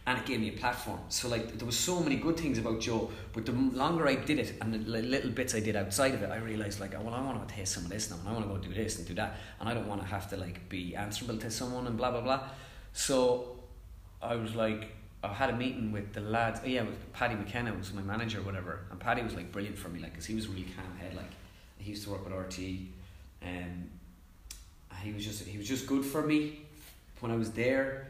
and 0.09 0.17
it 0.17 0.25
gave 0.25 0.39
me 0.39 0.49
a 0.49 0.53
platform. 0.53 0.99
So 1.09 1.29
like 1.29 1.59
there 1.59 1.67
was 1.67 1.77
so 1.77 1.99
many 1.99 2.15
good 2.15 2.35
things 2.35 2.57
about 2.57 2.79
Joe, 2.79 3.11
but 3.31 3.45
the 3.45 3.51
longer 3.51 4.07
I 4.07 4.15
did 4.15 4.39
it 4.39 4.55
and 4.59 4.73
the 4.73 4.79
little 4.79 5.29
bits 5.29 5.53
I 5.53 5.59
did 5.59 5.75
outside 5.75 6.15
of 6.15 6.23
it, 6.23 6.31
I 6.31 6.37
realized 6.37 6.79
like, 6.79 6.95
oh, 6.95 7.01
well, 7.01 7.13
I 7.13 7.21
want 7.21 7.47
to 7.47 7.53
taste 7.53 7.73
some 7.75 7.83
of 7.83 7.91
this 7.91 8.09
now, 8.09 8.17
and 8.17 8.27
I 8.27 8.31
want 8.31 8.45
to 8.45 8.49
go 8.49 8.57
do 8.57 8.73
this 8.73 8.97
and 8.97 9.07
do 9.07 9.13
that, 9.13 9.37
and 9.59 9.69
I 9.69 9.75
don't 9.75 9.87
want 9.87 10.01
to 10.01 10.07
have 10.07 10.27
to 10.31 10.37
like 10.37 10.67
be 10.67 10.95
answerable 10.95 11.37
to 11.37 11.51
someone 11.51 11.85
and 11.85 11.95
blah 11.95 12.09
blah 12.09 12.21
blah. 12.21 12.41
So 12.91 13.59
I 14.19 14.35
was 14.35 14.55
like, 14.55 14.95
I 15.23 15.27
had 15.27 15.51
a 15.51 15.55
meeting 15.55 15.91
with 15.91 16.11
the 16.11 16.21
lads. 16.21 16.61
Oh, 16.63 16.67
Yeah, 16.67 16.81
with 16.81 17.13
Paddy 17.13 17.35
McKenna 17.35 17.71
was 17.75 17.93
my 17.93 18.01
manager, 18.01 18.41
whatever, 18.41 18.79
and 18.89 18.99
Paddy 18.99 19.21
was 19.21 19.35
like 19.35 19.51
brilliant 19.51 19.77
for 19.77 19.89
me, 19.89 19.99
like, 19.99 20.15
cause 20.15 20.25
he 20.25 20.33
was 20.33 20.47
really 20.47 20.65
calm 20.75 20.97
head, 20.97 21.13
like 21.13 21.33
he 21.77 21.91
used 21.91 22.03
to 22.05 22.09
work 22.09 22.25
with 22.25 22.33
RT, 22.33 22.57
um, 23.43 23.89
he 25.03 25.13
was 25.13 25.23
just 25.23 25.43
he 25.43 25.59
was 25.59 25.67
just 25.67 25.85
good 25.85 26.03
for 26.03 26.23
me 26.23 26.61
when 27.19 27.31
I 27.31 27.35
was 27.35 27.51
there. 27.51 28.07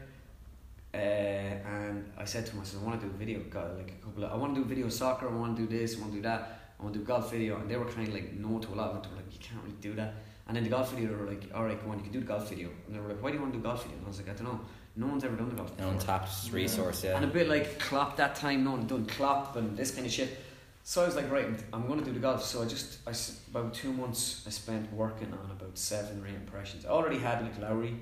Uh, 0.92 0.96
and 0.96 2.12
I 2.18 2.24
said 2.24 2.46
to 2.46 2.52
him, 2.52 2.62
I 2.62 2.84
want 2.84 3.00
to 3.00 3.06
do 3.06 3.12
a 3.14 3.16
video, 3.16 3.40
go- 3.48 3.74
like 3.76 3.92
a 3.92 4.04
couple 4.04 4.24
of, 4.24 4.32
I 4.32 4.36
want 4.36 4.54
to 4.54 4.62
do 4.62 4.66
video 4.66 4.88
soccer, 4.88 5.28
I 5.28 5.32
want 5.32 5.56
to 5.56 5.66
do 5.66 5.78
this, 5.78 5.96
I 5.96 6.00
want 6.00 6.12
to 6.12 6.16
do 6.16 6.22
that, 6.22 6.60
I 6.78 6.82
want 6.82 6.94
to 6.94 7.00
do 7.00 7.04
golf 7.04 7.30
video, 7.30 7.60
and 7.60 7.70
they 7.70 7.76
were 7.76 7.84
kind 7.84 8.08
of 8.08 8.14
like 8.14 8.32
no 8.34 8.58
to 8.58 8.68
a 8.72 8.74
lot 8.74 8.90
of 8.90 8.96
it. 8.96 9.02
They 9.04 9.10
were 9.10 9.16
like, 9.16 9.32
you 9.32 9.38
can't 9.38 9.62
really 9.62 9.76
do 9.80 9.94
that. 9.94 10.14
And 10.48 10.56
then 10.56 10.64
the 10.64 10.70
golf 10.70 10.90
video, 10.92 11.10
they 11.10 11.14
were 11.14 11.30
like, 11.30 11.44
all 11.54 11.64
right, 11.64 11.80
go 11.80 11.90
on, 11.92 11.98
you 11.98 12.02
can 12.02 12.12
do 12.12 12.20
the 12.20 12.26
golf 12.26 12.48
video. 12.48 12.70
And 12.86 12.96
they 12.96 12.98
were 12.98 13.08
like, 13.08 13.22
why 13.22 13.30
do 13.30 13.36
you 13.36 13.40
want 13.40 13.52
to 13.52 13.58
do 13.58 13.62
golf 13.62 13.82
video? 13.84 13.98
And 13.98 14.06
I 14.06 14.08
was 14.08 14.18
like, 14.18 14.30
I 14.30 14.32
don't 14.32 14.44
know. 14.52 14.60
No 14.96 15.06
one's 15.06 15.22
ever 15.22 15.36
done 15.36 15.48
the 15.48 15.54
golf. 15.54 15.70
An 15.70 15.76
before." 15.76 15.92
untapped 15.92 16.52
resource, 16.52 17.04
yeah. 17.04 17.14
And 17.14 17.24
a 17.24 17.28
bit 17.28 17.48
like 17.48 17.78
Klopp 17.78 18.16
that 18.16 18.34
time, 18.34 18.64
no 18.64 18.72
one 18.72 18.86
done 18.88 19.06
Klopp 19.06 19.54
and 19.54 19.76
this 19.76 19.92
kind 19.92 20.04
of 20.04 20.12
shit. 20.12 20.36
So 20.82 21.02
I 21.02 21.06
was 21.06 21.14
like, 21.14 21.30
right, 21.30 21.46
I'm 21.72 21.86
going 21.86 22.00
to 22.00 22.04
do 22.04 22.12
the 22.12 22.18
golf. 22.18 22.44
So 22.44 22.62
I 22.62 22.66
just, 22.66 22.98
I, 23.06 23.12
about 23.50 23.74
two 23.74 23.92
months 23.92 24.42
I 24.44 24.50
spent 24.50 24.92
working 24.92 25.32
on 25.32 25.50
about 25.52 25.78
seven 25.78 26.20
or 26.20 26.26
eight 26.26 26.34
impressions. 26.34 26.84
I 26.84 26.88
already 26.88 27.18
had 27.18 27.42
like 27.42 27.60
Lowry, 27.60 27.96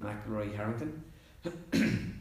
McIlroy, 0.00 0.54
Harrington. 0.54 1.02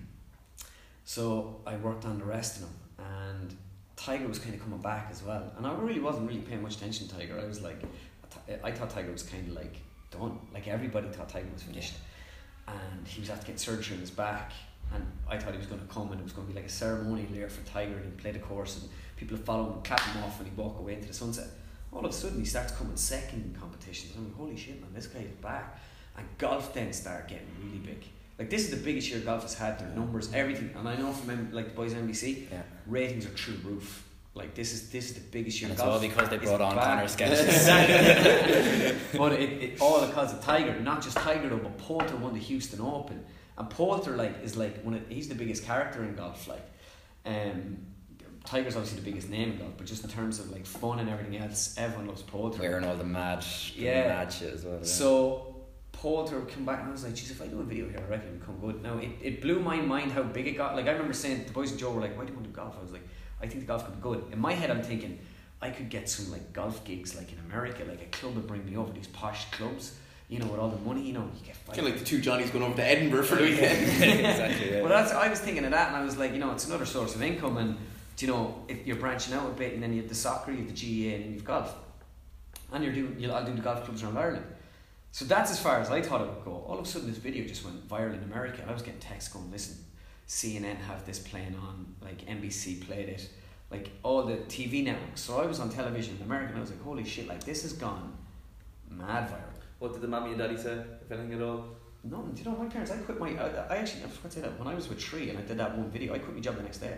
so 1.08 1.56
I 1.66 1.78
worked 1.78 2.04
on 2.04 2.20
the 2.20 2.26
rest 2.26 2.58
of 2.58 2.64
them. 2.64 2.76
And 3.00 3.56
Tiger 3.96 4.28
was 4.28 4.40
kind 4.40 4.54
of 4.54 4.62
coming 4.62 4.82
back 4.82 5.08
as 5.10 5.24
well. 5.24 5.54
And 5.56 5.66
I 5.66 5.74
really 5.76 6.02
wasn't 6.02 6.28
really 6.28 6.42
paying 6.42 6.62
much 6.62 6.76
attention 6.76 7.08
to 7.08 7.16
Tiger. 7.16 7.40
I 7.40 7.46
was 7.46 7.62
like, 7.62 7.82
I 8.62 8.72
thought 8.72 8.90
Tiger 8.90 9.14
was 9.14 9.24
kind 9.24 9.48
of 9.48 9.54
like 9.54 9.78
done. 10.12 10.38
Like 10.54 10.68
everybody 10.68 11.08
thought 11.08 11.30
Tiger 11.30 11.48
was 11.54 11.64
finished. 11.64 11.94
And 12.68 13.08
he 13.08 13.22
was 13.22 13.30
after 13.30 13.46
getting 13.46 13.58
surgery 13.58 13.96
on 13.96 14.02
his 14.02 14.12
back. 14.12 14.52
And 14.94 15.06
I 15.30 15.38
thought 15.38 15.54
he 15.54 15.58
was 15.58 15.68
going 15.68 15.80
to 15.80 15.88
come 15.88 16.12
and 16.12 16.20
it 16.20 16.26
was 16.26 16.34
going 16.34 16.46
to 16.46 16.54
be 16.54 16.60
like 16.60 16.68
a 16.68 16.74
ceremonial 16.74 17.30
there 17.32 17.48
for 17.48 17.66
Tiger 17.66 17.96
and 17.96 18.04
he'd 18.04 18.18
play 18.18 18.32
the 18.32 18.40
course 18.40 18.82
and 18.82 18.90
people 19.16 19.38
would 19.38 19.46
follow 19.46 19.68
him 19.68 19.74
and 19.76 19.84
clap 19.86 20.02
him 20.02 20.24
off 20.24 20.38
when 20.38 20.50
he'd 20.50 20.58
walk 20.58 20.78
away 20.78 20.96
into 20.96 21.08
the 21.08 21.14
sunset. 21.14 21.48
All 21.94 22.04
of 22.04 22.12
a 22.12 22.14
sudden 22.14 22.40
he 22.40 22.46
starts 22.46 22.74
coming 22.74 22.98
second 22.98 23.46
in 23.46 23.58
competitions. 23.58 24.14
I'm 24.18 24.26
like, 24.26 24.36
holy 24.36 24.58
shit 24.58 24.82
man, 24.82 24.90
this 24.94 25.08
guy's 25.08 25.28
back. 25.42 25.80
And 26.18 26.28
golf 26.38 26.74
then 26.74 26.92
started 26.92 27.30
getting 27.30 27.48
really 27.64 27.78
big. 27.78 28.04
Like 28.40 28.50
this 28.50 28.64
is 28.64 28.70
the 28.70 28.78
biggest 28.78 29.10
year 29.10 29.20
golf 29.20 29.42
has 29.44 29.56
had, 29.56 29.80
their 29.80 29.90
numbers, 29.90 30.32
everything. 30.34 30.72
And 30.78 30.88
I 30.88 30.96
know 30.96 31.12
from 31.12 31.52
like 31.52 31.70
the 31.70 31.74
boys 31.74 31.94
NBC, 31.94 32.52
yeah. 32.52 32.62
ratings 32.86 33.26
are 33.26 33.30
through 33.30 33.58
the 33.58 33.68
roof. 33.68 34.04
Like 34.36 34.54
this 34.54 34.72
is 34.74 34.90
this 34.92 35.10
is 35.10 35.14
the 35.16 35.22
biggest 35.32 35.60
year 35.60 35.70
And 35.70 35.74
it's 35.74 35.82
golf 35.82 35.96
all 35.96 36.00
because 36.00 36.30
they 36.30 36.38
brought 36.38 36.62
on 36.62 36.76
back. 36.76 36.84
Conor 36.84 37.08
Sketches. 37.08 37.68
But 39.18 39.34
it, 39.34 39.50
it 39.64 39.82
all 39.82 40.06
because 40.06 40.34
of 40.34 40.44
Tiger, 40.44 40.80
not 40.80 41.02
just 41.02 41.18
Tiger 41.18 41.50
though, 41.50 41.58
but 41.58 41.78
Poulter 41.80 42.16
won 42.18 42.34
the 42.34 42.40
Houston 42.40 42.80
Open, 42.82 43.26
and 43.58 43.70
Poulter 43.70 44.16
like 44.16 44.44
is 44.44 44.56
like 44.56 44.84
one 44.84 44.94
of 44.94 45.08
he's 45.10 45.28
the 45.28 45.36
biggest 45.36 45.66
character 45.66 46.04
in 46.04 46.16
golf. 46.16 46.48
Like, 46.48 46.62
um, 47.26 47.78
Tiger's 48.46 48.76
obviously 48.76 49.00
the 49.00 49.06
biggest 49.06 49.30
name 49.30 49.54
in 49.54 49.58
golf, 49.58 49.72
but 49.78 49.88
just 49.88 50.04
in 50.04 50.10
terms 50.10 50.40
of 50.40 50.52
like 50.52 50.66
fun 50.68 51.00
and 51.00 51.10
everything 51.10 51.38
else, 51.38 51.74
everyone 51.78 52.08
loves 52.08 52.22
Poulter. 52.22 52.62
Wearing 52.62 52.86
all 52.86 52.96
the 52.96 53.04
mad, 53.04 53.44
Yeah. 53.76 54.08
mad 54.08 54.32
shit 54.32 54.54
as 54.54 54.64
well. 54.64 54.78
Yeah. 54.78 54.84
So 54.86 55.47
Poulter 55.98 56.42
come 56.42 56.64
back 56.64 56.80
and 56.82 56.90
I 56.90 56.92
was 56.92 57.04
like, 57.04 57.16
geez, 57.16 57.32
if 57.32 57.42
I 57.42 57.48
do 57.48 57.60
a 57.60 57.64
video 57.64 57.90
here, 57.90 58.00
I 58.00 58.10
reckon 58.10 58.28
it'll 58.28 58.40
become 58.40 58.60
good. 58.60 58.84
Now 58.84 59.00
it, 59.00 59.10
it 59.22 59.42
blew 59.42 59.60
my 59.60 59.78
mind 59.78 60.12
how 60.12 60.22
big 60.22 60.48
it 60.48 60.52
got. 60.52 60.76
Like 60.76 60.86
I 60.86 60.92
remember 60.92 61.14
saying 61.14 61.46
the 61.46 61.52
boys 61.52 61.72
and 61.72 61.80
Joe 61.80 61.92
were 61.92 62.02
like, 62.02 62.16
why 62.16 62.24
do 62.24 62.32
you 62.32 62.36
want 62.36 62.46
to 62.46 62.52
do 62.52 62.56
golf? 62.56 62.76
I 62.80 62.84
was 62.84 62.92
like, 62.92 63.08
I 63.42 63.48
think 63.48 63.62
the 63.62 63.66
golf 63.66 63.84
could 63.84 63.96
be 63.96 64.02
good. 64.02 64.24
In 64.32 64.40
my 64.40 64.54
head 64.54 64.70
I'm 64.70 64.84
thinking 64.84 65.20
I 65.60 65.72
could 65.72 65.90
get 65.90 66.08
some 66.08 66.32
like 66.32 66.54
golf 66.54 66.84
gigs 66.86 67.16
like 67.16 67.32
in 67.34 67.40
America, 67.40 67.84
like 67.84 68.02
a 68.02 68.18
club 68.18 68.36
would 68.36 68.46
bring 68.46 68.64
me 68.64 68.78
over 68.78 68.94
these 68.94 69.08
posh 69.08 69.50
clubs, 69.52 69.96
you 70.30 70.38
know, 70.38 70.46
with 70.46 70.60
all 70.60 70.70
the 70.70 70.78
money, 70.78 71.02
you 71.02 71.14
know, 71.14 71.28
you 71.36 71.44
get 71.44 71.56
five. 71.56 71.76
Kind 71.76 71.88
of 71.88 71.94
like 71.94 72.00
the 72.00 72.06
two 72.06 72.22
Johnnies 72.22 72.52
going 72.52 72.64
over 72.64 72.76
to 72.76 72.86
Edinburgh 72.86 73.24
for 73.24 73.36
the 73.36 73.44
weekend. 73.44 73.82
exactly. 74.04 74.72
Yeah. 74.72 74.82
Well, 74.82 74.90
that's 74.90 75.12
I 75.14 75.30
was 75.30 75.40
thinking 75.40 75.66
of 75.66 75.72
that, 75.72 75.88
and 75.88 75.98
I 75.98 76.04
was 76.04 76.18
like, 76.18 76.34
you 76.34 76.40
know, 76.40 76.52
it's 76.52 76.68
another 76.68 76.86
source 76.86 77.16
of 77.16 77.24
income, 77.24 77.58
and 77.58 77.76
do 78.18 78.26
you 78.26 78.32
know, 78.32 78.64
if 78.68 78.86
you're 78.86 78.98
branching 78.98 79.34
out 79.34 79.48
a 79.48 79.54
bit, 79.54 79.74
and 79.74 79.82
then 79.82 79.94
you 79.94 80.02
have 80.02 80.10
the 80.10 80.16
soccer, 80.16 80.52
you 80.52 80.58
have 80.58 80.68
the 80.68 80.74
GAA, 80.74 81.16
and 81.16 81.24
then 81.24 81.34
you've 81.34 81.46
golf, 81.46 81.74
and 82.72 82.84
you're 82.84 82.94
doing, 82.94 83.16
you'll, 83.18 83.34
I'll 83.34 83.46
do 83.46 83.54
the 83.54 83.62
golf 83.62 83.84
clubs 83.84 84.04
around 84.04 84.18
Ireland. 84.18 84.46
So 85.12 85.26
that's 85.26 85.52
as 85.52 85.60
far 85.60 85.80
as 85.80 85.90
I 85.90 86.02
thought 86.02 86.22
it 86.22 86.28
would 86.28 86.46
go. 86.46 86.64
All 86.68 86.78
of 86.78 86.86
a 86.86 86.88
sudden, 86.88 87.10
this 87.10 87.18
video 87.18 87.46
just 87.48 87.66
went 87.66 87.88
viral 87.88 88.16
in 88.16 88.24
America, 88.24 88.62
and 88.62 88.70
I 88.70 88.74
was 88.74 88.84
getting 88.84 89.00
texts 89.00 89.34
going, 89.34 89.50
"Listen, 89.52 89.78
CNN 90.28 90.78
have 90.78 91.06
this 91.06 91.20
playing 91.20 91.56
on, 91.56 91.96
like 92.02 92.26
NBC 92.28 92.86
played 92.86 93.10
it, 93.10 93.30
like 93.72 93.90
all 94.04 94.24
the 94.24 94.38
TV 94.38 94.84
networks." 94.84 95.22
So 95.22 95.40
I 95.42 95.46
was 95.46 95.60
on 95.60 95.70
television 95.70 96.18
in 96.18 96.24
America, 96.24 96.50
and 96.50 96.58
I 96.58 96.62
was 96.62 96.70
like, 96.70 96.84
"Holy 96.84 97.04
shit! 97.04 97.28
Like 97.28 97.44
this 97.44 97.64
has 97.64 97.74
gone 97.74 98.16
mad 98.90 99.30
viral." 99.30 99.58
What 99.80 99.94
did 99.94 100.02
the 100.02 100.08
mommy 100.08 100.30
and 100.32 100.40
daddy 100.40 100.58
say, 100.58 100.84
if 101.02 101.12
anything 101.12 101.34
at 101.34 101.42
all? 101.42 101.66
No, 102.04 102.24
do 102.34 102.42
you 102.42 102.50
know 102.50 102.58
my 102.58 102.66
parents? 102.66 102.92
I 102.92 102.98
quit 102.98 103.20
my. 103.20 103.30
I, 103.30 103.76
I 103.76 103.78
actually 103.78 104.04
I 104.04 104.08
forgot 104.08 104.32
to 104.32 104.38
say 104.38 104.42
that 104.42 104.58
when 104.58 104.68
I 104.68 104.76
was 104.76 104.88
with 104.88 105.02
Three 105.02 105.30
and 105.30 105.38
I 105.38 105.42
did 105.42 105.58
that 105.58 105.78
one 105.78 105.90
video, 105.92 106.14
I 106.14 106.20
quit 106.20 106.34
my 106.34 106.42
job 106.42 106.56
the 106.56 106.64
next 106.64 106.80
day. 106.80 106.98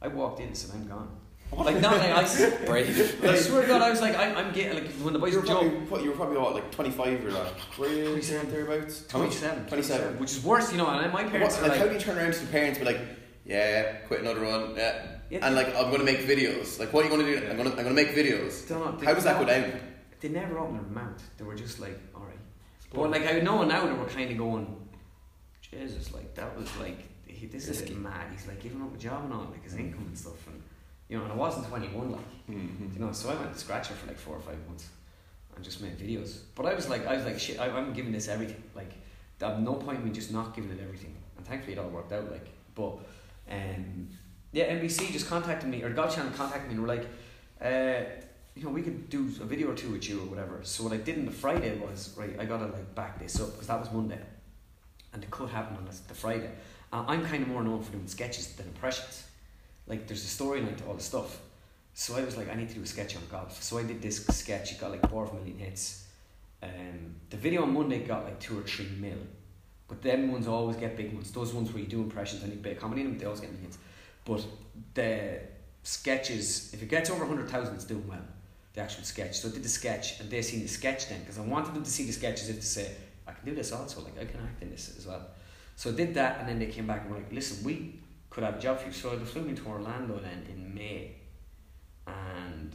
I 0.00 0.08
walked 0.08 0.40
in 0.40 0.46
and 0.46 0.56
said, 0.56 0.74
"I'm 0.74 0.86
gone." 0.86 1.10
Like 1.52 1.80
not 1.80 1.98
like 1.98 2.10
I. 2.10 2.50
Brave. 2.66 3.24
I 3.24 3.36
swear 3.36 3.62
to 3.62 3.68
God, 3.68 3.82
I 3.82 3.90
was 3.90 4.00
like, 4.00 4.16
I'm, 4.16 4.36
I'm 4.36 4.52
getting 4.52 4.74
like 4.74 4.92
when 4.94 5.12
the 5.12 5.18
boys 5.18 5.32
You 5.32 5.40
were 5.40 5.46
probably, 5.46 6.04
you 6.04 6.10
were 6.10 6.16
probably 6.16 6.38
what, 6.38 6.54
like 6.54 6.70
25 6.72 7.26
or 7.26 7.30
like, 7.30 7.46
you 7.78 8.04
27. 8.06 8.50
thereabouts? 8.50 9.06
27, 9.06 9.66
27. 9.66 10.18
which 10.18 10.32
is 10.32 10.42
worse, 10.42 10.72
you 10.72 10.78
know. 10.78 10.88
And 10.88 11.12
my 11.12 11.24
parents 11.24 11.56
What, 11.60 11.70
like, 11.70 11.78
how 11.78 11.86
do 11.86 11.94
you 11.94 12.00
turn 12.00 12.18
around 12.18 12.32
to 12.32 12.40
the 12.40 12.46
parents 12.50 12.78
and 12.78 12.88
be 12.88 12.94
like, 12.94 13.02
yeah, 13.44 13.98
quit 14.08 14.20
another 14.20 14.44
one, 14.44 14.74
yeah. 14.76 15.06
Yeah. 15.30 15.46
And 15.46 15.54
like, 15.54 15.68
I'm 15.76 15.90
gonna 15.90 16.04
make 16.04 16.20
videos. 16.20 16.78
Like, 16.78 16.92
what 16.92 17.04
are 17.04 17.08
you 17.08 17.16
gonna 17.16 17.40
do? 17.40 17.46
I'm 17.48 17.56
gonna, 17.56 17.70
I'm 17.70 17.76
gonna 17.76 17.90
make 17.92 18.14
videos. 18.14 18.68
Know, 18.70 18.98
How 19.04 19.14
does 19.14 19.24
that 19.24 19.38
go 19.38 19.46
down? 19.46 19.72
they 20.20 20.30
never 20.30 20.58
opened 20.58 20.80
their 20.80 21.04
mouth. 21.04 21.22
They 21.36 21.44
were 21.44 21.54
just 21.54 21.80
like, 21.80 21.98
all 22.14 22.22
right. 22.22 22.38
But 22.92 23.10
like 23.10 23.26
I 23.26 23.40
know 23.40 23.62
now, 23.64 23.86
they 23.86 23.92
were 23.92 24.06
kind 24.06 24.30
of 24.30 24.38
going, 24.38 24.88
Jesus, 25.60 26.14
like 26.14 26.34
that 26.34 26.56
was 26.56 26.74
like 26.78 26.98
he, 27.26 27.46
this 27.46 27.68
is 27.68 27.90
mad. 27.90 28.28
He's 28.32 28.46
like 28.46 28.62
giving 28.62 28.80
up 28.80 28.94
a 28.94 28.98
job 28.98 29.24
and 29.24 29.34
all, 29.34 29.48
like 29.50 29.62
his 29.64 29.74
income 29.74 30.04
and 30.06 30.18
stuff, 30.18 30.46
and 30.46 30.62
you 31.08 31.18
know, 31.18 31.24
and 31.24 31.32
I 31.32 31.36
wasn't 31.36 31.68
twenty 31.68 31.88
one, 31.88 32.12
like. 32.12 32.20
Mm-hmm. 32.50 32.94
You 32.94 33.00
know, 33.00 33.12
so 33.12 33.30
I 33.30 33.34
went 33.34 33.52
to 33.52 33.58
Scratcher 33.58 33.94
for 33.94 34.06
like 34.06 34.18
four 34.18 34.36
or 34.36 34.40
five 34.40 34.58
months 34.66 34.88
and 35.54 35.64
just 35.64 35.80
made 35.80 35.98
videos. 35.98 36.40
But 36.54 36.66
I 36.66 36.74
was 36.74 36.88
like, 36.88 37.06
I 37.06 37.16
was 37.16 37.24
like, 37.24 37.38
shit, 37.38 37.58
I, 37.58 37.68
I'm 37.68 37.92
giving 37.92 38.12
this 38.12 38.28
everything. 38.28 38.62
Like, 38.74 38.92
there's 39.38 39.60
no 39.60 39.74
point 39.74 39.98
in 39.98 40.04
me 40.04 40.10
just 40.10 40.32
not 40.32 40.54
giving 40.54 40.70
it 40.70 40.80
everything. 40.82 41.14
And 41.36 41.46
thankfully, 41.46 41.74
it 41.74 41.78
all 41.78 41.88
worked 41.88 42.12
out. 42.12 42.30
Like, 42.30 42.48
but 42.74 42.98
um, 43.50 44.08
yeah, 44.52 44.72
NBC 44.74 45.10
just 45.12 45.28
contacted 45.28 45.68
me, 45.68 45.82
or 45.82 45.90
Golf 45.90 46.14
Channel 46.14 46.32
contacted 46.32 46.68
me, 46.68 46.74
and 46.74 46.82
were 46.82 46.88
like, 46.88 47.06
uh, 47.62 48.04
you 48.54 48.64
know, 48.64 48.70
we 48.70 48.82
could 48.82 49.08
do 49.08 49.22
a 49.40 49.44
video 49.44 49.70
or 49.72 49.74
two 49.74 49.90
with 49.90 50.08
you 50.08 50.20
or 50.20 50.26
whatever. 50.26 50.60
So 50.62 50.84
what 50.84 50.92
I 50.92 50.98
did 50.98 51.18
on 51.18 51.24
the 51.24 51.32
Friday 51.32 51.76
was, 51.78 52.14
right, 52.16 52.36
I 52.38 52.44
gotta 52.44 52.66
like 52.66 52.94
back 52.94 53.18
this 53.18 53.40
up 53.40 53.52
because 53.52 53.66
that 53.66 53.80
was 53.80 53.90
Monday, 53.90 54.20
and 55.12 55.22
the 55.22 55.26
cut 55.26 55.48
happened 55.48 55.78
on 55.78 55.84
the, 55.86 55.96
the 56.08 56.14
Friday. 56.14 56.50
Uh, 56.92 57.04
I'm 57.08 57.24
kind 57.24 57.42
of 57.42 57.48
more 57.48 57.62
known 57.62 57.82
for 57.82 57.92
doing 57.92 58.06
sketches 58.06 58.52
than 58.54 58.66
impressions. 58.66 59.23
Like, 59.86 60.06
there's 60.06 60.24
a 60.24 60.42
storyline 60.42 60.76
to 60.78 60.84
all 60.86 60.94
the 60.94 61.02
stuff. 61.02 61.40
So 61.94 62.16
I 62.16 62.24
was 62.24 62.36
like, 62.36 62.50
I 62.50 62.54
need 62.54 62.68
to 62.70 62.74
do 62.74 62.82
a 62.82 62.86
sketch 62.86 63.16
on 63.16 63.22
golf. 63.30 63.62
So 63.62 63.78
I 63.78 63.84
did 63.84 64.02
this 64.02 64.26
sketch. 64.26 64.72
It 64.72 64.80
got 64.80 64.90
like 64.90 65.08
four 65.08 65.32
million 65.32 65.58
hits. 65.58 66.06
Um, 66.62 67.14
the 67.30 67.36
video 67.36 67.62
on 67.62 67.72
Monday 67.72 68.00
got 68.00 68.24
like 68.24 68.40
two 68.40 68.58
or 68.58 68.62
three 68.62 68.88
mil. 68.98 69.18
But 69.86 70.02
them 70.02 70.32
ones 70.32 70.48
always 70.48 70.76
get 70.76 70.96
big 70.96 71.12
ones. 71.12 71.30
Those 71.30 71.52
ones 71.52 71.72
where 71.72 71.82
you 71.82 71.88
do 71.88 72.00
impressions 72.00 72.42
and 72.42 72.52
you 72.52 72.58
bit 72.58 72.80
comedy 72.80 73.02
in 73.02 73.08
them, 73.08 73.18
they 73.18 73.26
always 73.26 73.40
get 73.40 73.52
millions. 73.52 73.78
But 74.24 74.44
the 74.94 75.40
sketches, 75.84 76.72
if 76.74 76.82
it 76.82 76.88
gets 76.88 77.10
over 77.10 77.24
100,000, 77.26 77.74
it's 77.74 77.84
doing 77.84 78.08
well. 78.08 78.24
The 78.72 78.80
actual 78.80 79.04
sketch. 79.04 79.38
So 79.38 79.48
I 79.48 79.52
did 79.52 79.62
the 79.62 79.68
sketch 79.68 80.18
and 80.18 80.28
they 80.28 80.42
seen 80.42 80.62
the 80.62 80.68
sketch 80.68 81.08
then 81.08 81.20
because 81.20 81.38
I 81.38 81.42
wanted 81.42 81.74
them 81.74 81.84
to 81.84 81.90
see 81.90 82.06
the 82.06 82.12
sketch 82.12 82.42
as 82.42 82.48
if 82.48 82.56
to 82.56 82.66
say, 82.66 82.90
I 83.26 83.32
can 83.32 83.44
do 83.44 83.54
this 83.54 83.70
also. 83.70 84.00
Like, 84.00 84.18
I 84.18 84.24
can 84.24 84.40
act 84.40 84.62
in 84.62 84.70
this 84.70 84.96
as 84.98 85.06
well. 85.06 85.28
So 85.76 85.90
I 85.90 85.92
did 85.92 86.14
that 86.14 86.40
and 86.40 86.48
then 86.48 86.58
they 86.58 86.66
came 86.66 86.86
back 86.86 87.02
and 87.02 87.10
were 87.10 87.18
like, 87.18 87.32
listen, 87.32 87.62
we 87.64 88.00
could 88.34 88.44
have 88.44 88.56
a 88.56 88.60
job 88.60 88.78
for 88.80 88.86
you. 88.88 88.92
So 88.92 89.16
they 89.16 89.24
flew 89.24 89.42
me 89.42 89.54
to 89.54 89.66
Orlando 89.66 90.18
then 90.18 90.44
in 90.50 90.74
May 90.74 91.12
and 92.06 92.74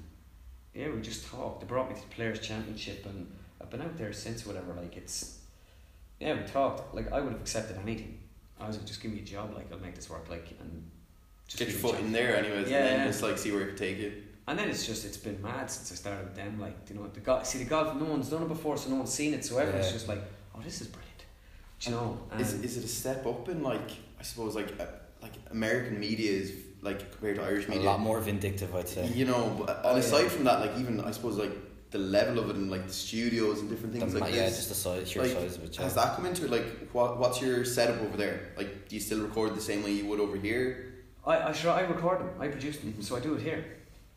yeah, 0.74 0.89
we 0.89 1.01
just 1.01 1.28
talked. 1.28 1.62
They 1.62 1.68
brought 1.68 1.89
me 1.89 1.95
to 1.95 2.01
the 2.01 2.07
Players 2.16 2.39
Championship, 2.39 3.05
and 3.05 3.30
I've 3.60 3.70
been 3.70 3.82
out 3.82 3.97
there 3.97 4.14
since. 4.14 4.45
Whatever, 4.45 4.74
like 4.74 4.95
it's 4.97 5.39
yeah, 6.20 6.34
we 6.36 6.43
talked. 6.47 6.95
Like 6.95 7.12
I 7.12 7.20
would 7.20 7.34
have 7.34 7.41
accepted 7.41 7.78
anything. 7.84 8.20
I 8.60 8.68
was 8.68 8.78
like, 8.78 8.86
just 8.86 9.01
give 9.01 9.12
me 9.12 9.20
a 9.20 9.24
job, 9.24 9.53
like 9.55 9.72
I'll 9.72 9.80
make 9.80 9.95
this 9.95 10.10
work, 10.10 10.30
like 10.30 10.47
and 10.60 10.89
just 11.47 11.60
Get 11.60 11.70
your 11.70 11.78
a 11.78 11.82
foot 11.82 11.99
in 11.99 12.12
there, 12.12 12.36
anyways, 12.36 12.70
Yeah, 12.70 12.78
and 12.80 12.88
then 12.88 12.99
yeah. 12.99 13.07
just 13.07 13.24
like 13.24 13.38
see 13.38 13.51
where 13.51 13.62
it 13.62 13.68
could 13.70 13.78
take 13.78 13.97
you. 13.97 14.14
And 14.47 14.57
then 14.57 14.70
it's 14.70 14.86
just 14.86 15.05
it's 15.05 15.18
been 15.18 15.41
mad 15.41 15.70
since 15.72 15.91
I 15.91 15.95
started 15.95 16.26
with 16.26 16.36
them. 16.36 16.60
Like 16.60 16.76
you 16.89 16.95
know, 16.95 17.07
the 17.07 17.20
golf. 17.20 17.45
See 17.45 17.60
the 17.60 17.66
golf. 17.66 17.95
No 17.95 18.05
one's 18.05 18.30
done 18.30 18.43
it 18.43 18.47
before, 18.47 18.78
so 18.78 18.89
no 18.89 18.97
one's 18.97 19.14
seen 19.14 19.34
it. 19.34 19.43
So 19.45 19.57
everyone's 19.57 19.88
Yeah. 19.88 19.91
just 19.93 20.07
like, 20.07 20.22
oh, 20.55 20.62
this 20.62 20.82
is 20.82 20.88
brilliant. 20.88 21.24
Do 21.80 21.89
you 21.89 21.95
know? 21.95 22.18
Is, 22.38 22.53
And- 22.53 22.66
is 22.66 22.78
it 22.78 22.84
a 22.84 22.88
step 22.88 23.26
up 23.26 23.49
in 23.49 23.64
like 23.64 23.89
I 24.20 24.24
suppose 24.24 24.55
like 24.55 24.74
uh, 24.80 24.86
like 25.22 25.34
American 25.51 25.99
media 25.99 26.32
is 26.32 26.53
like 26.82 27.11
compared 27.11 27.36
to 27.38 27.43
Irish 27.43 27.67
media 27.67 27.84
A 27.84 27.91
lot 27.91 27.99
more 27.99 28.20
vindictive, 28.20 28.74
I'd 28.76 28.88
say. 28.88 29.07
You 29.07 29.26
know, 29.26 29.53
but 29.59 29.82
Oh, 29.84 29.89
and 29.91 29.99
aside 29.99 30.24
yeah. 30.24 30.30
from 30.30 30.43
that, 30.45 30.59
like 30.61 30.78
even 30.78 31.01
I 31.01 31.11
suppose 31.11 31.38
like 31.38 31.51
the 31.91 31.97
level 31.97 32.38
of 32.39 32.49
it 32.51 32.55
and 32.55 32.70
like 32.70 32.86
the 32.88 32.93
studios 32.93 33.59
and 33.61 33.70
different 33.70 33.93
The- 33.93 33.99
things 33.99 34.13
like 34.15 34.34
yeah, 34.34 34.45
this. 34.45 34.57
just 34.57 34.70
the 34.70 34.76
size, 34.76 35.09
sheer 35.09 35.24
like, 35.24 35.32
size 35.32 35.57
of 35.57 35.63
it. 35.63 35.76
Yeah. 35.76 35.84
Has 35.84 35.95
that 35.95 36.15
come 36.15 36.26
into 36.26 36.45
it? 36.45 36.51
Like, 36.51 36.89
what 36.93 37.17
what's 37.20 37.41
your 37.41 37.65
setup 37.65 37.99
over 38.01 38.15
there? 38.15 38.53
Like, 38.57 38.88
do 38.88 38.95
you 38.95 39.01
still 39.01 39.20
record 39.22 39.55
the 39.55 39.61
same 39.61 39.84
way 39.84 39.91
you 39.91 40.05
would 40.05 40.20
over 40.20 40.38
here? 40.38 40.93
I 41.26 41.49
I 41.49 41.51
sure 41.51 41.72
I 41.72 41.82
record 41.82 42.20
them. 42.22 42.30
I 42.39 42.47
produce 42.47 42.78
them, 42.78 42.93
Mhm. 42.93 43.03
so 43.03 43.15
I 43.17 43.20
do 43.20 43.34
it 43.36 43.41
here. 43.41 43.63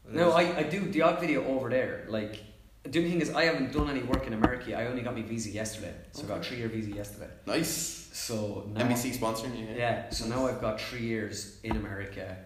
No, 0.09 0.33
I, 0.33 0.43
I 0.59 0.63
do 0.65 0.81
the 0.81 1.03
odd 1.03 1.21
video 1.21 1.45
over 1.47 1.71
there. 1.71 2.05
Like, 2.09 2.37
the 2.83 2.99
only 2.99 3.11
thing 3.13 3.21
is, 3.21 3.31
I 3.31 3.45
haven't 3.45 3.73
done 3.73 3.89
any 3.89 4.03
work 4.03 4.27
in 4.27 4.33
America. 4.35 4.77
I 4.77 4.87
only 4.87 5.03
got 5.03 5.15
my 5.17 5.23
visa 5.23 5.49
yesterday, 5.51 5.95
so 6.13 6.25
I 6.25 6.27
got 6.27 6.39
a 6.41 6.43
three 6.43 6.59
year 6.59 6.69
visa 6.69 6.91
yesterday. 6.91 7.29
Nice. 7.47 8.02
So 8.13 8.69
now, 8.73 8.83
NBC 8.83 9.17
sponsoring 9.17 9.59
you. 9.59 9.67
yeah. 9.75 10.11
So 10.11 10.27
now 10.27 10.47
I've 10.47 10.61
got 10.61 10.81
three 10.81 11.01
years 11.01 11.59
in 11.65 11.77
America, 11.77 12.37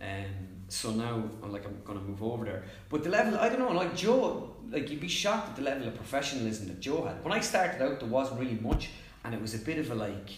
and 0.00 0.64
so 0.68 0.90
now 0.90 1.22
I'm 1.42 1.52
like 1.52 1.64
I'm 1.64 1.80
gonna 1.84 2.00
move 2.00 2.22
over 2.22 2.44
there. 2.44 2.64
But 2.88 3.04
the 3.04 3.10
level, 3.10 3.38
I 3.38 3.48
don't 3.48 3.60
know, 3.60 3.70
like 3.70 3.94
Joe, 3.94 4.56
like 4.68 4.90
you'd 4.90 5.00
be 5.00 5.08
shocked 5.08 5.50
at 5.50 5.56
the 5.56 5.62
level 5.62 5.86
of 5.86 5.94
professionalism 5.94 6.66
that 6.68 6.80
Joe 6.80 7.04
had. 7.04 7.22
When 7.22 7.32
I 7.32 7.40
started 7.40 7.80
out, 7.80 8.00
there 8.00 8.08
wasn't 8.08 8.40
really 8.40 8.58
much, 8.60 8.90
and 9.24 9.32
it 9.32 9.40
was 9.40 9.54
a 9.54 9.58
bit 9.58 9.78
of 9.78 9.90
a 9.92 9.94
like, 9.94 10.30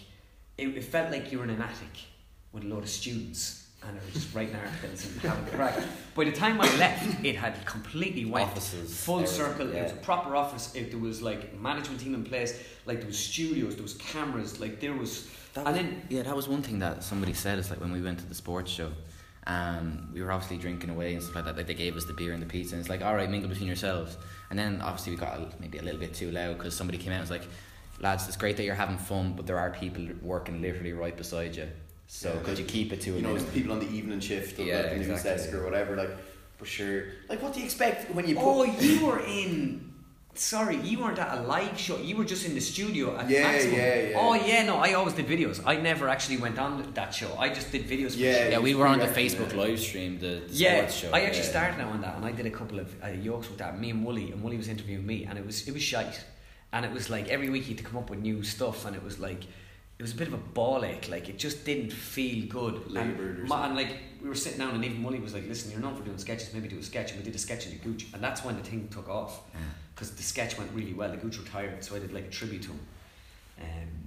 it, 0.57 0.67
it 0.67 0.83
felt 0.83 1.11
like 1.11 1.31
you 1.31 1.39
were 1.39 1.45
in 1.45 1.49
an 1.49 1.61
attic 1.61 1.97
with 2.51 2.63
a 2.63 2.67
lot 2.67 2.83
of 2.83 2.89
students. 2.89 3.64
And 3.87 3.99
they 3.99 4.05
were 4.05 4.11
just 4.11 4.33
writing 4.33 4.55
articles 4.55 5.05
and 5.05 5.21
having 5.21 5.45
a 5.45 5.57
crack. 5.57 5.83
By 6.15 6.23
the 6.23 6.31
time 6.31 6.59
I 6.59 6.75
left, 6.77 7.23
it 7.23 7.35
had 7.35 7.63
completely 7.65 8.25
went 8.25 8.49
Offices. 8.49 9.03
full 9.03 9.19
everything, 9.19 9.37
circle. 9.37 9.71
It 9.71 9.83
was 9.83 9.91
a 9.91 9.95
proper 9.95 10.35
office. 10.35 10.73
It, 10.73 10.91
there 10.91 10.99
was 10.99 11.21
like 11.21 11.59
management 11.59 11.99
team 12.01 12.15
in 12.15 12.23
place. 12.23 12.59
Like 12.85 12.99
there 12.99 13.07
was 13.07 13.19
studios. 13.19 13.75
There 13.75 13.83
was 13.83 13.93
cameras. 13.95 14.59
Like 14.59 14.79
there 14.79 14.93
was. 14.93 15.29
That 15.53 15.67
and 15.67 15.75
was, 15.75 15.85
then 15.85 16.01
yeah, 16.09 16.23
that 16.23 16.35
was 16.35 16.47
one 16.47 16.61
thing 16.61 16.79
that 16.79 17.03
somebody 17.03 17.33
said. 17.33 17.59
Is 17.59 17.69
like 17.69 17.79
when 17.79 17.91
we 17.91 18.01
went 18.01 18.19
to 18.19 18.25
the 18.25 18.35
sports 18.35 18.71
show, 18.71 18.91
um, 19.47 20.09
we 20.13 20.21
were 20.21 20.31
obviously 20.31 20.57
drinking 20.57 20.89
away 20.89 21.13
and 21.13 21.21
stuff 21.21 21.35
like 21.35 21.45
that. 21.45 21.57
Like 21.57 21.67
they 21.67 21.73
gave 21.75 21.95
us 21.95 22.05
the 22.05 22.13
beer 22.13 22.33
and 22.33 22.41
the 22.41 22.47
pizza, 22.47 22.75
and 22.75 22.81
it's 22.81 22.89
like, 22.89 23.03
all 23.03 23.15
right, 23.15 23.29
mingle 23.29 23.49
between 23.49 23.67
yourselves. 23.67 24.17
And 24.49 24.57
then 24.57 24.81
obviously 24.81 25.11
we 25.11 25.17
got 25.17 25.37
a, 25.37 25.49
maybe 25.59 25.77
a 25.77 25.83
little 25.83 25.99
bit 25.99 26.13
too 26.13 26.31
loud 26.31 26.57
because 26.57 26.75
somebody 26.75 26.97
came 26.97 27.11
out 27.11 27.19
and 27.19 27.29
was 27.29 27.31
like, 27.31 27.47
lads, 27.99 28.27
it's 28.27 28.37
great 28.37 28.57
that 28.57 28.63
you're 28.63 28.75
having 28.75 28.97
fun, 28.97 29.33
but 29.35 29.45
there 29.45 29.59
are 29.59 29.69
people 29.71 30.07
working 30.21 30.61
literally 30.61 30.93
right 30.93 31.15
beside 31.15 31.55
you. 31.55 31.67
So 32.07 32.29
Yeah, 32.29 32.39
could 32.39 32.47
like, 32.49 32.59
you 32.59 32.65
keep 32.65 32.93
it 32.93 33.01
to 33.01 33.11
a 33.11 33.15
You 33.15 33.21
know, 33.23 33.29
minimum? 33.33 33.51
people 33.53 33.71
on 33.73 33.79
the 33.79 33.89
evening 33.89 34.19
shift 34.19 34.59
of 34.59 34.65
Yeah, 34.67 34.81
like 34.81 34.89
the 34.91 34.97
news 34.97 35.23
desk 35.23 35.49
yeah. 35.51 35.57
or 35.57 35.63
whatever. 35.63 35.95
Like, 35.95 36.11
for 36.57 36.65
sure. 36.65 37.05
Like, 37.29 37.41
what 37.41 37.53
do 37.53 37.59
you 37.59 37.65
expect 37.65 38.11
when 38.13 38.27
you 38.27 38.35
put? 38.35 38.43
oh, 38.43 38.63
you 38.63 39.05
were 39.05 39.19
in. 39.19 39.91
Sorry, 40.37 40.75
you 40.77 40.99
weren't 40.99 41.17
at 41.17 41.37
a 41.37 41.41
live 41.43 41.79
show. 41.79 41.97
You 41.97 42.17
were 42.17 42.25
just 42.25 42.45
in 42.45 42.53
the 42.55 42.59
studio 42.59 43.15
at 43.17 43.29
Yeah, 43.29 43.43
Maximum. 43.43 43.75
yeah, 43.77 43.95
yeah. 44.01 44.17
Oh 44.19 44.33
yeah, 44.33 44.63
no, 44.65 44.75
I 44.77 44.91
always 44.93 45.13
did 45.13 45.27
videos. 45.27 45.61
I 45.65 45.77
never 45.77 46.09
actually 46.09 46.37
went 46.37 46.59
on 46.59 46.91
that 46.93 47.13
show. 47.13 47.33
I 47.37 47.47
just 47.49 47.71
did 47.71 47.87
videos. 47.87 48.11
For 48.11 48.17
Yeah, 48.19 48.49
yeah, 48.49 48.59
we 48.59 48.75
were 48.75 48.85
on 48.85 48.99
the 48.99 49.07
Facebook 49.07 49.51
yeah. 49.53 49.61
live 49.61 49.79
stream, 49.79 50.19
the, 50.19 50.41
the 50.45 50.53
Yeah, 50.53 50.75
sports 50.87 50.95
show. 50.95 51.11
I 51.13 51.21
actually 51.21 51.43
yeah. 51.45 51.49
started 51.51 51.77
now 51.77 51.87
on 51.89 52.01
that, 52.01 52.17
and 52.17 52.25
I 52.25 52.33
did 52.33 52.45
a 52.45 52.49
couple 52.51 52.79
of 52.79 52.93
uh, 53.01 53.07
yokes 53.07 53.47
with 53.49 53.59
that. 53.59 53.79
Me 53.79 53.89
and 53.91 54.05
Wooly, 54.05 54.31
and 54.33 54.43
Wooly 54.43 54.57
was 54.57 54.67
interviewing 54.67 55.05
me, 55.05 55.23
and 55.23 55.39
it 55.39 55.45
was 55.45 55.65
it 55.69 55.73
was 55.73 55.81
shite, 55.81 56.19
and 56.73 56.85
it 56.85 56.91
was 56.91 57.09
like 57.09 57.29
every 57.29 57.49
week 57.49 57.63
he 57.63 57.69
had 57.73 57.77
to 57.77 57.85
come 57.85 57.97
up 57.97 58.09
with 58.09 58.19
new 58.19 58.43
stuff, 58.43 58.85
and 58.85 58.93
it 58.93 59.03
was 59.03 59.17
like 59.19 59.43
it 59.97 60.01
was 60.01 60.13
a 60.13 60.15
bit 60.15 60.27
of 60.27 60.33
a 60.33 60.37
ball 60.37 60.83
ache. 60.83 61.07
Like 61.09 61.29
it 61.29 61.37
just 61.39 61.65
didn't 61.65 61.91
feel 61.91 62.47
good. 62.47 62.91
Laboured 62.91 63.39
and, 63.39 63.51
and 63.51 63.75
like 63.75 63.97
we 64.21 64.27
were 64.29 64.35
sitting 64.35 64.59
down, 64.59 64.75
and 64.75 64.83
even 64.83 65.03
Wooly 65.03 65.19
was 65.19 65.33
like, 65.33 65.47
"Listen, 65.47 65.71
you're 65.71 65.79
known 65.79 65.95
for 65.95 66.03
doing 66.03 66.17
sketches. 66.17 66.53
Maybe 66.53 66.67
do 66.67 66.79
a 66.79 66.83
sketch." 66.83 67.11
And 67.11 67.19
we 67.19 67.25
did 67.25 67.35
a 67.35 67.39
sketch 67.39 67.65
in 67.67 67.71
the 67.73 67.77
Gooch, 67.77 68.07
and 68.13 68.21
that's 68.23 68.43
when 68.43 68.55
the 68.57 68.63
thing 68.63 68.87
took 68.89 69.07
off 69.07 69.41
Yeah. 69.53 69.59
because 69.93 70.11
the 70.11 70.23
sketch 70.23 70.57
went 70.57 70.71
really 70.73 70.93
well. 70.93 71.11
The 71.11 71.17
Gooch 71.17 71.37
retired, 71.37 71.83
so 71.83 71.95
I 71.95 71.99
did 71.99 72.11
like 72.13 72.25
a 72.25 72.29
tribute 72.29 72.63
to 72.63 72.69
him. 72.69 72.79
Um, 73.61 74.04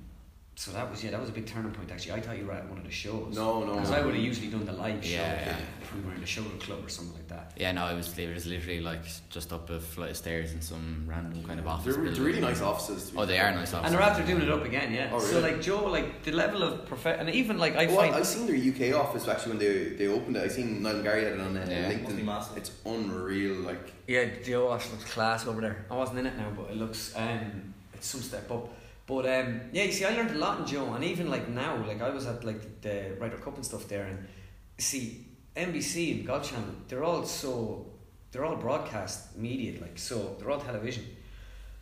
so 0.58 0.72
that 0.72 0.90
was 0.90 1.04
yeah, 1.04 1.12
that 1.12 1.20
was 1.20 1.28
a 1.28 1.32
big 1.32 1.46
turning 1.46 1.70
point. 1.70 1.88
Actually, 1.92 2.14
I 2.14 2.20
thought 2.20 2.36
you 2.36 2.44
were 2.44 2.52
at 2.52 2.68
one 2.68 2.78
of 2.78 2.84
the 2.84 2.90
shows. 2.90 3.32
No, 3.36 3.62
no. 3.64 3.74
Because 3.74 3.92
I 3.92 4.00
would 4.04 4.12
have 4.12 4.24
usually 4.24 4.48
done 4.48 4.66
the 4.66 4.72
live 4.72 5.04
show 5.04 5.12
Yeah, 5.12 5.46
yeah. 5.46 5.56
if 5.80 5.94
we 5.94 6.00
were 6.00 6.12
in 6.16 6.20
a 6.20 6.26
show 6.26 6.42
club 6.58 6.84
or 6.84 6.88
something 6.88 7.14
like 7.14 7.28
that. 7.28 7.52
Yeah, 7.56 7.70
no, 7.70 7.86
it 7.86 7.94
was, 7.94 8.18
it 8.18 8.34
was 8.34 8.44
literally 8.44 8.80
like 8.80 9.04
just 9.30 9.52
up 9.52 9.70
a 9.70 9.78
flight 9.78 10.10
of 10.10 10.16
stairs 10.16 10.52
in 10.54 10.60
some 10.60 11.04
random 11.06 11.44
kind 11.44 11.60
of 11.60 11.68
office. 11.68 11.94
They're, 11.94 12.10
they're 12.10 12.24
really 12.24 12.40
nice 12.40 12.60
offices. 12.60 13.06
to 13.06 13.12
be 13.12 13.18
Oh, 13.20 13.24
they 13.24 13.38
are 13.38 13.52
nice 13.52 13.72
offices, 13.72 13.84
And 13.84 13.94
they're 13.94 14.02
after 14.10 14.26
doing 14.26 14.42
it 14.42 14.50
up 14.50 14.64
again, 14.64 14.92
yeah. 14.92 15.10
Oh, 15.12 15.18
really? 15.18 15.30
So 15.30 15.38
like 15.38 15.62
Joe, 15.62 15.84
like 15.86 16.24
the 16.24 16.32
level 16.32 16.64
of 16.64 16.86
prof 16.86 17.06
and 17.06 17.30
even 17.30 17.56
like 17.58 17.76
I 17.76 17.86
Well, 17.86 17.94
find 17.98 18.16
I've 18.16 18.26
seen 18.26 18.48
their 18.48 18.56
UK 18.56 19.00
office 19.00 19.28
actually 19.28 19.50
when 19.52 19.58
they 19.60 19.90
they 19.90 20.08
opened 20.08 20.36
it. 20.38 20.42
I 20.42 20.48
seen 20.48 20.82
Niall 20.82 21.04
Gary 21.04 21.22
had 21.22 21.34
it 21.34 21.40
on 21.40 21.56
uh, 21.56 21.66
Yeah. 21.70 21.96
Must 21.98 22.16
be 22.16 22.24
LinkedIn. 22.24 22.56
It's 22.56 22.72
unreal. 22.84 23.54
Like, 23.60 23.92
yeah, 24.08 24.24
Joe 24.44 24.72
Ash 24.72 24.90
looks 24.90 25.04
class 25.04 25.46
over 25.46 25.60
there. 25.60 25.86
I 25.88 25.94
wasn't 25.94 26.18
in 26.18 26.26
it 26.26 26.36
now, 26.36 26.50
but 26.56 26.68
it 26.72 26.76
looks 26.76 27.14
um 27.14 27.74
it's 27.94 28.08
some 28.08 28.22
step 28.22 28.50
up. 28.50 28.74
But 29.08 29.24
um 29.26 29.62
yeah, 29.72 29.84
you 29.84 29.92
see, 29.92 30.04
I 30.04 30.10
learned 30.10 30.32
a 30.32 30.38
lot 30.38 30.60
in 30.60 30.66
Joe, 30.66 30.92
and 30.92 31.02
even 31.02 31.30
like 31.30 31.48
now, 31.48 31.82
like 31.84 32.02
I 32.02 32.10
was 32.10 32.26
at 32.26 32.44
like 32.44 32.82
the 32.82 33.16
Ryder 33.18 33.38
Cup 33.38 33.56
and 33.56 33.64
stuff 33.64 33.88
there, 33.88 34.04
and 34.04 34.28
see 34.76 35.26
NBC 35.56 36.18
and 36.18 36.26
Golf 36.26 36.48
Channel, 36.48 36.68
they're 36.88 37.02
all 37.02 37.24
so 37.24 37.86
they're 38.30 38.44
all 38.44 38.56
broadcast 38.56 39.34
media, 39.36 39.80
like 39.80 39.98
so 39.98 40.36
they're 40.38 40.50
all 40.50 40.60
television. 40.60 41.06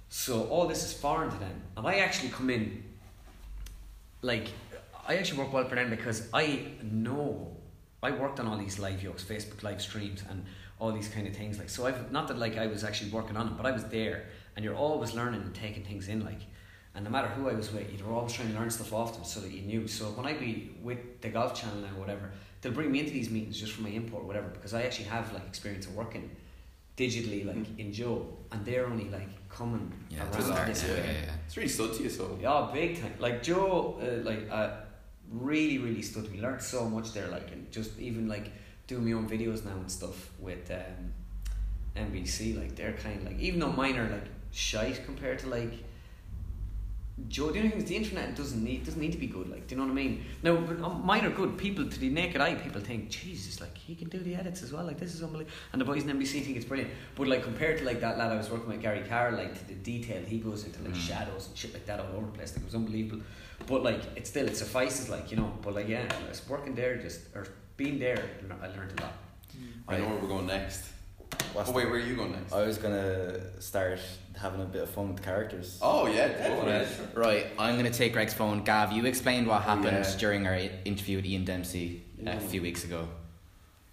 So 0.09 0.45
all 0.45 0.69
this 0.69 0.85
is 0.85 0.93
foreign 0.93 1.31
to 1.31 1.39
them, 1.39 1.63
and 1.77 1.85
I 1.85 1.97
actually 1.97 2.29
come 2.29 2.49
in. 2.49 2.85
Like, 4.23 4.49
I 5.07 5.17
actually 5.17 5.41
work 5.41 5.53
well 5.53 5.69
for 5.69 5.75
them 5.75 5.91
because 5.91 6.29
I 6.33 6.61
know 6.83 7.57
I 8.03 8.13
worked 8.13 8.39
on 8.39 8.47
all 8.47 8.57
these 8.57 8.79
live 8.79 9.03
yokes, 9.03 9.25
Facebook 9.25 9.65
live 9.65 9.83
streams, 9.83 10.23
and 10.31 10.45
all 10.79 10.93
these 10.93 11.09
kind 11.09 11.27
of 11.27 11.35
things. 11.35 11.59
Like, 11.59 11.71
so 11.71 11.87
I've 11.87 12.13
not 12.13 12.29
that 12.29 12.39
like 12.39 12.57
I 12.57 12.69
was 12.69 12.85
actually 12.85 13.11
working 13.11 13.37
on 13.37 13.49
it, 13.49 13.57
but 13.57 13.67
I 13.67 13.73
was 13.73 13.85
there, 13.87 14.27
and 14.55 14.65
you're 14.65 14.77
always 14.77 15.13
learning 15.13 15.43
and 15.43 15.53
taking 15.53 15.85
things 15.85 16.07
in. 16.07 16.25
Like, 16.25 16.41
and 16.97 17.05
no 17.05 17.11
matter 17.11 17.29
who 17.29 17.49
I 17.49 17.53
was 17.53 17.71
with, 17.73 17.93
you 17.97 18.03
were 18.05 18.15
always 18.15 18.33
trying 18.33 18.51
to 18.53 18.59
learn 18.59 18.71
stuff 18.71 18.93
off 18.93 19.15
them 19.15 19.25
so 19.25 19.41
that 19.41 19.53
you 19.53 19.61
knew. 19.63 19.87
So 19.87 20.07
when 20.07 20.27
I 20.27 20.33
be 20.33 20.71
with 20.83 21.21
the 21.21 21.29
golf 21.29 21.55
channel 21.55 21.77
now, 21.77 21.89
or 21.95 22.01
whatever, 22.01 22.31
they'll 22.63 22.73
bring 22.73 22.91
me 22.91 23.01
into 23.01 23.13
these 23.13 23.31
meetings 23.31 23.61
just 23.61 23.73
for 23.73 23.83
my 23.83 23.91
input 23.91 24.21
or 24.23 24.25
whatever 24.25 24.49
because 24.49 24.73
I 24.73 24.83
actually 24.83 25.05
have 25.07 25.31
like 25.35 25.47
experience 25.47 25.87
of 25.87 25.95
working 25.95 26.31
digitally 26.97 27.45
like 27.47 27.79
in 27.79 27.93
Joe, 27.93 28.27
and 28.51 28.65
they're 28.65 28.87
only 28.87 29.11
like 29.11 29.29
coming 29.51 29.93
Yeah, 30.09 30.23
around 30.23 30.43
start, 30.43 30.67
this 30.69 30.83
yeah, 30.85 30.91
way. 30.95 30.97
yeah, 31.07 31.13
yeah. 31.27 31.33
It's 31.47 31.57
really 31.57 31.69
stood 31.69 31.93
to 31.95 32.03
you, 32.03 32.09
so. 32.09 32.39
Yeah, 32.41 32.71
big 32.73 32.99
time. 33.01 33.13
Like 33.19 33.43
Joe, 33.43 33.99
uh, 34.01 34.25
like 34.25 34.49
uh, 34.51 34.71
really, 35.31 35.77
really 35.79 36.01
stood 36.03 36.25
to 36.25 36.31
me. 36.31 36.41
Learned 36.41 36.63
so 36.63 36.89
much 36.89 37.13
there. 37.13 37.29
Like 37.29 37.53
and 37.53 37.71
just 37.71 37.99
even 37.99 38.27
like 38.27 38.51
doing 38.87 39.05
my 39.05 39.13
own 39.13 39.29
videos 39.29 39.65
now 39.67 39.73
and 39.73 39.91
stuff 39.91 40.31
with 40.39 40.71
um, 40.71 41.13
NBC. 41.95 42.59
Like 42.59 42.75
they're 42.75 42.95
kind 42.95 43.19
of 43.21 43.25
like 43.33 43.39
even 43.39 43.61
though 43.61 43.73
mine 43.73 43.97
are 43.99 44.09
like 44.09 44.25
shite 44.51 45.05
compared 45.05 45.39
to 45.41 45.49
like 45.49 45.75
Joe. 47.29 47.51
The 47.51 47.59
only 47.61 47.71
thing 47.71 47.79
is 47.81 47.89
the 47.89 47.97
internet 47.97 48.37
doesn't 48.37 48.63
need 48.63 48.85
doesn't 48.85 49.01
need 49.01 49.13
to 49.13 49.19
be 49.19 49.27
good. 49.27 49.49
Like 49.49 49.67
do 49.67 49.75
you 49.75 49.81
know 49.81 49.87
what 49.87 49.93
I 49.93 49.95
mean? 49.95 50.25
No, 50.43 50.57
but 50.59 50.79
um, 50.83 51.05
mine 51.05 51.25
are 51.25 51.31
good. 51.31 51.57
People 51.57 51.89
to 51.89 51.99
the 51.99 52.11
naked 52.11 52.41
eye, 52.43 52.55
people 52.57 52.81
think 52.81 53.09
Jesus, 53.09 53.59
like 53.61 53.77
he 53.77 53.95
can 53.95 54.09
do 54.11 54.19
the 54.19 54.35
edits 54.35 54.63
as 54.63 54.71
well. 54.73 54.85
Like 54.85 54.99
this 54.99 55.15
is 55.15 55.23
unbelievable. 55.23 55.51
And 55.73 55.81
the 55.81 55.87
boys 55.87 56.05
in 56.05 56.11
NBC 56.11 56.45
think 56.45 56.57
it's 56.57 56.67
brilliant. 56.67 56.93
But 57.15 57.29
like 57.29 57.43
compared 57.43 57.79
to 57.79 57.85
like 57.85 58.01
that 58.01 58.19
lad 58.19 58.33
I 58.33 58.37
was 58.37 58.51
working 58.51 58.69
with 58.69 58.83
Gary 58.83 59.03
Carr, 59.09 59.33
like 59.33 59.59
to 59.59 59.67
the 59.67 59.75
detail 59.75 60.23
he 60.27 60.39
goes 60.39 60.65
into 60.65 60.83
like 60.83 60.93
Mm. 60.93 61.09
shadows 61.09 61.49
and 61.49 61.57
shit 61.57 61.73
like 61.73 61.87
that 61.87 62.01
all 62.01 62.13
over 62.17 62.27
the 62.27 62.33
place. 62.33 62.53
Like 62.53 62.61
it 62.63 62.67
was 62.67 62.75
unbelievable. 62.75 63.23
But 63.67 63.83
like 63.83 64.03
it 64.15 64.27
still 64.27 64.47
it 64.47 64.57
suffices. 64.57 65.09
Like 65.09 65.31
you 65.31 65.39
know. 65.39 65.53
But 65.63 65.75
like 65.75 65.89
yeah, 65.89 66.07
I 66.27 66.29
was 66.29 66.47
working 66.49 66.75
there 66.75 66.97
just 66.99 67.21
or 67.35 67.47
being 67.79 67.99
there, 67.99 68.23
I 68.63 68.67
learned 68.69 68.99
a 68.99 69.03
lot. 69.03 69.13
I 69.89 69.99
know 69.99 70.09
where 70.09 70.19
we're 70.19 70.29
going 70.29 70.47
next. 70.47 70.85
What's 71.53 71.71
oh, 71.71 71.73
wait, 71.73 71.87
where 71.87 71.95
are 71.95 71.99
you 71.99 72.17
going 72.17 72.33
next? 72.33 72.53
I 72.53 72.67
was 72.67 72.77
gonna 72.77 73.61
start 73.63 73.99
having 74.37 74.61
a 74.61 74.67
bit 74.67 74.83
of 74.83 74.91
fun 74.91 75.09
with 75.09 75.17
the 75.17 75.23
characters. 75.23 75.79
Oh, 75.81 76.07
yeah, 76.07 76.29
definitely. 76.29 76.71
ahead. 76.71 77.17
Right, 77.17 77.47
I'm 77.59 77.77
gonna 77.77 77.91
take 77.91 78.13
Greg's 78.13 78.35
phone. 78.35 78.63
Gav, 78.63 78.93
you 78.93 79.05
explained 79.07 79.47
what 79.47 79.63
happened 79.63 80.05
yeah. 80.05 80.17
during 80.19 80.47
our 80.47 80.59
interview 80.85 81.17
with 81.17 81.25
Ian 81.25 81.47
Dempsey 81.47 82.05
uh, 82.27 82.33
a 82.33 82.41
few 82.41 82.61
weeks 82.61 82.85
ago. 82.85 83.09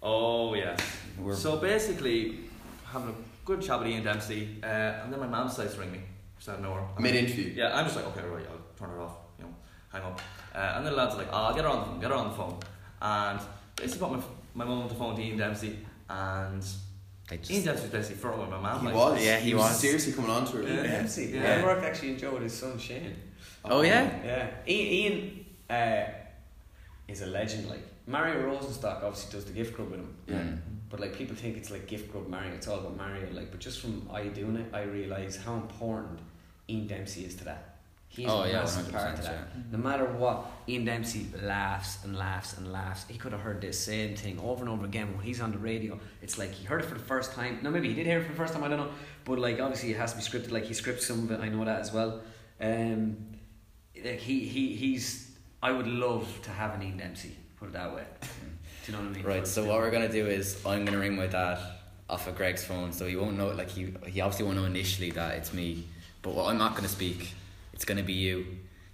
Oh 0.02 0.54
yeah. 0.54 0.76
We're- 1.18 1.34
So 1.34 1.56
basically, 1.56 2.40
having 2.84 3.08
a 3.08 3.14
good 3.46 3.62
chat 3.62 3.78
with 3.78 3.88
Ian 3.88 4.04
Dempsey, 4.04 4.58
uh, 4.62 4.66
and 4.66 5.10
then 5.10 5.20
my 5.20 5.26
mum 5.26 5.48
decides 5.48 5.74
to 5.74 5.80
ring 5.80 5.92
me. 5.92 6.00
Just 6.36 6.50
out 6.50 6.56
of 6.56 6.62
nowhere. 6.62 6.84
Mid 6.98 7.14
interview. 7.14 7.52
Yeah, 7.56 7.74
I'm 7.74 7.86
just 7.86 7.96
like, 7.96 8.06
okay, 8.08 8.26
right, 8.26 8.44
I'll 8.50 8.86
turn 8.86 8.94
it 8.94 9.00
off. 9.00 9.16
You 9.38 9.44
know, 9.44 9.54
hang 9.90 10.02
up. 10.02 10.20
Uh, 10.54 10.58
and 10.76 10.84
then 10.84 10.92
the 10.92 10.98
lads 10.98 11.14
are 11.14 11.18
like, 11.18 11.28
oh, 11.32 11.36
I'll 11.36 11.54
get 11.54 11.64
her 11.64 11.70
on 11.70 11.78
the 11.80 11.86
phone. 11.86 12.00
Get 12.00 12.10
her 12.10 12.16
on 12.16 12.28
the 12.28 12.36
phone. 12.36 12.58
And 13.00 13.40
basically, 13.76 14.06
put 14.06 14.18
my 14.18 14.22
my 14.52 14.64
mum 14.66 14.82
on 14.82 14.88
the 14.88 14.94
phone 14.94 15.16
to 15.16 15.22
Ian 15.22 15.38
Dempsey, 15.38 15.78
and 16.10 16.62
They 17.28 17.38
just- 17.38 17.50
Ian 17.50 17.64
Dempsey 17.64 17.82
was 17.82 17.90
basically 17.90 18.16
flirting 18.16 18.40
with 18.40 18.50
my 18.50 18.60
mum. 18.60 18.80
He 18.80 18.86
like, 18.86 18.94
was. 18.94 19.24
Yeah, 19.24 19.38
he 19.38 19.54
was. 19.54 19.78
seriously 19.80 20.12
coming 20.12 20.30
on 20.30 20.44
to 20.46 20.56
her. 20.58 20.62
Yeah. 20.62 20.82
Dempsey. 20.82 21.26
Yeah. 21.34 21.60
I 21.60 21.64
worked 21.64 21.84
actually 21.84 22.10
enjoyed 22.10 22.42
his 22.42 22.52
son 22.52 22.78
Shane. 22.78 23.16
Oh 23.64 23.80
yeah. 23.80 24.10
Yeah, 24.24 24.50
Ian, 24.68 24.92
Ian 24.92 25.44
uh, 25.70 26.10
is 27.08 27.22
a 27.22 27.26
legend. 27.26 27.68
Like 27.68 27.82
Mario 28.06 28.46
Rosenstock 28.46 29.02
obviously 29.02 29.32
does 29.32 29.46
the 29.46 29.52
Gift 29.52 29.74
Grub 29.74 29.90
with 29.90 30.00
him. 30.00 30.14
Yeah. 30.26 30.34
Mm. 30.36 30.58
But 30.90 31.00
like 31.00 31.14
people 31.14 31.34
think 31.34 31.56
it's 31.56 31.70
like 31.70 31.86
Gift 31.86 32.12
Grub 32.12 32.28
Mario. 32.28 32.52
It's 32.52 32.68
all 32.68 32.80
about 32.80 32.96
Mario. 32.96 33.26
Like, 33.32 33.50
but 33.50 33.60
just 33.60 33.80
from 33.80 34.08
I 34.12 34.24
doing 34.24 34.56
it, 34.56 34.66
I 34.74 34.82
realize 34.82 35.36
how 35.36 35.54
important 35.54 36.20
Ian 36.68 36.86
Dempsey 36.86 37.24
is 37.24 37.34
to 37.36 37.44
that. 37.44 37.73
He's 38.14 38.28
Oh 38.30 38.42
a 38.42 38.48
yeah, 38.48 38.60
massive 38.60 38.92
part 38.92 39.14
of 39.14 39.22
that. 39.24 39.32
Yeah. 39.32 39.62
No 39.72 39.78
matter 39.78 40.04
what, 40.04 40.46
Ian 40.68 40.84
Dempsey 40.84 41.26
laughs 41.42 42.04
and 42.04 42.16
laughs 42.16 42.56
and 42.56 42.70
laughs. 42.72 43.04
He 43.08 43.18
could 43.18 43.32
have 43.32 43.40
heard 43.40 43.60
this 43.60 43.78
same 43.78 44.14
thing 44.14 44.38
over 44.38 44.62
and 44.62 44.68
over 44.72 44.84
again 44.84 45.16
when 45.16 45.24
he's 45.24 45.40
on 45.40 45.50
the 45.50 45.58
radio. 45.58 45.98
It's 46.22 46.38
like 46.38 46.52
he 46.52 46.64
heard 46.64 46.82
it 46.82 46.86
for 46.86 46.94
the 46.94 47.00
first 47.04 47.32
time. 47.32 47.58
No, 47.62 47.70
maybe 47.70 47.88
he 47.88 47.94
did 47.94 48.06
hear 48.06 48.20
it 48.20 48.22
for 48.22 48.30
the 48.30 48.36
first 48.36 48.52
time. 48.54 48.62
I 48.62 48.68
don't 48.68 48.78
know. 48.78 48.90
But 49.24 49.40
like 49.40 49.58
obviously 49.60 49.90
it 49.90 49.96
has 49.96 50.12
to 50.12 50.18
be 50.18 50.22
scripted. 50.22 50.52
Like 50.52 50.64
he 50.64 50.74
scripts 50.74 51.06
some 51.06 51.24
of 51.24 51.30
it. 51.32 51.40
I 51.40 51.48
know 51.48 51.64
that 51.64 51.80
as 51.80 51.92
well. 51.92 52.20
Um, 52.60 53.16
like 54.04 54.20
he 54.20 54.40
he 54.46 54.74
he's. 54.76 55.32
I 55.60 55.72
would 55.72 55.88
love 55.88 56.28
to 56.42 56.50
have 56.50 56.74
an 56.74 56.82
Ian 56.82 56.98
Dempsey. 56.98 57.34
Put 57.58 57.70
it 57.70 57.72
that 57.72 57.94
way. 57.94 58.04
Do 58.20 58.92
you 58.92 58.98
know 58.98 59.02
what 59.02 59.10
I 59.12 59.16
mean? 59.16 59.24
Right, 59.24 59.46
so 59.46 59.64
what 59.64 59.78
we're 59.78 59.90
gonna 59.90 60.12
do 60.12 60.26
is 60.26 60.64
I'm 60.64 60.84
gonna 60.84 60.98
ring 60.98 61.16
my 61.16 61.26
dad 61.26 61.58
off 62.08 62.28
of 62.28 62.36
Greg's 62.36 62.64
phone, 62.64 62.92
so 62.92 63.06
he 63.06 63.16
won't 63.16 63.36
know. 63.36 63.48
Like 63.48 63.70
he 63.70 63.92
he 64.06 64.20
obviously 64.20 64.44
won't 64.44 64.58
know 64.58 64.66
initially 64.66 65.10
that 65.12 65.36
it's 65.38 65.52
me, 65.52 65.84
but 66.22 66.34
what, 66.34 66.46
I'm 66.50 66.58
not 66.58 66.76
gonna 66.76 66.86
speak. 66.88 67.34
It's 67.74 67.84
gonna 67.84 68.02
be 68.04 68.12
you. 68.12 68.46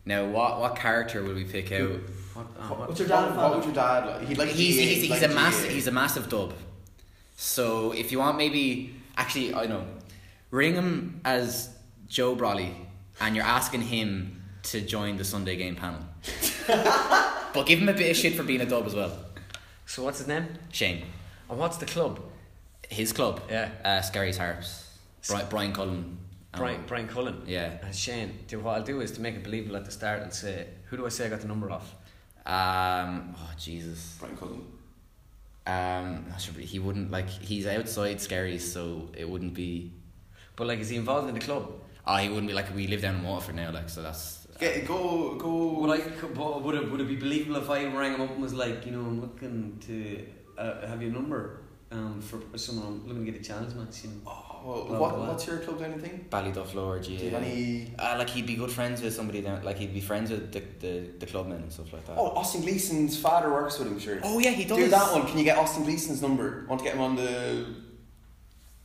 Now, 0.06 0.24
what 0.26 0.58
what 0.58 0.74
character 0.76 1.22
will 1.22 1.34
we 1.34 1.44
pick 1.44 1.70
out? 1.70 1.90
What, 2.34 2.46
uh, 2.58 2.68
What, 2.68 2.78
what- 2.78 2.88
What's 2.88 3.00
your 3.00 3.08
dad 3.08 3.26
What 3.26 3.36
fan? 3.36 3.50
would 3.56 3.64
your 3.66 3.74
dad 3.74 4.06
like? 4.06 4.28
He'd 4.28 4.38
like 4.38 4.48
he's 4.48 4.76
GAA, 4.76 4.82
he's, 4.82 5.00
he's 5.02 5.10
like 5.10 5.22
a 5.30 5.34
mass 5.34 5.62
GAA. 5.62 5.68
he's 5.68 5.86
a 5.86 5.92
massive 5.92 6.28
dub. 6.30 6.54
So 7.36 7.92
if 7.92 8.10
you 8.10 8.18
want, 8.18 8.36
maybe 8.38 8.94
actually 9.16 9.54
I 9.54 9.66
know, 9.66 9.84
ring 10.50 10.74
him 10.74 11.20
as 11.24 11.68
Joe 12.08 12.34
Brolly, 12.34 12.72
and 13.20 13.36
you're 13.36 13.44
asking 13.44 13.82
him 13.82 14.42
to 14.64 14.80
join 14.80 15.16
the 15.18 15.24
Sunday 15.24 15.56
game 15.56 15.76
panel. 15.76 16.00
but 16.66 17.66
give 17.66 17.78
him 17.78 17.88
a 17.88 17.92
bit 17.94 18.10
of 18.10 18.16
shit 18.16 18.34
for 18.34 18.42
being 18.42 18.60
a 18.62 18.66
dub 18.66 18.86
as 18.86 18.94
well. 18.94 19.12
so 19.86 20.02
what's 20.04 20.18
his 20.18 20.26
name? 20.28 20.46
Shane, 20.72 21.04
And 21.48 21.58
what's 21.58 21.76
the 21.78 21.86
club? 21.86 22.20
his 22.88 23.12
club, 23.12 23.40
Yeah. 23.48 23.68
uh, 23.84 24.00
Skerries 24.00 24.36
Harps, 24.36 24.84
Brian, 25.28 25.46
Brian 25.48 25.72
Cullen, 25.72 26.18
Brian 26.52 26.82
Brian 26.86 27.06
Cullen. 27.06 27.42
Yeah. 27.46 27.78
And 27.82 27.94
Shane. 27.94 28.38
Do 28.48 28.60
what 28.60 28.76
I'll 28.76 28.82
do 28.82 29.00
is 29.00 29.12
to 29.12 29.20
make 29.20 29.34
it 29.36 29.44
believable 29.44 29.76
at 29.76 29.84
the 29.84 29.90
start. 29.90 30.22
I'll 30.22 30.30
say, 30.30 30.66
who 30.86 30.96
do 30.96 31.06
I 31.06 31.08
say 31.08 31.26
I 31.26 31.28
got 31.28 31.40
the 31.40 31.48
number 31.48 31.70
off? 31.70 31.94
Um, 32.46 33.34
oh 33.38 33.50
Jesus. 33.58 34.16
Brian 34.18 34.36
Cullen. 34.36 34.66
Um, 35.66 36.26
I 36.34 36.38
should 36.38 36.56
be- 36.56 36.64
he 36.64 36.78
wouldn't 36.78 37.10
like. 37.10 37.28
He's 37.28 37.66
outside 37.66 38.20
Skerries, 38.20 38.72
so 38.72 39.08
it 39.16 39.28
wouldn't 39.28 39.54
be. 39.54 39.92
But 40.56 40.66
like, 40.66 40.80
is 40.80 40.88
he 40.88 40.96
involved 40.96 41.28
in 41.28 41.34
the 41.34 41.40
club? 41.40 41.72
Oh, 42.06 42.16
he 42.16 42.28
wouldn't 42.28 42.48
be 42.48 42.54
like. 42.54 42.74
We 42.74 42.86
live 42.88 43.02
down 43.02 43.16
in 43.16 43.22
Waterford 43.22 43.54
now, 43.56 43.70
like 43.70 43.88
so. 43.88 44.02
That's 44.02 44.40
Get, 44.58 44.86
go 44.86 45.36
go. 45.36 45.80
Would 45.80 46.00
I? 46.00 46.58
Would 46.58 46.74
it? 46.74 46.90
Would 46.90 47.00
it 47.00 47.08
be 47.08 47.16
believable 47.16 47.56
if 47.56 47.70
I 47.70 47.84
rang 47.86 48.14
him 48.14 48.20
up 48.20 48.30
and 48.30 48.42
was 48.42 48.52
like, 48.52 48.84
you 48.84 48.92
know, 48.92 49.00
I'm 49.00 49.20
looking 49.20 49.78
to 49.86 50.26
uh, 50.58 50.86
have 50.86 51.00
your 51.00 51.12
number 51.12 51.62
um, 51.90 52.20
for 52.20 52.42
someone 52.58 52.86
I'm 52.86 53.08
looking 53.08 53.24
to 53.24 53.32
get 53.32 53.40
a 53.40 53.44
challenge 53.44 53.74
match. 53.74 54.04
You 54.04 54.10
know? 54.10 54.16
Oh, 54.26 54.49
What, 54.62 55.18
what's 55.18 55.46
your 55.46 55.58
club 55.58 55.80
down 55.80 55.98
thing? 55.98 56.26
Ballyduff 56.30 56.72
Do 57.04 57.12
you 57.12 57.30
have 57.30 57.42
any? 57.42 57.92
Uh, 57.98 58.16
like 58.18 58.28
he'd 58.30 58.46
be 58.46 58.56
good 58.56 58.70
friends 58.70 59.00
with 59.00 59.14
somebody 59.14 59.40
down. 59.40 59.62
Like 59.64 59.78
he'd 59.78 59.94
be 59.94 60.00
friends 60.00 60.30
with 60.30 60.52
the 60.52 60.62
the, 60.80 61.06
the 61.18 61.26
clubmen 61.26 61.62
and 61.62 61.72
stuff 61.72 61.92
like 61.92 62.06
that. 62.06 62.18
Oh, 62.18 62.28
Austin 62.28 62.62
Gleeson's 62.62 63.18
father 63.18 63.50
works 63.50 63.78
with 63.78 63.88
him, 63.88 63.98
sure. 63.98 64.20
Oh, 64.22 64.38
yeah, 64.38 64.50
he 64.50 64.64
does. 64.64 64.76
Do 64.76 64.88
that 64.88 65.12
one. 65.12 65.26
Can 65.26 65.38
you 65.38 65.44
get 65.44 65.56
Austin 65.56 65.84
Gleeson's 65.84 66.20
number? 66.20 66.66
Want 66.68 66.80
to 66.80 66.84
get 66.84 66.94
him 66.94 67.00
on 67.00 67.16
the? 67.16 67.66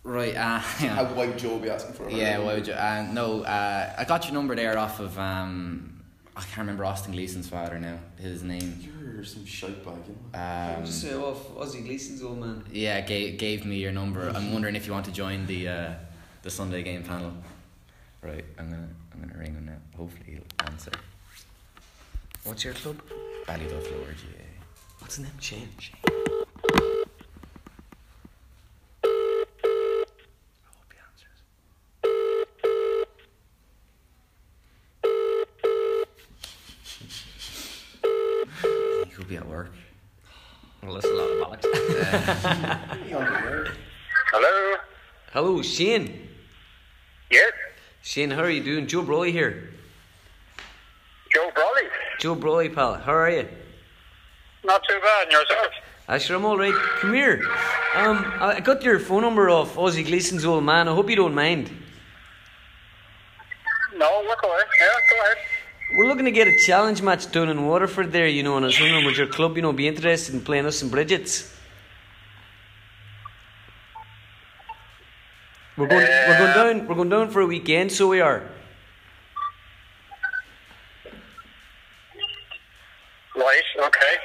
Right. 0.04 0.36
Uh, 0.36 0.62
yeah. 0.82 0.96
How 0.96 1.06
why 1.06 1.28
would 1.28 1.38
Joe 1.38 1.58
be 1.60 1.70
asking 1.70 1.94
for? 1.96 2.08
it? 2.08 2.14
Yeah, 2.14 2.40
why 2.40 2.56
would 2.56 2.68
you? 2.68 2.74
Uh, 2.74 3.08
no, 3.12 3.44
uh, 3.44 3.94
I 3.98 4.06
got 4.06 4.26
your 4.26 4.34
number 4.34 4.56
there 4.56 4.78
off 4.78 5.00
of 5.00 5.18
um, 5.20 5.95
I 6.38 6.42
can't 6.42 6.58
remember 6.60 6.84
Austin 6.84 7.14
Gleeson's 7.14 7.48
father 7.48 7.80
now. 7.80 7.98
His 8.20 8.44
name. 8.44 8.78
You're 8.82 9.24
some 9.24 9.46
shite 9.46 9.84
bag. 9.86 9.96
You? 10.08 10.40
Um, 10.40 10.86
Just 10.86 11.02
say 11.02 11.14
off 11.16 11.48
Ozzy 11.56 11.84
Gleeson's 11.86 12.22
old 12.22 12.40
man. 12.40 12.64
yeah, 12.72 13.00
gave, 13.02 13.38
gave 13.38 13.66
me 13.66 13.78
your 13.78 13.94
number. 13.94 14.30
I'm 14.36 14.52
wondering 14.52 14.76
if 14.76 14.86
you 14.86 14.92
want 14.92 15.06
to 15.06 15.12
join 15.12 15.46
the 15.46 15.68
uh, 15.70 15.94
the 16.44 16.50
Sunday 16.50 16.84
game 16.84 17.04
panel. 17.04 17.32
Right, 18.22 18.44
I'm 18.60 18.70
gonna 18.70 18.90
I'm 19.14 19.22
gonna 19.22 19.38
ring 19.40 19.54
him 19.54 19.66
now. 19.66 19.78
Hopefully 19.98 20.26
he'll 20.34 20.68
answer. 20.68 20.92
What's 22.44 22.64
your 22.66 22.74
club? 22.74 23.02
Ballyduff 23.48 23.90
Lower 23.92 24.14
GAA. 24.22 24.46
What's 25.00 25.18
the 25.18 25.24
name? 25.24 25.32
Shane. 25.40 25.70
I 29.04 29.08
hope 30.74 30.94
he 30.94 31.00
answers. 31.00 31.42
He 39.26 39.30
could 39.36 39.42
be 39.42 39.48
at 39.48 39.48
work. 39.48 39.72
Well, 40.84 40.94
that's 40.94 41.06
a 41.06 41.10
lot 41.10 41.30
of 41.32 41.60
bollocks. 41.60 43.08
He 43.08 43.14
on 43.16 43.26
the 43.26 43.40
air. 43.40 43.68
Hello? 44.32 44.78
Hello, 45.34 45.62
Shane. 45.64 46.28
Yes? 47.32 47.52
Shane, 48.04 48.30
how 48.30 48.42
are 48.42 48.52
you 48.52 48.64
doing? 48.64 48.86
Joe 48.86 49.02
Brolly 49.02 49.32
here. 49.32 49.72
Joe 51.34 51.50
Brolly. 51.56 51.90
Joe 52.20 52.36
Brolly, 52.36 52.72
pal. 52.74 52.96
How 52.96 53.14
are 53.14 53.32
you? 53.32 53.48
Not 54.64 54.84
too 54.88 55.00
bad, 55.02 55.24
and 55.24 55.32
yourself? 55.32 55.74
I 56.08 56.20
sure 56.20 56.36
I'm 56.36 56.46
all 56.46 56.60
right. 56.60 56.76
Come 57.00 57.16
here. 57.16 57.42
Um, 57.96 58.32
I 58.40 58.60
got 58.60 58.84
your 58.84 59.00
phone 59.00 59.24
number 59.24 59.50
off 59.50 59.76
Ozzy 59.76 60.06
Gleeson's 60.06 60.46
old 60.46 60.64
man. 60.64 60.88
I 60.88 60.94
hope 60.94 61.10
you 61.10 61.16
don't 61.16 61.34
mind. 61.34 61.72
No, 63.96 64.24
look 64.28 64.44
away. 64.44 64.62
Yeah, 64.80 64.88
go 65.10 65.24
ahead. 65.24 65.38
We're 65.96 66.08
looking 66.08 66.26
to 66.26 66.32
get 66.32 66.50
a 66.50 66.58
challenge 66.58 67.02
match 67.02 67.32
done 67.32 67.48
in 67.48 67.66
Waterford 67.66 68.12
there, 68.12 68.28
you 68.28 68.44
know, 68.44 68.58
and 68.58 68.66
I 68.66 68.68
was 68.68 68.80
wondering 68.82 69.06
would 69.06 69.16
your 69.16 69.28
club, 69.28 69.56
you 69.56 69.62
know, 69.62 69.72
be 69.72 69.88
interested 69.88 70.36
in 70.36 70.42
playing 70.42 70.66
us 70.66 70.82
in 70.82 70.90
Bridget's? 70.90 71.56
We're 75.78 75.88
going, 75.88 76.02
we're 76.02 76.38
going 76.38 76.54
down 76.54 76.78
down. 76.78 76.88
We're 76.88 76.96
going 76.96 77.10
down 77.10 77.30
for 77.30 77.42
a 77.42 77.46
weekend, 77.46 77.94
so 77.94 78.10
we 78.10 78.20
are. 78.20 78.44
Right, 83.36 83.64
okay. 83.80 84.16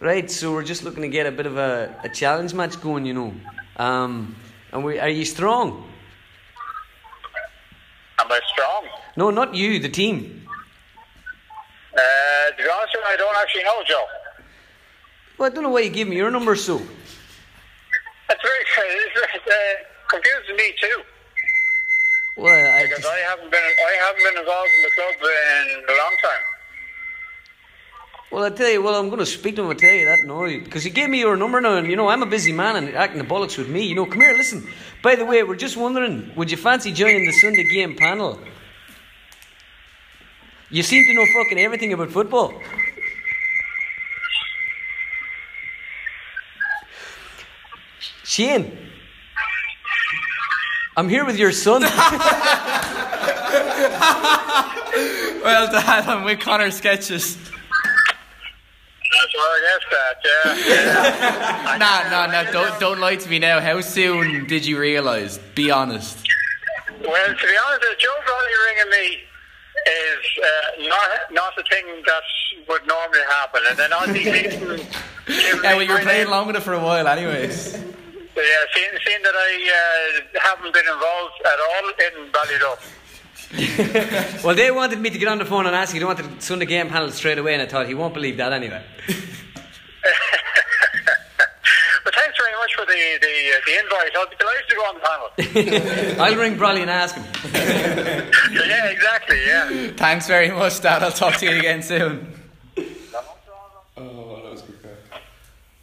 Right, 0.00 0.30
so 0.30 0.52
we're 0.52 0.64
just 0.64 0.82
looking 0.82 1.02
to 1.02 1.08
get 1.08 1.26
a 1.26 1.32
bit 1.32 1.44
of 1.44 1.58
a, 1.58 1.94
a 2.04 2.08
challenge 2.08 2.54
match 2.54 2.80
going, 2.80 3.04
you 3.04 3.14
know. 3.14 3.34
Um, 3.76 4.34
and 4.72 4.82
we 4.82 4.98
are 4.98 5.08
you 5.08 5.24
strong? 5.24 5.84
Am 8.18 8.32
I 8.32 8.40
strong? 8.52 8.84
No, 9.16 9.30
not 9.30 9.54
you, 9.54 9.78
the 9.78 9.88
team. 9.88 10.47
Uh, 11.94 12.50
to 12.50 12.62
be 12.62 12.68
honest 12.68 12.92
with 12.94 13.02
you, 13.04 13.12
I 13.12 13.16
don't 13.16 13.36
actually 13.36 13.64
know, 13.64 13.82
Joe. 13.86 14.04
Well, 15.38 15.50
I 15.50 15.54
don't 15.54 15.64
know 15.64 15.70
why 15.70 15.80
you 15.80 15.90
gave 15.90 16.08
me 16.08 16.16
your 16.16 16.30
number, 16.30 16.54
so. 16.56 16.78
That's 18.28 18.42
very, 18.42 18.64
uh, 19.46 19.52
confusing 20.10 20.56
me 20.56 20.74
too. 20.80 21.02
Well, 22.36 22.52
I 22.54 22.82
Because 22.82 22.98
just, 22.98 23.08
I 23.08 23.18
haven't 23.18 23.50
been, 23.50 23.60
I 23.60 23.92
haven't 24.06 24.22
been 24.22 24.38
involved 24.38 24.70
in 24.76 24.82
the 24.82 24.90
club 24.94 25.14
in 25.22 25.94
a 25.94 25.98
long 25.98 26.16
time. 26.22 26.42
well, 28.30 28.44
I 28.44 28.50
tell 28.50 28.68
you, 28.68 28.82
well, 28.82 28.94
I'm 28.94 29.08
going 29.08 29.18
to 29.20 29.26
speak 29.26 29.56
to 29.56 29.62
him. 29.62 29.70
I 29.70 29.74
tell 29.74 29.90
you 29.92 30.04
that 30.04 30.18
now, 30.24 30.44
because 30.46 30.84
he 30.84 30.90
gave 30.90 31.08
me 31.08 31.18
your 31.20 31.36
number 31.36 31.60
now, 31.60 31.76
and 31.78 31.88
you 31.88 31.96
know 31.96 32.08
I'm 32.08 32.22
a 32.22 32.26
busy 32.26 32.52
man 32.52 32.76
and 32.76 32.94
acting 32.94 33.18
the 33.18 33.24
bollocks 33.24 33.56
with 33.58 33.68
me. 33.68 33.82
You 33.86 33.94
know, 33.96 34.06
come 34.06 34.20
here, 34.20 34.34
listen. 34.34 34.68
By 35.02 35.16
the 35.16 35.24
way, 35.24 35.42
we're 35.42 35.56
just 35.56 35.76
wondering, 35.76 36.30
would 36.36 36.50
you 36.50 36.56
fancy 36.56 36.92
joining 36.92 37.24
the 37.26 37.32
Sunday 37.32 37.64
game 37.64 37.96
panel? 37.96 38.38
You 40.70 40.82
seem 40.82 41.04
to 41.06 41.14
know 41.14 41.24
fucking 41.32 41.58
everything 41.58 41.92
about 41.92 42.10
football. 42.10 42.60
Shane, 48.24 48.76
I'm 50.96 51.08
here 51.08 51.24
with 51.24 51.38
your 51.38 51.52
son. 51.52 51.82
Well, 55.42 55.70
Dad, 55.70 56.06
I'm 56.06 56.24
with 56.24 56.40
Conor 56.40 56.70
Sketches. 56.70 57.36
That's 57.36 57.54
where 59.34 59.44
I 59.44 59.60
guess 59.64 59.84
that, 59.90 60.16
yeah. 60.24 60.74
yeah. 60.74 61.78
Nah, 61.78 62.10
nah, 62.10 62.26
nah, 62.26 62.50
don't, 62.50 62.78
don't 62.80 63.00
lie 63.00 63.16
to 63.16 63.28
me 63.30 63.38
now. 63.38 63.60
How 63.60 63.80
soon 63.80 64.46
did 64.46 64.66
you 64.66 64.78
realise? 64.78 65.38
Be 65.54 65.70
honest. 65.70 66.18
Well, 67.00 67.28
to 67.28 67.46
be 67.46 67.56
honest, 67.66 68.00
Joe 68.00 68.08
Bradley 68.26 68.52
ringing 68.66 68.90
me 68.90 69.27
is 69.88 70.24
uh, 70.38 70.88
not 70.88 71.32
not 71.32 71.56
the 71.56 71.62
thing 71.64 71.84
that 72.06 72.22
would 72.68 72.86
normally 72.86 73.24
happen. 73.28 73.62
And 73.68 73.78
then 73.78 73.90
Ozzy 73.90 74.22
Gleeson. 74.24 74.86
Yeah, 75.28 75.74
well, 75.74 75.82
you 75.82 75.92
were 75.92 75.98
playing 75.98 76.26
along 76.26 76.46
with 76.46 76.56
it 76.56 76.62
for 76.62 76.72
a 76.72 76.80
while, 76.82 77.06
anyways. 77.06 77.74
Yeah, 77.74 78.42
seeing, 78.74 78.88
seeing 79.04 79.22
that 79.22 79.34
I 79.34 80.20
uh, 80.32 80.40
haven't 80.40 80.72
been 80.72 80.86
involved 80.86 81.34
at 81.44 81.58
all 81.68 81.88
in 82.06 82.32
Ballyduff. 82.32 82.82
Well, 84.44 84.54
they 84.54 84.70
wanted 84.70 85.00
me 85.00 85.10
to 85.10 85.18
get 85.18 85.28
on 85.28 85.36
the 85.38 85.44
phone 85.44 85.66
and 85.66 85.76
ask 85.76 85.92
you. 85.92 86.00
They 86.00 86.06
wanted 86.06 86.22
to 86.22 86.28
send 86.28 86.38
the 86.38 86.42
Sunday 86.42 86.66
game 86.66 86.88
panel 86.88 87.10
straight 87.10 87.36
away, 87.36 87.52
and 87.52 87.62
I 87.62 87.66
thought 87.66 87.86
he 87.86 87.94
won't 87.94 88.14
believe 88.14 88.38
that 88.38 88.54
anyway. 88.54 88.82
But 92.04 92.14
thanks 92.14 92.38
very 92.38 92.54
much 92.56 92.67
for 92.78 92.86
the, 92.86 93.18
the, 93.20 93.34
uh, 93.50 93.60
the 93.66 93.74
invite. 93.82 94.12
I'll 94.16 94.28
be 94.28 94.36
delighted 94.36 94.68
to 94.68 94.74
go 94.76 94.82
on 94.82 94.94
the 94.94 95.00
panel. 96.14 96.20
I'll 96.24 96.36
ring 96.36 96.56
Bradley 96.56 96.82
and 96.82 96.90
ask 96.90 97.14
him. 97.16 97.24
yeah, 97.54 98.86
exactly, 98.86 99.38
yeah. 99.46 99.90
Thanks 99.96 100.26
very 100.28 100.50
much, 100.50 100.80
Dad. 100.80 101.02
I'll 101.02 101.10
talk 101.10 101.36
to 101.38 101.46
you 101.50 101.58
again 101.58 101.82
soon. 101.82 102.34
Oh, 103.96 104.40
that 104.44 104.52
was 104.52 104.62
good. 104.62 104.76
crack. 104.80 105.22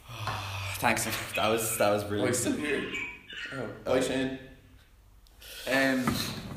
Thanks. 0.78 1.04
That 1.34 1.48
was 1.50 1.76
that 1.76 1.90
was 1.90 2.04
Oh, 2.04 2.08
brilliant. 2.08 2.28
he's 2.30 2.38
still 2.38 2.52
here. 2.54 2.82
Oh, 3.54 3.66
bye, 3.84 4.00
Shane. 4.00 4.38
Um, 5.70 6.04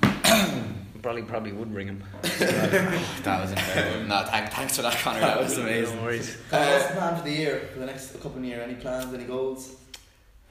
Bradley 1.01 1.23
probably 1.23 1.51
would 1.51 1.73
ring 1.73 1.87
him. 1.87 2.03
that 2.21 3.41
was 3.41 3.51
incredible. 3.51 4.05
No, 4.07 4.25
thank, 4.29 4.51
thanks 4.51 4.75
for 4.77 4.83
that, 4.83 4.93
Conor. 4.97 5.19
That 5.19 5.39
was 5.39 5.57
amazing. 5.57 5.95
No 5.97 6.03
worries. 6.03 6.37
Uh, 6.51 6.65
what's 6.65 6.87
the 6.87 6.93
plan 6.93 7.17
for 7.17 7.23
the 7.23 7.31
year? 7.31 7.69
For 7.73 7.79
the 7.79 7.85
next 7.85 8.13
couple 8.13 8.37
of 8.37 8.43
years? 8.45 8.61
Any 8.61 8.75
plans? 8.75 9.13
Any 9.13 9.23
goals? 9.25 9.75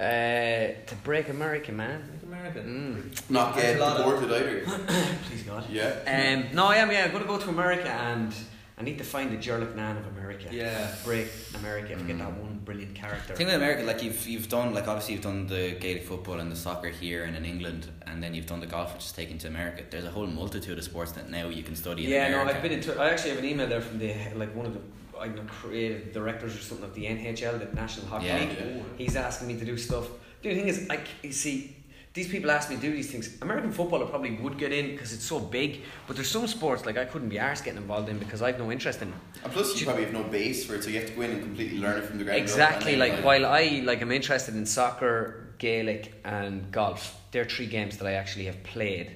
Uh, 0.01 0.75
to 0.87 0.95
break 1.03 1.29
America, 1.29 1.73
man. 1.73 2.01
America. 2.23 2.61
Mm. 2.61 3.31
Not 3.31 3.57
get 3.57 3.77
a 3.77 3.81
lot 3.81 3.97
of- 4.01 4.07
deported 4.21 4.31
either. 4.33 4.61
Please 5.29 5.43
God. 5.43 5.65
Yeah. 5.71 5.93
Um, 6.07 6.55
no, 6.55 6.67
I 6.67 6.77
am. 6.77 6.91
Yeah, 6.93 7.05
I'm 7.07 7.11
gonna 7.13 7.25
go 7.25 7.37
to 7.39 7.49
America, 7.49 7.91
and 7.91 8.33
I 8.79 8.83
need 8.85 8.99
to 8.99 9.05
find 9.05 9.33
the 9.33 9.37
Ger 9.39 9.59
Loughnane 9.59 9.99
of 9.99 10.07
America. 10.17 10.47
Yeah. 10.53 10.95
Break 11.05 11.27
America. 11.57 11.97
Forget 11.97 12.19
that 12.19 12.33
one 12.37 12.61
brilliant 12.65 12.95
character. 12.95 13.33
The 13.33 13.39
thing 13.39 13.47
with 13.47 13.57
America, 13.57 13.83
like 13.83 14.01
you've 14.05 14.25
you've 14.29 14.49
done 14.49 14.73
like 14.73 14.87
obviously 14.87 15.15
you've 15.15 15.25
done 15.25 15.49
the 15.49 15.73
Gaelic 15.81 16.05
football 16.05 16.39
and 16.39 16.53
the 16.53 16.57
soccer 16.57 16.91
here 16.91 17.25
and 17.25 17.35
in 17.37 17.45
England, 17.45 17.89
and 18.07 18.23
then 18.23 18.35
you've 18.35 18.47
done 18.47 18.61
the 18.61 18.67
golf, 18.67 18.95
which 18.95 19.05
is 19.07 19.11
taken 19.13 19.37
to 19.39 19.49
America. 19.49 19.83
There's 19.91 20.05
a 20.05 20.11
whole 20.13 20.29
multitude 20.29 20.79
of 20.79 20.85
sports 20.85 21.11
that 21.13 21.29
now 21.29 21.49
you 21.49 21.65
can 21.65 21.75
study 21.75 22.05
in 22.05 22.11
Yeah, 22.11 22.29
no, 22.29 22.43
America. 22.43 22.57
I've 22.57 22.63
been 22.63 22.73
in. 22.73 22.81
T- 22.83 22.93
I 22.93 23.11
actually 23.11 23.31
have 23.31 23.41
an 23.41 23.47
email 23.47 23.67
there 23.67 23.81
from 23.81 23.99
the 23.99 24.15
like 24.37 24.55
one 24.55 24.67
of 24.67 24.75
the 24.75 24.81
I 25.21 25.29
know 25.29 25.43
creative 25.61 26.13
directors 26.13 26.55
or 26.57 26.61
something 26.61 26.85
of 26.87 26.95
the 26.95 27.05
NHL, 27.05 27.59
the 27.59 27.75
National 27.75 28.07
Hockey 28.07 28.27
Yeah. 28.27 28.39
League. 28.39 28.85
He's 28.97 29.17
asking 29.17 29.49
me 29.49 29.59
to 29.59 29.65
do 29.65 29.77
stuff. 29.77 30.07
The 30.43 30.55
thing 30.55 30.69
is, 30.69 30.89
like, 30.89 31.07
you 31.23 31.33
see, 31.33 31.77
these 32.15 32.29
people 32.29 32.51
ask 32.51 32.71
me 32.71 32.77
to 32.77 32.83
do 32.83 32.93
these 32.93 33.11
things. 33.11 33.41
American 33.43 33.71
football, 33.73 34.03
I 34.03 34.07
probably 34.07 34.37
would 34.37 34.59
get 34.59 34.73
in 34.73 34.93
because 34.93 35.13
it's 35.13 35.25
so 35.25 35.39
big. 35.41 35.83
But 36.07 36.17
there's 36.17 36.31
some 36.31 36.47
sports 36.47 36.87
like 36.87 36.97
I 36.97 37.05
couldn't 37.05 37.29
be 37.29 37.37
arsed 37.37 37.65
getting 37.65 37.81
involved 37.81 38.09
in 38.09 38.19
because 38.19 38.41
I've 38.43 38.59
no 38.59 38.71
interest 38.73 39.03
in. 39.03 39.13
And 39.45 39.53
plus, 39.53 39.79
you 39.79 39.87
probably 39.87 40.05
have 40.05 40.13
no 40.13 40.23
base 40.25 40.65
for 40.65 40.75
it, 40.77 40.85
so 40.85 40.91
you 40.91 41.01
have 41.01 41.09
to 41.11 41.15
go 41.15 41.23
in 41.23 41.31
and 41.33 41.43
completely 41.43 41.79
learn 41.79 41.99
it 41.99 42.05
from 42.05 42.19
the 42.19 42.25
ground 42.25 42.39
up. 42.39 42.43
Exactly. 42.43 42.93
and 42.93 43.01
Like 43.01 43.25
while 43.25 43.47
I 43.47 43.83
like 43.85 44.01
I'm 44.03 44.13
interested 44.13 44.55
in 44.55 44.67
soccer, 44.67 45.49
Gaelic, 45.59 46.15
and 46.25 46.71
golf. 46.73 47.21
They're 47.31 47.45
three 47.45 47.67
games 47.67 47.99
that 47.99 48.07
I 48.07 48.13
actually 48.13 48.47
have 48.47 48.63
played. 48.63 49.11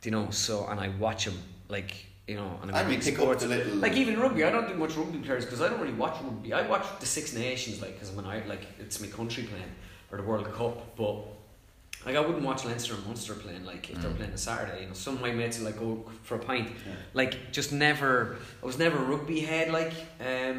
Do 0.00 0.08
you 0.08 0.12
know? 0.12 0.30
So 0.30 0.66
and 0.66 0.80
I 0.80 0.88
watch 0.88 1.24
them 1.26 1.38
like. 1.68 2.06
You 2.30 2.36
know, 2.36 2.50
and 2.62 2.70
I'm 2.70 2.76
And 2.76 2.88
we 2.88 2.94
big 2.94 3.04
pick 3.04 3.14
up 3.14 3.22
sports. 3.22 3.42
the 3.42 3.48
little- 3.48 3.74
like 3.84 3.94
even 4.02 4.14
rugby. 4.20 4.44
I 4.44 4.50
don't 4.50 4.68
do 4.68 4.74
much 4.84 4.94
rugby 4.94 5.18
players 5.18 5.44
because 5.46 5.60
I 5.60 5.68
don't 5.68 5.80
really 5.80 5.94
watch 6.04 6.16
rugby. 6.22 6.52
I 6.52 6.62
watch 6.74 6.86
the 7.00 7.06
Six 7.16 7.32
Nations 7.34 7.82
like 7.82 7.94
because 7.94 8.10
I'm 8.10 8.18
an 8.20 8.26
I 8.34 8.36
like 8.46 8.64
it's 8.78 9.00
my 9.00 9.08
country 9.08 9.42
playing 9.50 9.72
or 10.10 10.18
the 10.18 10.22
World 10.30 10.46
Cup, 10.58 10.76
but 10.96 11.14
like 12.06 12.14
I 12.14 12.20
wouldn't 12.20 12.44
watch 12.44 12.64
Leinster 12.64 12.94
and 12.94 13.04
Munster 13.08 13.34
playing 13.34 13.64
like 13.72 13.90
if 13.90 13.96
Mm. 13.96 14.02
they're 14.02 14.12
playing 14.18 14.30
on 14.30 14.38
Saturday. 14.38 14.82
You 14.82 14.86
know, 14.90 14.94
some 15.06 15.14
of 15.16 15.22
my 15.22 15.32
mates 15.32 15.58
would 15.58 15.66
like 15.70 15.78
go 15.86 16.04
for 16.22 16.36
a 16.36 16.38
pint. 16.38 16.68
Yeah. 16.86 16.92
Like 17.14 17.50
just 17.50 17.72
never. 17.72 18.36
I 18.62 18.66
was 18.70 18.78
never 18.78 18.98
a 18.98 19.06
rugby 19.12 19.40
head. 19.40 19.66
Like 19.72 19.92
um, 20.30 20.58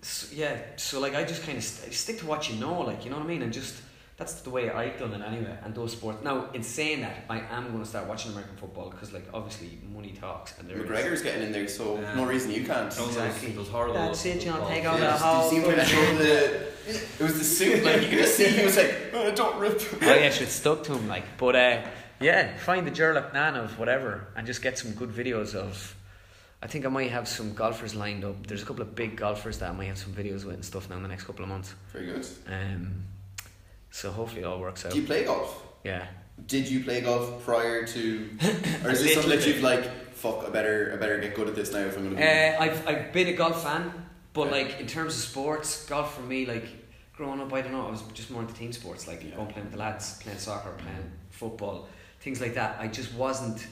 so, 0.00 0.34
yeah. 0.34 0.56
So 0.76 1.00
like 1.00 1.14
I 1.14 1.22
just 1.24 1.42
kind 1.46 1.58
of 1.58 1.64
st- 1.64 1.92
stick 1.92 2.18
to 2.20 2.26
what 2.26 2.48
you 2.48 2.54
know. 2.58 2.80
Like 2.80 3.04
you 3.04 3.10
know 3.10 3.18
what 3.18 3.26
I 3.26 3.28
mean, 3.28 3.42
and 3.42 3.52
just. 3.52 3.74
That's 4.18 4.34
the 4.42 4.50
way 4.50 4.70
I've 4.70 4.98
done 4.98 5.14
it 5.14 5.22
anyway, 5.26 5.56
and 5.64 5.74
those 5.74 5.92
sports. 5.92 6.22
Now, 6.22 6.48
in 6.52 6.62
saying 6.62 7.00
that, 7.00 7.24
I 7.30 7.40
am 7.40 7.68
going 7.72 7.82
to 7.82 7.88
start 7.88 8.06
watching 8.06 8.30
American 8.32 8.56
football 8.56 8.90
because, 8.90 9.12
like, 9.12 9.24
obviously, 9.34 9.78
money 9.92 10.12
talks, 10.12 10.56
and 10.58 10.68
there 10.68 10.76
is- 10.76 10.88
McGregor's 10.88 11.22
getting 11.22 11.42
in 11.44 11.50
there, 11.52 11.66
so 11.66 11.98
Yeah. 11.98 12.14
no 12.14 12.24
reason 12.26 12.50
you 12.52 12.64
can't. 12.64 12.90
Those- 12.92 13.08
Exactly. 13.08 13.52
Those 13.52 13.68
horrible. 13.68 13.94
That's 13.94 14.24
it, 14.26 14.44
you 14.44 14.50
know, 14.52 14.58
balls. 14.58 14.70
take 14.70 14.84
out 14.84 15.00
Yeah, 15.00 15.12
the 15.12 15.18
whole- 15.18 15.52
you 15.52 15.60
see 15.62 15.66
when 15.66 15.78
he 15.80 15.84
showed 15.86 16.18
the, 16.18 16.54
it 17.18 17.20
was 17.20 17.38
the 17.38 17.44
suit, 17.44 17.82
like 17.84 18.02
you 18.02 18.08
could 18.10 18.18
just 18.18 18.36
see 18.36 18.44
he 18.48 18.64
was 18.64 18.76
like, 18.76 18.94
oh, 19.14 19.34
don't 19.34 19.58
rip. 19.58 19.80
oh 20.02 20.14
yeah, 20.14 20.30
so 20.30 20.42
it 20.44 20.48
stuck 20.50 20.84
to 20.84 20.92
him 20.94 21.08
like. 21.08 21.24
But 21.38 21.56
uh, 21.56 21.82
yeah, 22.20 22.56
find 22.58 22.86
the 22.86 22.90
Ger 22.92 23.14
Loughnane 23.14 23.56
of 23.56 23.78
whatever, 23.78 24.28
and 24.36 24.46
just 24.46 24.62
get 24.62 24.78
some 24.78 24.92
good 24.92 25.10
videos 25.10 25.54
of. 25.54 25.96
I 26.62 26.68
think 26.68 26.86
I 26.86 26.88
might 26.90 27.10
have 27.10 27.26
some 27.26 27.54
golfers 27.54 27.96
lined 27.96 28.24
up. 28.24 28.46
There's 28.46 28.62
a 28.62 28.66
couple 28.66 28.82
of 28.82 28.94
big 28.94 29.16
golfers 29.16 29.58
that 29.58 29.70
I 29.70 29.72
might 29.72 29.86
have 29.86 29.98
some 29.98 30.12
videos 30.12 30.44
with 30.44 30.54
and 30.54 30.64
stuff 30.64 30.88
now 30.88 30.96
in 30.96 31.02
the 31.02 31.08
next 31.08 31.24
couple 31.24 31.42
of 31.42 31.48
months. 31.48 31.74
Very 31.92 32.06
good. 32.06 32.24
Um, 32.46 33.02
so 33.92 34.10
hopefully 34.10 34.40
it 34.42 34.44
all 34.44 34.58
works 34.58 34.84
out. 34.84 34.90
Do 34.92 35.00
you 35.00 35.06
play 35.06 35.24
golf? 35.24 35.62
Yeah. 35.84 36.06
Did 36.46 36.68
you 36.68 36.82
play 36.82 37.00
golf 37.02 37.44
prior 37.44 37.86
to, 37.86 38.28
or 38.84 38.90
is 38.90 39.02
this 39.02 39.14
something 39.14 39.30
that 39.30 39.46
you've 39.46 39.62
like, 39.62 39.84
fuck, 40.14 40.44
I 40.44 40.50
better, 40.50 40.90
I 40.92 40.96
better 40.96 41.20
get 41.20 41.34
good 41.36 41.46
at 41.48 41.54
this 41.54 41.72
now 41.72 41.80
if 41.80 41.96
I'm 41.96 42.04
gonna. 42.04 42.16
Be 42.16 42.22
Uh, 42.22 42.60
I've 42.60 42.88
I've 42.88 43.12
been 43.12 43.28
a 43.28 43.34
golf 43.34 43.62
fan, 43.62 43.92
but 44.32 44.50
like 44.50 44.80
in 44.80 44.86
terms 44.88 45.14
of 45.14 45.20
sports, 45.20 45.86
golf 45.86 46.16
for 46.16 46.22
me, 46.22 46.46
like 46.46 46.66
growing 47.16 47.40
up, 47.40 47.52
I 47.52 47.60
don't 47.60 47.72
know, 47.72 47.86
I 47.86 47.90
was 47.90 48.02
just 48.14 48.30
more 48.30 48.42
into 48.42 48.54
team 48.54 48.72
sports, 48.72 49.06
like 49.06 49.22
Yeah. 49.22 49.36
going 49.36 49.48
playing 49.48 49.66
with 49.66 49.72
the 49.72 49.78
lads, 49.78 50.18
playing 50.22 50.38
soccer, 50.38 50.72
playing 50.78 51.12
football, 51.30 51.88
things 52.20 52.40
like 52.40 52.54
that. 52.54 52.78
I 52.80 52.88
just 52.88 53.12
wasn't. 53.14 53.66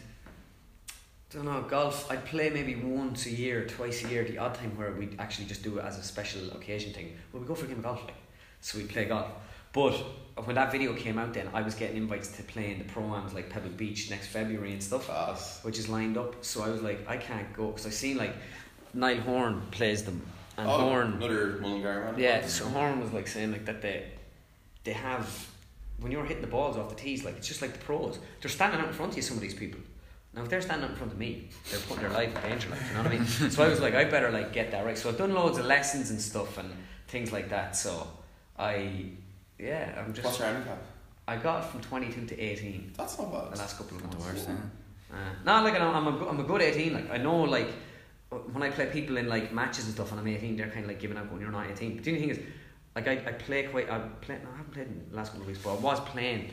Don't 1.32 1.44
know 1.44 1.62
golf. 1.62 2.10
I'd 2.10 2.24
play 2.24 2.50
maybe 2.50 2.74
once 2.74 3.26
a 3.26 3.30
year, 3.30 3.64
twice 3.64 4.04
a 4.04 4.08
year, 4.08 4.24
the 4.24 4.38
odd 4.38 4.54
time 4.56 4.76
where 4.76 4.90
we'd 4.92 5.14
actually 5.20 5.46
just 5.46 5.62
do 5.62 5.78
it 5.78 5.84
as 5.84 5.96
a 5.96 6.02
special 6.02 6.50
occasion 6.50 6.92
thing. 6.92 7.16
Well, 7.32 7.40
we 7.40 7.46
go 7.48 7.54
for 7.54 7.66
a 7.66 7.68
game 7.68 7.78
of 7.78 7.84
golf, 7.84 8.02
like 8.04 8.14
so 8.60 8.78
we 8.78 8.84
play 8.84 9.04
golf. 9.04 9.28
But 9.72 9.92
when 10.44 10.56
that 10.56 10.72
video 10.72 10.94
came 10.94 11.18
out, 11.18 11.34
then 11.34 11.48
I 11.52 11.62
was 11.62 11.74
getting 11.74 11.96
invites 11.96 12.28
to 12.36 12.42
play 12.42 12.72
in 12.72 12.78
the 12.78 12.84
pro-ams 12.84 13.34
like 13.34 13.50
Pebble 13.50 13.70
Beach 13.70 14.10
next 14.10 14.28
February 14.28 14.72
and 14.72 14.82
stuff 14.82 15.06
class. 15.06 15.62
which 15.62 15.78
is 15.78 15.88
lined 15.88 16.16
up. 16.16 16.44
So 16.44 16.62
I 16.62 16.68
was 16.68 16.82
like, 16.82 17.08
I 17.08 17.16
can't 17.16 17.52
go 17.52 17.68
because 17.68 17.86
I 17.86 17.90
seen 17.90 18.16
like 18.16 18.34
Niall 18.94 19.20
Horan 19.20 19.62
plays 19.70 20.04
them, 20.04 20.22
and 20.56 20.68
oh, 20.68 20.78
Horan, 20.78 21.12
another 21.14 21.58
Mullingar 21.60 22.04
man. 22.04 22.14
yeah. 22.18 22.46
So 22.46 22.66
Horan 22.66 23.00
was 23.00 23.12
like 23.12 23.28
saying 23.28 23.52
like 23.52 23.64
that 23.66 23.82
they 23.82 24.10
they 24.84 24.92
have 24.92 25.48
when 26.00 26.10
you're 26.10 26.24
hitting 26.24 26.42
the 26.42 26.48
balls 26.48 26.76
off 26.76 26.88
the 26.88 26.94
tees, 26.96 27.24
like 27.24 27.36
it's 27.36 27.46
just 27.48 27.62
like 27.62 27.72
the 27.72 27.78
pros. 27.78 28.18
They're 28.40 28.50
standing 28.50 28.80
out 28.80 28.88
in 28.88 28.92
front 28.94 29.12
of 29.12 29.16
you. 29.16 29.22
Some 29.22 29.36
of 29.36 29.42
these 29.42 29.54
people. 29.54 29.80
Now 30.34 30.42
if 30.42 30.48
they're 30.48 30.60
standing 30.60 30.84
out 30.84 30.90
in 30.90 30.96
front 30.96 31.12
of 31.12 31.18
me, 31.18 31.48
they're 31.70 31.80
putting 31.80 32.02
their 32.02 32.12
life 32.12 32.34
in 32.34 32.50
danger. 32.50 32.68
Like 32.70 32.80
you 32.88 32.94
know 32.94 33.02
what 33.02 33.12
I 33.12 33.18
mean. 33.18 33.26
so 33.50 33.62
I 33.62 33.68
was 33.68 33.80
like, 33.80 33.94
I 33.94 34.04
better 34.04 34.30
like 34.30 34.52
get 34.52 34.70
that 34.72 34.84
right. 34.84 34.96
So 34.98 35.08
I've 35.08 35.18
done 35.18 35.34
loads 35.34 35.58
of 35.58 35.66
lessons 35.66 36.10
and 36.10 36.20
stuff 36.20 36.58
and 36.58 36.70
things 37.08 37.32
like 37.32 37.50
that. 37.50 37.76
So 37.76 38.06
I 38.58 39.10
yeah, 39.60 39.94
I'm 39.98 40.12
just 40.12 40.24
What's 40.24 40.38
your 40.38 40.48
handicap? 40.48 40.78
I 41.28 41.36
got 41.36 41.70
from 41.70 41.80
22 41.80 42.26
to 42.26 42.40
18 42.40 42.92
That's 42.96 43.18
not 43.18 43.30
bad. 43.32 43.52
the 43.52 43.58
last 43.58 43.78
couple 43.78 43.96
of 43.98 44.02
Not 44.02 44.12
the 44.12 44.18
months. 44.18 44.34
worst, 44.46 44.48
eh? 44.48 44.52
Uh, 45.12 45.16
no, 45.44 45.62
like 45.64 45.78
I'm, 45.80 45.94
I'm, 45.94 46.06
a, 46.14 46.18
good- 46.18 46.28
I'm 46.28 46.40
a 46.40 46.44
good 46.44 46.62
18. 46.62 46.92
Like 46.94 47.10
I 47.10 47.16
know, 47.18 47.42
like 47.42 47.68
when 48.52 48.62
I 48.62 48.70
play 48.70 48.86
people 48.86 49.16
in 49.16 49.28
like 49.28 49.52
matches 49.52 49.84
and 49.86 49.94
stuff, 49.94 50.10
and 50.12 50.20
I'm 50.20 50.26
18, 50.26 50.56
they're 50.56 50.68
kind 50.68 50.80
of 50.84 50.88
like 50.88 51.00
giving 51.00 51.16
up 51.16 51.30
when 51.32 51.40
"You're 51.40 51.50
not 51.50 51.66
18." 51.70 51.96
But 51.96 52.04
the 52.04 52.10
only 52.12 52.20
thing 52.20 52.30
is, 52.30 52.38
like 52.94 53.08
I, 53.08 53.12
I 53.12 53.32
play 53.32 53.64
quite. 53.64 53.90
I 53.90 53.98
play. 54.20 54.38
No, 54.42 54.50
I 54.52 54.56
haven't 54.58 54.72
played 54.72 54.86
in 54.86 55.06
the 55.10 55.16
last 55.16 55.28
couple 55.30 55.42
of 55.42 55.46
weeks, 55.48 55.58
but 55.62 55.72
I 55.74 55.78
was 55.80 56.00
playing 56.00 56.50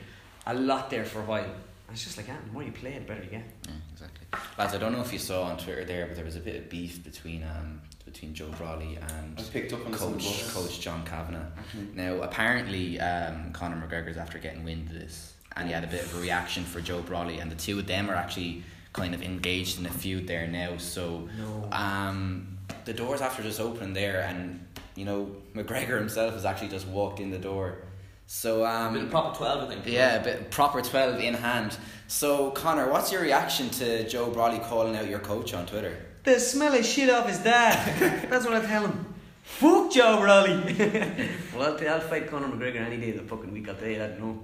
a 0.48 0.54
lot 0.56 0.90
there 0.90 1.06
for 1.06 1.20
a 1.22 1.26
while. 1.26 1.44
And 1.44 1.94
it's 1.96 2.04
just 2.04 2.18
like, 2.18 2.28
yeah, 2.28 2.36
the 2.46 2.52
more 2.52 2.64
you 2.64 2.72
play, 2.72 2.94
the 2.98 3.06
better 3.06 3.24
you 3.24 3.30
get. 3.30 3.44
Yeah, 3.68 3.74
exactly. 3.94 4.28
Lads, 4.58 4.74
I 4.74 4.78
don't 4.78 4.92
know 4.92 5.02
if 5.02 5.14
you 5.14 5.20
saw 5.20 5.44
on 5.44 5.58
Twitter 5.58 5.86
there, 5.86 6.06
but 6.08 6.16
there 6.16 6.26
was 6.26 6.36
a 6.36 6.40
bit 6.42 6.56
of 6.56 6.70
beef 6.70 7.04
between 7.04 7.44
um 7.44 7.82
between 8.08 8.34
Joe 8.34 8.48
Brolly 8.58 8.98
I 8.98 9.18
and 9.20 9.50
picked 9.52 9.74
up 9.74 9.86
on 9.86 9.92
this 9.92 10.02
on 10.02 10.14
the 10.14 10.18
Coach. 10.20 10.48
Coach 10.54 10.80
John 10.80 11.06
Kavanagh. 11.06 11.46
Actually. 11.58 11.88
Now, 11.94 12.22
apparently, 12.22 13.00
um, 13.00 13.52
Conor 13.54 13.86
McGregor's 13.88 14.18
after 14.18 14.40
getting 14.40 14.64
wind 14.64 14.88
of 14.88 14.94
this, 14.96 15.34
and 15.56 15.68
he 15.68 15.74
had 15.74 15.84
a 15.84 15.88
bit 15.88 16.04
of 16.04 16.16
a 16.18 16.22
reaction 16.22 16.64
for 16.64 16.82
Joe 16.82 17.02
Brolly, 17.02 17.40
and 17.42 17.52
the 17.52 17.56
two 17.56 17.78
of 17.80 17.86
them 17.86 18.10
are 18.10 18.16
actually 18.16 18.64
kind 18.94 19.14
of 19.14 19.22
engaged 19.22 19.78
in 19.80 19.86
a 19.86 19.92
feud 19.92 20.26
there 20.28 20.48
now. 20.48 20.78
So, 20.78 21.28
No. 21.38 21.70
um, 21.72 22.58
the 22.86 22.94
doors 22.94 23.22
after 23.22 23.44
just 23.44 23.60
opening 23.60 23.94
there, 23.94 24.22
and 24.22 24.66
you 24.96 25.06
know, 25.06 25.36
McGregor 25.54 26.00
himself 26.00 26.34
has 26.34 26.46
actually 26.46 26.70
just 26.70 26.88
walked 26.88 27.20
in 27.20 27.30
the 27.30 27.38
door. 27.38 27.80
So, 28.26 28.64
A 28.66 28.90
bit 28.92 29.04
of 29.04 29.06
um, 29.06 29.10
proper 29.12 29.38
12, 29.38 29.64
I 29.64 29.68
think. 29.74 29.86
yeah, 29.86 30.16
a 30.16 30.24
bit 30.24 30.50
proper 30.52 30.82
twelve 30.82 31.20
in 31.20 31.34
hand. 31.34 31.78
So, 32.08 32.52
Conor, 32.52 32.90
what's 32.90 33.12
your 33.12 33.22
reaction 33.22 33.70
to 33.72 34.08
Joe 34.10 34.30
Brolly 34.32 34.60
calling 34.68 34.96
out 34.98 35.08
your 35.08 35.20
coach 35.20 35.54
on 35.54 35.66
Twitter? 35.66 35.96
The 36.28 36.40
smelly 36.42 36.84
shit 36.84 37.10
off 37.10 37.30
his 37.30 37.40
dad. 37.40 38.28
That's 38.30 38.44
what 38.44 38.54
I 38.54 38.60
tell 38.66 38.86
him. 38.86 39.16
Fuck 39.44 39.94
Joe 39.94 40.18
Brolly. 40.18 41.30
well, 41.56 41.78
I'll, 41.80 41.90
I'll 41.90 42.02
fight 42.02 42.30
Conor 42.30 42.50
McGregor 42.50 42.86
any 42.86 42.98
day 42.98 43.12
of 43.12 43.16
the 43.16 43.24
fucking 43.24 43.50
week. 43.50 43.70
I'll 43.70 43.76
tell 43.76 43.88
you 43.88 44.00
that. 44.00 44.20
No, 44.20 44.38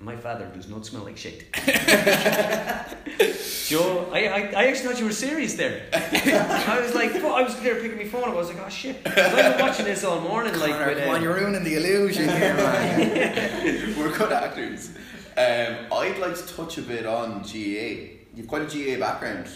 my 0.00 0.16
father 0.16 0.50
does 0.52 0.68
not 0.68 0.84
smell 0.84 1.04
like 1.04 1.16
shit. 1.16 1.52
Joe, 3.68 4.10
I, 4.12 4.26
I, 4.26 4.52
I 4.56 4.66
actually 4.66 4.88
thought 4.88 4.98
you 4.98 5.04
were 5.04 5.12
serious 5.12 5.54
there. 5.54 5.82
I 5.92 6.80
was 6.82 6.92
like, 6.92 7.12
fuck, 7.12 7.24
I 7.24 7.42
was 7.42 7.54
there 7.60 7.76
picking 7.76 7.98
my 7.98 8.06
phone 8.06 8.24
up. 8.24 8.30
I 8.30 8.34
was 8.34 8.48
like, 8.48 8.58
oh 8.60 8.68
shit. 8.68 9.00
I've 9.06 9.36
been 9.36 9.60
watching 9.64 9.84
this 9.84 10.02
all 10.02 10.20
morning. 10.20 10.58
Like, 10.58 10.72
Conor, 10.72 10.88
with, 10.88 10.98
come 10.98 11.08
uh, 11.08 11.14
on, 11.14 11.22
you're 11.22 11.36
ruining 11.36 11.62
the 11.62 11.76
illusion 11.76 12.28
here, 12.30 12.56
man. 12.56 12.98
We're 13.96 14.10
good 14.18 14.32
actors. 14.32 14.88
Um, 15.36 15.86
I'd 15.92 16.18
like 16.18 16.34
to 16.34 16.44
touch 16.48 16.78
a 16.78 16.82
bit 16.82 17.06
on 17.06 17.42
GAA. 17.42 18.18
You've 18.34 18.48
quite 18.48 18.62
a 18.62 18.66
GAA 18.66 18.98
background. 18.98 19.46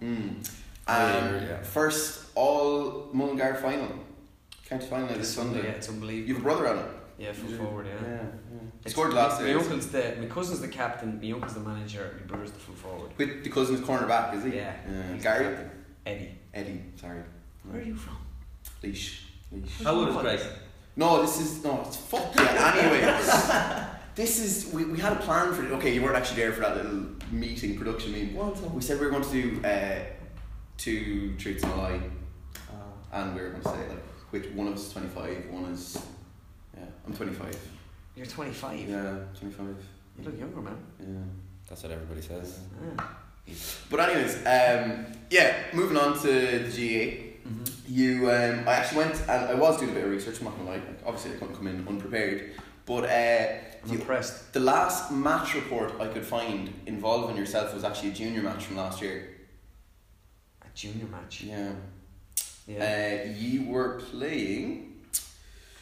Mm. 0.00 0.48
Um, 0.86 0.96
yeah. 0.96 1.62
First, 1.62 2.26
all 2.34 3.08
Mullingar 3.12 3.54
final. 3.54 3.88
County 4.68 4.86
final 4.86 5.08
this 5.08 5.18
it's 5.18 5.28
Sunday. 5.30 5.62
Yeah, 5.62 5.70
it's 5.70 5.88
unbelievable. 5.88 6.28
You 6.28 6.34
have 6.34 6.42
a 6.42 6.44
brother 6.44 6.68
on 6.68 6.78
it. 6.78 6.90
Yeah, 7.18 7.32
full 7.32 7.56
forward, 7.56 7.86
yeah. 7.86 8.08
yeah. 8.08 8.26
He 8.82 8.90
scored 8.90 9.14
last 9.14 9.40
year. 9.40 9.56
my 9.56 9.62
uncle's 9.62 9.88
the 9.88 10.16
my 10.20 10.26
cousin's 10.26 10.60
the 10.60 10.68
captain, 10.68 11.20
my 11.22 11.30
uncle's 11.30 11.54
the 11.54 11.60
manager, 11.60 12.16
my 12.20 12.26
brother's 12.26 12.50
the 12.50 12.58
full 12.58 12.74
forward. 12.74 13.10
With 13.16 13.44
the 13.44 13.50
cousin's 13.50 13.80
cornerback, 13.80 14.34
is 14.34 14.44
he? 14.44 14.56
Yeah. 14.56 14.74
Uh, 14.88 15.12
He's 15.14 15.22
Gary. 15.22 15.56
Eddie. 16.04 16.30
Eddie, 16.52 16.82
sorry. 16.96 17.20
Where 17.62 17.80
are 17.80 17.84
you 17.84 17.94
from? 17.94 18.16
Laois. 18.82 19.20
Laois. 19.52 19.84
How 19.84 19.94
old 19.94 20.08
is 20.08 20.16
Grace? 20.16 20.48
No, 20.96 21.22
this 21.22 21.40
is 21.40 21.64
no. 21.64 21.82
It's 21.86 21.96
fuck 21.96 22.34
yeah. 22.36 22.74
Anyways, 22.76 23.90
this 24.16 24.40
is 24.40 24.72
we, 24.72 24.84
we 24.84 24.98
had 24.98 25.12
a 25.12 25.20
plan 25.20 25.52
for 25.54 25.64
it. 25.64 25.72
Okay, 25.72 25.94
you 25.94 26.02
weren't 26.02 26.16
actually 26.16 26.42
there 26.42 26.52
for 26.52 26.60
that 26.60 26.76
little 26.76 27.06
meeting, 27.30 27.76
production 27.76 28.12
meeting. 28.12 28.34
What? 28.34 28.60
We 28.72 28.82
said 28.82 28.98
we 28.98 29.06
were 29.06 29.12
going 29.12 29.24
to 29.24 29.30
do 29.30 29.64
uh, 29.64 30.00
two 30.78 31.34
truths 31.38 31.62
and 31.62 31.72
a 31.72 31.76
lie, 31.76 32.00
Uh, 32.68 32.72
and 33.12 33.34
we 33.34 33.42
were 33.42 33.50
going 33.50 33.62
to 33.62 33.68
say 33.68 33.88
like 33.88 34.04
which 34.30 34.46
one 34.48 34.68
of 34.68 34.74
us 34.74 34.86
is 34.86 34.92
twenty 34.92 35.08
five, 35.08 35.46
one 35.50 35.64
is 35.66 36.02
yeah. 36.76 36.84
I'm 37.06 37.14
twenty 37.14 37.32
five. 37.32 37.56
You're 38.16 38.26
25. 38.26 38.88
Yeah, 38.88 39.16
twenty 39.38 39.52
five. 39.54 39.76
You 40.18 40.24
look 40.24 40.38
younger, 40.38 40.60
man. 40.60 40.76
Yeah. 41.00 41.06
That's 41.68 41.82
what 41.82 41.90
everybody 41.90 42.20
says. 42.22 42.60
Ah. 42.96 43.16
But 43.90 44.00
anyways, 44.00 44.36
um, 44.38 45.06
yeah. 45.30 45.56
Moving 45.72 45.96
on 45.96 46.16
to 46.20 46.28
the 46.28 46.68
GAA. 46.70 47.24
Mm-hmm. 47.44 47.64
You, 47.88 48.30
um, 48.30 48.68
I 48.68 48.74
actually 48.74 48.98
went 48.98 49.20
and 49.28 49.30
I 49.50 49.54
was 49.54 49.78
doing 49.78 49.90
a 49.90 49.94
bit 49.94 50.04
of 50.04 50.10
research. 50.10 50.38
I'm 50.38 50.44
not 50.44 50.56
gonna 50.56 50.70
lie. 50.70 50.76
Like, 50.76 51.02
obviously, 51.04 51.32
I 51.32 51.34
couldn't 51.38 51.56
come 51.56 51.66
in 51.66 51.86
unprepared. 51.88 52.52
But 52.86 53.04
uh, 53.04 53.46
I'm 53.82 53.88
the, 53.88 53.94
impressed. 53.94 54.52
the 54.52 54.60
last 54.60 55.10
match 55.10 55.54
report 55.54 55.92
I 56.00 56.06
could 56.06 56.24
find 56.24 56.72
involving 56.86 57.36
yourself 57.36 57.74
was 57.74 57.82
actually 57.82 58.10
a 58.10 58.12
junior 58.12 58.42
match 58.42 58.64
from 58.66 58.76
last 58.76 59.02
year. 59.02 59.33
Junior 60.74 61.06
match. 61.06 61.42
Yeah. 61.42 61.72
Yeah. 62.66 63.24
Uh, 63.26 63.30
you 63.36 63.64
were 63.70 64.00
playing 64.00 65.02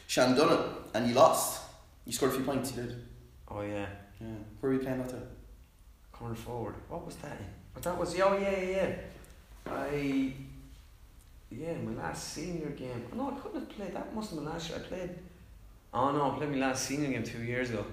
Shandunnan 0.09 0.63
and 0.95 1.09
you 1.09 1.15
lost. 1.15 1.63
You 2.05 2.13
scored 2.13 2.33
a 2.33 2.35
few 2.35 2.45
points. 2.45 2.75
You 2.77 2.83
did. 2.83 3.03
oh 3.49 3.63
yeah. 3.63 3.87
Yeah. 4.21 4.27
Where 4.61 4.71
were 4.73 4.75
you 4.75 4.81
playing 4.81 4.99
that 4.99 5.11
time? 5.11 5.27
Corner 6.13 6.35
forward. 6.35 6.75
What 6.89 7.07
was 7.07 7.17
that 7.17 7.33
in? 7.33 7.47
But 7.75 7.83
that 7.85 7.97
was 7.99 8.15
oh 8.21 8.37
yeah 8.39 8.51
yeah 8.61 8.69
yeah. 8.77 8.95
I 9.67 10.33
yeah 11.51 11.75
my 11.75 12.03
last 12.03 12.33
senior 12.35 12.71
game. 12.71 13.05
Oh, 13.13 13.17
no, 13.17 13.31
I 13.31 13.41
couldn't 13.41 13.61
have 13.61 13.69
played. 13.71 13.95
That 13.95 14.15
must 14.15 14.31
have 14.31 14.39
been 14.41 14.49
last 14.49 14.69
year. 14.71 14.79
I 14.79 14.83
played. 14.89 15.11
Oh 15.95 16.11
no, 16.13 16.33
I 16.33 16.37
played 16.39 16.51
my 16.51 16.59
last 16.59 16.85
senior 16.87 17.11
game 17.11 17.23
two 17.23 17.43
years 17.43 17.71
ago. 17.71 17.85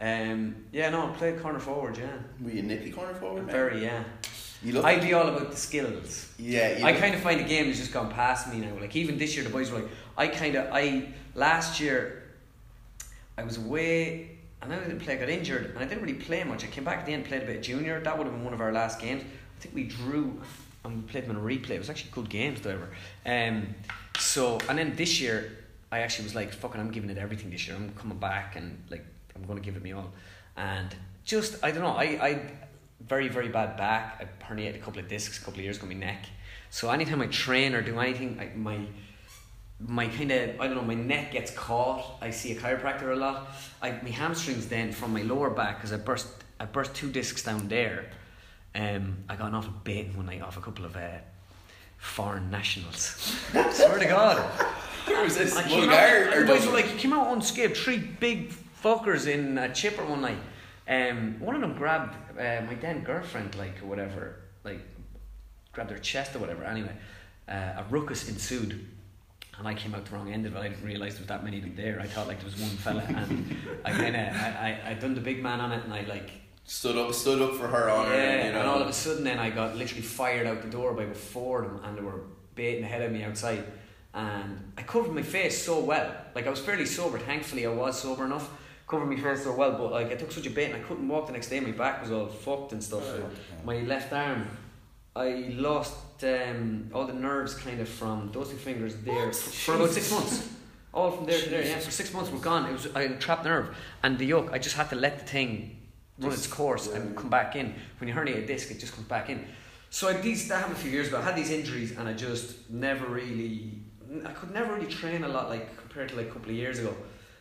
Um, 0.00 0.56
yeah, 0.72 0.88
no, 0.88 1.10
I 1.10 1.14
played 1.14 1.40
corner 1.42 1.58
forward. 1.58 1.96
Yeah, 1.98 2.06
Were 2.42 2.50
you 2.50 2.62
nippy 2.62 2.90
corner 2.90 3.14
forward? 3.14 3.44
very 3.50 3.82
yeah. 3.84 4.02
You 4.62 4.74
look. 4.74 4.84
I'd 4.84 5.00
be 5.00 5.14
all 5.14 5.26
about 5.28 5.50
the 5.50 5.56
skills. 5.56 6.32
yeah. 6.38 6.80
I 6.82 6.92
kind 6.92 7.14
of 7.14 7.20
find 7.20 7.40
the 7.40 7.44
game 7.44 7.66
has 7.66 7.78
just 7.78 7.92
gone 7.92 8.10
past 8.10 8.52
me 8.52 8.60
now. 8.60 8.74
Like 8.78 8.94
even 8.94 9.18
this 9.18 9.34
year, 9.34 9.44
the 9.44 9.50
boys 9.50 9.70
were 9.70 9.80
like, 9.80 9.90
I 10.18 10.28
kind 10.28 10.54
of 10.56 10.68
I 10.72 11.08
last 11.34 11.80
year, 11.80 12.24
I 13.38 13.42
was 13.42 13.56
away 13.56 14.38
and 14.60 14.70
then 14.70 14.80
I 14.80 14.82
didn't 14.84 15.00
play. 15.00 15.14
I 15.14 15.16
got 15.16 15.28
injured 15.30 15.66
and 15.70 15.78
I 15.78 15.84
didn't 15.86 16.02
really 16.02 16.18
play 16.18 16.44
much. 16.44 16.64
I 16.64 16.66
came 16.66 16.84
back 16.84 16.98
at 16.98 17.06
the 17.06 17.14
end, 17.14 17.24
played 17.24 17.42
a 17.42 17.46
bit 17.46 17.56
of 17.56 17.62
junior. 17.62 18.00
That 18.00 18.16
would 18.18 18.26
have 18.26 18.34
been 18.34 18.44
one 18.44 18.52
of 18.52 18.60
our 18.60 18.72
last 18.72 19.00
games. 19.00 19.22
I 19.22 19.60
think 19.62 19.74
we 19.74 19.84
drew 19.84 20.40
and 20.84 20.96
we 20.96 21.02
played 21.10 21.24
them 21.24 21.30
in 21.30 21.36
a 21.36 21.40
replay. 21.40 21.70
It 21.70 21.78
was 21.78 21.90
actually 21.90 22.10
good 22.12 22.28
games, 22.28 22.62
however. 22.62 22.90
Um, 23.24 23.74
so 24.18 24.58
and 24.68 24.78
then 24.78 24.94
this 24.96 25.20
year, 25.20 25.56
I 25.90 26.00
actually 26.00 26.24
was 26.24 26.34
like, 26.34 26.52
fucking, 26.52 26.80
I'm 26.80 26.90
giving 26.90 27.10
it 27.10 27.18
everything 27.18 27.50
this 27.50 27.66
year. 27.66 27.76
I'm 27.76 27.92
coming 27.94 28.18
back 28.18 28.56
and 28.56 28.82
like 28.90 29.04
I'm 29.34 29.44
going 29.44 29.58
to 29.58 29.64
give 29.64 29.76
it 29.76 29.82
me 29.82 29.92
all. 29.92 30.12
And 30.56 30.94
just 31.24 31.64
I 31.64 31.70
don't 31.70 31.82
know. 31.82 31.96
I 31.96 32.04
I 32.04 32.52
very 33.06 33.28
very 33.28 33.48
bad 33.48 33.76
back. 33.76 34.20
I 34.20 34.44
herniated 34.44 34.76
a 34.76 34.78
couple 34.78 35.00
of 35.00 35.08
discs 35.08 35.38
a 35.38 35.44
couple 35.44 35.58
of 35.60 35.64
years 35.64 35.78
ago. 35.78 35.86
My 35.86 35.94
neck. 35.94 36.26
So 36.70 36.90
anytime 36.90 37.20
I 37.20 37.26
train 37.26 37.74
or 37.74 37.82
do 37.82 37.98
anything, 37.98 38.38
I, 38.40 38.56
my 38.56 38.80
my 39.80 40.08
kind 40.08 40.30
of 40.30 40.60
I 40.60 40.66
don't 40.66 40.76
know 40.76 40.82
my 40.82 40.94
neck 40.94 41.32
gets 41.32 41.50
caught. 41.52 42.18
I 42.20 42.30
see 42.30 42.52
a 42.52 42.60
chiropractor 42.60 43.12
a 43.12 43.16
lot. 43.16 43.48
I 43.82 43.92
my 44.02 44.10
hamstrings 44.10 44.68
then 44.68 44.92
from 44.92 45.12
my 45.12 45.22
lower 45.22 45.50
back 45.50 45.78
because 45.78 45.92
I 45.92 45.96
burst 45.96 46.28
I 46.58 46.66
burst 46.66 46.94
two 46.94 47.10
discs 47.10 47.42
down 47.42 47.68
there. 47.68 48.10
Um, 48.74 49.24
I 49.28 49.34
got 49.34 49.48
an 49.48 49.54
awful 49.54 49.72
baiting 49.82 50.16
one 50.16 50.26
night 50.26 50.42
off 50.42 50.56
a 50.56 50.60
couple 50.60 50.84
of 50.84 50.94
uh, 50.94 51.18
foreign 51.96 52.50
nationals. 52.50 53.02
Swear 53.50 53.98
to 53.98 54.06
God. 54.06 54.66
There 55.06 55.24
was 55.24 55.36
this? 55.36 55.56
I 55.56 55.62
came 55.64 55.90
out, 55.90 56.36
or 56.36 56.44
boys 56.44 56.66
like, 56.66 56.92
you 56.92 56.98
came 56.98 57.12
out 57.12 57.32
unscathed. 57.32 57.76
Three 57.76 57.98
big 57.98 58.52
fuckers 58.82 59.26
in 59.26 59.58
a 59.58 59.72
chipper 59.74 60.04
one 60.04 60.20
night. 60.20 60.38
Um, 60.90 61.36
one 61.38 61.54
of 61.54 61.60
them 61.60 61.74
grabbed 61.74 62.14
uh, 62.38 62.62
my 62.66 62.74
then 62.74 63.00
girlfriend, 63.04 63.54
like 63.56 63.80
or 63.82 63.86
whatever, 63.86 64.36
like 64.64 64.80
grabbed 65.72 65.90
her 65.92 65.98
chest 65.98 66.34
or 66.34 66.40
whatever. 66.40 66.64
Anyway, 66.64 66.92
uh, 67.48 67.52
a 67.78 67.84
ruckus 67.90 68.28
ensued, 68.28 68.86
and 69.56 69.68
I 69.68 69.74
came 69.74 69.94
out 69.94 70.04
the 70.04 70.14
wrong 70.16 70.32
end 70.32 70.46
of 70.46 70.56
it. 70.56 70.58
I 70.58 70.68
didn't 70.68 70.84
realize 70.84 71.14
there 71.14 71.20
was 71.22 71.28
that 71.28 71.44
many 71.44 71.58
of 71.58 71.62
them 71.62 71.76
there. 71.76 72.00
I 72.00 72.06
thought 72.08 72.26
like 72.26 72.38
there 72.40 72.50
was 72.50 72.60
one 72.60 72.70
fella, 72.70 73.04
and 73.06 73.56
I 73.84 73.92
kind 73.92 74.16
of 74.16 74.36
I, 74.36 74.78
I 74.84 74.90
I 74.90 74.94
done 74.94 75.14
the 75.14 75.20
big 75.20 75.42
man 75.42 75.60
on 75.60 75.70
it, 75.72 75.84
and 75.84 75.94
I 75.94 76.02
like 76.02 76.30
Stood 76.64 76.96
up, 76.96 77.12
stood 77.12 77.42
up 77.42 77.54
for 77.56 77.66
her 77.66 77.90
honor. 77.90 78.14
yeah, 78.14 78.46
you 78.46 78.52
know. 78.52 78.60
and 78.60 78.68
all 78.68 78.80
of 78.80 78.86
a 78.86 78.92
sudden 78.92 79.24
then 79.24 79.40
I 79.40 79.50
got 79.50 79.76
literally 79.76 80.02
fired 80.02 80.46
out 80.46 80.62
the 80.62 80.68
door 80.68 80.92
by 80.94 81.04
four 81.12 81.64
of 81.64 81.72
them 81.72 81.80
and 81.84 81.98
they 81.98 82.00
were 82.00 82.20
baiting 82.54 82.84
ahead 82.84 83.02
of 83.02 83.10
me 83.10 83.24
outside 83.24 83.64
and 84.14 84.72
I 84.78 84.82
covered 84.82 85.12
my 85.12 85.22
face 85.22 85.64
so 85.64 85.80
well. 85.80 86.14
Like 86.32 86.46
I 86.46 86.50
was 86.50 86.60
fairly 86.60 86.86
sober, 86.86 87.18
thankfully 87.18 87.66
I 87.66 87.70
was 87.70 88.00
sober 88.00 88.24
enough. 88.24 88.48
Covered 88.90 89.06
my 89.06 89.16
face 89.16 89.44
so 89.44 89.54
well, 89.54 89.72
but 89.72 89.92
like 89.92 90.10
I 90.10 90.16
took 90.16 90.32
such 90.32 90.46
a 90.46 90.50
bait 90.50 90.66
and 90.70 90.76
I 90.76 90.80
couldn't 90.80 91.06
walk 91.06 91.26
the 91.28 91.32
next 91.32 91.48
day, 91.48 91.60
my 91.60 91.70
back 91.70 92.02
was 92.02 92.10
all 92.10 92.26
fucked 92.26 92.72
and 92.72 92.82
stuff. 92.82 93.04
My 93.64 93.78
left 93.92 94.12
arm 94.12 94.48
I 95.14 95.52
lost 95.56 96.22
um, 96.22 96.88
all 96.94 97.06
the 97.06 97.12
nerves 97.12 97.54
kind 97.54 97.80
of 97.80 97.88
from 97.88 98.30
those 98.32 98.50
two 98.50 98.56
fingers 98.56 98.96
there 98.96 99.32
for, 99.32 99.50
for 99.50 99.74
about 99.74 99.90
six 99.90 100.10
months. 100.10 100.48
All 100.92 101.10
from 101.10 101.26
there 101.26 101.40
to 101.40 101.50
there, 101.50 101.64
yeah. 101.64 101.78
For 101.78 101.90
six 101.90 102.12
months 102.12 102.30
were 102.30 102.38
gone. 102.38 102.68
It 102.68 102.72
was 102.72 102.88
I 102.94 103.02
had 103.02 103.12
a 103.12 103.18
trapped 103.18 103.44
nerve 103.44 103.76
and 104.02 104.18
the 104.18 104.26
yoke. 104.26 104.50
I 104.52 104.58
just 104.58 104.76
had 104.76 104.88
to 104.90 104.96
let 104.96 105.18
the 105.20 105.24
thing 105.24 105.76
run 106.18 106.32
its 106.32 106.46
course 106.46 106.88
and 106.88 107.16
come 107.16 107.30
back 107.30 107.56
in. 107.56 107.74
When 107.98 108.08
you 108.08 108.14
herniate 108.14 108.44
a 108.44 108.46
disc, 108.46 108.70
it 108.70 108.78
just 108.78 108.94
comes 108.94 109.06
back 109.08 109.30
in. 109.30 109.44
So 109.90 110.08
I 110.08 110.14
these 110.14 110.46
that 110.48 110.58
happened 110.58 110.76
a 110.76 110.80
few 110.80 110.90
years 110.90 111.08
ago. 111.08 111.18
I 111.18 111.22
had 111.22 111.36
these 111.36 111.50
injuries 111.50 111.96
and 111.96 112.08
I 112.08 112.12
just 112.12 112.70
never 112.70 113.06
really, 113.06 113.72
I 114.24 114.32
could 114.32 114.52
never 114.52 114.74
really 114.74 114.86
train 114.86 115.24
a 115.24 115.28
lot 115.28 115.48
like 115.48 115.76
compared 115.76 116.08
to 116.10 116.16
like 116.16 116.28
a 116.28 116.30
couple 116.30 116.50
of 116.50 116.56
years 116.56 116.78
ago. 116.78 116.94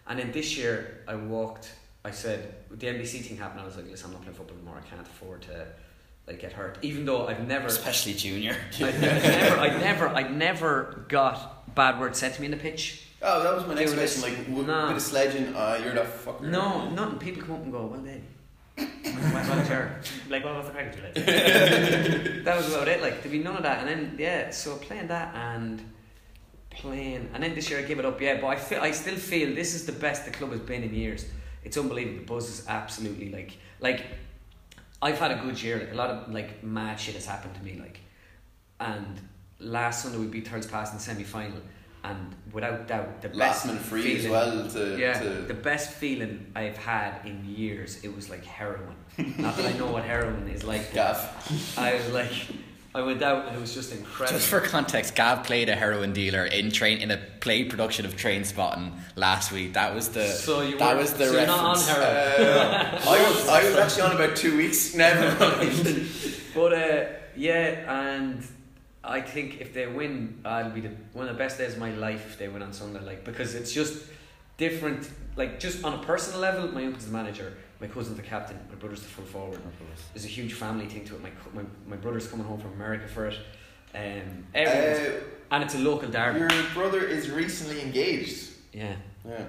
And 0.10 0.20
then 0.20 0.32
this 0.32 0.58
year 0.58 1.04
I 1.08 1.16
walked. 1.16 1.72
I 2.04 2.12
said 2.12 2.54
the 2.72 2.88
NBC 2.88 3.22
thing 3.22 3.38
happened. 3.38 3.62
I 3.62 3.66
was 3.66 3.76
like, 3.76 3.90
listen, 3.90 4.08
I'm 4.08 4.14
not 4.14 4.22
playing 4.24 4.36
football 4.38 4.58
anymore. 4.58 4.82
I 4.84 4.90
can't 4.90 5.02
afford 5.02 5.44
to 5.44 5.68
like 6.28 6.40
get 6.40 6.52
hurt. 6.54 6.78
Even 6.82 7.06
though 7.06 7.28
I've 7.28 7.48
never, 7.48 7.68
Especially 7.68 8.14
junior. 8.14 8.56
I, 8.82 8.88
I 8.88 8.92
never, 8.92 9.58
I 9.60 9.78
never, 9.80 10.08
I 10.10 10.24
never 10.28 11.06
got 11.10 11.76
bad 11.76 12.00
words 12.00 12.18
said 12.20 12.34
to 12.34 12.42
me 12.42 12.46
in 12.46 12.52
the 12.52 12.58
pitch. 12.58 13.06
Oh, 13.22 13.44
that 13.44 13.54
was 13.54 13.68
my 13.68 13.74
next 13.74 13.94
question. 13.94 14.22
this- 14.22 14.24
Like, 14.24 14.48
w- 14.48 14.66
Nah. 14.66 14.88
bit 14.88 14.96
of 14.96 15.02
sledging. 15.02 15.54
Uh, 15.54 15.80
you're 15.84 15.94
that 15.94 16.06
fucker. 16.08 16.42
No, 16.42 16.90
nothing. 16.92 17.20
People 17.20 17.44
come 17.44 17.56
up 17.56 17.64
and 17.64 17.72
go, 17.72 17.86
well 17.86 18.00
then. 18.02 18.24
well, 18.78 19.66
well. 19.68 19.90
Like, 20.30 20.46
what 20.46 20.56
was 20.56 20.66
the 20.68 20.72
crack? 20.72 20.96
Like, 21.04 21.14
that 22.46 22.56
was 22.56 22.74
about 22.74 22.88
it. 22.88 23.02
Like, 23.02 23.22
there'd 23.22 23.32
be 23.32 23.40
none 23.40 23.58
of 23.58 23.64
that. 23.64 23.80
And 23.86 23.90
then, 23.90 24.16
yeah, 24.18 24.52
so 24.52 24.78
playing 24.78 25.08
that 25.08 25.36
and 25.36 25.82
playing. 26.80 27.30
And 27.34 27.44
then 27.44 27.54
this 27.56 27.70
year 27.70 27.80
I 27.80 27.84
gave 27.84 28.00
it 28.00 28.06
up, 28.06 28.20
yeah. 28.22 28.40
But 28.42 28.48
I, 28.48 28.56
feel, 28.56 28.82
I 28.82 28.92
still 28.92 29.16
feel 29.16 29.54
this 29.54 29.74
is 29.76 29.86
the 29.86 29.92
best 29.92 30.26
the 30.26 30.32
club 30.32 30.52
has 30.52 30.62
been 30.62 30.84
in 30.84 30.94
years. 30.94 31.26
It's 31.64 31.78
unbelievable. 31.78 32.20
The 32.20 32.26
buzz 32.26 32.50
is 32.50 32.68
absolutely 32.68 33.32
like. 33.32 33.58
Like, 33.80 34.06
I've 35.02 35.20
had 35.20 35.32
a 35.32 35.36
good 35.42 35.62
year. 35.62 35.80
Like, 35.80 35.92
a 35.92 35.96
lot 35.96 36.10
of, 36.10 36.32
like, 36.34 36.64
mad 36.64 37.00
shit 37.00 37.16
has 37.16 37.26
happened 37.26 37.56
to 37.56 37.64
me. 37.64 37.80
Like, 37.80 38.00
and 38.80 39.20
last 39.60 40.04
Sunday 40.04 40.18
we 40.18 40.28
beat 40.28 40.48
Tyrrellspass 40.50 40.90
in 40.92 40.96
the 40.98 41.04
semi 41.04 41.24
final. 41.24 41.60
And 42.02 42.34
without 42.54 42.88
doubt, 42.88 43.22
the 43.22 43.28
Last 43.30 43.68
best 43.68 43.80
free 43.80 44.16
as 44.16 44.22
feeling- 44.24 44.32
well 44.32 44.70
to. 44.70 44.98
yeah, 44.98 45.20
to 45.20 45.30
the 45.42 45.54
best 45.54 45.92
feeling 45.92 46.50
I've 46.56 46.78
had 46.78 47.20
in 47.26 47.44
years. 47.46 48.02
It 48.06 48.16
was 48.16 48.30
like 48.30 48.46
heroin. 48.46 48.96
Not 49.38 49.58
that 49.58 49.66
I 49.76 49.78
know 49.78 49.92
what 49.92 50.06
heroin 50.06 50.48
is 50.48 50.64
like. 50.64 50.94
gaff. 51.00 51.78
I 51.78 51.96
was 51.96 52.08
like, 52.14 52.32
I 52.94 53.04
went 53.04 53.22
out 53.22 53.48
and 53.48 53.56
it 53.56 53.62
was 53.62 53.74
just 53.76 53.92
incredible. 53.92 54.40
Just 54.40 54.50
for 54.50 54.62
context, 54.62 55.16
Gav 55.16 55.44
played 55.44 55.70
a 55.70 55.76
heroin 55.76 56.12
dealer 56.12 56.46
in 56.46 56.72
train 56.72 56.98
in 56.98 57.12
a 57.12 57.18
play 57.40 57.64
production 57.66 58.06
of 58.06 58.16
Trainspotting 58.16 58.94
last 59.16 59.52
week. 59.52 59.74
That 59.74 59.94
was 59.94 60.10
the 60.10 60.26
so 60.28 60.62
you 60.62 60.78
that 60.80 60.96
were, 60.96 61.02
was 61.02 61.14
the 61.14 61.28
so 61.28 61.34
you're 61.34 61.46
not 61.46 61.60
on 61.60 61.80
heroin. 61.80 62.08
Uh, 62.08 63.02
I 63.08 63.30
was 63.30 63.48
I 63.48 63.64
was 63.64 63.76
actually 63.76 64.02
on 64.02 64.16
about 64.16 64.36
two 64.36 64.58
weeks. 64.58 64.96
Never 64.96 65.40
mind. 65.40 66.08
but 66.56 66.74
uh, 66.74 67.06
yeah, 67.36 68.10
and 68.12 68.44
I 69.04 69.22
think 69.22 69.62
if 69.62 69.72
they 69.72 69.86
win, 69.86 70.42
it'll 70.44 70.72
be 70.72 70.82
the, 70.82 70.92
one 71.14 71.28
of 71.28 71.34
the 71.36 71.38
best 71.38 71.60
days 71.60 71.74
of 71.74 71.80
my 71.80 71.92
life 71.92 72.26
if 72.26 72.40
they 72.40 72.48
win 72.48 72.64
on 72.64 72.74
Sunday. 72.74 73.02
Like 73.02 73.24
because 73.24 73.54
it's 73.54 73.72
just 73.72 74.04
different. 74.58 75.08
Like 75.36 75.60
just 75.60 75.84
on 75.84 75.94
a 75.94 76.04
personal 76.04 76.40
level, 76.40 76.68
my 76.70 76.86
uncle's 76.86 77.06
the 77.06 77.12
manager, 77.12 77.54
my 77.82 77.88
cousin's 77.88 78.18
the 78.18 78.24
captain, 78.24 78.58
my 78.70 78.76
brother's 78.76 79.02
the 79.02 79.08
full 79.08 79.26
forward. 79.26 79.60
There's 80.14 80.26
a 80.26 80.28
huge 80.28 80.54
family 80.54 80.86
thing 80.88 81.06
to 81.06 81.16
it. 81.16 81.22
My 81.24 81.32
my, 81.54 81.64
my 81.88 81.96
brother's 81.96 82.28
coming 82.28 82.46
home 82.46 82.60
from 82.60 82.74
America 82.74 83.08
for 83.08 83.28
it. 83.28 83.38
Um, 83.96 84.46
Uh, 84.56 84.60
and 85.52 85.64
it's 85.64 85.74
a 85.76 85.80
local 85.80 86.10
derby. 86.10 86.40
your 86.40 86.50
brother 86.74 87.02
is 87.04 87.30
recently 87.30 87.82
engaged. 87.82 88.50
Yeah. 88.72 88.96
Yeah. 89.28 89.44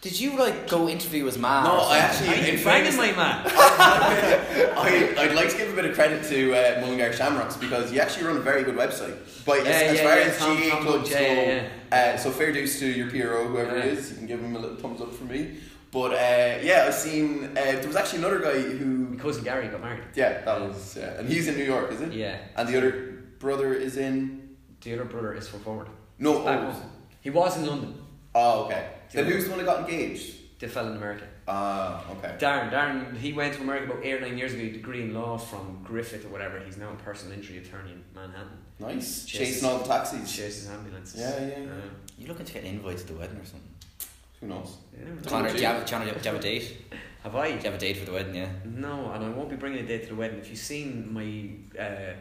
Did 0.00 0.18
you 0.20 0.36
like 0.38 0.68
go 0.68 0.88
interview 0.88 1.24
his 1.26 1.38
mom? 1.38 1.64
No, 1.64 1.80
I 1.80 2.00
something? 2.10 2.28
actually- 2.28 2.28
Are 2.28 2.52
you 2.52 2.58
in 2.58 2.64
banging 2.64 2.92
fairness- 2.92 2.96
my 2.96 3.12
man? 3.12 3.42
I, 4.02 5.14
I'd 5.18 5.34
like 5.34 5.50
to 5.50 5.56
give 5.56 5.72
a 5.72 5.76
bit 5.76 5.84
of 5.86 5.94
credit 5.94 6.24
to 6.24 6.54
uh, 6.54 6.80
Mullingar 6.80 7.12
Shamrocks 7.12 7.56
because 7.56 7.92
you 7.92 8.00
actually 8.00 8.26
run 8.26 8.36
a 8.36 8.40
very 8.40 8.62
good 8.64 8.76
website. 8.76 9.16
But 9.44 9.64
Yeah, 9.64 9.70
as, 9.70 9.82
as 9.92 9.96
yeah, 9.98 10.04
far 10.04 10.18
yeah, 10.18 10.24
as 10.26 10.38
Tom- 10.38 10.56
GAA 10.56 10.68
Tom 10.70 10.82
clubs 10.84 11.10
go, 11.10 11.20
yeah, 11.20 11.68
yeah. 11.92 12.14
Uh, 12.14 12.16
so 12.16 12.30
fair 12.30 12.52
dues 12.52 12.78
to 12.80 12.86
your 12.86 13.08
PRO, 13.10 13.48
whoever 13.48 13.76
it 13.76 13.84
Yeah. 13.86 13.90
is. 13.92 14.10
You 14.10 14.16
can 14.18 14.26
give 14.26 14.40
him 14.40 14.54
a 14.56 14.58
little 14.58 14.76
thumbs 14.76 15.00
up 15.00 15.12
for 15.14 15.24
me. 15.24 15.56
But 15.90 16.12
uh, 16.12 16.58
yeah, 16.62 16.84
I've 16.86 16.94
seen. 16.94 17.44
Uh, 17.44 17.54
there 17.54 17.86
was 17.86 17.96
actually 17.96 18.18
another 18.18 18.40
guy 18.40 18.54
My 18.54 18.60
who. 18.60 19.16
cousin 19.18 19.42
Gary 19.44 19.68
got 19.68 19.80
married. 19.80 20.04
Yeah, 20.14 20.42
that 20.44 20.60
was. 20.60 20.96
Yeah, 20.96 21.18
and 21.18 21.28
he's 21.28 21.48
in 21.48 21.56
New 21.56 21.64
York, 21.64 21.90
is 21.92 22.00
it? 22.02 22.12
Yeah. 22.12 22.36
And 22.56 22.68
the 22.68 22.76
other 22.76 22.92
brother 23.38 23.72
is 23.72 23.96
in. 23.96 24.56
The 24.82 24.94
other 24.94 25.04
brother 25.04 25.34
is 25.34 25.48
full 25.48 25.60
forward. 25.60 25.88
No. 26.18 26.44
Back 26.44 26.60
Oh, 26.60 26.70
home. 26.70 26.90
He 27.20 27.30
was 27.30 27.56
in 27.56 27.66
London. 27.66 27.94
oh 28.34 28.64
okay. 28.66 28.88
Then 29.12 29.24
who's 29.26 29.44
the 29.44 29.50
one 29.50 29.58
that 29.60 29.66
got 29.66 29.88
engaged? 29.88 30.34
The 30.60 30.68
fella 30.68 30.90
in 30.90 30.96
America. 30.96 31.24
Ah, 31.46 32.04
okay. 32.10 32.34
Darren, 32.38 32.70
Darren, 32.70 33.16
he 33.16 33.32
went 33.32 33.54
to 33.54 33.60
America 33.62 33.90
about 33.92 34.04
eight 34.04 34.14
or 34.14 34.20
nine 34.20 34.36
years 34.36 34.52
ago. 34.52 34.62
He 34.62 34.68
a 34.70 34.72
degree 34.72 35.02
in 35.02 35.14
law 35.14 35.38
from 35.38 35.80
Griffith 35.84 36.24
or 36.26 36.28
whatever. 36.28 36.58
He's 36.60 36.76
now 36.76 36.90
a 36.90 36.96
personal 36.96 37.32
injury 37.38 37.58
attorney 37.58 37.92
in 37.92 38.02
Manhattan. 38.14 38.58
Nice. 38.80 39.24
Chases- 39.24 39.54
Chasing 39.54 39.68
all 39.68 39.78
the 39.78 39.84
taxis. 39.84 40.30
Chases 40.36 40.68
ambulances. 40.68 41.18
Yeah, 41.20 41.40
yeah, 41.40 41.46
yeah. 41.64 41.70
Uh, 41.70 41.80
You 42.18 42.26
looking 42.28 42.44
to 42.44 42.52
get 42.52 42.64
invited 42.64 42.98
to 42.98 43.06
the 43.06 43.14
wedding 43.14 43.36
or 43.38 43.44
something? 43.44 43.70
Who 44.40 44.46
knows? 44.46 44.76
yeah. 44.96 45.28
Conor, 45.28 45.52
do 45.52 45.58
you 45.58 45.66
have, 45.66 45.86
Conor, 45.86 46.04
do 46.06 46.10
you 46.12 46.20
have 46.22 46.34
a 46.34 46.38
date? 46.38 46.76
Have 47.22 47.34
I? 47.34 47.48
Do 47.50 47.56
you 47.56 47.62
have 47.62 47.74
a 47.74 47.78
date 47.78 47.96
for 47.96 48.04
the 48.04 48.12
wedding? 48.12 48.34
Yeah. 48.36 48.48
No, 48.64 49.10
and 49.12 49.24
I 49.24 49.28
won't 49.30 49.50
be 49.50 49.56
bringing 49.56 49.84
a 49.84 49.86
date 49.86 50.04
to 50.04 50.08
the 50.10 50.14
wedding. 50.14 50.38
If 50.38 50.48
you've 50.48 50.58
seen 50.58 51.12
my 51.12 51.82
uh, 51.82 52.14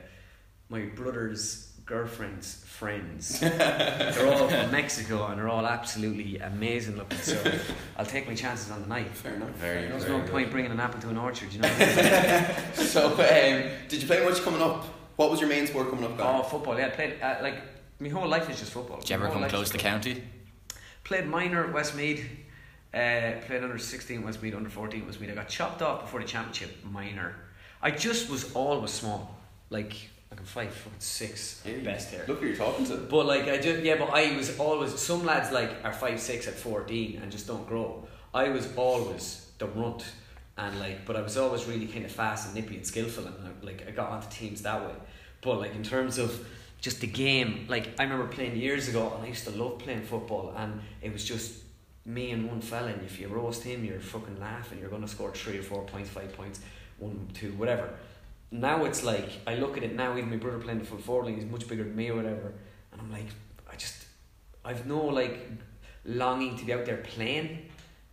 my 0.70 0.82
brother's 0.96 1.72
girlfriend's 1.86 2.56
friends, 2.66 3.40
they're 3.40 4.28
all 4.34 4.48
from 4.50 4.72
Mexico 4.72 5.28
and 5.28 5.38
they're 5.40 5.48
all 5.48 5.66
absolutely 5.68 6.40
amazing 6.40 6.98
looking. 6.98 7.20
So 7.20 7.40
I'll 7.98 8.06
take 8.06 8.28
my 8.28 8.34
chances 8.34 8.72
on 8.72 8.82
the 8.82 8.88
night. 8.88 9.10
Fair 9.12 9.36
enough. 9.36 9.52
Very, 9.52 9.88
There's 9.88 10.04
enough. 10.06 10.26
no 10.26 10.32
point 10.32 10.50
bringing 10.52 10.72
an 10.72 10.80
apple 10.80 11.00
to 11.02 11.10
an 11.10 11.18
orchard, 11.18 11.54
you 11.54 11.60
know. 11.60 11.70
What 11.70 11.82
I 11.82 12.46
mean? 12.76 12.86
So, 12.88 13.08
um, 13.14 13.72
did 13.88 14.02
you 14.02 14.08
play 14.08 14.24
much 14.26 14.42
coming 14.42 14.62
up? 14.62 14.86
What 15.16 15.30
was 15.32 15.40
your 15.40 15.50
main 15.50 15.68
sport 15.68 15.90
coming 15.90 16.06
up? 16.06 16.20
oh, 16.20 16.44
football. 16.44 16.78
Yeah, 16.78 16.88
I 16.88 16.90
played 16.90 17.22
uh, 17.22 17.38
like 17.42 17.62
my 18.00 18.10
whole 18.10 18.28
life 18.28 18.50
is 18.50 18.60
just 18.60 18.72
football. 18.72 19.00
Did 19.00 19.10
you 19.10 19.16
ever 19.16 19.30
come 19.30 19.48
close 19.48 19.70
to 19.70 19.78
football. 19.78 19.92
county? 19.92 20.24
Played 21.08 21.28
minor 21.28 21.64
at 21.64 21.74
Westmeath. 21.74 22.30
Uh, 22.94 23.40
played 23.46 23.64
under 23.64 23.78
16 23.78 24.20
at 24.20 24.26
Westmeath, 24.26 24.54
under 24.54 24.70
14 24.70 25.02
at 25.02 25.08
Westmeath. 25.08 25.32
I 25.32 25.36
got 25.36 25.48
chopped 25.48 25.82
off 25.82 26.02
before 26.02 26.20
the 26.20 26.28
championship 26.28 26.84
minor. 26.84 27.34
I 27.82 27.92
just 27.92 28.30
was 28.30 28.54
always 28.54 28.92
small. 28.92 29.34
Like, 29.70 29.94
I 30.30 30.36
can 30.36 30.44
fight 30.44 30.74
fucking 30.74 31.00
six 31.00 31.62
Yeah, 31.66 31.78
best 31.78 32.12
here. 32.12 32.26
Look 32.28 32.42
who 32.42 32.48
you're 32.48 32.58
talking 32.58 32.86
to. 32.88 32.98
But 32.98 33.26
like 33.26 33.48
I 33.48 33.58
just 33.58 33.84
yeah, 33.84 33.96
but 33.98 34.10
I 34.10 34.36
was 34.36 34.60
always 34.60 35.00
some 35.00 35.26
lads 35.26 35.54
like 35.54 35.72
are 35.86 35.94
five 35.94 36.20
six 36.20 36.48
at 36.48 36.56
fourteen 36.56 37.22
and 37.22 37.32
just 37.32 37.48
don't 37.48 37.66
grow. 37.66 38.06
I 38.34 38.50
was 38.50 38.68
always 38.76 39.50
the 39.58 39.68
runt 39.68 40.04
and 40.58 40.78
like 40.80 41.06
but 41.06 41.16
I 41.16 41.22
was 41.22 41.38
always 41.38 41.66
really 41.66 41.88
kind 41.88 42.04
of 42.04 42.12
fast 42.12 42.48
and 42.48 42.56
nippy 42.56 42.76
and 42.76 42.86
skillful 42.86 43.26
and 43.26 43.36
I, 43.36 43.66
like 43.66 43.88
I 43.88 43.92
got 43.92 44.10
onto 44.10 44.30
teams 44.30 44.62
that 44.64 44.86
way. 44.86 44.94
But 45.40 45.60
like 45.60 45.76
in 45.76 45.84
terms 45.84 46.18
of 46.18 46.46
just 46.88 47.02
the 47.02 47.08
game, 47.08 47.66
like 47.68 47.86
I 48.00 48.04
remember 48.04 48.28
playing 48.28 48.56
years 48.56 48.88
ago 48.88 49.12
and 49.16 49.26
I 49.26 49.28
used 49.28 49.44
to 49.44 49.52
love 49.52 49.80
playing 49.80 50.04
football 50.04 50.54
and 50.56 50.80
it 51.02 51.12
was 51.12 51.26
just 51.26 51.64
me 52.06 52.32
and 52.32 52.48
one 52.48 52.62
fella 52.62 52.88
and 52.88 53.02
if 53.04 53.20
you 53.20 53.28
roast 53.28 53.62
him 53.64 53.84
you're 53.84 54.00
fucking 54.00 54.40
laughing, 54.40 54.80
you're 54.80 54.90
gonna 54.90 55.14
score 55.16 55.34
three 55.34 55.58
or 55.58 55.64
four 55.64 55.84
points, 55.84 56.10
five 56.10 56.32
points, 56.32 56.62
one, 56.98 57.28
two, 57.34 57.52
whatever. 57.62 57.90
Now 58.52 58.86
it's 58.86 59.04
like 59.04 59.30
I 59.46 59.56
look 59.56 59.76
at 59.76 59.84
it 59.84 59.96
now, 59.96 60.16
even 60.16 60.30
my 60.30 60.38
brother 60.38 60.60
playing 60.60 60.80
the 60.80 60.86
full 60.86 61.00
forward 61.00 61.34
he's 61.34 61.44
much 61.44 61.68
bigger 61.68 61.84
than 61.84 61.94
me 61.94 62.10
or 62.10 62.16
whatever, 62.16 62.54
and 62.94 63.02
I'm 63.02 63.12
like, 63.12 63.28
I 63.70 63.76
just, 63.76 64.06
I've 64.64 64.86
no 64.86 65.08
like 65.08 65.36
longing 66.06 66.58
to 66.58 66.64
be 66.64 66.72
out 66.72 66.86
there 66.86 67.04
playing 67.16 67.67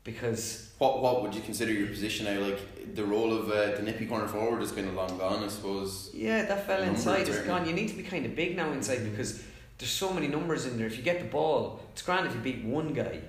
because 0.05 0.71
What 0.79 1.03
what 1.03 1.23
would 1.23 1.35
you 1.35 1.41
consider 1.41 1.73
your 1.73 1.89
position 1.89 2.27
now? 2.27 2.39
Like 2.41 2.95
the 2.95 3.05
role 3.05 3.33
of 3.33 3.51
uh, 3.51 3.77
the 3.77 3.83
nippy 3.83 4.07
corner 4.07 4.29
forward 4.29 4.63
is 4.63 4.71
kind 4.73 4.87
of 4.89 4.95
long 4.95 5.17
gone, 5.19 5.43
I 5.43 5.49
suppose. 5.49 6.11
yeah, 6.15 6.45
that 6.45 6.67
fell 6.67 6.83
inside 6.83 7.29
is 7.29 7.39
gone. 7.39 7.67
You 7.67 7.73
need 7.73 7.89
to 7.89 7.95
be 7.97 8.03
kind 8.03 8.25
of 8.27 8.37
big 8.37 8.57
now 8.57 8.71
inside 8.73 9.03
because 9.11 9.43
there's 9.79 9.91
so 9.91 10.13
many 10.13 10.29
numbers 10.29 10.67
in 10.67 10.77
there. 10.79 10.87
If 10.87 10.97
you 10.97 11.03
get 11.03 11.19
the 11.21 11.25
ball, 11.29 11.81
it's 11.93 12.03
grand 12.03 12.27
if 12.27 12.35
you 12.35 12.41
beat 12.41 12.65
one 12.65 12.93
guy, 12.93 13.21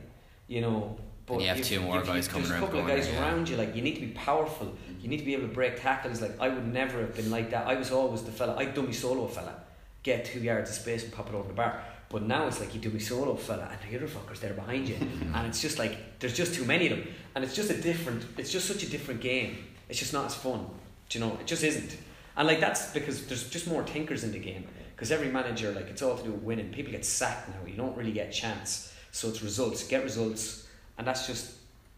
you 0.47 0.61
know. 0.61 0.97
But 1.25 1.33
And 1.35 1.41
you 1.43 1.47
have 1.47 1.59
if- 1.59 1.67
two 1.67 1.79
more 1.79 2.01
if 2.01 2.05
guys 2.07 2.27
you- 2.27 2.31
coming 2.33 2.47
there's 2.49 2.51
around 2.51 2.63
a 2.63 2.65
couple 2.67 2.83
the 2.85 2.91
of 2.91 2.97
guys 2.97 3.07
yeah. 3.09 3.21
around 3.21 3.49
you. 3.49 3.55
Like 3.57 3.75
you 3.75 3.81
need 3.81 3.95
to 3.95 4.01
be 4.01 4.13
powerful. 4.13 4.75
You 5.01 5.07
need 5.09 5.17
to 5.19 5.25
be 5.25 5.33
able 5.33 5.47
to 5.47 5.53
break 5.53 5.81
tackles. 5.81 6.21
Like 6.21 6.39
I 6.39 6.49
would 6.49 6.67
never 6.71 6.99
have 6.99 7.15
been 7.15 7.31
like 7.31 7.49
that. 7.51 7.65
I 7.67 7.75
was 7.75 7.89
always 7.91 8.21
the 8.23 8.31
fella. 8.31 8.55
I'd 8.57 8.73
dummy 8.75 8.91
solo 8.93 9.27
fella, 9.27 9.55
get 10.03 10.25
two 10.25 10.39
yards 10.39 10.69
of 10.71 10.75
space 10.75 11.03
and 11.03 11.11
pop 11.13 11.29
it 11.29 11.35
over 11.35 11.47
the 11.47 11.53
bar. 11.53 11.81
But 12.09 12.23
now 12.23 12.47
it's 12.47 12.59
like 12.59 12.73
you 12.75 12.81
dummy 12.81 12.99
solo 12.99 13.35
fella 13.35 13.69
and 13.71 13.91
the 13.91 13.97
other 13.97 14.07
fuckers 14.07 14.39
there 14.39 14.53
behind 14.53 14.87
you, 14.87 14.95
and 15.33 15.47
it's 15.47 15.61
just 15.61 15.79
like 15.79 16.19
there's 16.19 16.35
just 16.35 16.53
too 16.53 16.65
many 16.65 16.89
of 16.89 16.97
them, 16.97 17.07
and 17.33 17.43
it's 17.43 17.55
just 17.55 17.69
a 17.69 17.81
different. 17.81 18.25
It's 18.37 18.51
just 18.51 18.67
such 18.67 18.83
a 18.83 18.89
different 18.89 19.21
game. 19.21 19.57
It's 19.89 19.99
just 19.99 20.13
not 20.13 20.25
as 20.25 20.35
fun. 20.35 20.67
Do 21.09 21.19
you 21.19 21.25
know? 21.25 21.37
It 21.39 21.47
just 21.47 21.63
isn't. 21.63 21.97
And 22.37 22.47
like 22.47 22.59
that's 22.59 22.91
because 22.93 23.25
there's 23.27 23.49
just 23.49 23.67
more 23.67 23.83
thinkers 23.83 24.23
in 24.23 24.31
the 24.31 24.39
game. 24.39 24.67
Because 24.95 25.11
every 25.11 25.29
manager, 25.29 25.71
like 25.71 25.87
it's 25.87 26.01
all 26.01 26.17
to 26.17 26.23
do 26.23 26.31
with 26.31 26.41
winning. 26.43 26.71
People 26.71 26.91
get 26.91 27.05
sacked 27.05 27.49
now. 27.49 27.67
You 27.67 27.75
don't 27.75 27.95
really 27.97 28.13
get 28.13 28.29
a 28.29 28.31
chance. 28.31 28.93
So 29.11 29.29
it's 29.29 29.41
results. 29.41 29.85
Get 29.87 30.03
results, 30.03 30.67
and 30.97 31.07
that's 31.07 31.27
just 31.27 31.55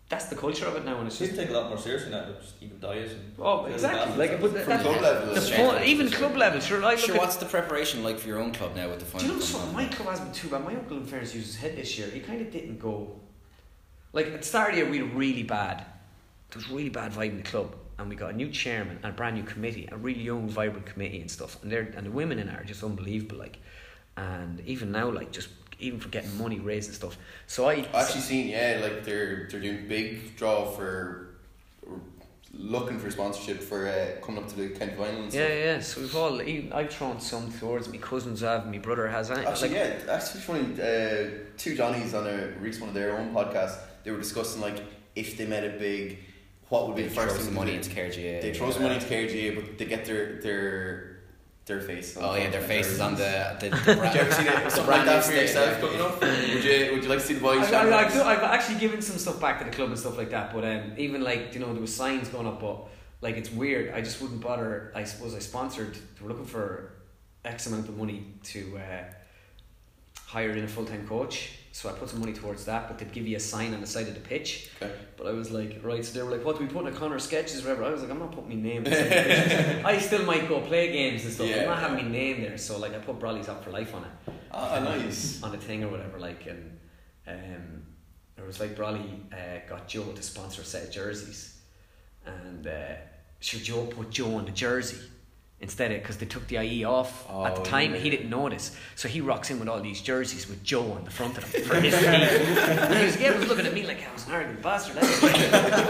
that's 0.09 0.25
the 0.25 0.35
culture 0.35 0.65
of 0.65 0.75
it 0.77 0.85
now. 0.85 0.97
And 0.99 1.07
it's 1.07 1.17
People 1.17 1.35
just 1.35 1.47
take 1.47 1.49
a 1.55 1.59
lot 1.59 1.69
more 1.69 1.77
seriously 1.77 2.11
now, 2.11 2.25
just 2.39 2.55
even 2.61 2.79
diet 2.79 3.11
and 3.11 3.33
oh 3.39 3.65
exactly 3.65 4.15
like 4.17 4.39
but 4.39 4.51
From 4.51 4.69
that, 4.69 4.81
club 4.81 5.01
level, 5.01 5.33
the 5.35 5.41
fun, 5.41 5.83
even 5.83 6.09
club 6.09 6.35
level. 6.37 6.59
Sure, 6.61 6.83
I 6.83 6.91
look 6.91 6.99
Sure, 6.99 7.15
at- 7.15 7.21
what's 7.21 7.35
the 7.37 7.45
preparation 7.45 8.03
like 8.03 8.17
for 8.17 8.27
your 8.27 8.39
own 8.39 8.53
club 8.53 8.75
now 8.75 8.87
with 8.89 8.99
the 8.99 9.17
do 9.17 9.25
you 9.25 9.31
know 9.31 9.33
coming 9.39 9.47
something? 9.47 9.73
My 9.73 9.85
club 9.87 10.09
hasn't 10.09 10.31
been 10.31 10.39
too 10.41 10.47
bad. 10.49 10.63
My 10.63 10.75
uncle, 10.75 10.97
in 10.97 11.05
fairness, 11.05 11.35
used 11.35 11.47
his 11.47 11.57
head 11.57 11.75
this 11.75 11.97
year. 11.97 12.07
He 12.09 12.21
kind 12.21 12.41
of 12.41 12.51
didn't 12.51 12.79
go. 12.79 13.19
Like 14.13 14.27
at 14.27 14.41
the 14.41 14.47
start 14.47 14.69
of 14.69 14.75
the 14.75 14.81
year, 14.83 14.89
we 14.89 15.01
were 15.03 15.09
really 15.17 15.43
bad. 15.43 15.79
There 16.49 16.55
was 16.57 16.69
really 16.69 16.89
bad 16.89 17.11
vibe 17.11 17.31
in 17.31 17.37
the 17.37 17.43
club, 17.43 17.75
and 17.99 18.07
we 18.07 18.15
got 18.15 18.31
a 18.31 18.35
new 18.37 18.49
chairman 18.49 18.99
and 19.03 19.11
a 19.13 19.15
brand 19.15 19.35
new 19.35 19.43
committee, 19.43 19.89
a 19.91 19.97
really 19.97 20.21
young, 20.21 20.47
vibrant 20.47 20.85
committee 20.85 21.19
and 21.19 21.29
stuff. 21.29 21.61
And 21.61 21.69
they're 21.71 21.91
and 21.97 22.05
the 22.07 22.11
women 22.11 22.39
in 22.39 22.47
it 22.47 22.57
are 22.57 22.63
just 22.63 22.81
unbelievable. 22.81 23.37
Like, 23.37 23.57
and 24.15 24.61
even 24.61 24.93
now, 24.93 25.09
like 25.09 25.31
just 25.33 25.49
even 25.79 25.99
for 25.99 26.09
getting 26.09 26.37
money, 26.37 26.59
raising 26.59 26.93
stuff. 26.93 27.17
So 27.47 27.67
I 27.69 27.73
I've 27.73 27.95
actually 27.95 28.21
seen, 28.21 28.47
yeah, 28.47 28.79
like 28.81 29.03
they're 29.03 29.47
they're 29.49 29.59
doing 29.59 29.87
big 29.87 30.35
draw 30.35 30.65
for 30.65 31.27
looking 32.53 32.97
for 32.99 33.11
sponsorship 33.11 33.61
for 33.61 33.87
uh, 33.87 34.19
coming 34.25 34.43
up 34.43 34.49
to 34.49 34.55
the 34.55 34.69
county 34.69 34.93
final 34.93 35.23
and 35.23 35.33
yeah, 35.33 35.45
stuff. 35.45 35.49
yeah. 35.59 35.79
So 35.79 36.01
we've 36.01 36.15
all 36.15 36.41
even, 36.41 36.73
I've 36.73 36.91
thrown 36.91 37.19
some 37.19 37.51
towards 37.51 37.87
me 37.89 37.97
cousins 37.99 38.41
have, 38.41 38.65
my 38.65 38.79
brother 38.79 39.07
has. 39.07 39.29
and 39.29 39.45
Actually, 39.45 39.69
like, 39.69 39.77
yeah, 39.77 40.13
actually 40.13 40.41
funny. 40.41 40.81
Uh, 40.81 41.29
two 41.57 41.75
Johnnies 41.75 42.13
on 42.13 42.25
a 42.27 42.47
recent 42.59 42.81
one 42.81 42.89
of 42.89 42.95
their 42.95 43.17
own 43.17 43.33
podcasts. 43.33 43.77
they 44.03 44.11
were 44.11 44.17
discussing 44.17 44.61
like 44.61 44.83
if 45.15 45.37
they 45.37 45.45
made 45.45 45.63
a 45.65 45.77
big, 45.77 46.19
what 46.69 46.87
would 46.87 46.95
be 46.95 47.03
They 47.03 47.07
the 47.09 47.15
first 47.15 47.27
throw 47.27 47.37
thing 47.37 47.45
some 47.45 47.53
money 47.53 47.75
into 47.75 47.89
KRGA. 47.89 48.41
They 48.41 48.53
throw 48.53 48.71
some 48.71 48.83
money 48.83 48.95
into 48.95 49.07
KRGA, 49.07 49.55
but 49.55 49.77
they 49.77 49.85
get 49.85 50.05
their 50.05 50.41
their 50.41 51.16
their 51.67 51.81
face. 51.81 52.15
on 52.17 52.23
Oh 52.23 52.33
the 52.33 52.39
yeah, 52.41 52.49
their 52.49 52.61
front 52.61 52.63
of 52.79 52.85
faces 52.85 52.99
on 52.99 53.15
the 53.15 53.57
the, 53.59 53.69
the 53.69 53.95
bra- 53.95 54.03
Did 54.11 54.13
you 54.15 54.21
ever 54.21 54.31
see 54.31 54.43
that, 54.45 54.63
the 54.63 54.69
something 54.69 54.91
like 54.95 55.05
that 55.05 55.23
for 55.23 55.33
yourself 55.33 55.79
coming 55.81 56.01
up? 56.01 56.21
Would 56.21 56.63
you 56.63 56.91
Would 56.93 57.03
you 57.03 57.09
like 57.09 57.19
to 57.19 57.25
see 57.25 57.33
the 57.35 57.41
boys? 57.41 57.59
I've. 57.65 57.73
I've, 57.73 57.93
I've, 57.93 58.21
I've 58.21 58.43
actually 58.43 58.79
given 58.79 59.01
some 59.01 59.17
stuff 59.17 59.39
back 59.39 59.59
to 59.59 59.65
the 59.65 59.71
club 59.71 59.89
and 59.89 59.99
stuff 59.99 60.17
like 60.17 60.29
that, 60.31 60.53
but 60.53 60.63
um, 60.65 60.93
even 60.97 61.21
like 61.23 61.53
you 61.53 61.59
know 61.59 61.71
there 61.73 61.81
was 61.81 61.93
signs 61.95 62.27
going 62.29 62.47
up, 62.47 62.59
but 62.61 62.87
like 63.21 63.35
it's 63.37 63.51
weird. 63.51 63.93
I 63.93 64.01
just 64.01 64.21
wouldn't 64.21 64.41
bother. 64.41 64.91
I 64.95 65.03
suppose 65.03 65.35
I 65.35 65.39
sponsored. 65.39 65.93
They 65.95 66.21
were 66.23 66.29
looking 66.29 66.45
for 66.45 66.93
X 67.45 67.67
amount 67.67 67.87
of 67.89 67.97
money 67.97 68.25
to 68.45 68.77
uh, 68.77 69.03
hire 70.25 70.51
in 70.51 70.63
a 70.63 70.67
full 70.67 70.85
time 70.85 71.07
coach, 71.07 71.51
so 71.77 71.87
I 71.89 71.91
put 71.91 72.09
some 72.09 72.19
money 72.21 72.33
towards 72.33 72.65
that. 72.65 72.87
But 72.87 72.97
they'd 72.97 73.11
give 73.11 73.27
you 73.27 73.37
a 73.37 73.39
sign 73.39 73.71
on 73.75 73.81
the 73.81 73.85
side 73.85 74.07
of 74.07 74.15
the 74.15 74.19
pitch. 74.19 74.71
Okay. 74.81 74.91
But 75.15 75.27
I 75.27 75.31
was 75.31 75.51
like, 75.51 75.79
right. 75.83 76.03
So 76.03 76.11
they 76.17 76.23
were 76.25 76.31
like, 76.35 76.43
"What 76.43 76.57
do 76.57 76.65
we 76.65 76.71
put 76.71 76.87
in 76.87 76.91
a 76.91 76.95
Conor 76.97 77.19
sketches, 77.19 77.63
or 77.63 77.69
whatever?" 77.69 77.83
I 77.85 77.91
was 77.91 78.01
like, 78.01 78.09
"I'm 78.09 78.17
not 78.17 78.31
putting 78.31 78.49
my 78.49 78.55
name." 78.69 78.83
the 78.83 78.89
side 78.89 79.01
of 79.05 79.09
the 79.09 79.73
pitch. 79.75 79.85
I 79.93 79.99
still 79.99 80.23
might 80.25 80.49
go 80.49 80.59
play 80.61 80.91
games 80.91 81.23
and 81.23 81.31
stuff. 81.33 81.47
Yeah. 81.47 81.57
I'm 81.61 81.65
not 81.67 81.79
having 81.79 82.05
my 82.05 82.11
name 82.11 82.41
there, 82.41 82.57
so 82.57 82.79
like 82.79 82.95
I 82.95 82.97
put 82.97 83.19
Brolly's 83.19 83.47
up 83.47 83.63
for 83.63 83.69
life 83.69 83.93
on 83.93 84.05
it 84.05 84.33
Ah, 84.51 84.79
nice. 84.79 85.43
on 85.43 85.53
a 85.53 85.57
thing 85.59 85.83
or 85.83 85.89
whatever. 85.89 86.17
Like, 86.17 86.47
and 86.47 86.79
um, 87.27 87.83
it 88.39 88.43
was 88.43 88.59
like 88.59 88.75
Brolly 88.75 89.31
uh, 89.31 89.69
got 89.69 89.87
Joe 89.87 90.11
to 90.13 90.23
sponsor 90.23 90.63
a 90.63 90.65
set 90.65 90.85
of 90.85 90.91
jerseys, 90.91 91.61
and 92.25 92.65
uh, 92.65 92.95
sure 93.39 93.59
Joe 93.59 93.85
put 93.85 94.09
Joe 94.09 94.33
on 94.33 94.45
the 94.45 94.51
jersey 94.51 94.97
instead 95.59 95.91
of 95.91 95.99
because 96.01 96.17
they 96.17 96.25
took 96.25 96.47
the 96.47 96.57
IE 96.57 96.83
off 96.83 97.27
at 97.29 97.55
the 97.55 97.61
Oh, 97.61 97.63
time. 97.63 97.93
yeah. 97.95 97.99
He 98.01 98.09
didn't 98.11 98.29
notice, 98.29 98.75
so 98.95 99.07
he 99.07 99.21
rocks 99.21 99.49
in 99.49 99.59
with 99.59 99.67
all 99.67 99.79
these 99.81 100.01
jerseys 100.01 100.47
with 100.47 100.63
Joe 100.63 100.91
on 100.93 101.03
the 101.03 101.09
front 101.11 101.37
of 101.37 101.51
them 101.51 101.63
for 101.63 101.75
his 101.79 101.93
team. 101.97 102.05
and 102.09 102.97
he 102.99 103.05
was, 103.05 103.15
again, 103.15 103.39
was 103.39 103.49
looking 103.49 103.65
at 103.65 103.73
me 103.73 103.85
like 103.87 104.07
I 104.07 104.13
was 104.13 104.27
an 104.27 104.33
arrogant 104.33 104.61
bastard. 104.61 104.97
I 104.97 105.01
was 105.01 105.23
like, 105.23 105.35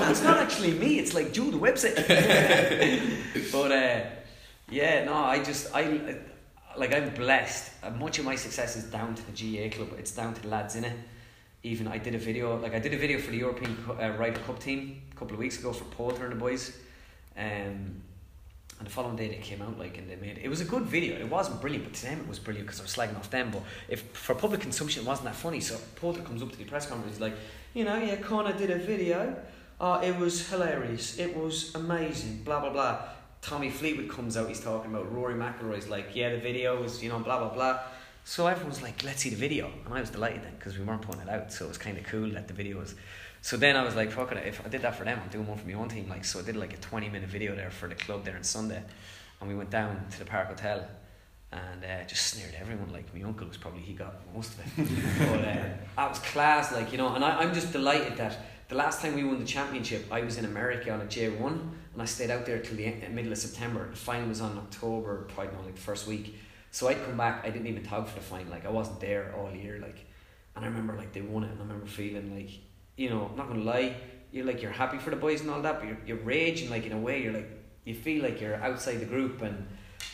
it's 0.10 0.24
not 0.24 0.38
actually 0.38 0.72
me. 0.72 1.00
It's 1.00 1.14
like 1.14 1.34
Joe 1.34 1.52
the 1.52 1.58
website. 1.58 1.96
but 3.52 3.72
uh, 3.72 4.06
yeah, 4.70 5.04
no, 5.06 5.14
I 5.14 5.44
just 5.44 5.74
I 5.76 6.16
like 6.78 6.94
I'm 6.94 7.10
blessed. 7.14 7.72
Uh, 7.84 7.90
much 7.92 8.20
of 8.20 8.26
my 8.26 8.36
success 8.36 8.76
is 8.78 8.84
down 8.86 9.16
to 9.16 9.24
the 9.32 9.32
GAA 9.70 9.76
club. 9.76 9.90
It's 9.98 10.12
down 10.12 10.34
to 10.34 10.42
the 10.42 10.48
lads 10.48 10.76
in 10.76 10.86
it. 10.86 10.94
Even 11.64 11.88
I 11.88 11.98
did 11.98 12.16
a 12.16 12.20
video, 12.20 12.58
like 12.58 12.74
I 12.74 12.80
did 12.80 12.94
a 12.94 12.98
video 12.98 13.20
for 13.20 13.32
the 13.32 13.38
European 13.38 13.76
uh, 13.90 14.12
Ryder 14.18 14.40
Cup 14.42 14.60
team 14.60 15.02
a 15.12 15.16
couple 15.16 15.34
of 15.34 15.40
weeks 15.40 15.60
ago 15.60 15.74
for 15.74 15.84
Potter 15.86 16.24
and 16.24 16.32
the 16.34 16.36
boys. 16.38 16.78
Um, 17.38 18.02
and 18.80 18.88
the 18.88 18.92
following 18.92 19.16
day 19.16 19.28
they 19.28 19.38
came 19.38 19.62
out 19.62 19.80
like 19.80 19.98
and 19.98 20.10
they 20.10 20.16
made 20.16 20.38
it 20.38 20.50
was 20.50 20.62
a 20.62 20.66
good 20.66 20.84
video. 20.84 21.18
It 21.18 21.30
wasn't 21.30 21.62
brilliant, 21.62 21.86
but 21.86 21.94
to 21.96 22.04
them 22.04 22.20
it 22.20 22.28
was 22.28 22.40
brilliant 22.40 22.68
because 22.68 22.80
I 22.80 22.84
was 22.84 22.96
slagging 22.96 23.18
off 23.18 23.30
them. 23.30 23.50
But 23.52 23.64
if 23.90 24.02
for 24.12 24.36
public 24.36 24.62
consumption 24.62 25.04
it 25.04 25.08
wasn't 25.08 25.26
that 25.26 25.36
funny, 25.36 25.60
so 25.60 25.78
Porter 25.96 26.22
comes 26.22 26.44
up 26.44 26.52
to 26.52 26.58
the 26.58 26.66
press 26.66 26.88
conference 26.88 27.16
he's 27.16 27.22
like, 27.22 27.36
you 27.74 27.84
know, 27.86 27.98
yeah, 27.98 28.18
Conor 28.18 28.54
did 28.54 28.70
a 28.70 28.78
video. 28.78 29.36
Oh, 29.80 30.00
it 30.00 30.16
was 30.18 30.48
hilarious. 30.50 31.18
It 31.20 31.36
was 31.36 31.74
amazing. 31.76 32.44
Blah 32.44 32.62
blah 32.62 32.72
blah. 32.72 33.00
Tommy 33.42 33.70
Fleetwood 33.70 34.10
comes 34.10 34.36
out. 34.36 34.48
He's 34.48 34.60
talking 34.60 34.94
about 34.94 35.12
Rory 35.12 35.36
McIlroy's 35.36 35.88
like, 35.88 36.16
yeah, 36.16 36.30
the 36.32 36.40
video 36.40 36.82
was 36.82 37.04
you 37.04 37.10
know 37.10 37.20
blah 37.20 37.40
blah 37.40 37.54
blah. 37.54 37.80
So 38.24 38.46
everyone's 38.46 38.82
like, 38.82 39.04
let's 39.06 39.22
see 39.22 39.30
the 39.30 39.38
video, 39.38 39.72
and 39.86 39.94
I 39.94 40.02
was 40.02 40.10
delighted 40.10 40.44
then 40.44 40.54
because 40.60 40.78
we 40.78 40.84
weren't 40.84 41.02
putting 41.02 41.22
it 41.22 41.30
out, 41.30 41.52
so 41.54 41.64
it 41.66 41.70
was 41.70 41.78
kind 41.78 41.98
of 41.98 42.04
cool 42.04 42.30
that 42.32 42.48
the 42.48 42.54
video 42.54 42.78
was. 42.78 42.94
So 43.48 43.56
then 43.56 43.78
I 43.78 43.84
was 43.86 43.96
like, 43.96 44.12
fuck 44.12 44.34
it, 44.34 44.46
if 44.46 44.60
I 44.66 44.68
did 44.68 44.82
that 44.82 44.98
for 44.98 45.06
them, 45.06 45.22
I'm 45.24 45.30
doing 45.30 45.48
one 45.48 45.58
for 45.58 45.66
my 45.66 45.76
own 45.76 45.88
team. 45.88 46.10
Like, 46.10 46.26
so 46.26 46.40
I 46.40 46.42
did 46.42 46.58
like 46.58 46.74
a 46.74 46.78
20 46.80 47.08
minute 47.08 47.30
video 47.30 47.56
there 47.56 47.72
for 47.72 47.88
the 47.88 47.96
club 47.96 48.26
there 48.26 48.36
on 48.36 48.44
Sunday, 48.44 48.84
and 49.40 49.48
we 49.48 49.56
went 49.56 49.70
down 49.70 50.06
to 50.12 50.20
the 50.20 50.26
Park 50.26 50.50
Hotel, 50.50 50.86
and 51.54 51.82
uh, 51.82 52.04
just 52.10 52.28
sneered 52.28 52.54
everyone. 52.60 52.92
Like 52.92 53.16
my 53.16 53.22
uncle 53.22 53.48
was 53.48 53.56
probably 53.56 53.80
he 53.80 53.94
got 53.94 54.16
most 54.36 54.52
of 54.52 54.60
it, 54.60 54.90
but 55.32 55.40
uh, 55.40 55.64
that 55.96 56.10
was 56.10 56.20
class. 56.20 56.74
Like 56.74 56.92
you 56.92 56.98
know, 56.98 57.16
and 57.16 57.24
I, 57.24 57.38
I'm 57.38 57.54
just 57.54 57.72
delighted 57.72 58.18
that 58.18 58.38
the 58.68 58.76
last 58.76 59.02
time 59.02 59.16
we 59.16 59.24
won 59.24 59.40
the 59.40 59.46
championship, 59.46 60.08
I 60.12 60.24
was 60.24 60.38
in 60.38 60.44
America 60.44 60.92
on 60.92 61.00
a 61.00 61.08
J 61.08 61.30
one, 61.30 61.72
and 61.94 62.02
I 62.02 62.06
stayed 62.06 62.30
out 62.30 62.46
there 62.46 62.60
till 62.60 62.76
the 62.76 62.92
middle 63.14 63.32
of 63.32 63.38
September. 63.38 63.90
The 63.90 63.96
final 63.96 64.28
was 64.28 64.42
on 64.42 64.58
October, 64.58 65.26
probably 65.34 65.54
not 65.54 65.64
like 65.64 65.76
the 65.76 65.82
first 65.90 66.06
week. 66.06 66.36
So 66.72 66.90
I'd 66.90 67.02
come 67.06 67.16
back. 67.16 67.46
I 67.46 67.50
didn't 67.50 67.68
even 67.68 67.84
tug 67.86 68.10
for 68.10 68.16
the 68.16 68.26
final. 68.26 68.52
Like 68.52 68.66
I 68.66 68.72
wasn't 68.72 69.00
there 69.00 69.34
all 69.38 69.50
year. 69.56 69.80
Like, 69.82 70.06
and 70.54 70.66
I 70.66 70.68
remember 70.68 70.96
like 70.96 71.14
they 71.14 71.22
won 71.22 71.46
it, 71.46 71.52
and 71.52 71.60
I 71.60 71.62
remember 71.62 71.86
feeling 71.86 72.36
like 72.36 72.52
you 72.98 73.10
know, 73.10 73.28
I'm 73.32 73.38
not 73.38 73.48
gonna 73.48 73.64
lie, 73.64 73.96
you're 74.32 74.46
like 74.46 74.62
you're 74.62 74.72
happy 74.72 74.98
for 74.98 75.10
the 75.12 75.16
boys 75.16 75.40
and 75.42 75.50
all 75.50 75.62
that, 75.62 75.80
but 75.80 75.88
you're 75.88 75.98
you're 76.06 76.18
raging 76.26 76.70
like 76.70 76.86
in 76.86 76.92
a 76.92 76.98
way. 77.00 77.22
You're 77.24 77.34
like 77.34 77.50
you 77.86 77.94
feel 77.94 78.22
like 78.22 78.42
you're 78.42 78.56
outside 78.56 79.00
the 79.00 79.06
group 79.06 79.42
and 79.42 79.66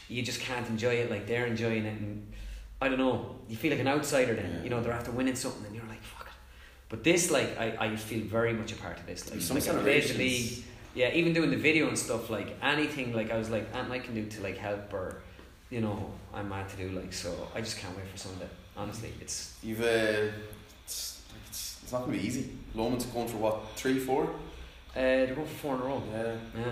you 0.07 0.21
just 0.21 0.39
can't 0.41 0.67
enjoy 0.69 0.95
it 1.01 1.09
like 1.09 1.25
they're 1.25 1.47
enjoying 1.47 1.85
it. 1.85 1.99
And 1.99 2.31
I 2.79 2.89
don't 2.89 2.99
know, 2.99 3.37
you 3.49 3.55
feel 3.55 3.71
like 3.71 3.79
an 3.79 3.87
outsider 3.87 4.35
then. 4.35 4.51
Yeah. 4.57 4.63
You 4.63 4.69
know, 4.69 4.81
they're 4.83 4.93
after 4.93 5.11
winning 5.11 5.35
something, 5.35 5.65
and 5.65 5.75
you're 5.75 5.85
like 5.87 6.03
fuck 6.03 6.27
it. 6.27 6.33
But 6.89 7.03
this, 7.03 7.31
like, 7.31 7.57
I, 7.57 7.75
I 7.79 7.95
feel 7.95 8.23
very 8.25 8.53
much 8.53 8.71
a 8.71 8.75
part 8.75 8.99
of 8.99 9.07
this. 9.07 9.31
Like, 9.31 9.41
Some 9.41 9.57
like 9.57 9.67
I 9.67 9.71
played 9.81 10.03
the 10.03 10.07
celebrations. 10.07 10.19
league. 10.19 10.65
Yeah, 10.93 11.09
even 11.13 11.33
doing 11.33 11.49
the 11.49 11.57
video 11.57 11.87
and 11.87 11.97
stuff, 11.97 12.29
like 12.29 12.55
anything, 12.61 13.13
like 13.13 13.31
I 13.31 13.37
was 13.37 13.49
like, 13.49 13.67
anything 13.73 13.91
I 13.93 13.99
can 13.99 14.13
do 14.13 14.25
to 14.27 14.43
like 14.43 14.57
help 14.57 14.93
or, 14.93 15.23
you 15.71 15.81
know, 15.81 16.11
I'm 16.35 16.49
mad 16.49 16.69
to 16.69 16.77
do 16.77 16.89
like. 16.89 17.11
So 17.11 17.47
I 17.55 17.61
just 17.61 17.79
can't 17.79 17.97
wait 17.97 18.05
for 18.09 18.17
Sunday. 18.17 18.47
Honestly, 18.77 19.11
it's 19.19 19.57
You've 19.63 19.81
uh, 19.81 20.27
it's, 21.93 21.99
not 22.01 22.05
gonna 22.07 22.17
be 22.17 22.25
easy. 22.27 22.49
Loman's 22.73 23.05
going 23.05 23.27
for 23.27 23.37
what 23.37 23.61
three, 23.75 23.99
four? 23.99 24.23
uh, 24.23 24.29
they're 24.95 25.35
going 25.35 25.47
for 25.47 25.53
four 25.55 25.75
in 25.75 25.81
a 25.81 25.85
row. 25.85 26.03
Yeah. 26.11 26.35
Yeah. 26.57 26.71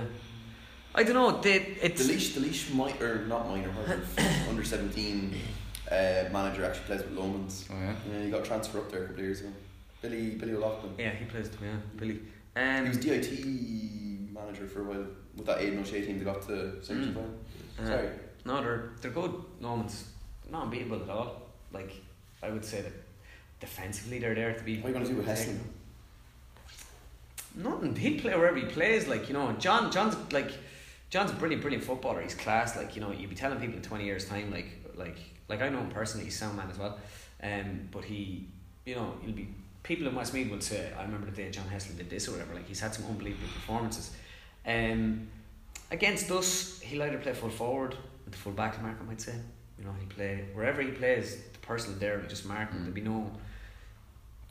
I 0.93 1.03
don't 1.03 1.13
know. 1.13 1.39
They, 1.41 1.57
it's 1.81 2.05
The 2.05 2.13
Laois, 2.13 2.33
the 2.33 2.39
Laois, 2.41 2.99
mi- 2.99 3.05
or 3.05 3.25
not 3.27 3.47
minor, 3.47 3.71
under 4.49 4.63
seventeen 4.63 5.35
uh, 5.89 6.25
manager 6.31 6.65
actually 6.65 6.85
plays 6.85 7.01
with 7.03 7.13
Loman's. 7.17 7.65
Oh, 7.71 7.75
yeah. 7.79 7.93
Yeah, 8.11 8.23
he 8.25 8.31
got 8.31 8.43
transferred 8.43 8.79
up 8.79 8.91
there 8.91 9.03
a 9.03 9.07
couple 9.07 9.19
of 9.19 9.25
years 9.25 9.41
ago. 9.41 9.49
Billy 10.01 10.31
Billy 10.31 10.53
O'Loughlin. 10.55 10.93
yeah, 10.97 11.11
he 11.11 11.25
plays. 11.25 11.49
Yeah, 11.61 11.69
Billy. 11.95 12.19
Um, 12.55 12.83
he 12.83 12.89
was 12.89 12.97
DIT 12.97 14.33
manager 14.33 14.67
for 14.67 14.81
a 14.81 14.83
while 14.83 15.05
with 15.37 15.45
that 15.45 15.61
Aidan 15.61 15.79
O'Shea 15.79 16.01
team. 16.05 16.17
They 16.19 16.25
got 16.25 16.41
to 16.43 16.53
semis 16.81 17.05
Mm. 17.05 17.13
final. 17.13 17.29
uh, 17.81 17.85
Sorry. 17.85 18.09
No, 18.43 18.61
they're 18.61 18.89
they're 19.01 19.11
good. 19.11 19.33
Normans, 19.61 20.05
not 20.49 20.63
unbeatable 20.63 21.03
at 21.03 21.09
all. 21.09 21.43
Like 21.71 21.93
I 22.43 22.49
would 22.49 22.65
say 22.65 22.81
that 22.81 22.91
defensively 23.61 24.19
they're 24.19 24.35
there 24.35 24.53
to 24.53 24.63
be. 24.63 24.77
What 24.79 24.85
are 24.85 24.87
you 24.89 24.93
gonna 24.93 25.07
do 25.07 25.15
with 25.15 25.27
Heslin? 25.27 25.59
Nothing. 27.55 27.95
He'd 27.95 28.21
play 28.21 28.35
wherever 28.35 28.57
he 28.57 28.65
plays. 28.65 29.07
Like 29.07 29.29
you 29.29 29.33
know, 29.33 29.53
John. 29.53 29.91
John's 29.91 30.15
like, 30.33 30.51
John's 31.09 31.31
a 31.31 31.35
brilliant, 31.35 31.61
brilliant 31.61 31.85
footballer. 31.85 32.21
He's 32.21 32.35
class. 32.35 32.75
Like 32.75 32.95
you 32.95 33.01
know, 33.01 33.11
you'd 33.11 33.29
be 33.29 33.35
telling 33.35 33.59
people 33.59 33.77
in 33.77 33.81
twenty 33.81 34.03
years' 34.03 34.27
time, 34.27 34.51
like, 34.51 34.67
like, 34.95 35.17
like 35.47 35.61
I 35.61 35.69
know 35.69 35.79
him 35.79 35.89
personally. 35.89 36.25
He's 36.25 36.35
a 36.35 36.39
sound 36.39 36.57
man 36.57 36.69
as 36.69 36.77
well. 36.77 36.99
Um, 37.41 37.87
but 37.91 38.03
he, 38.03 38.47
you 38.85 38.95
know, 38.95 39.13
he'll 39.21 39.33
be. 39.33 39.47
People 39.83 40.07
in 40.07 40.13
Westmeath 40.15 40.51
will 40.51 40.61
say, 40.61 40.91
"I 40.97 41.03
remember 41.03 41.25
the 41.25 41.35
day 41.35 41.49
John 41.49 41.65
Heslin 41.65 41.97
did 41.97 42.09
this 42.09 42.27
or 42.27 42.33
whatever." 42.33 42.53
Like 42.53 42.67
he's 42.67 42.79
had 42.79 42.93
some 42.93 43.05
unbelievable 43.05 43.47
performances. 43.53 44.11
Um, 44.65 45.27
against 45.89 46.29
us, 46.31 46.79
he'll 46.81 47.01
either 47.01 47.17
play 47.17 47.33
full 47.33 47.49
forward 47.49 47.95
with 48.25 48.33
the 48.33 48.37
full 48.37 48.53
back 48.53 48.81
mark. 48.81 48.97
I 48.99 49.03
might 49.03 49.21
say. 49.21 49.35
You 49.79 49.87
know, 49.87 49.95
he'll 49.99 50.09
play 50.09 50.45
wherever 50.53 50.81
he 50.83 50.91
plays. 50.91 51.37
The 51.53 51.59
person 51.59 51.97
there 51.97 52.19
will 52.19 52.27
just 52.27 52.45
mark 52.45 52.69
him. 52.71 52.77
Mm. 52.77 52.81
There'll 52.81 52.93
be 52.93 53.01
no. 53.01 53.31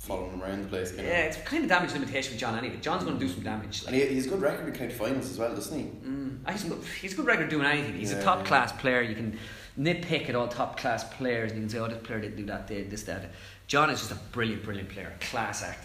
Following 0.00 0.32
him 0.32 0.42
around 0.42 0.62
the 0.62 0.68
place. 0.68 0.92
Kind 0.92 1.06
Yeah, 1.06 1.24
it's 1.24 1.36
kind 1.38 1.62
of 1.62 1.68
damage 1.68 1.92
limitation 1.92 2.32
with 2.32 2.40
John 2.40 2.56
anyway. 2.56 2.78
John's 2.80 3.04
going 3.04 3.18
to 3.18 3.26
do 3.26 3.30
some 3.30 3.42
damage. 3.42 3.84
And 3.84 3.94
he, 3.94 4.06
he's 4.06 4.26
a 4.26 4.30
good 4.30 4.40
record 4.40 4.66
in 4.66 4.72
county 4.72 4.94
finals 4.94 5.30
as 5.30 5.38
well, 5.38 5.54
doesn't 5.54 5.78
he? 5.78 5.84
Mm, 6.08 6.50
he's, 6.50 6.64
good, 6.64 6.82
he's 7.02 7.12
a 7.12 7.16
good 7.16 7.26
record 7.26 7.50
doing 7.50 7.66
anything. 7.66 7.94
He's 7.96 8.12
a 8.12 8.16
Yeah, 8.16 8.22
top 8.22 8.38
yeah. 8.38 8.44
class 8.46 8.72
player. 8.72 9.02
You 9.02 9.14
can 9.14 9.38
nitpick 9.78 10.30
at 10.30 10.34
all 10.34 10.48
top 10.48 10.78
class 10.78 11.04
players. 11.04 11.52
And 11.52 11.60
you 11.60 11.66
can 11.66 11.70
say, 11.70 11.78
oh, 11.80 11.88
this 11.88 11.98
player 12.02 12.18
didn't 12.18 12.38
do 12.38 12.46
that, 12.46 12.66
did 12.66 12.90
this, 12.90 13.02
that. 13.02 13.30
John 13.66 13.90
is 13.90 13.98
just 13.98 14.10
a 14.10 14.18
brilliant, 14.32 14.64
brilliant 14.64 14.88
player, 14.88 15.14
class 15.20 15.62
act, 15.62 15.84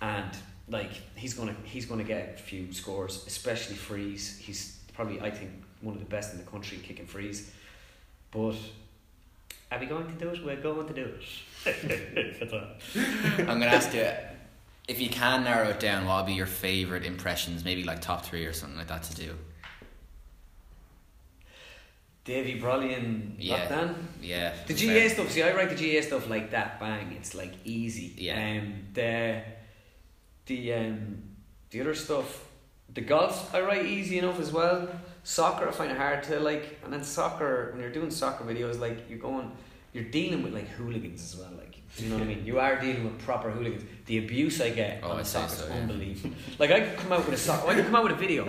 and 0.00 0.30
like 0.68 0.92
he's 1.16 1.34
gonna 1.34 1.54
he's 1.64 1.84
gonna 1.84 2.02
get 2.02 2.36
a 2.38 2.42
few 2.42 2.72
scores, 2.72 3.24
especially 3.26 3.76
frees. 3.76 4.38
He's 4.38 4.78
probably 4.94 5.20
I 5.20 5.30
think 5.30 5.50
one 5.82 5.92
of 5.94 6.00
the 6.00 6.06
best 6.06 6.32
in 6.32 6.38
the 6.38 6.46
country 6.46 6.78
kicking 6.82 7.04
frees. 7.04 7.50
But 8.30 8.54
are 9.70 9.78
we 9.78 9.86
going 9.86 10.06
to 10.06 10.12
do 10.14 10.30
it? 10.30 10.44
We're 10.44 10.56
going 10.56 10.86
to 10.86 10.94
do 10.94 11.04
it. 11.04 11.24
I'm 13.38 13.58
gonna 13.58 13.66
ask 13.66 13.92
you 13.94 14.08
if 14.88 15.00
you 15.00 15.08
can 15.08 15.44
narrow 15.44 15.68
it 15.70 15.80
down. 15.80 16.06
What 16.06 16.18
would 16.18 16.26
be 16.26 16.34
your 16.34 16.46
favorite 16.46 17.04
impressions? 17.04 17.64
Maybe 17.64 17.84
like 17.84 18.00
top 18.00 18.24
three 18.24 18.46
or 18.46 18.52
something 18.52 18.78
like 18.78 18.88
that 18.88 19.02
to 19.04 19.14
do. 19.14 19.34
Davy 22.24 22.60
Brolly 22.60 22.96
and 22.96 23.36
Yeah. 23.38 23.68
Loughnane. 23.68 23.94
Yeah. 24.20 24.52
The 24.66 24.74
fair. 24.74 25.08
GAA 25.08 25.14
stuff, 25.14 25.30
see, 25.30 25.42
I 25.44 25.54
write 25.54 25.70
the 25.70 25.76
GAA 25.76 26.02
stuff 26.02 26.28
like 26.28 26.50
that, 26.50 26.80
bang, 26.80 27.12
it's 27.12 27.34
like 27.34 27.52
easy. 27.64 28.14
Yeah. 28.16 28.60
Um, 28.60 28.74
the, 28.94 29.42
the, 30.46 30.72
um, 30.74 31.22
the 31.70 31.80
other 31.82 31.94
stuff, 31.94 32.44
the 32.92 33.00
golf, 33.00 33.54
I 33.54 33.60
write 33.60 33.86
easy 33.86 34.18
enough 34.18 34.40
as 34.40 34.50
well. 34.50 34.88
Soccer, 35.22 35.68
I 35.68 35.70
find 35.70 35.92
it 35.92 35.96
hard 35.96 36.24
to 36.24 36.40
like, 36.40 36.78
and 36.82 36.92
then 36.92 37.04
soccer, 37.04 37.70
when 37.72 37.80
you're 37.80 37.92
doing 37.92 38.10
soccer 38.10 38.44
videos, 38.44 38.80
like, 38.80 39.08
you're 39.08 39.20
going, 39.20 39.52
you're 39.96 40.10
dealing 40.20 40.42
with 40.44 40.54
like 40.54 40.68
hooligans 40.68 41.20
as 41.22 41.38
well, 41.40 41.50
like, 41.58 41.74
you 41.98 42.08
know 42.08 42.16
what 42.16 42.24
I 42.24 42.26
mean? 42.26 42.44
You 42.46 42.58
are 42.60 42.78
dealing 42.80 43.04
with 43.04 43.18
proper 43.18 43.50
hooligans. 43.50 43.84
The 44.06 44.18
abuse 44.18 44.60
I 44.60 44.70
get 44.70 45.00
Oh, 45.02 45.12
on 45.12 45.24
say 45.24 45.40
soccer 45.40 45.64
is 45.64 45.68
yeah. 45.70 45.76
unbelievable. 45.82 46.36
like, 46.58 46.70
I 46.70 46.80
could 46.80 46.98
come 46.98 47.12
out 47.12 47.24
with 47.26 47.34
a 47.34 47.38
soccer, 47.38 47.68
I 47.70 47.74
could 47.74 47.86
come 47.86 47.94
out 47.96 48.04
with 48.04 48.12
a 48.12 48.16
video 48.26 48.46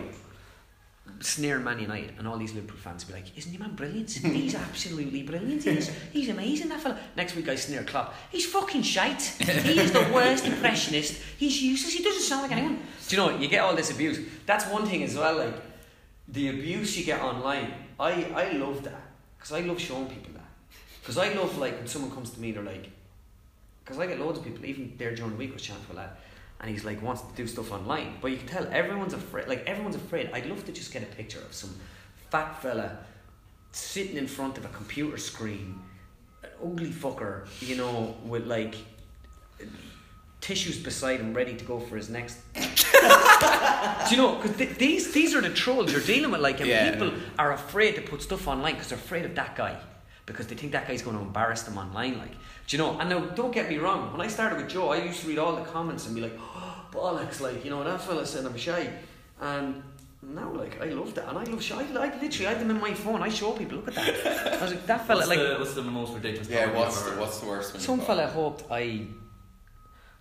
sneering 1.19 1.63
Man 1.63 1.79
United, 1.79 2.13
and 2.19 2.27
all 2.27 2.37
these 2.37 2.53
Liverpool 2.53 2.77
fans 2.77 3.03
be 3.03 3.13
like, 3.13 3.35
"Isn't 3.37 3.51
your 3.51 3.61
man 3.61 3.75
brilliant? 3.75 4.11
He's 4.11 4.53
absolutely 4.67 5.23
brilliant. 5.23 5.63
He's, 5.63 5.89
he's 6.11 6.29
amazing. 6.29 6.69
That 6.69 6.81
fella." 6.81 6.99
Next 7.15 7.35
week, 7.35 7.47
I 7.49 7.55
sneer 7.55 7.83
Klopp. 7.83 8.13
He's 8.31 8.45
fucking 8.45 8.83
shite. 8.83 9.21
He 9.23 9.79
is 9.79 9.91
the 9.91 10.07
worst 10.13 10.45
impressionist. 10.51 11.19
He's 11.37 11.61
useless. 11.61 11.93
He 11.93 12.03
doesn't 12.03 12.21
sound 12.21 12.43
like 12.43 12.51
anyone. 12.51 12.75
Do 13.07 13.15
you 13.15 13.17
know 13.17 13.31
what? 13.31 13.41
You 13.41 13.47
get 13.47 13.61
all 13.63 13.75
this 13.75 13.89
abuse. 13.89 14.19
That's 14.45 14.65
one 14.67 14.85
thing 14.85 15.01
as 15.03 15.15
well. 15.15 15.37
Like 15.37 15.55
the 16.27 16.49
abuse 16.49 16.95
you 16.97 17.05
get 17.05 17.21
online. 17.21 17.73
I 17.99 18.11
I 18.35 18.51
love 18.51 18.83
that. 18.83 19.01
because 19.39 19.53
I 19.53 19.61
love 19.61 19.79
showing 19.79 20.07
people 20.07 20.33
that. 20.33 20.46
Because 21.07 21.17
I 21.19 21.33
love 21.35 21.57
like 21.57 21.77
when 21.77 21.87
someone 21.87 22.11
comes 22.11 22.31
to 22.31 22.39
me, 22.41 22.51
they're 22.51 22.61
like, 22.61 22.89
because 23.85 23.97
I 23.97 24.07
get 24.07 24.19
loads 24.19 24.39
of 24.39 24.43
people, 24.43 24.65
even 24.65 24.93
there 24.97 25.15
during 25.15 25.31
the 25.31 25.37
week, 25.37 25.51
I 25.51 25.53
was 25.53 25.61
chatting 25.61 25.85
to 25.85 25.93
a 25.93 25.95
lad, 25.95 26.09
and 26.59 26.69
he's 26.69 26.83
like 26.83 27.01
wants 27.01 27.21
to 27.21 27.33
do 27.33 27.47
stuff 27.47 27.71
online, 27.71 28.15
but 28.21 28.29
you 28.29 28.35
can 28.35 28.45
tell 28.47 28.67
everyone's 28.73 29.13
afraid. 29.13 29.47
Like 29.47 29.63
everyone's 29.65 29.95
afraid. 29.95 30.29
I'd 30.33 30.47
love 30.47 30.65
to 30.65 30.73
just 30.73 30.91
get 30.91 31.03
a 31.03 31.05
picture 31.05 31.39
of 31.39 31.53
some 31.53 31.73
fat 32.29 32.61
fella 32.61 32.97
sitting 33.71 34.17
in 34.17 34.27
front 34.27 34.57
of 34.57 34.65
a 34.65 34.67
computer 34.67 35.15
screen, 35.17 35.79
an 36.43 36.49
ugly 36.61 36.89
fucker, 36.89 37.47
you 37.61 37.77
know, 37.77 38.17
with 38.25 38.45
like 38.45 38.75
tissues 40.41 40.77
beside 40.77 41.21
him, 41.21 41.33
ready 41.33 41.55
to 41.55 41.63
go 41.63 41.79
for 41.79 41.95
his 41.95 42.09
next. 42.09 42.39
do 42.53 42.59
you 44.11 44.17
know? 44.17 44.35
Because 44.41 44.57
th- 44.57 44.77
these 44.77 45.13
these 45.13 45.33
are 45.33 45.39
the 45.41 45.51
trolls 45.53 45.93
you're 45.93 46.01
dealing 46.01 46.31
with. 46.31 46.41
Like, 46.41 46.59
and 46.59 46.67
Yeah. 46.67 46.91
people 46.91 47.13
are 47.39 47.53
afraid 47.53 47.95
to 47.95 48.01
put 48.01 48.21
stuff 48.21 48.45
online 48.45 48.73
because 48.73 48.89
they're 48.89 48.97
afraid 48.97 49.23
of 49.23 49.33
that 49.35 49.55
guy. 49.55 49.77
Because 50.27 50.45
they 50.47 50.55
think 50.55 50.73
that 50.73 50.87
guy's 50.87 51.01
going 51.01 51.17
to 51.17 51.23
embarrass 51.23 51.61
them 51.63 51.77
online, 51.77 52.19
like, 52.19 52.35
do 52.67 52.69
you 52.75 52.77
know? 52.83 52.99
And 52.99 53.09
now, 53.09 53.19
don't 53.39 53.53
get 53.53 53.69
me 53.69 53.77
wrong. 53.77 54.11
When 54.11 54.21
I 54.21 54.27
started 54.27 54.57
with 54.59 54.69
Joe, 54.69 54.89
I 54.89 54.97
used 54.97 55.21
to 55.21 55.27
read 55.29 55.39
all 55.39 55.55
the 55.55 55.63
comments 55.63 56.05
and 56.05 56.13
be 56.13 56.21
like, 56.21 56.37
"Oh, 56.37 56.85
bollocks!" 56.91 57.39
Like, 57.39 57.63
you 57.63 57.71
know, 57.71 57.81
that 57.83 58.01
fella 58.01 58.25
said 58.25 58.45
I'm 58.45 58.57
shy, 58.57 58.83
and 59.41 59.81
now, 60.21 60.51
like, 60.51 60.81
I 60.81 60.87
love 60.87 61.15
that, 61.15 61.29
and 61.29 61.37
I 61.37 61.43
love 61.43 61.63
shy. 61.63 61.77
I, 61.77 62.07
I 62.07 62.21
literally, 62.21 62.47
I 62.47 62.49
had 62.51 62.59
them 62.59 62.71
in 62.71 62.79
my 62.81 62.93
phone. 62.93 63.21
I 63.23 63.29
show 63.29 63.51
people, 63.53 63.77
look 63.77 63.87
at 63.87 63.95
that. 63.95 64.59
I 64.59 64.61
was 64.61 64.71
like, 64.73 64.85
that 64.85 65.07
fella, 65.07 65.19
What's, 65.19 65.29
like, 65.29 65.39
the, 65.39 65.55
what's 65.59 65.73
the 65.75 65.81
most 65.83 66.13
ridiculous? 66.13 66.49
Yeah, 66.49 66.73
what's 66.73 67.05
you've 67.05 67.15
the, 67.15 67.21
what's 67.21 67.39
the 67.39 67.47
worst 67.47 67.73
one? 67.73 67.81
Some 67.81 68.01
fella 68.01 68.27
hoped 68.27 68.65
I. 68.69 69.07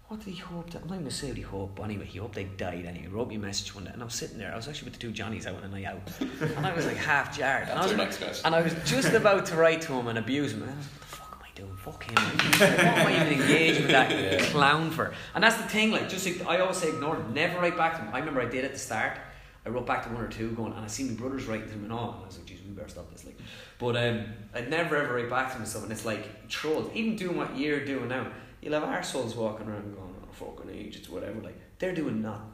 What 0.09 0.21
did 0.21 0.35
he 0.35 0.37
hope 0.41 0.71
that? 0.71 0.83
I'm 0.83 0.89
not 0.89 0.95
even 0.95 1.05
gonna 1.05 1.11
say 1.11 1.29
what 1.29 1.37
he 1.37 1.43
hoped, 1.43 1.75
but 1.75 1.83
anyway, 1.83 2.05
he 2.05 2.19
hoped 2.21 2.39
I 2.39 2.45
died. 2.45 2.85
Anyway, 2.87 3.03
he 3.03 3.09
wrote 3.09 3.29
me 3.29 3.35
a 3.35 3.39
message 3.41 3.75
one 3.75 3.85
day, 3.85 3.91
and 3.93 4.01
I 4.01 4.05
was 4.05 4.15
sitting 4.15 4.39
there. 4.39 4.53
I 4.53 4.57
was 4.57 4.69
actually 4.69 4.85
with 4.91 4.95
the 4.95 5.01
two 5.01 5.11
Johnnies 5.11 5.47
out 5.49 5.57
on 5.57 5.65
a 5.65 5.69
night 5.69 5.85
out, 5.85 6.01
and 6.41 6.65
I 6.65 6.73
was 6.75 6.87
like 6.87 6.97
half 6.97 7.37
jarred. 7.37 7.69
And 7.69 7.77
I 7.79 7.83
was, 7.83 7.91
your 7.91 7.99
next 7.99 8.19
question. 8.19 8.47
and 8.47 8.55
I 8.55 8.61
was 8.63 8.73
just 8.85 9.13
about 9.15 9.47
to 9.47 9.57
write 9.57 9.81
to 9.83 9.93
him 9.95 10.07
and 10.07 10.17
abuse 10.19 10.53
him. 10.53 10.63
And 10.63 10.71
I 10.71 10.77
was 10.77 10.87
like, 10.87 11.01
what 11.01 11.11
the 11.11 11.17
fuck 11.17 11.33
am 11.33 11.43
I 11.43 11.51
doing? 11.57 11.77
Fuck 11.77 12.05
him. 12.05 12.15
Like, 12.15 12.61
what 12.79 12.99
am 12.99 13.07
I 13.09 13.27
even 13.27 13.41
engaging 13.43 13.83
with 13.83 13.91
that 13.91 14.11
Yeah. 14.13 14.45
clown 14.51 14.93
for? 14.93 15.13
And 15.35 15.43
that's 15.43 15.57
the 15.57 15.65
thing. 15.65 15.91
Like, 15.91 16.09
just 16.09 16.29
I 16.47 16.59
always 16.61 16.77
say 16.77 16.91
ignore 16.91 17.17
him. 17.17 17.35
Never 17.35 17.59
write 17.59 17.77
back 17.77 17.97
to 17.97 18.03
him. 18.03 18.15
I 18.15 18.21
remember 18.21 18.41
I 18.41 18.47
did 18.49 18.65
at 18.65 18.73
the 18.73 18.79
start. 18.79 19.19
I 19.65 19.71
wrote 19.71 19.87
back 19.89 20.05
to 20.05 20.11
one 20.11 20.23
or 20.23 20.29
two, 20.29 20.53
going, 20.53 20.73
and 20.73 20.85
I 20.85 20.87
see 20.87 21.03
my 21.03 21.15
brothers 21.15 21.47
writing 21.47 21.67
to 21.67 21.73
him 21.75 21.83
and 21.83 21.93
all, 21.93 22.13
and 22.13 22.23
I 22.23 22.27
was 22.29 22.37
like, 22.39 22.47
"Geez, 22.47 22.61
we 22.65 22.71
better 22.73 22.87
stop 22.89 23.11
this." 23.11 23.25
Like, 23.25 23.37
but 23.81 23.97
um, 23.97 24.25
I'd 24.55 24.71
never 24.71 24.95
ever 24.95 25.15
write 25.17 25.29
back 25.29 25.49
to 25.49 25.55
him 25.55 25.63
and 25.63 25.69
stuff, 25.69 25.83
and 25.83 25.91
it's 25.91 26.05
like 26.05 26.47
trolls. 26.49 26.89
Even 26.95 27.17
doing 27.17 27.37
what 27.37 27.59
you're 27.59 27.85
doing 27.85 28.07
now, 28.07 28.29
you'll 28.67 28.81
have 28.81 28.83
arseholes 28.89 29.37
walking 29.37 29.69
around 29.69 29.95
going, 29.95 30.15
"Oh, 30.23 30.33
fucking 30.33 30.71
agents, 30.71 31.09
whatever." 31.09 31.41
Like, 31.41 31.57
they're 31.79 31.95
doing 31.95 32.21
nothing. 32.21 32.51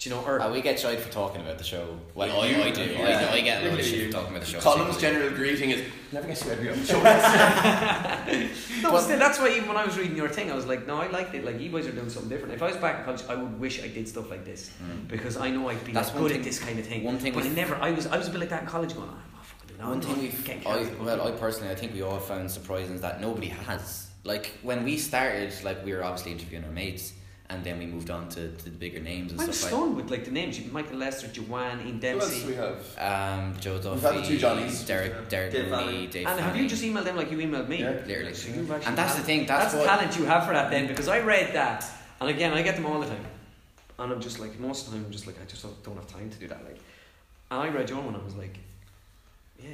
Do 0.00 0.08
you 0.10 0.16
know? 0.16 0.22
Or 0.24 0.40
Uh, 0.40 0.50
we 0.52 0.60
get 0.60 0.78
shite 0.80 0.98
for 0.98 1.12
talking 1.12 1.40
about 1.40 1.56
the 1.56 1.62
show. 1.64 1.96
Well, 2.16 2.26
Well, 2.28 2.40
I, 2.42 2.46
I 2.64 2.70
do. 2.72 2.82
yeah. 2.82 3.28
I, 3.30 3.34
I 3.36 3.40
get 3.42 3.62
a 3.64 3.70
lot 3.70 3.78
of 3.78 3.84
shit 3.86 4.06
for 4.06 4.12
talking 4.12 4.30
about 4.30 4.40
the 4.44 4.50
show. 4.50 4.58
Colin's 4.58 5.00
general 5.00 5.30
greeting 5.30 5.70
is 5.70 5.82
never 6.12 6.26
gets 6.26 6.44
you 6.44 6.50
out 6.50 6.58
of 6.58 6.64
your 6.64 6.74
show. 6.76 7.00
no, 8.82 8.90
but 8.90 9.00
still, 9.02 9.18
that's 9.18 9.38
why 9.38 9.50
even 9.50 9.68
when 9.68 9.76
I 9.76 9.84
was 9.84 9.96
reading 9.96 10.16
your 10.16 10.28
thing, 10.28 10.50
I 10.50 10.56
was 10.56 10.66
like, 10.66 10.86
"No, 10.86 10.96
I 11.00 11.06
liked 11.08 11.32
it. 11.34 11.44
Like, 11.44 11.60
you 11.60 11.70
guys 11.70 11.86
are 11.86 11.92
doing 11.92 12.10
something 12.10 12.28
different." 12.28 12.54
If 12.54 12.62
I 12.62 12.66
was 12.72 12.76
back 12.78 12.98
in 12.98 13.04
college, 13.04 13.22
I 13.28 13.36
would 13.36 13.58
wish 13.60 13.82
I 13.82 13.88
did 13.88 14.08
stuff 14.08 14.28
like 14.30 14.44
this 14.44 14.70
Mm. 14.82 15.06
because 15.08 15.36
I 15.36 15.48
know 15.50 15.68
I'd 15.68 15.84
be 15.84 15.92
That's 15.92 16.08
like, 16.10 16.18
good 16.18 16.30
thing- 16.32 16.40
at 16.40 16.44
this 16.44 16.58
kind 16.58 16.78
of 16.78 16.86
thing. 16.86 17.04
one 17.04 17.18
thing 17.18 17.32
but 17.32 17.44
I 17.44 17.48
never. 17.48 17.76
I 17.76 17.92
was. 17.92 18.06
I 18.08 18.16
was 18.18 18.26
a 18.28 18.30
bit 18.32 18.40
like 18.40 18.50
that 18.50 18.62
in 18.62 18.68
college, 18.68 18.94
going, 18.94 19.08
"I'm 19.08 19.32
not 19.32 19.46
fucking 19.46 19.68
doing 19.68 19.78
that." 19.78 19.86
One 19.86 19.96
I'm 19.98 20.02
thing 20.02 20.18
we've, 20.20 20.66
I, 20.66 21.04
well, 21.04 21.28
I 21.28 21.30
personally, 21.32 21.70
I 21.70 21.76
think 21.76 21.94
we 21.94 22.02
all 22.02 22.18
found 22.18 22.50
surprising 22.50 22.96
is 22.96 23.00
that 23.02 23.20
nobody 23.20 23.48
has. 23.48 24.08
Like 24.24 24.52
when 24.62 24.84
we 24.84 24.96
started, 24.96 25.52
like 25.62 25.84
we 25.84 25.92
were 25.92 26.02
obviously 26.02 26.32
interviewing 26.32 26.64
our 26.64 26.70
mates, 26.70 27.12
and 27.50 27.62
then 27.62 27.78
we 27.78 27.84
moved 27.84 28.08
on 28.08 28.28
to, 28.30 28.50
to 28.50 28.64
the 28.64 28.70
bigger 28.70 29.00
names 29.00 29.30
and 29.32 29.40
I 29.40 29.46
was 29.46 29.58
stuff 29.58 29.70
stunned 29.70 29.96
with 29.96 30.10
like 30.10 30.24
the 30.24 30.30
names: 30.30 30.58
You- 30.58 30.72
Michael 30.72 30.96
Lyster, 30.96 31.28
Joanne, 31.28 31.80
Ian 31.86 32.00
Who 32.00 32.08
else 32.20 32.30
Dempsey. 32.30 32.46
we 32.48 32.54
have? 32.54 32.78
like 32.96 33.04
um, 33.12 33.56
Joe 33.60 33.76
Duffy, 33.78 33.90
We've 33.90 34.02
had 34.02 34.14
the 34.14 34.26
two 34.26 34.38
Johnnies. 34.38 34.86
Derek, 34.86 35.28
Derek 35.28 35.52
Dave 35.52 35.68
Mooney, 35.70 36.06
Dave 36.06 36.26
And 36.26 36.40
have 36.40 36.56
you 36.56 36.66
just 36.66 36.82
emailed 36.82 37.04
them 37.04 37.16
like 37.16 37.30
you 37.30 37.36
emailed 37.38 37.68
me? 37.68 37.80
Yeah. 37.80 37.90
literally? 38.06 38.32
So 38.32 38.48
And 38.86 38.96
that's 38.96 39.14
the 39.16 39.22
thing. 39.22 39.44
That's, 39.46 39.72
That's, 39.72 39.74
what, 39.74 39.86
talent 39.86 40.18
you 40.18 40.24
have 40.24 40.46
for 40.46 40.54
that 40.54 40.70
then, 40.70 40.86
because 40.86 41.06
I 41.06 41.20
read 41.20 41.54
that, 41.54 41.84
and 42.20 42.30
again, 42.30 42.54
I 42.54 42.62
get 42.62 42.76
them 42.76 42.86
all 42.86 42.98
the 43.00 43.06
time, 43.06 43.24
and 43.98 44.10
I'm 44.10 44.20
just 44.22 44.40
like 44.40 44.58
most 44.58 44.86
of 44.86 44.92
the 44.92 44.98
time, 44.98 45.06
I'm 45.06 45.12
just 45.12 45.26
like 45.26 45.36
I 45.40 45.44
just 45.44 45.62
don't, 45.62 45.82
don't 45.84 45.96
have 45.96 46.06
time 46.06 46.30
to 46.30 46.38
do 46.38 46.48
that. 46.48 46.64
Like, 46.64 46.78
and 47.50 47.60
I 47.60 47.68
read 47.68 47.90
your 47.90 47.98
one, 48.00 48.14
and 48.14 48.22
I 48.22 48.24
was 48.24 48.36
like, 48.36 48.56
yeah, 49.62 49.68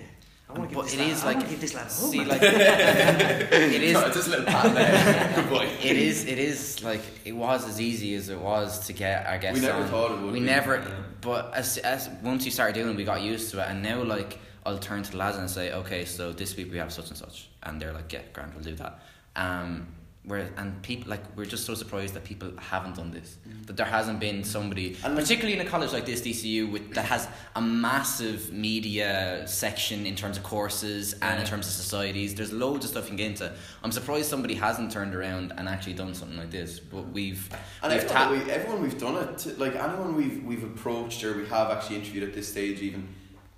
I 0.53 0.59
want 0.59 0.71
to 0.71 0.77
But 0.77 0.83
give 0.89 0.91
this 0.91 0.95
it 0.95 0.99
lad, 0.99 1.11
is 1.13 1.23
I 1.23 1.27
like- 1.33 1.49
give 1.49 1.61
this 1.61 1.75
lad 1.75 1.87
a 1.87 1.91
See, 1.91 2.25
like 2.25 2.43
it 2.43 3.83
is. 3.83 3.93
No, 3.93 4.09
just 4.11 4.27
a 4.27 4.31
little 4.31 4.45
pat 4.47 4.75
there. 4.75 5.33
Good 5.37 5.49
boy. 5.49 5.65
It 5.83 5.97
is. 5.97 6.25
It 6.27 6.39
is 6.39 6.83
like 6.83 7.03
it 7.25 7.33
was 7.33 7.69
as 7.69 7.81
easy 7.81 8.15
as 8.15 8.29
it 8.29 8.39
was 8.39 8.87
to 8.87 8.93
get 8.93 9.27
our 9.27 9.39
guests 9.39 9.61
We 9.61 9.67
never 9.67 9.83
on. 9.83 9.89
thought 9.89 10.11
it 10.13 10.21
would 10.21 10.33
We 10.33 10.41
be. 10.41 10.47
never. 10.47 10.77
Yeah. 10.77 10.89
But 11.21 11.55
as 11.55 11.79
as 11.79 12.09
once 12.23 12.45
you 12.45 12.51
started 12.51 12.75
doing, 12.75 12.91
it, 12.91 12.97
we 12.97 13.05
got 13.05 13.23
used 13.23 13.51
to 13.53 13.61
it, 13.61 13.69
and 13.69 13.83
now 13.83 14.03
like 14.03 14.39
I'll 14.67 14.79
turn 14.79 15.03
to 15.03 15.11
the 15.11 15.17
lads 15.17 15.39
and 15.39 15.49
say, 15.49 15.73
okay, 15.73 16.05
so 16.05 16.33
this 16.33 16.57
week 16.57 16.71
we 16.71 16.79
have 16.79 16.93
such 16.93 17.09
and 17.09 17.17
such, 17.17 17.49
and 17.63 17.81
they're 17.81 17.93
like, 17.95 18.13
yeah, 18.13 18.21
Grant, 18.33 18.55
we'll 18.55 18.65
do 18.65 18.75
that. 18.75 18.99
Um, 19.37 19.87
where 20.25 20.51
and 20.59 20.83
people 20.83 21.09
like 21.11 21.23
we're 21.35 21.47
just 21.47 21.65
so 21.65 21.75
surprised 21.75 22.13
that 22.13 22.25
people 22.25 22.53
haven't 22.59 22.97
done 22.97 23.11
this. 23.11 23.39
Mm. 23.49 23.67
That 23.67 23.77
there 23.79 23.87
hasn't 23.87 24.21
been 24.21 24.45
somebody, 24.45 24.97
And 25.03 25.17
particularly 25.17 25.59
in 25.59 25.67
a 25.67 25.69
college 25.69 25.93
like 25.93 26.05
this, 26.05 26.21
DCU, 26.21 26.71
with 26.71 26.95
that 26.95 27.07
has 27.07 27.27
a 27.57 27.61
massive 27.61 28.53
media 28.53 29.45
section 29.47 30.05
in 30.05 30.15
terms 30.15 30.37
of 30.37 30.43
courses 30.43 31.15
and 31.23 31.41
in 31.41 31.47
terms 31.47 31.67
of 31.67 31.73
societies. 31.73 32.35
There's 32.35 32.53
loads 32.53 32.85
of 32.85 32.91
stuff 32.91 33.05
you 33.05 33.09
can 33.09 33.17
get 33.17 33.27
into. 33.29 33.53
I'm 33.83 33.93
surprised 33.93 34.29
somebody 34.29 34.55
hasn't 34.55 34.93
turned 34.93 35.15
around 35.15 35.55
and 35.57 35.69
actually 35.69 35.95
done 35.95 36.15
something 36.15 36.37
like 36.37 36.51
this. 36.51 36.81
But 36.81 37.09
we've 37.09 37.49
And 37.83 37.93
we've 37.93 38.05
everyone, 38.05 38.39
ta- 38.39 38.45
we, 38.45 38.51
everyone 38.51 38.83
we've 38.83 39.01
done 39.01 39.17
it, 39.17 39.39
to, 39.39 39.55
like 39.59 39.75
anyone 39.75 40.15
we've 40.15 40.45
we've 40.45 40.65
approached 40.65 41.25
or 41.25 41.35
we 41.35 41.47
have 41.47 41.71
actually 41.71 41.97
interviewed 41.97 42.25
at 42.25 42.35
this 42.35 42.47
stage, 42.47 42.83
even 42.83 43.09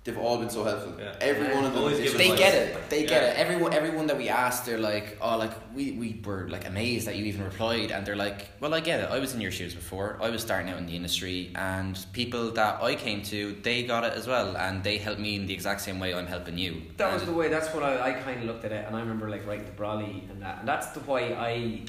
they've 0.03 0.17
all 0.17 0.37
been 0.37 0.49
so 0.49 0.63
helpful. 0.63 0.93
Yeah. 0.99 1.15
Every 1.21 1.53
one 1.53 1.63
of 1.65 1.73
them. 1.73 1.83
Always 1.83 1.99
they 1.99 2.25
advice. 2.31 2.37
get 2.39 2.53
it. 2.53 2.89
They 2.89 3.01
get 3.05 3.21
Yeah. 3.23 3.29
it. 3.29 3.37
Everyone, 3.37 3.73
everyone 3.73 4.07
that 4.07 4.17
we 4.17 4.27
asked, 4.29 4.65
they're 4.65 4.77
like, 4.79 5.17
"Oh, 5.21 5.37
like 5.37 5.51
we, 5.73 5.91
we 5.93 6.21
were 6.25 6.47
like 6.49 6.67
amazed 6.67 7.07
that 7.07 7.15
you 7.15 7.25
even 7.25 7.43
replied." 7.43 7.91
And 7.91 8.05
they're 8.05 8.15
like, 8.15 8.47
"Well, 8.59 8.73
I 8.73 8.79
get 8.81 8.99
it. 8.99 9.09
I 9.09 9.19
was 9.19 9.33
in 9.33 9.41
your 9.41 9.51
shoes 9.51 9.73
before. 9.73 10.17
I 10.21 10.29
was 10.29 10.41
starting 10.41 10.69
out 10.71 10.77
in 10.77 10.85
the 10.85 10.95
industry, 10.95 11.51
and 11.55 11.97
people 12.13 12.51
that 12.51 12.83
I 12.83 12.95
came 12.95 13.21
to, 13.23 13.55
they 13.63 13.83
got 13.83 14.03
it 14.03 14.13
as 14.13 14.27
well, 14.27 14.57
and 14.57 14.83
they 14.83 14.97
helped 14.97 15.19
me 15.21 15.35
in 15.35 15.45
the 15.45 15.53
exact 15.53 15.81
same 15.81 15.99
way 15.99 16.13
I'm 16.13 16.27
helping 16.27 16.57
you." 16.57 16.81
That 16.97 17.13
was 17.13 17.23
the 17.23 17.33
way. 17.33 17.47
That's 17.47 17.73
what 17.73 17.83
I, 17.83 18.09
I 18.09 18.13
kind 18.13 18.39
of 18.41 18.45
looked 18.45 18.65
at 18.65 18.71
it, 18.71 18.85
and 18.85 18.95
I 18.95 18.99
remember 18.99 19.29
like 19.29 19.47
writing 19.47 19.65
the 19.65 19.71
Brolly 19.71 20.29
and 20.29 20.41
that, 20.41 20.59
and 20.59 20.67
that's 20.67 20.87
the 20.87 20.99
why 21.01 21.21
I 21.51 21.81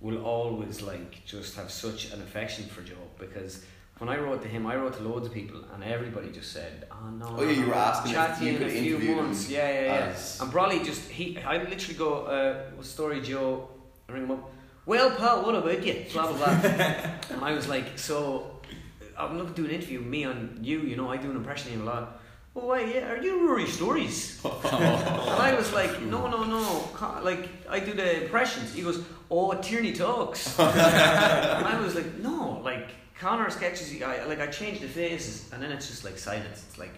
will 0.00 0.22
always 0.24 0.82
like 0.82 1.24
just 1.24 1.54
have 1.56 1.70
such 1.70 2.12
an 2.12 2.20
affection 2.20 2.64
for 2.66 2.82
Joe 2.82 2.94
because 3.18 3.64
when 4.02 4.08
I 4.08 4.18
wrote 4.18 4.42
to 4.42 4.48
him, 4.48 4.66
I 4.66 4.74
wrote 4.74 4.94
to 4.96 5.02
loads 5.04 5.28
of 5.28 5.32
people, 5.32 5.60
and 5.72 5.84
everybody 5.84 6.28
just 6.32 6.50
said, 6.50 6.88
"Oh 6.90 7.08
no." 7.20 7.36
Oh, 7.38 7.42
yeah, 7.44 7.52
you 7.52 7.66
were 7.68 7.74
asking 7.90 8.14
chat 8.14 8.30
if 8.32 8.42
you 8.42 8.56
in 8.56 8.62
a 8.64 8.68
few 8.68 8.94
interview 8.94 9.10
him 9.12 9.16
months. 9.18 9.48
Yeah, 9.48 9.68
yeah, 9.70 9.84
yeah. 9.84 10.06
as- 10.10 10.40
And 10.40 10.50
Brolly 10.52 10.84
just 10.84 11.08
he, 11.08 11.38
I 11.38 11.58
literally 11.58 11.98
go, 12.06 12.10
uh, 12.36 12.82
story, 12.82 13.20
Joe?" 13.20 13.68
I 14.08 14.12
ring 14.12 14.24
him 14.24 14.32
up. 14.32 14.50
Well, 14.86 15.08
pal, 15.12 15.44
what 15.44 15.54
about 15.54 15.86
you? 15.86 15.94
Blah 16.12 16.26
blah 16.32 16.36
blah. 16.36 16.48
and 17.32 17.40
I 17.48 17.52
was 17.52 17.68
like, 17.68 17.96
so 17.96 18.16
I'm 19.16 19.38
looking 19.38 19.54
to 19.54 19.62
do 19.62 19.68
an 19.68 19.74
interview 19.78 20.00
me 20.00 20.24
on 20.24 20.58
you. 20.60 20.80
You 20.80 20.96
know, 20.96 21.08
I 21.08 21.16
do 21.16 21.30
an 21.30 21.36
impression 21.36 21.70
of 21.70 21.78
you 21.78 21.84
a 21.84 21.88
lot. 21.92 22.04
Oh, 22.56 22.66
why? 22.66 22.80
Yeah, 22.80 23.12
are 23.12 23.22
you 23.22 23.46
Rory 23.46 23.68
Stories? 23.68 24.16
and 24.44 25.40
I 25.48 25.54
was 25.56 25.72
like, 25.72 26.02
no, 26.02 26.26
no, 26.26 26.42
no. 26.42 26.64
Like 27.22 27.48
I 27.70 27.78
do 27.78 27.92
the 28.02 28.24
impressions. 28.24 28.74
He 28.74 28.82
goes, 28.82 28.98
oh, 29.30 29.54
Tierney 29.66 29.92
talks. 29.92 30.58
and 30.58 31.66
I 31.74 31.80
was 31.80 31.94
like, 31.94 32.18
no, 32.18 32.60
like 32.64 32.88
Conor 33.22 33.50
sketches. 33.50 34.02
I 34.02 34.24
like 34.24 34.40
I 34.40 34.48
change 34.48 34.80
the 34.80 34.88
faces, 34.88 35.48
and 35.52 35.62
then 35.62 35.70
it's 35.70 35.86
just 35.88 36.02
like 36.04 36.18
silence. 36.18 36.64
It's 36.68 36.78
like. 36.78 36.94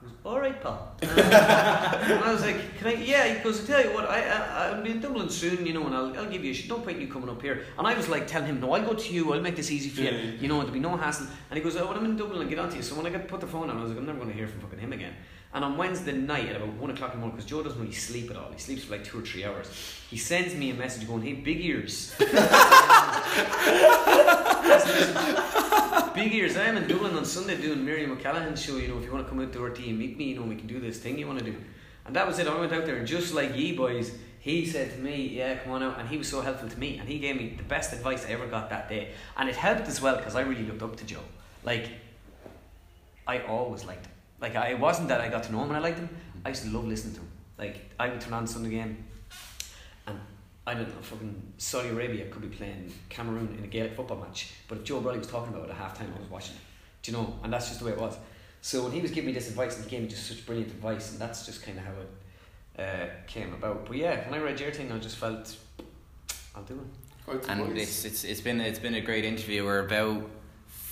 he 0.00 0.06
goes, 0.06 0.14
All 0.26 0.38
right, 0.44 0.60
pal. 0.62 0.94
Um, 1.02 1.08
and 1.10 2.20
I 2.28 2.30
was 2.32 2.42
like, 2.42 2.58
"Can 2.78 2.86
I?" 2.88 2.94
Yeah, 3.12 3.24
he 3.32 3.42
goes. 3.42 3.56
I 3.62 3.66
tell 3.66 3.82
you 3.84 3.94
what, 3.96 4.04
I, 4.16 4.18
I 4.36 4.68
I'll 4.68 4.82
be 4.82 4.90
in 4.90 5.00
Dublin 5.00 5.30
soon, 5.30 5.64
you 5.64 5.72
know, 5.72 5.86
and 5.86 5.94
I'll, 5.94 6.10
I'll 6.18 6.30
give 6.34 6.44
you. 6.44 6.50
a 6.50 6.54
sh- 6.54 6.68
No 6.68 6.78
point 6.84 6.96
in 6.98 7.02
you 7.06 7.12
coming 7.14 7.30
up 7.30 7.40
here. 7.40 7.64
And 7.78 7.86
I 7.86 7.94
was 7.94 8.08
like, 8.14 8.26
telling 8.26 8.48
him, 8.52 8.60
"No, 8.60 8.72
I'll 8.74 8.84
go 8.84 8.94
to 8.94 9.12
you. 9.14 9.32
I'll 9.32 9.40
make 9.40 9.56
this 9.56 9.70
easy 9.70 9.88
for 9.88 10.02
you. 10.02 10.10
Yeah. 10.10 10.40
You 10.42 10.48
know, 10.48 10.58
there'll 10.58 10.72
be 10.80 10.80
no 10.90 10.96
hassle." 10.98 11.26
And 11.48 11.56
he 11.58 11.62
goes, 11.64 11.76
"Oh, 11.76 11.86
well, 11.86 11.96
I'm 11.96 12.04
in 12.04 12.16
Dublin. 12.18 12.42
I'll 12.42 12.48
get 12.54 12.58
on 12.58 12.68
to 12.70 12.76
you." 12.76 12.82
So 12.82 12.94
when 12.96 13.06
I 13.06 13.10
got 13.10 13.26
put 13.28 13.40
the 13.40 13.46
phone 13.46 13.70
on, 13.70 13.78
I 13.78 13.82
was 13.82 13.90
like, 13.90 13.98
"I'm 14.00 14.06
never 14.06 14.18
going 14.18 14.30
to 14.30 14.36
hear 14.36 14.48
from 14.48 14.60
fucking 14.60 14.78
him 14.78 14.92
again." 14.92 15.14
And 15.54 15.64
on 15.64 15.76
Wednesday 15.76 16.12
night 16.12 16.48
at 16.48 16.56
about 16.56 16.72
one 16.74 16.90
o'clock 16.90 17.12
in 17.12 17.18
the 17.18 17.20
morning, 17.20 17.36
because 17.36 17.50
Joe 17.50 17.62
doesn't 17.62 17.78
really 17.78 17.92
sleep 17.92 18.30
at 18.30 18.36
all. 18.36 18.50
He 18.52 18.58
sleeps 18.58 18.84
for 18.84 18.92
like 18.92 19.04
two 19.04 19.18
or 19.18 19.22
three 19.22 19.44
hours. 19.44 19.68
He 20.08 20.16
sends 20.16 20.54
me 20.54 20.70
a 20.70 20.74
message 20.74 21.06
going, 21.06 21.22
"Hey, 21.22 21.34
big 21.34 21.60
ears." 21.60 22.14
Big 26.14 26.34
ears. 26.34 26.56
I'm 26.58 26.76
in 26.76 26.86
Dublin 26.86 27.14
on 27.16 27.24
Sunday 27.24 27.60
doing 27.60 27.84
Miriam 27.84 28.12
O'Callaghan's 28.12 28.62
show. 28.62 28.76
You 28.76 28.88
know, 28.88 28.98
if 28.98 29.04
you 29.04 29.12
want 29.12 29.24
to 29.24 29.30
come 29.30 29.40
out 29.40 29.52
to 29.54 29.64
RT 29.64 29.78
and 29.88 29.98
meet 29.98 30.18
me, 30.18 30.24
you 30.24 30.36
know, 30.36 30.42
we 30.42 30.56
can 30.56 30.66
do 30.66 30.78
this 30.78 30.98
thing 30.98 31.18
you 31.18 31.26
want 31.26 31.38
to 31.38 31.44
do. 31.44 31.56
And 32.04 32.14
that 32.14 32.26
was 32.26 32.38
it. 32.38 32.46
I 32.46 32.58
went 32.58 32.72
out 32.72 32.84
there, 32.84 32.96
and 32.96 33.06
just 33.06 33.32
like 33.32 33.56
ye 33.56 33.74
boys, 33.74 34.12
he 34.38 34.66
said 34.66 34.92
to 34.92 34.98
me, 34.98 35.28
"Yeah, 35.28 35.56
come 35.56 35.72
on 35.72 35.82
out," 35.82 35.98
and 35.98 36.08
he 36.08 36.18
was 36.18 36.28
so 36.28 36.42
helpful 36.42 36.68
to 36.68 36.78
me, 36.78 36.98
and 36.98 37.08
he 37.08 37.18
gave 37.18 37.36
me 37.36 37.54
the 37.56 37.62
best 37.62 37.92
advice 37.92 38.26
I 38.26 38.30
ever 38.30 38.46
got 38.46 38.68
that 38.70 38.88
day, 38.88 39.12
and 39.36 39.48
it 39.48 39.56
helped 39.56 39.88
as 39.88 40.00
well 40.00 40.16
because 40.16 40.34
I 40.34 40.42
really 40.42 40.64
looked 40.64 40.82
up 40.82 40.96
to 40.96 41.04
Joe. 41.04 41.24
Like, 41.64 41.88
I 43.26 43.40
always 43.40 43.84
liked 43.84 44.06
him. 44.06 44.11
Like, 44.42 44.56
I 44.56 44.70
it 44.70 44.78
wasn't 44.78 45.08
that 45.08 45.20
I 45.20 45.28
got 45.28 45.44
to 45.44 45.52
know 45.52 45.62
him 45.62 45.68
and 45.68 45.76
I 45.76 45.80
liked 45.80 46.00
him. 46.00 46.08
I 46.44 46.50
used 46.50 46.64
to 46.64 46.70
love 46.70 46.84
listening 46.84 47.14
to 47.14 47.20
him. 47.20 47.28
Like, 47.56 47.90
I 47.98 48.08
would 48.08 48.20
turn 48.20 48.32
on 48.32 48.46
Sunday 48.46 48.70
game, 48.70 49.04
and 50.06 50.18
I 50.66 50.74
don't 50.74 50.88
know, 50.88 51.00
fucking 51.00 51.52
Saudi 51.58 51.90
Arabia 51.90 52.26
could 52.26 52.42
be 52.42 52.48
playing 52.48 52.92
Cameroon 53.08 53.54
in 53.56 53.64
a 53.64 53.68
Gaelic 53.68 53.94
football 53.94 54.18
match, 54.18 54.50
but 54.66 54.78
if 54.78 54.84
Joe 54.84 55.00
Brolly 55.00 55.18
was 55.18 55.28
talking 55.28 55.54
about 55.54 55.68
it 55.68 55.70
at 55.70 55.76
half 55.76 55.96
time, 55.96 56.12
I 56.16 56.20
was 56.20 56.28
watching 56.28 56.56
it. 56.56 56.62
Do 57.02 57.12
you 57.12 57.16
know? 57.16 57.38
And 57.44 57.52
that's 57.52 57.68
just 57.68 57.78
the 57.78 57.86
way 57.86 57.92
it 57.92 57.98
was. 57.98 58.16
So 58.62 58.84
when 58.84 58.92
he 58.92 59.00
was 59.00 59.10
giving 59.10 59.26
me 59.26 59.32
this 59.32 59.48
advice, 59.48 59.76
and 59.76 59.84
he 59.84 59.90
gave 59.90 60.02
me 60.02 60.08
just 60.08 60.26
such 60.26 60.44
brilliant 60.44 60.70
advice, 60.70 61.12
and 61.12 61.20
that's 61.20 61.46
just 61.46 61.62
kind 61.62 61.78
of 61.78 61.84
how 61.84 61.92
it 61.92 62.80
uh, 62.82 63.06
came 63.26 63.52
about. 63.54 63.86
But 63.86 63.96
yeah, 63.96 64.28
when 64.28 64.40
I 64.40 64.42
read 64.42 64.58
your 64.58 64.72
thing, 64.72 64.90
I 64.90 64.98
just 64.98 65.16
felt 65.16 65.56
I'll 66.54 66.62
do 66.62 66.74
it. 66.74 67.24
Quite 67.24 67.48
And 67.48 67.78
it's, 67.78 68.04
it's 68.04 68.24
it's 68.24 68.40
been 68.40 68.60
it's 68.60 68.78
been 68.78 68.94
a 68.94 69.00
great 69.00 69.24
interview. 69.24 69.64
We're 69.64 69.86
about 69.86 70.28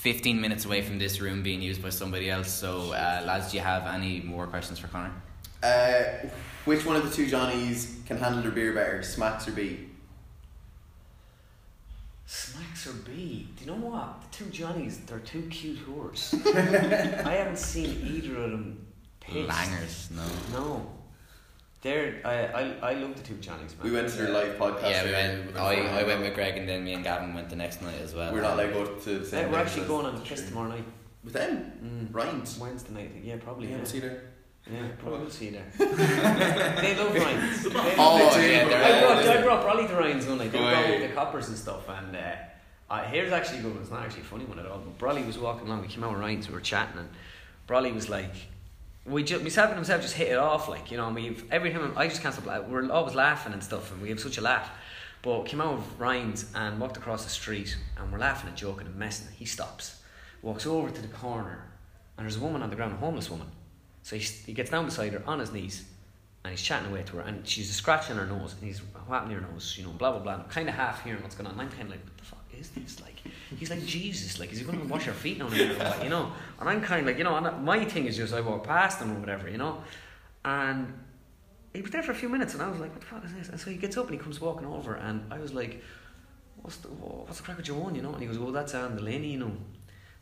fifteen 0.00 0.40
minutes 0.40 0.64
away 0.64 0.80
from 0.80 0.98
this 0.98 1.20
room 1.20 1.42
being 1.42 1.60
used 1.60 1.82
by 1.82 1.90
somebody 1.90 2.30
else. 2.30 2.50
So, 2.50 2.92
uh, 2.92 3.22
lads, 3.26 3.50
do 3.50 3.58
you 3.58 3.62
have 3.62 3.86
any 3.86 4.20
more 4.20 4.46
questions 4.46 4.78
for 4.78 4.88
Conor? 4.88 5.12
Uh, 5.62 6.02
which 6.64 6.86
one 6.86 6.96
of 6.96 7.02
the 7.08 7.14
two 7.14 7.26
Johnnies 7.26 7.98
can 8.06 8.16
handle 8.16 8.42
their 8.42 8.50
beer 8.50 8.72
better, 8.72 9.02
Smacks 9.02 9.46
or 9.46 9.52
B? 9.52 9.86
Smacks 12.24 12.86
or 12.86 12.92
B? 12.92 13.48
Do 13.56 13.64
you 13.64 13.70
know 13.72 13.76
what? 13.76 14.22
The 14.22 14.38
two 14.38 14.50
Johnnies, 14.50 15.00
they're 15.00 15.18
two 15.18 15.42
cute 15.50 15.78
whores. 15.86 16.34
I 17.26 17.32
haven't 17.32 17.58
seen 17.58 18.00
either 18.06 18.36
of 18.36 18.50
them 18.52 18.86
pissed. 19.20 19.48
Langers, 19.50 20.10
no. 20.12 20.22
No. 20.52 20.92
They're, 21.82 22.20
I, 22.26 22.34
I, 22.84 22.90
I 22.90 22.94
love 22.94 23.16
the 23.16 23.22
two 23.22 23.36
Johnnies, 23.36 23.74
man. 23.78 23.84
We 23.90 23.92
went 23.92 24.08
to 24.10 24.16
their 24.16 24.28
live 24.30 24.58
podcast. 24.58 24.90
Yeah, 24.90 25.04
we 25.04 25.12
went. 25.12 25.56
I, 25.56 26.00
I 26.00 26.02
went 26.04 26.20
with 26.20 26.34
Greg, 26.34 26.58
and 26.58 26.68
then 26.68 26.84
me 26.84 26.92
and 26.92 27.02
Gavin 27.02 27.32
went 27.32 27.48
the 27.48 27.56
next 27.56 27.80
night 27.80 27.98
as 28.02 28.14
well. 28.14 28.32
We're 28.32 28.42
not 28.42 28.52
allowed 28.54 28.66
to 28.66 28.72
go 28.74 28.84
to 28.96 29.18
the 29.18 29.24
Yeah, 29.24 29.24
same 29.30 29.50
we're 29.50 29.58
actually 29.58 29.86
going 29.86 30.04
on 30.04 30.14
the 30.16 30.20
kiss 30.20 30.46
tomorrow 30.46 30.68
night. 30.68 30.84
With 31.24 31.32
them? 31.32 31.72
Mm. 31.82 32.14
Ryan's. 32.14 32.58
Wednesday 32.58 32.92
night, 32.92 33.12
I 33.16 33.20
yeah, 33.26 33.36
probably. 33.38 33.64
You 33.64 33.70
Yeah, 33.70 33.76
haven't 33.78 33.90
seen 33.92 34.02
her? 34.02 34.22
yeah 34.70 34.88
probably 34.98 35.20
will 35.20 35.30
see 35.30 35.48
there. 35.50 35.64
they 35.78 36.94
love 36.98 37.14
Ryan's. 37.14 37.62
They 37.64 37.70
love 37.74 37.94
Oh, 37.98 38.38
it. 38.38 38.50
yeah, 38.50 38.68
they're- 38.68 38.84
I 38.84 39.00
brought, 39.00 39.26
I 39.26 39.42
brought 39.42 39.64
Brolly 39.66 39.88
to 39.88 39.94
Ryan's 39.96 40.26
one 40.26 40.36
night. 40.38 40.52
They 40.52 40.58
brought 40.58 40.86
me 40.88 40.98
the 41.06 41.14
coppers 41.14 41.48
and 41.48 41.56
stuff, 41.56 41.88
and 41.88 42.14
uh, 42.14 42.20
uh, 42.90 43.04
here's 43.04 43.32
actually 43.32 43.60
a 43.60 43.62
good 43.62 43.72
one. 43.72 43.80
It's 43.82 43.90
not 43.90 44.02
actually 44.02 44.20
a 44.22 44.24
funny 44.24 44.44
one 44.44 44.58
at 44.58 44.66
all. 44.66 44.78
But 44.78 44.98
Brolly 44.98 45.26
was 45.26 45.38
walking 45.38 45.66
along. 45.66 45.80
We 45.80 45.88
came 45.88 46.04
out 46.04 46.10
with 46.12 46.20
Ryan's. 46.20 46.46
We 46.48 46.54
were 46.54 46.60
chatting, 46.60 46.98
and 46.98 47.08
Brolly 47.66 47.94
was 47.94 48.10
like, 48.10 48.34
"We 49.06 49.22
just 49.24 49.42
myself 49.42 49.68
and 49.70 49.76
himself 49.76 50.02
just 50.02 50.14
hit 50.14 50.28
it 50.28 50.38
off, 50.38 50.68
like 50.68 50.90
you 50.90 50.96
know. 50.96 51.06
And 51.06 51.14
we've 51.14 51.44
every 51.52 51.70
time 51.72 51.92
I 51.96 52.06
just 52.08 52.22
can't 52.22 52.34
stop. 52.34 52.46
la- 52.46 52.60
We're 52.60 52.90
always 52.90 53.14
laughing 53.14 53.52
and 53.52 53.62
stuff, 53.62 53.90
and 53.92 54.00
we 54.02 54.08
have 54.10 54.20
such 54.20 54.38
a 54.38 54.40
laugh." 54.42 54.70
But 55.22 55.44
came 55.44 55.60
out 55.60 55.76
with 55.76 55.86
Ryan's 55.98 56.50
and 56.54 56.80
walked 56.80 56.96
across 56.96 57.24
the 57.24 57.30
street, 57.30 57.76
and 57.98 58.10
we're 58.10 58.18
laughing 58.18 58.48
and 58.48 58.56
joking 58.56 58.86
and 58.86 58.96
messing. 58.96 59.28
He 59.36 59.44
stops, 59.44 60.00
walks 60.40 60.64
over 60.66 60.90
to 60.90 61.02
the 61.02 61.08
corner, 61.08 61.66
and 62.16 62.24
there's 62.24 62.36
a 62.38 62.40
woman 62.40 62.62
on 62.62 62.70
the 62.70 62.76
ground, 62.76 62.94
a 62.94 62.96
homeless 62.96 63.30
woman. 63.30 63.48
So 64.02 64.16
he, 64.16 64.22
he 64.22 64.54
gets 64.54 64.70
down 64.70 64.86
beside 64.86 65.12
her 65.12 65.22
on 65.26 65.38
his 65.40 65.52
knees, 65.52 65.84
and 66.42 66.50
he's 66.52 66.62
chatting 66.62 66.88
away 66.88 67.02
to 67.02 67.16
her, 67.16 67.22
and 67.22 67.46
she's 67.46 67.70
scratching 67.70 68.16
her 68.16 68.24
nose, 68.24 68.54
and 68.54 68.64
he's 68.64 68.78
whapping 69.06 69.30
her 69.32 69.42
nose, 69.42 69.74
you 69.76 69.84
know, 69.84 69.90
blah 69.90 70.10
blah 70.12 70.20
blah. 70.20 70.42
Kind 70.44 70.70
of 70.70 70.74
half 70.74 71.04
hearing 71.04 71.22
what's 71.22 71.34
going 71.34 71.46
on. 71.48 71.52
And 71.52 71.60
I'm 71.60 71.68
kind 71.68 71.82
of 71.82 71.90
like, 71.90 72.02
what 72.02 72.16
the 72.16 72.24
fuck 72.24 72.39
is 72.60 72.70
this? 72.70 73.00
Like, 73.00 73.16
he's 73.58 73.70
like 73.70 73.84
Jesus, 73.84 74.38
like, 74.38 74.52
is 74.52 74.58
he 74.58 74.64
going 74.64 74.80
to 74.80 74.86
wash 74.86 75.04
her 75.04 75.12
feet 75.12 75.36
here, 75.36 75.46
or 75.46 76.04
you 76.04 76.10
know? 76.10 76.32
And 76.58 76.68
I'm 76.68 76.80
kind 76.82 77.00
of 77.00 77.06
like, 77.06 77.18
you 77.18 77.24
know, 77.24 77.36
and 77.36 77.64
my 77.64 77.84
thing 77.84 78.06
is 78.06 78.16
just 78.16 78.32
I 78.32 78.40
walk 78.40 78.64
past 78.64 79.00
him 79.00 79.16
or 79.16 79.20
whatever, 79.20 79.48
you 79.48 79.58
know, 79.58 79.82
and 80.44 80.92
he 81.72 81.82
was 81.82 81.90
there 81.90 82.02
for 82.02 82.12
a 82.12 82.14
few 82.14 82.28
minutes, 82.28 82.54
and 82.54 82.62
I 82.62 82.68
was 82.68 82.80
like, 82.80 82.92
what 82.92 83.00
the 83.00 83.06
fuck 83.06 83.24
is 83.24 83.32
this? 83.32 83.48
And 83.48 83.58
so 83.58 83.70
he 83.70 83.76
gets 83.76 83.96
up 83.96 84.06
and 84.06 84.14
he 84.14 84.18
comes 84.18 84.40
walking 84.40 84.66
over, 84.66 84.94
and 84.94 85.32
I 85.32 85.38
was 85.38 85.52
like, 85.52 85.82
what's 86.62 86.76
the 86.78 86.88
what's 86.88 87.38
the 87.38 87.44
crack 87.44 87.56
with 87.56 87.68
your 87.68 87.78
one, 87.78 87.94
you 87.94 88.02
know? 88.02 88.12
And 88.12 88.20
he 88.20 88.26
goes, 88.26 88.38
well, 88.38 88.52
that's 88.52 88.74
uh, 88.74 88.78
Anne 88.78 88.96
Delaney, 88.96 89.28
you 89.32 89.38
know, 89.38 89.52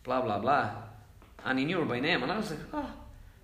blah 0.04 0.20
blah 0.20 0.38
blah, 0.38 0.70
and 1.44 1.58
he 1.58 1.64
knew 1.64 1.78
her 1.78 1.84
by 1.84 2.00
name, 2.00 2.22
and 2.22 2.30
I 2.32 2.36
was 2.36 2.50
like, 2.50 2.60
oh. 2.72 2.90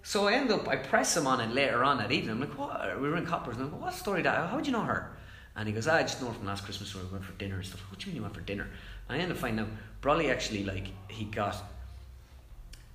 So 0.07 0.29
I 0.29 0.35
end 0.35 0.53
up, 0.53 0.69
I 0.69 0.77
press 0.77 1.17
him 1.17 1.27
on 1.27 1.41
it 1.41 1.51
later 1.55 1.83
on 1.83 1.97
that 1.97 2.13
evening. 2.13 2.33
I'm 2.33 2.41
like, 2.41 2.59
what? 2.59 3.01
We 3.01 3.09
were 3.09 3.17
in 3.17 3.25
Coppers, 3.25 3.57
and 3.57 3.65
I 3.65 3.69
go, 3.71 3.77
what 3.77 3.95
story 3.95 4.21
that? 4.21 4.51
How 4.51 4.57
would 4.57 4.67
you 4.67 4.73
know 4.73 4.83
her? 4.83 5.17
And 5.57 5.69
he 5.69 5.75
goes, 5.75 5.87
ah, 5.87 5.95
I 5.97 6.03
just 6.03 6.21
know 6.21 6.29
her 6.29 6.35
from 6.35 6.47
last 6.47 6.65
Christmas 6.65 6.95
where 6.95 7.05
we 7.05 7.11
went 7.11 7.25
for 7.25 7.33
dinner 7.33 7.57
and 7.57 7.65
stuff. 7.65 7.81
What 7.91 8.01
do 8.01 8.07
you 8.07 8.13
mean 8.13 8.17
you 8.17 8.23
went 8.23 8.35
for 8.35 8.41
dinner? 8.41 8.67
And 9.09 9.19
I 9.21 9.23
end 9.23 9.31
up 9.31 9.39
finding 9.39 9.65
out, 9.65 9.71
Brolly 10.03 10.31
actually, 10.31 10.65
like, 10.65 10.89
he 11.09 11.25
got 11.25 11.57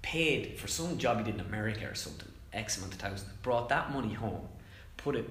paid 0.02 0.57
for 0.57 0.68
some 0.68 0.98
job 0.98 1.18
he 1.19 1.23
did 1.23 1.36
in 1.36 1.41
America 1.41 1.86
or 1.90 1.95
something, 1.95 2.27
X 2.53 2.77
amount 2.77 2.94
of 2.94 2.99
thousand, 2.99 3.30
brought 3.44 3.69
that 3.69 3.91
money 3.94 4.14
home, 4.14 4.48
put 4.98 5.15
it 5.15 5.26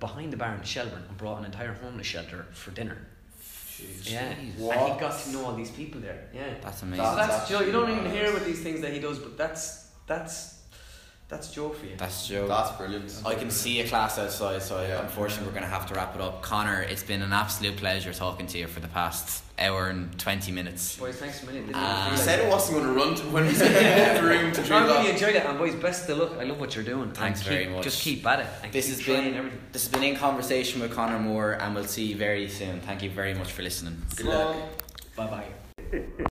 behind 0.00 0.32
the 0.32 0.36
bar 0.36 0.54
in 0.54 0.62
Shelbourne, 0.62 1.04
and 1.08 1.16
brought 1.16 1.38
an 1.38 1.44
entire 1.44 1.72
homeless 1.74 2.06
shelter 2.06 2.46
for 2.52 2.70
dinner. 2.70 2.98
Yeah, 4.04 4.20
and 4.20 4.38
he 4.40 4.62
got 4.62 5.18
to 5.20 5.32
know 5.32 5.46
all 5.46 5.54
these 5.56 5.70
people 5.70 6.00
there. 6.00 6.28
Yeah, 6.32 6.54
That's 6.62 6.82
amazing. 6.82 7.04
so 7.04 7.16
that's 7.16 7.48
Joe. 7.48 7.60
You 7.60 7.72
don't 7.72 7.90
even 7.90 8.10
hear 8.10 8.30
about 8.30 8.44
these 8.44 8.62
things 8.62 8.80
that 8.80 8.92
he 8.92 9.00
does, 9.00 9.18
but 9.18 9.36
that's 9.36 9.90
that's 10.06 10.53
that's 11.34 11.50
Joe 11.52 11.70
for 11.70 11.84
you. 11.86 11.96
That's 11.96 12.28
Joe. 12.28 12.46
That's 12.46 12.70
brilliant. 12.72 13.22
I 13.26 13.34
can 13.34 13.50
see 13.50 13.80
a 13.80 13.88
class 13.88 14.18
outside, 14.18 14.62
so 14.62 14.80
Yeah. 14.80 15.02
unfortunately 15.02 15.46
we're 15.46 15.52
going 15.58 15.64
to 15.64 15.68
have 15.78 15.86
to 15.86 15.94
wrap 15.94 16.14
it 16.14 16.20
up. 16.20 16.42
Conor, 16.42 16.82
it's 16.82 17.02
been 17.02 17.22
an 17.22 17.32
absolute 17.32 17.76
pleasure 17.76 18.12
talking 18.12 18.46
to 18.48 18.58
you 18.58 18.68
for 18.68 18.78
the 18.80 18.86
past 18.88 19.42
hour 19.58 19.88
and 19.88 20.16
20 20.18 20.52
minutes. 20.52 20.96
Boys, 20.96 21.16
thanks 21.16 21.42
a 21.42 21.46
million. 21.46 21.66
Didn't. 21.66 21.76
Um, 21.82 22.04
you 22.04 22.10
like 22.12 22.18
said 22.18 22.38
it 22.40 22.48
wasn't 22.48 22.78
going 22.78 22.94
to 22.94 23.00
run 23.00 23.14
to 23.16 23.22
when 23.34 23.46
we 23.46 23.52
said 23.54 24.16
in 24.16 24.22
the 24.24 24.28
room 24.30 24.52
to 24.52 24.60
I 24.62 24.64
drink 24.64 24.86
really 24.86 25.10
enjoyed 25.10 25.34
it, 25.36 25.44
and 25.44 25.58
boys, 25.58 25.74
best 25.74 26.08
of 26.08 26.18
luck. 26.18 26.32
I 26.38 26.44
love 26.44 26.60
what 26.60 26.74
you're 26.76 26.84
doing. 26.84 27.10
Thanks 27.12 27.40
keep- 27.40 27.48
very 27.48 27.66
much. 27.68 27.82
Just 27.82 28.00
keep 28.02 28.24
at 28.26 28.40
it. 28.40 28.46
And 28.62 28.72
This 28.72 28.86
keep 28.86 28.96
has 28.96 29.06
been 29.06 29.34
everything. 29.34 29.60
this 29.72 29.82
has 29.84 29.92
been 29.92 30.04
in 30.04 30.16
conversation 30.16 30.80
with 30.80 30.92
Conor 30.94 31.18
Moore, 31.18 31.52
and 31.60 31.74
we'll 31.74 31.84
see 31.84 32.04
you 32.04 32.16
very 32.16 32.48
soon. 32.48 32.80
Thank 32.80 33.02
you 33.02 33.10
very 33.10 33.34
much 33.34 33.50
for 33.50 33.62
listening. 33.62 34.00
Good 34.16 34.26
luck. 34.26 34.56
Bye 35.16 35.26
bye. 35.26 36.04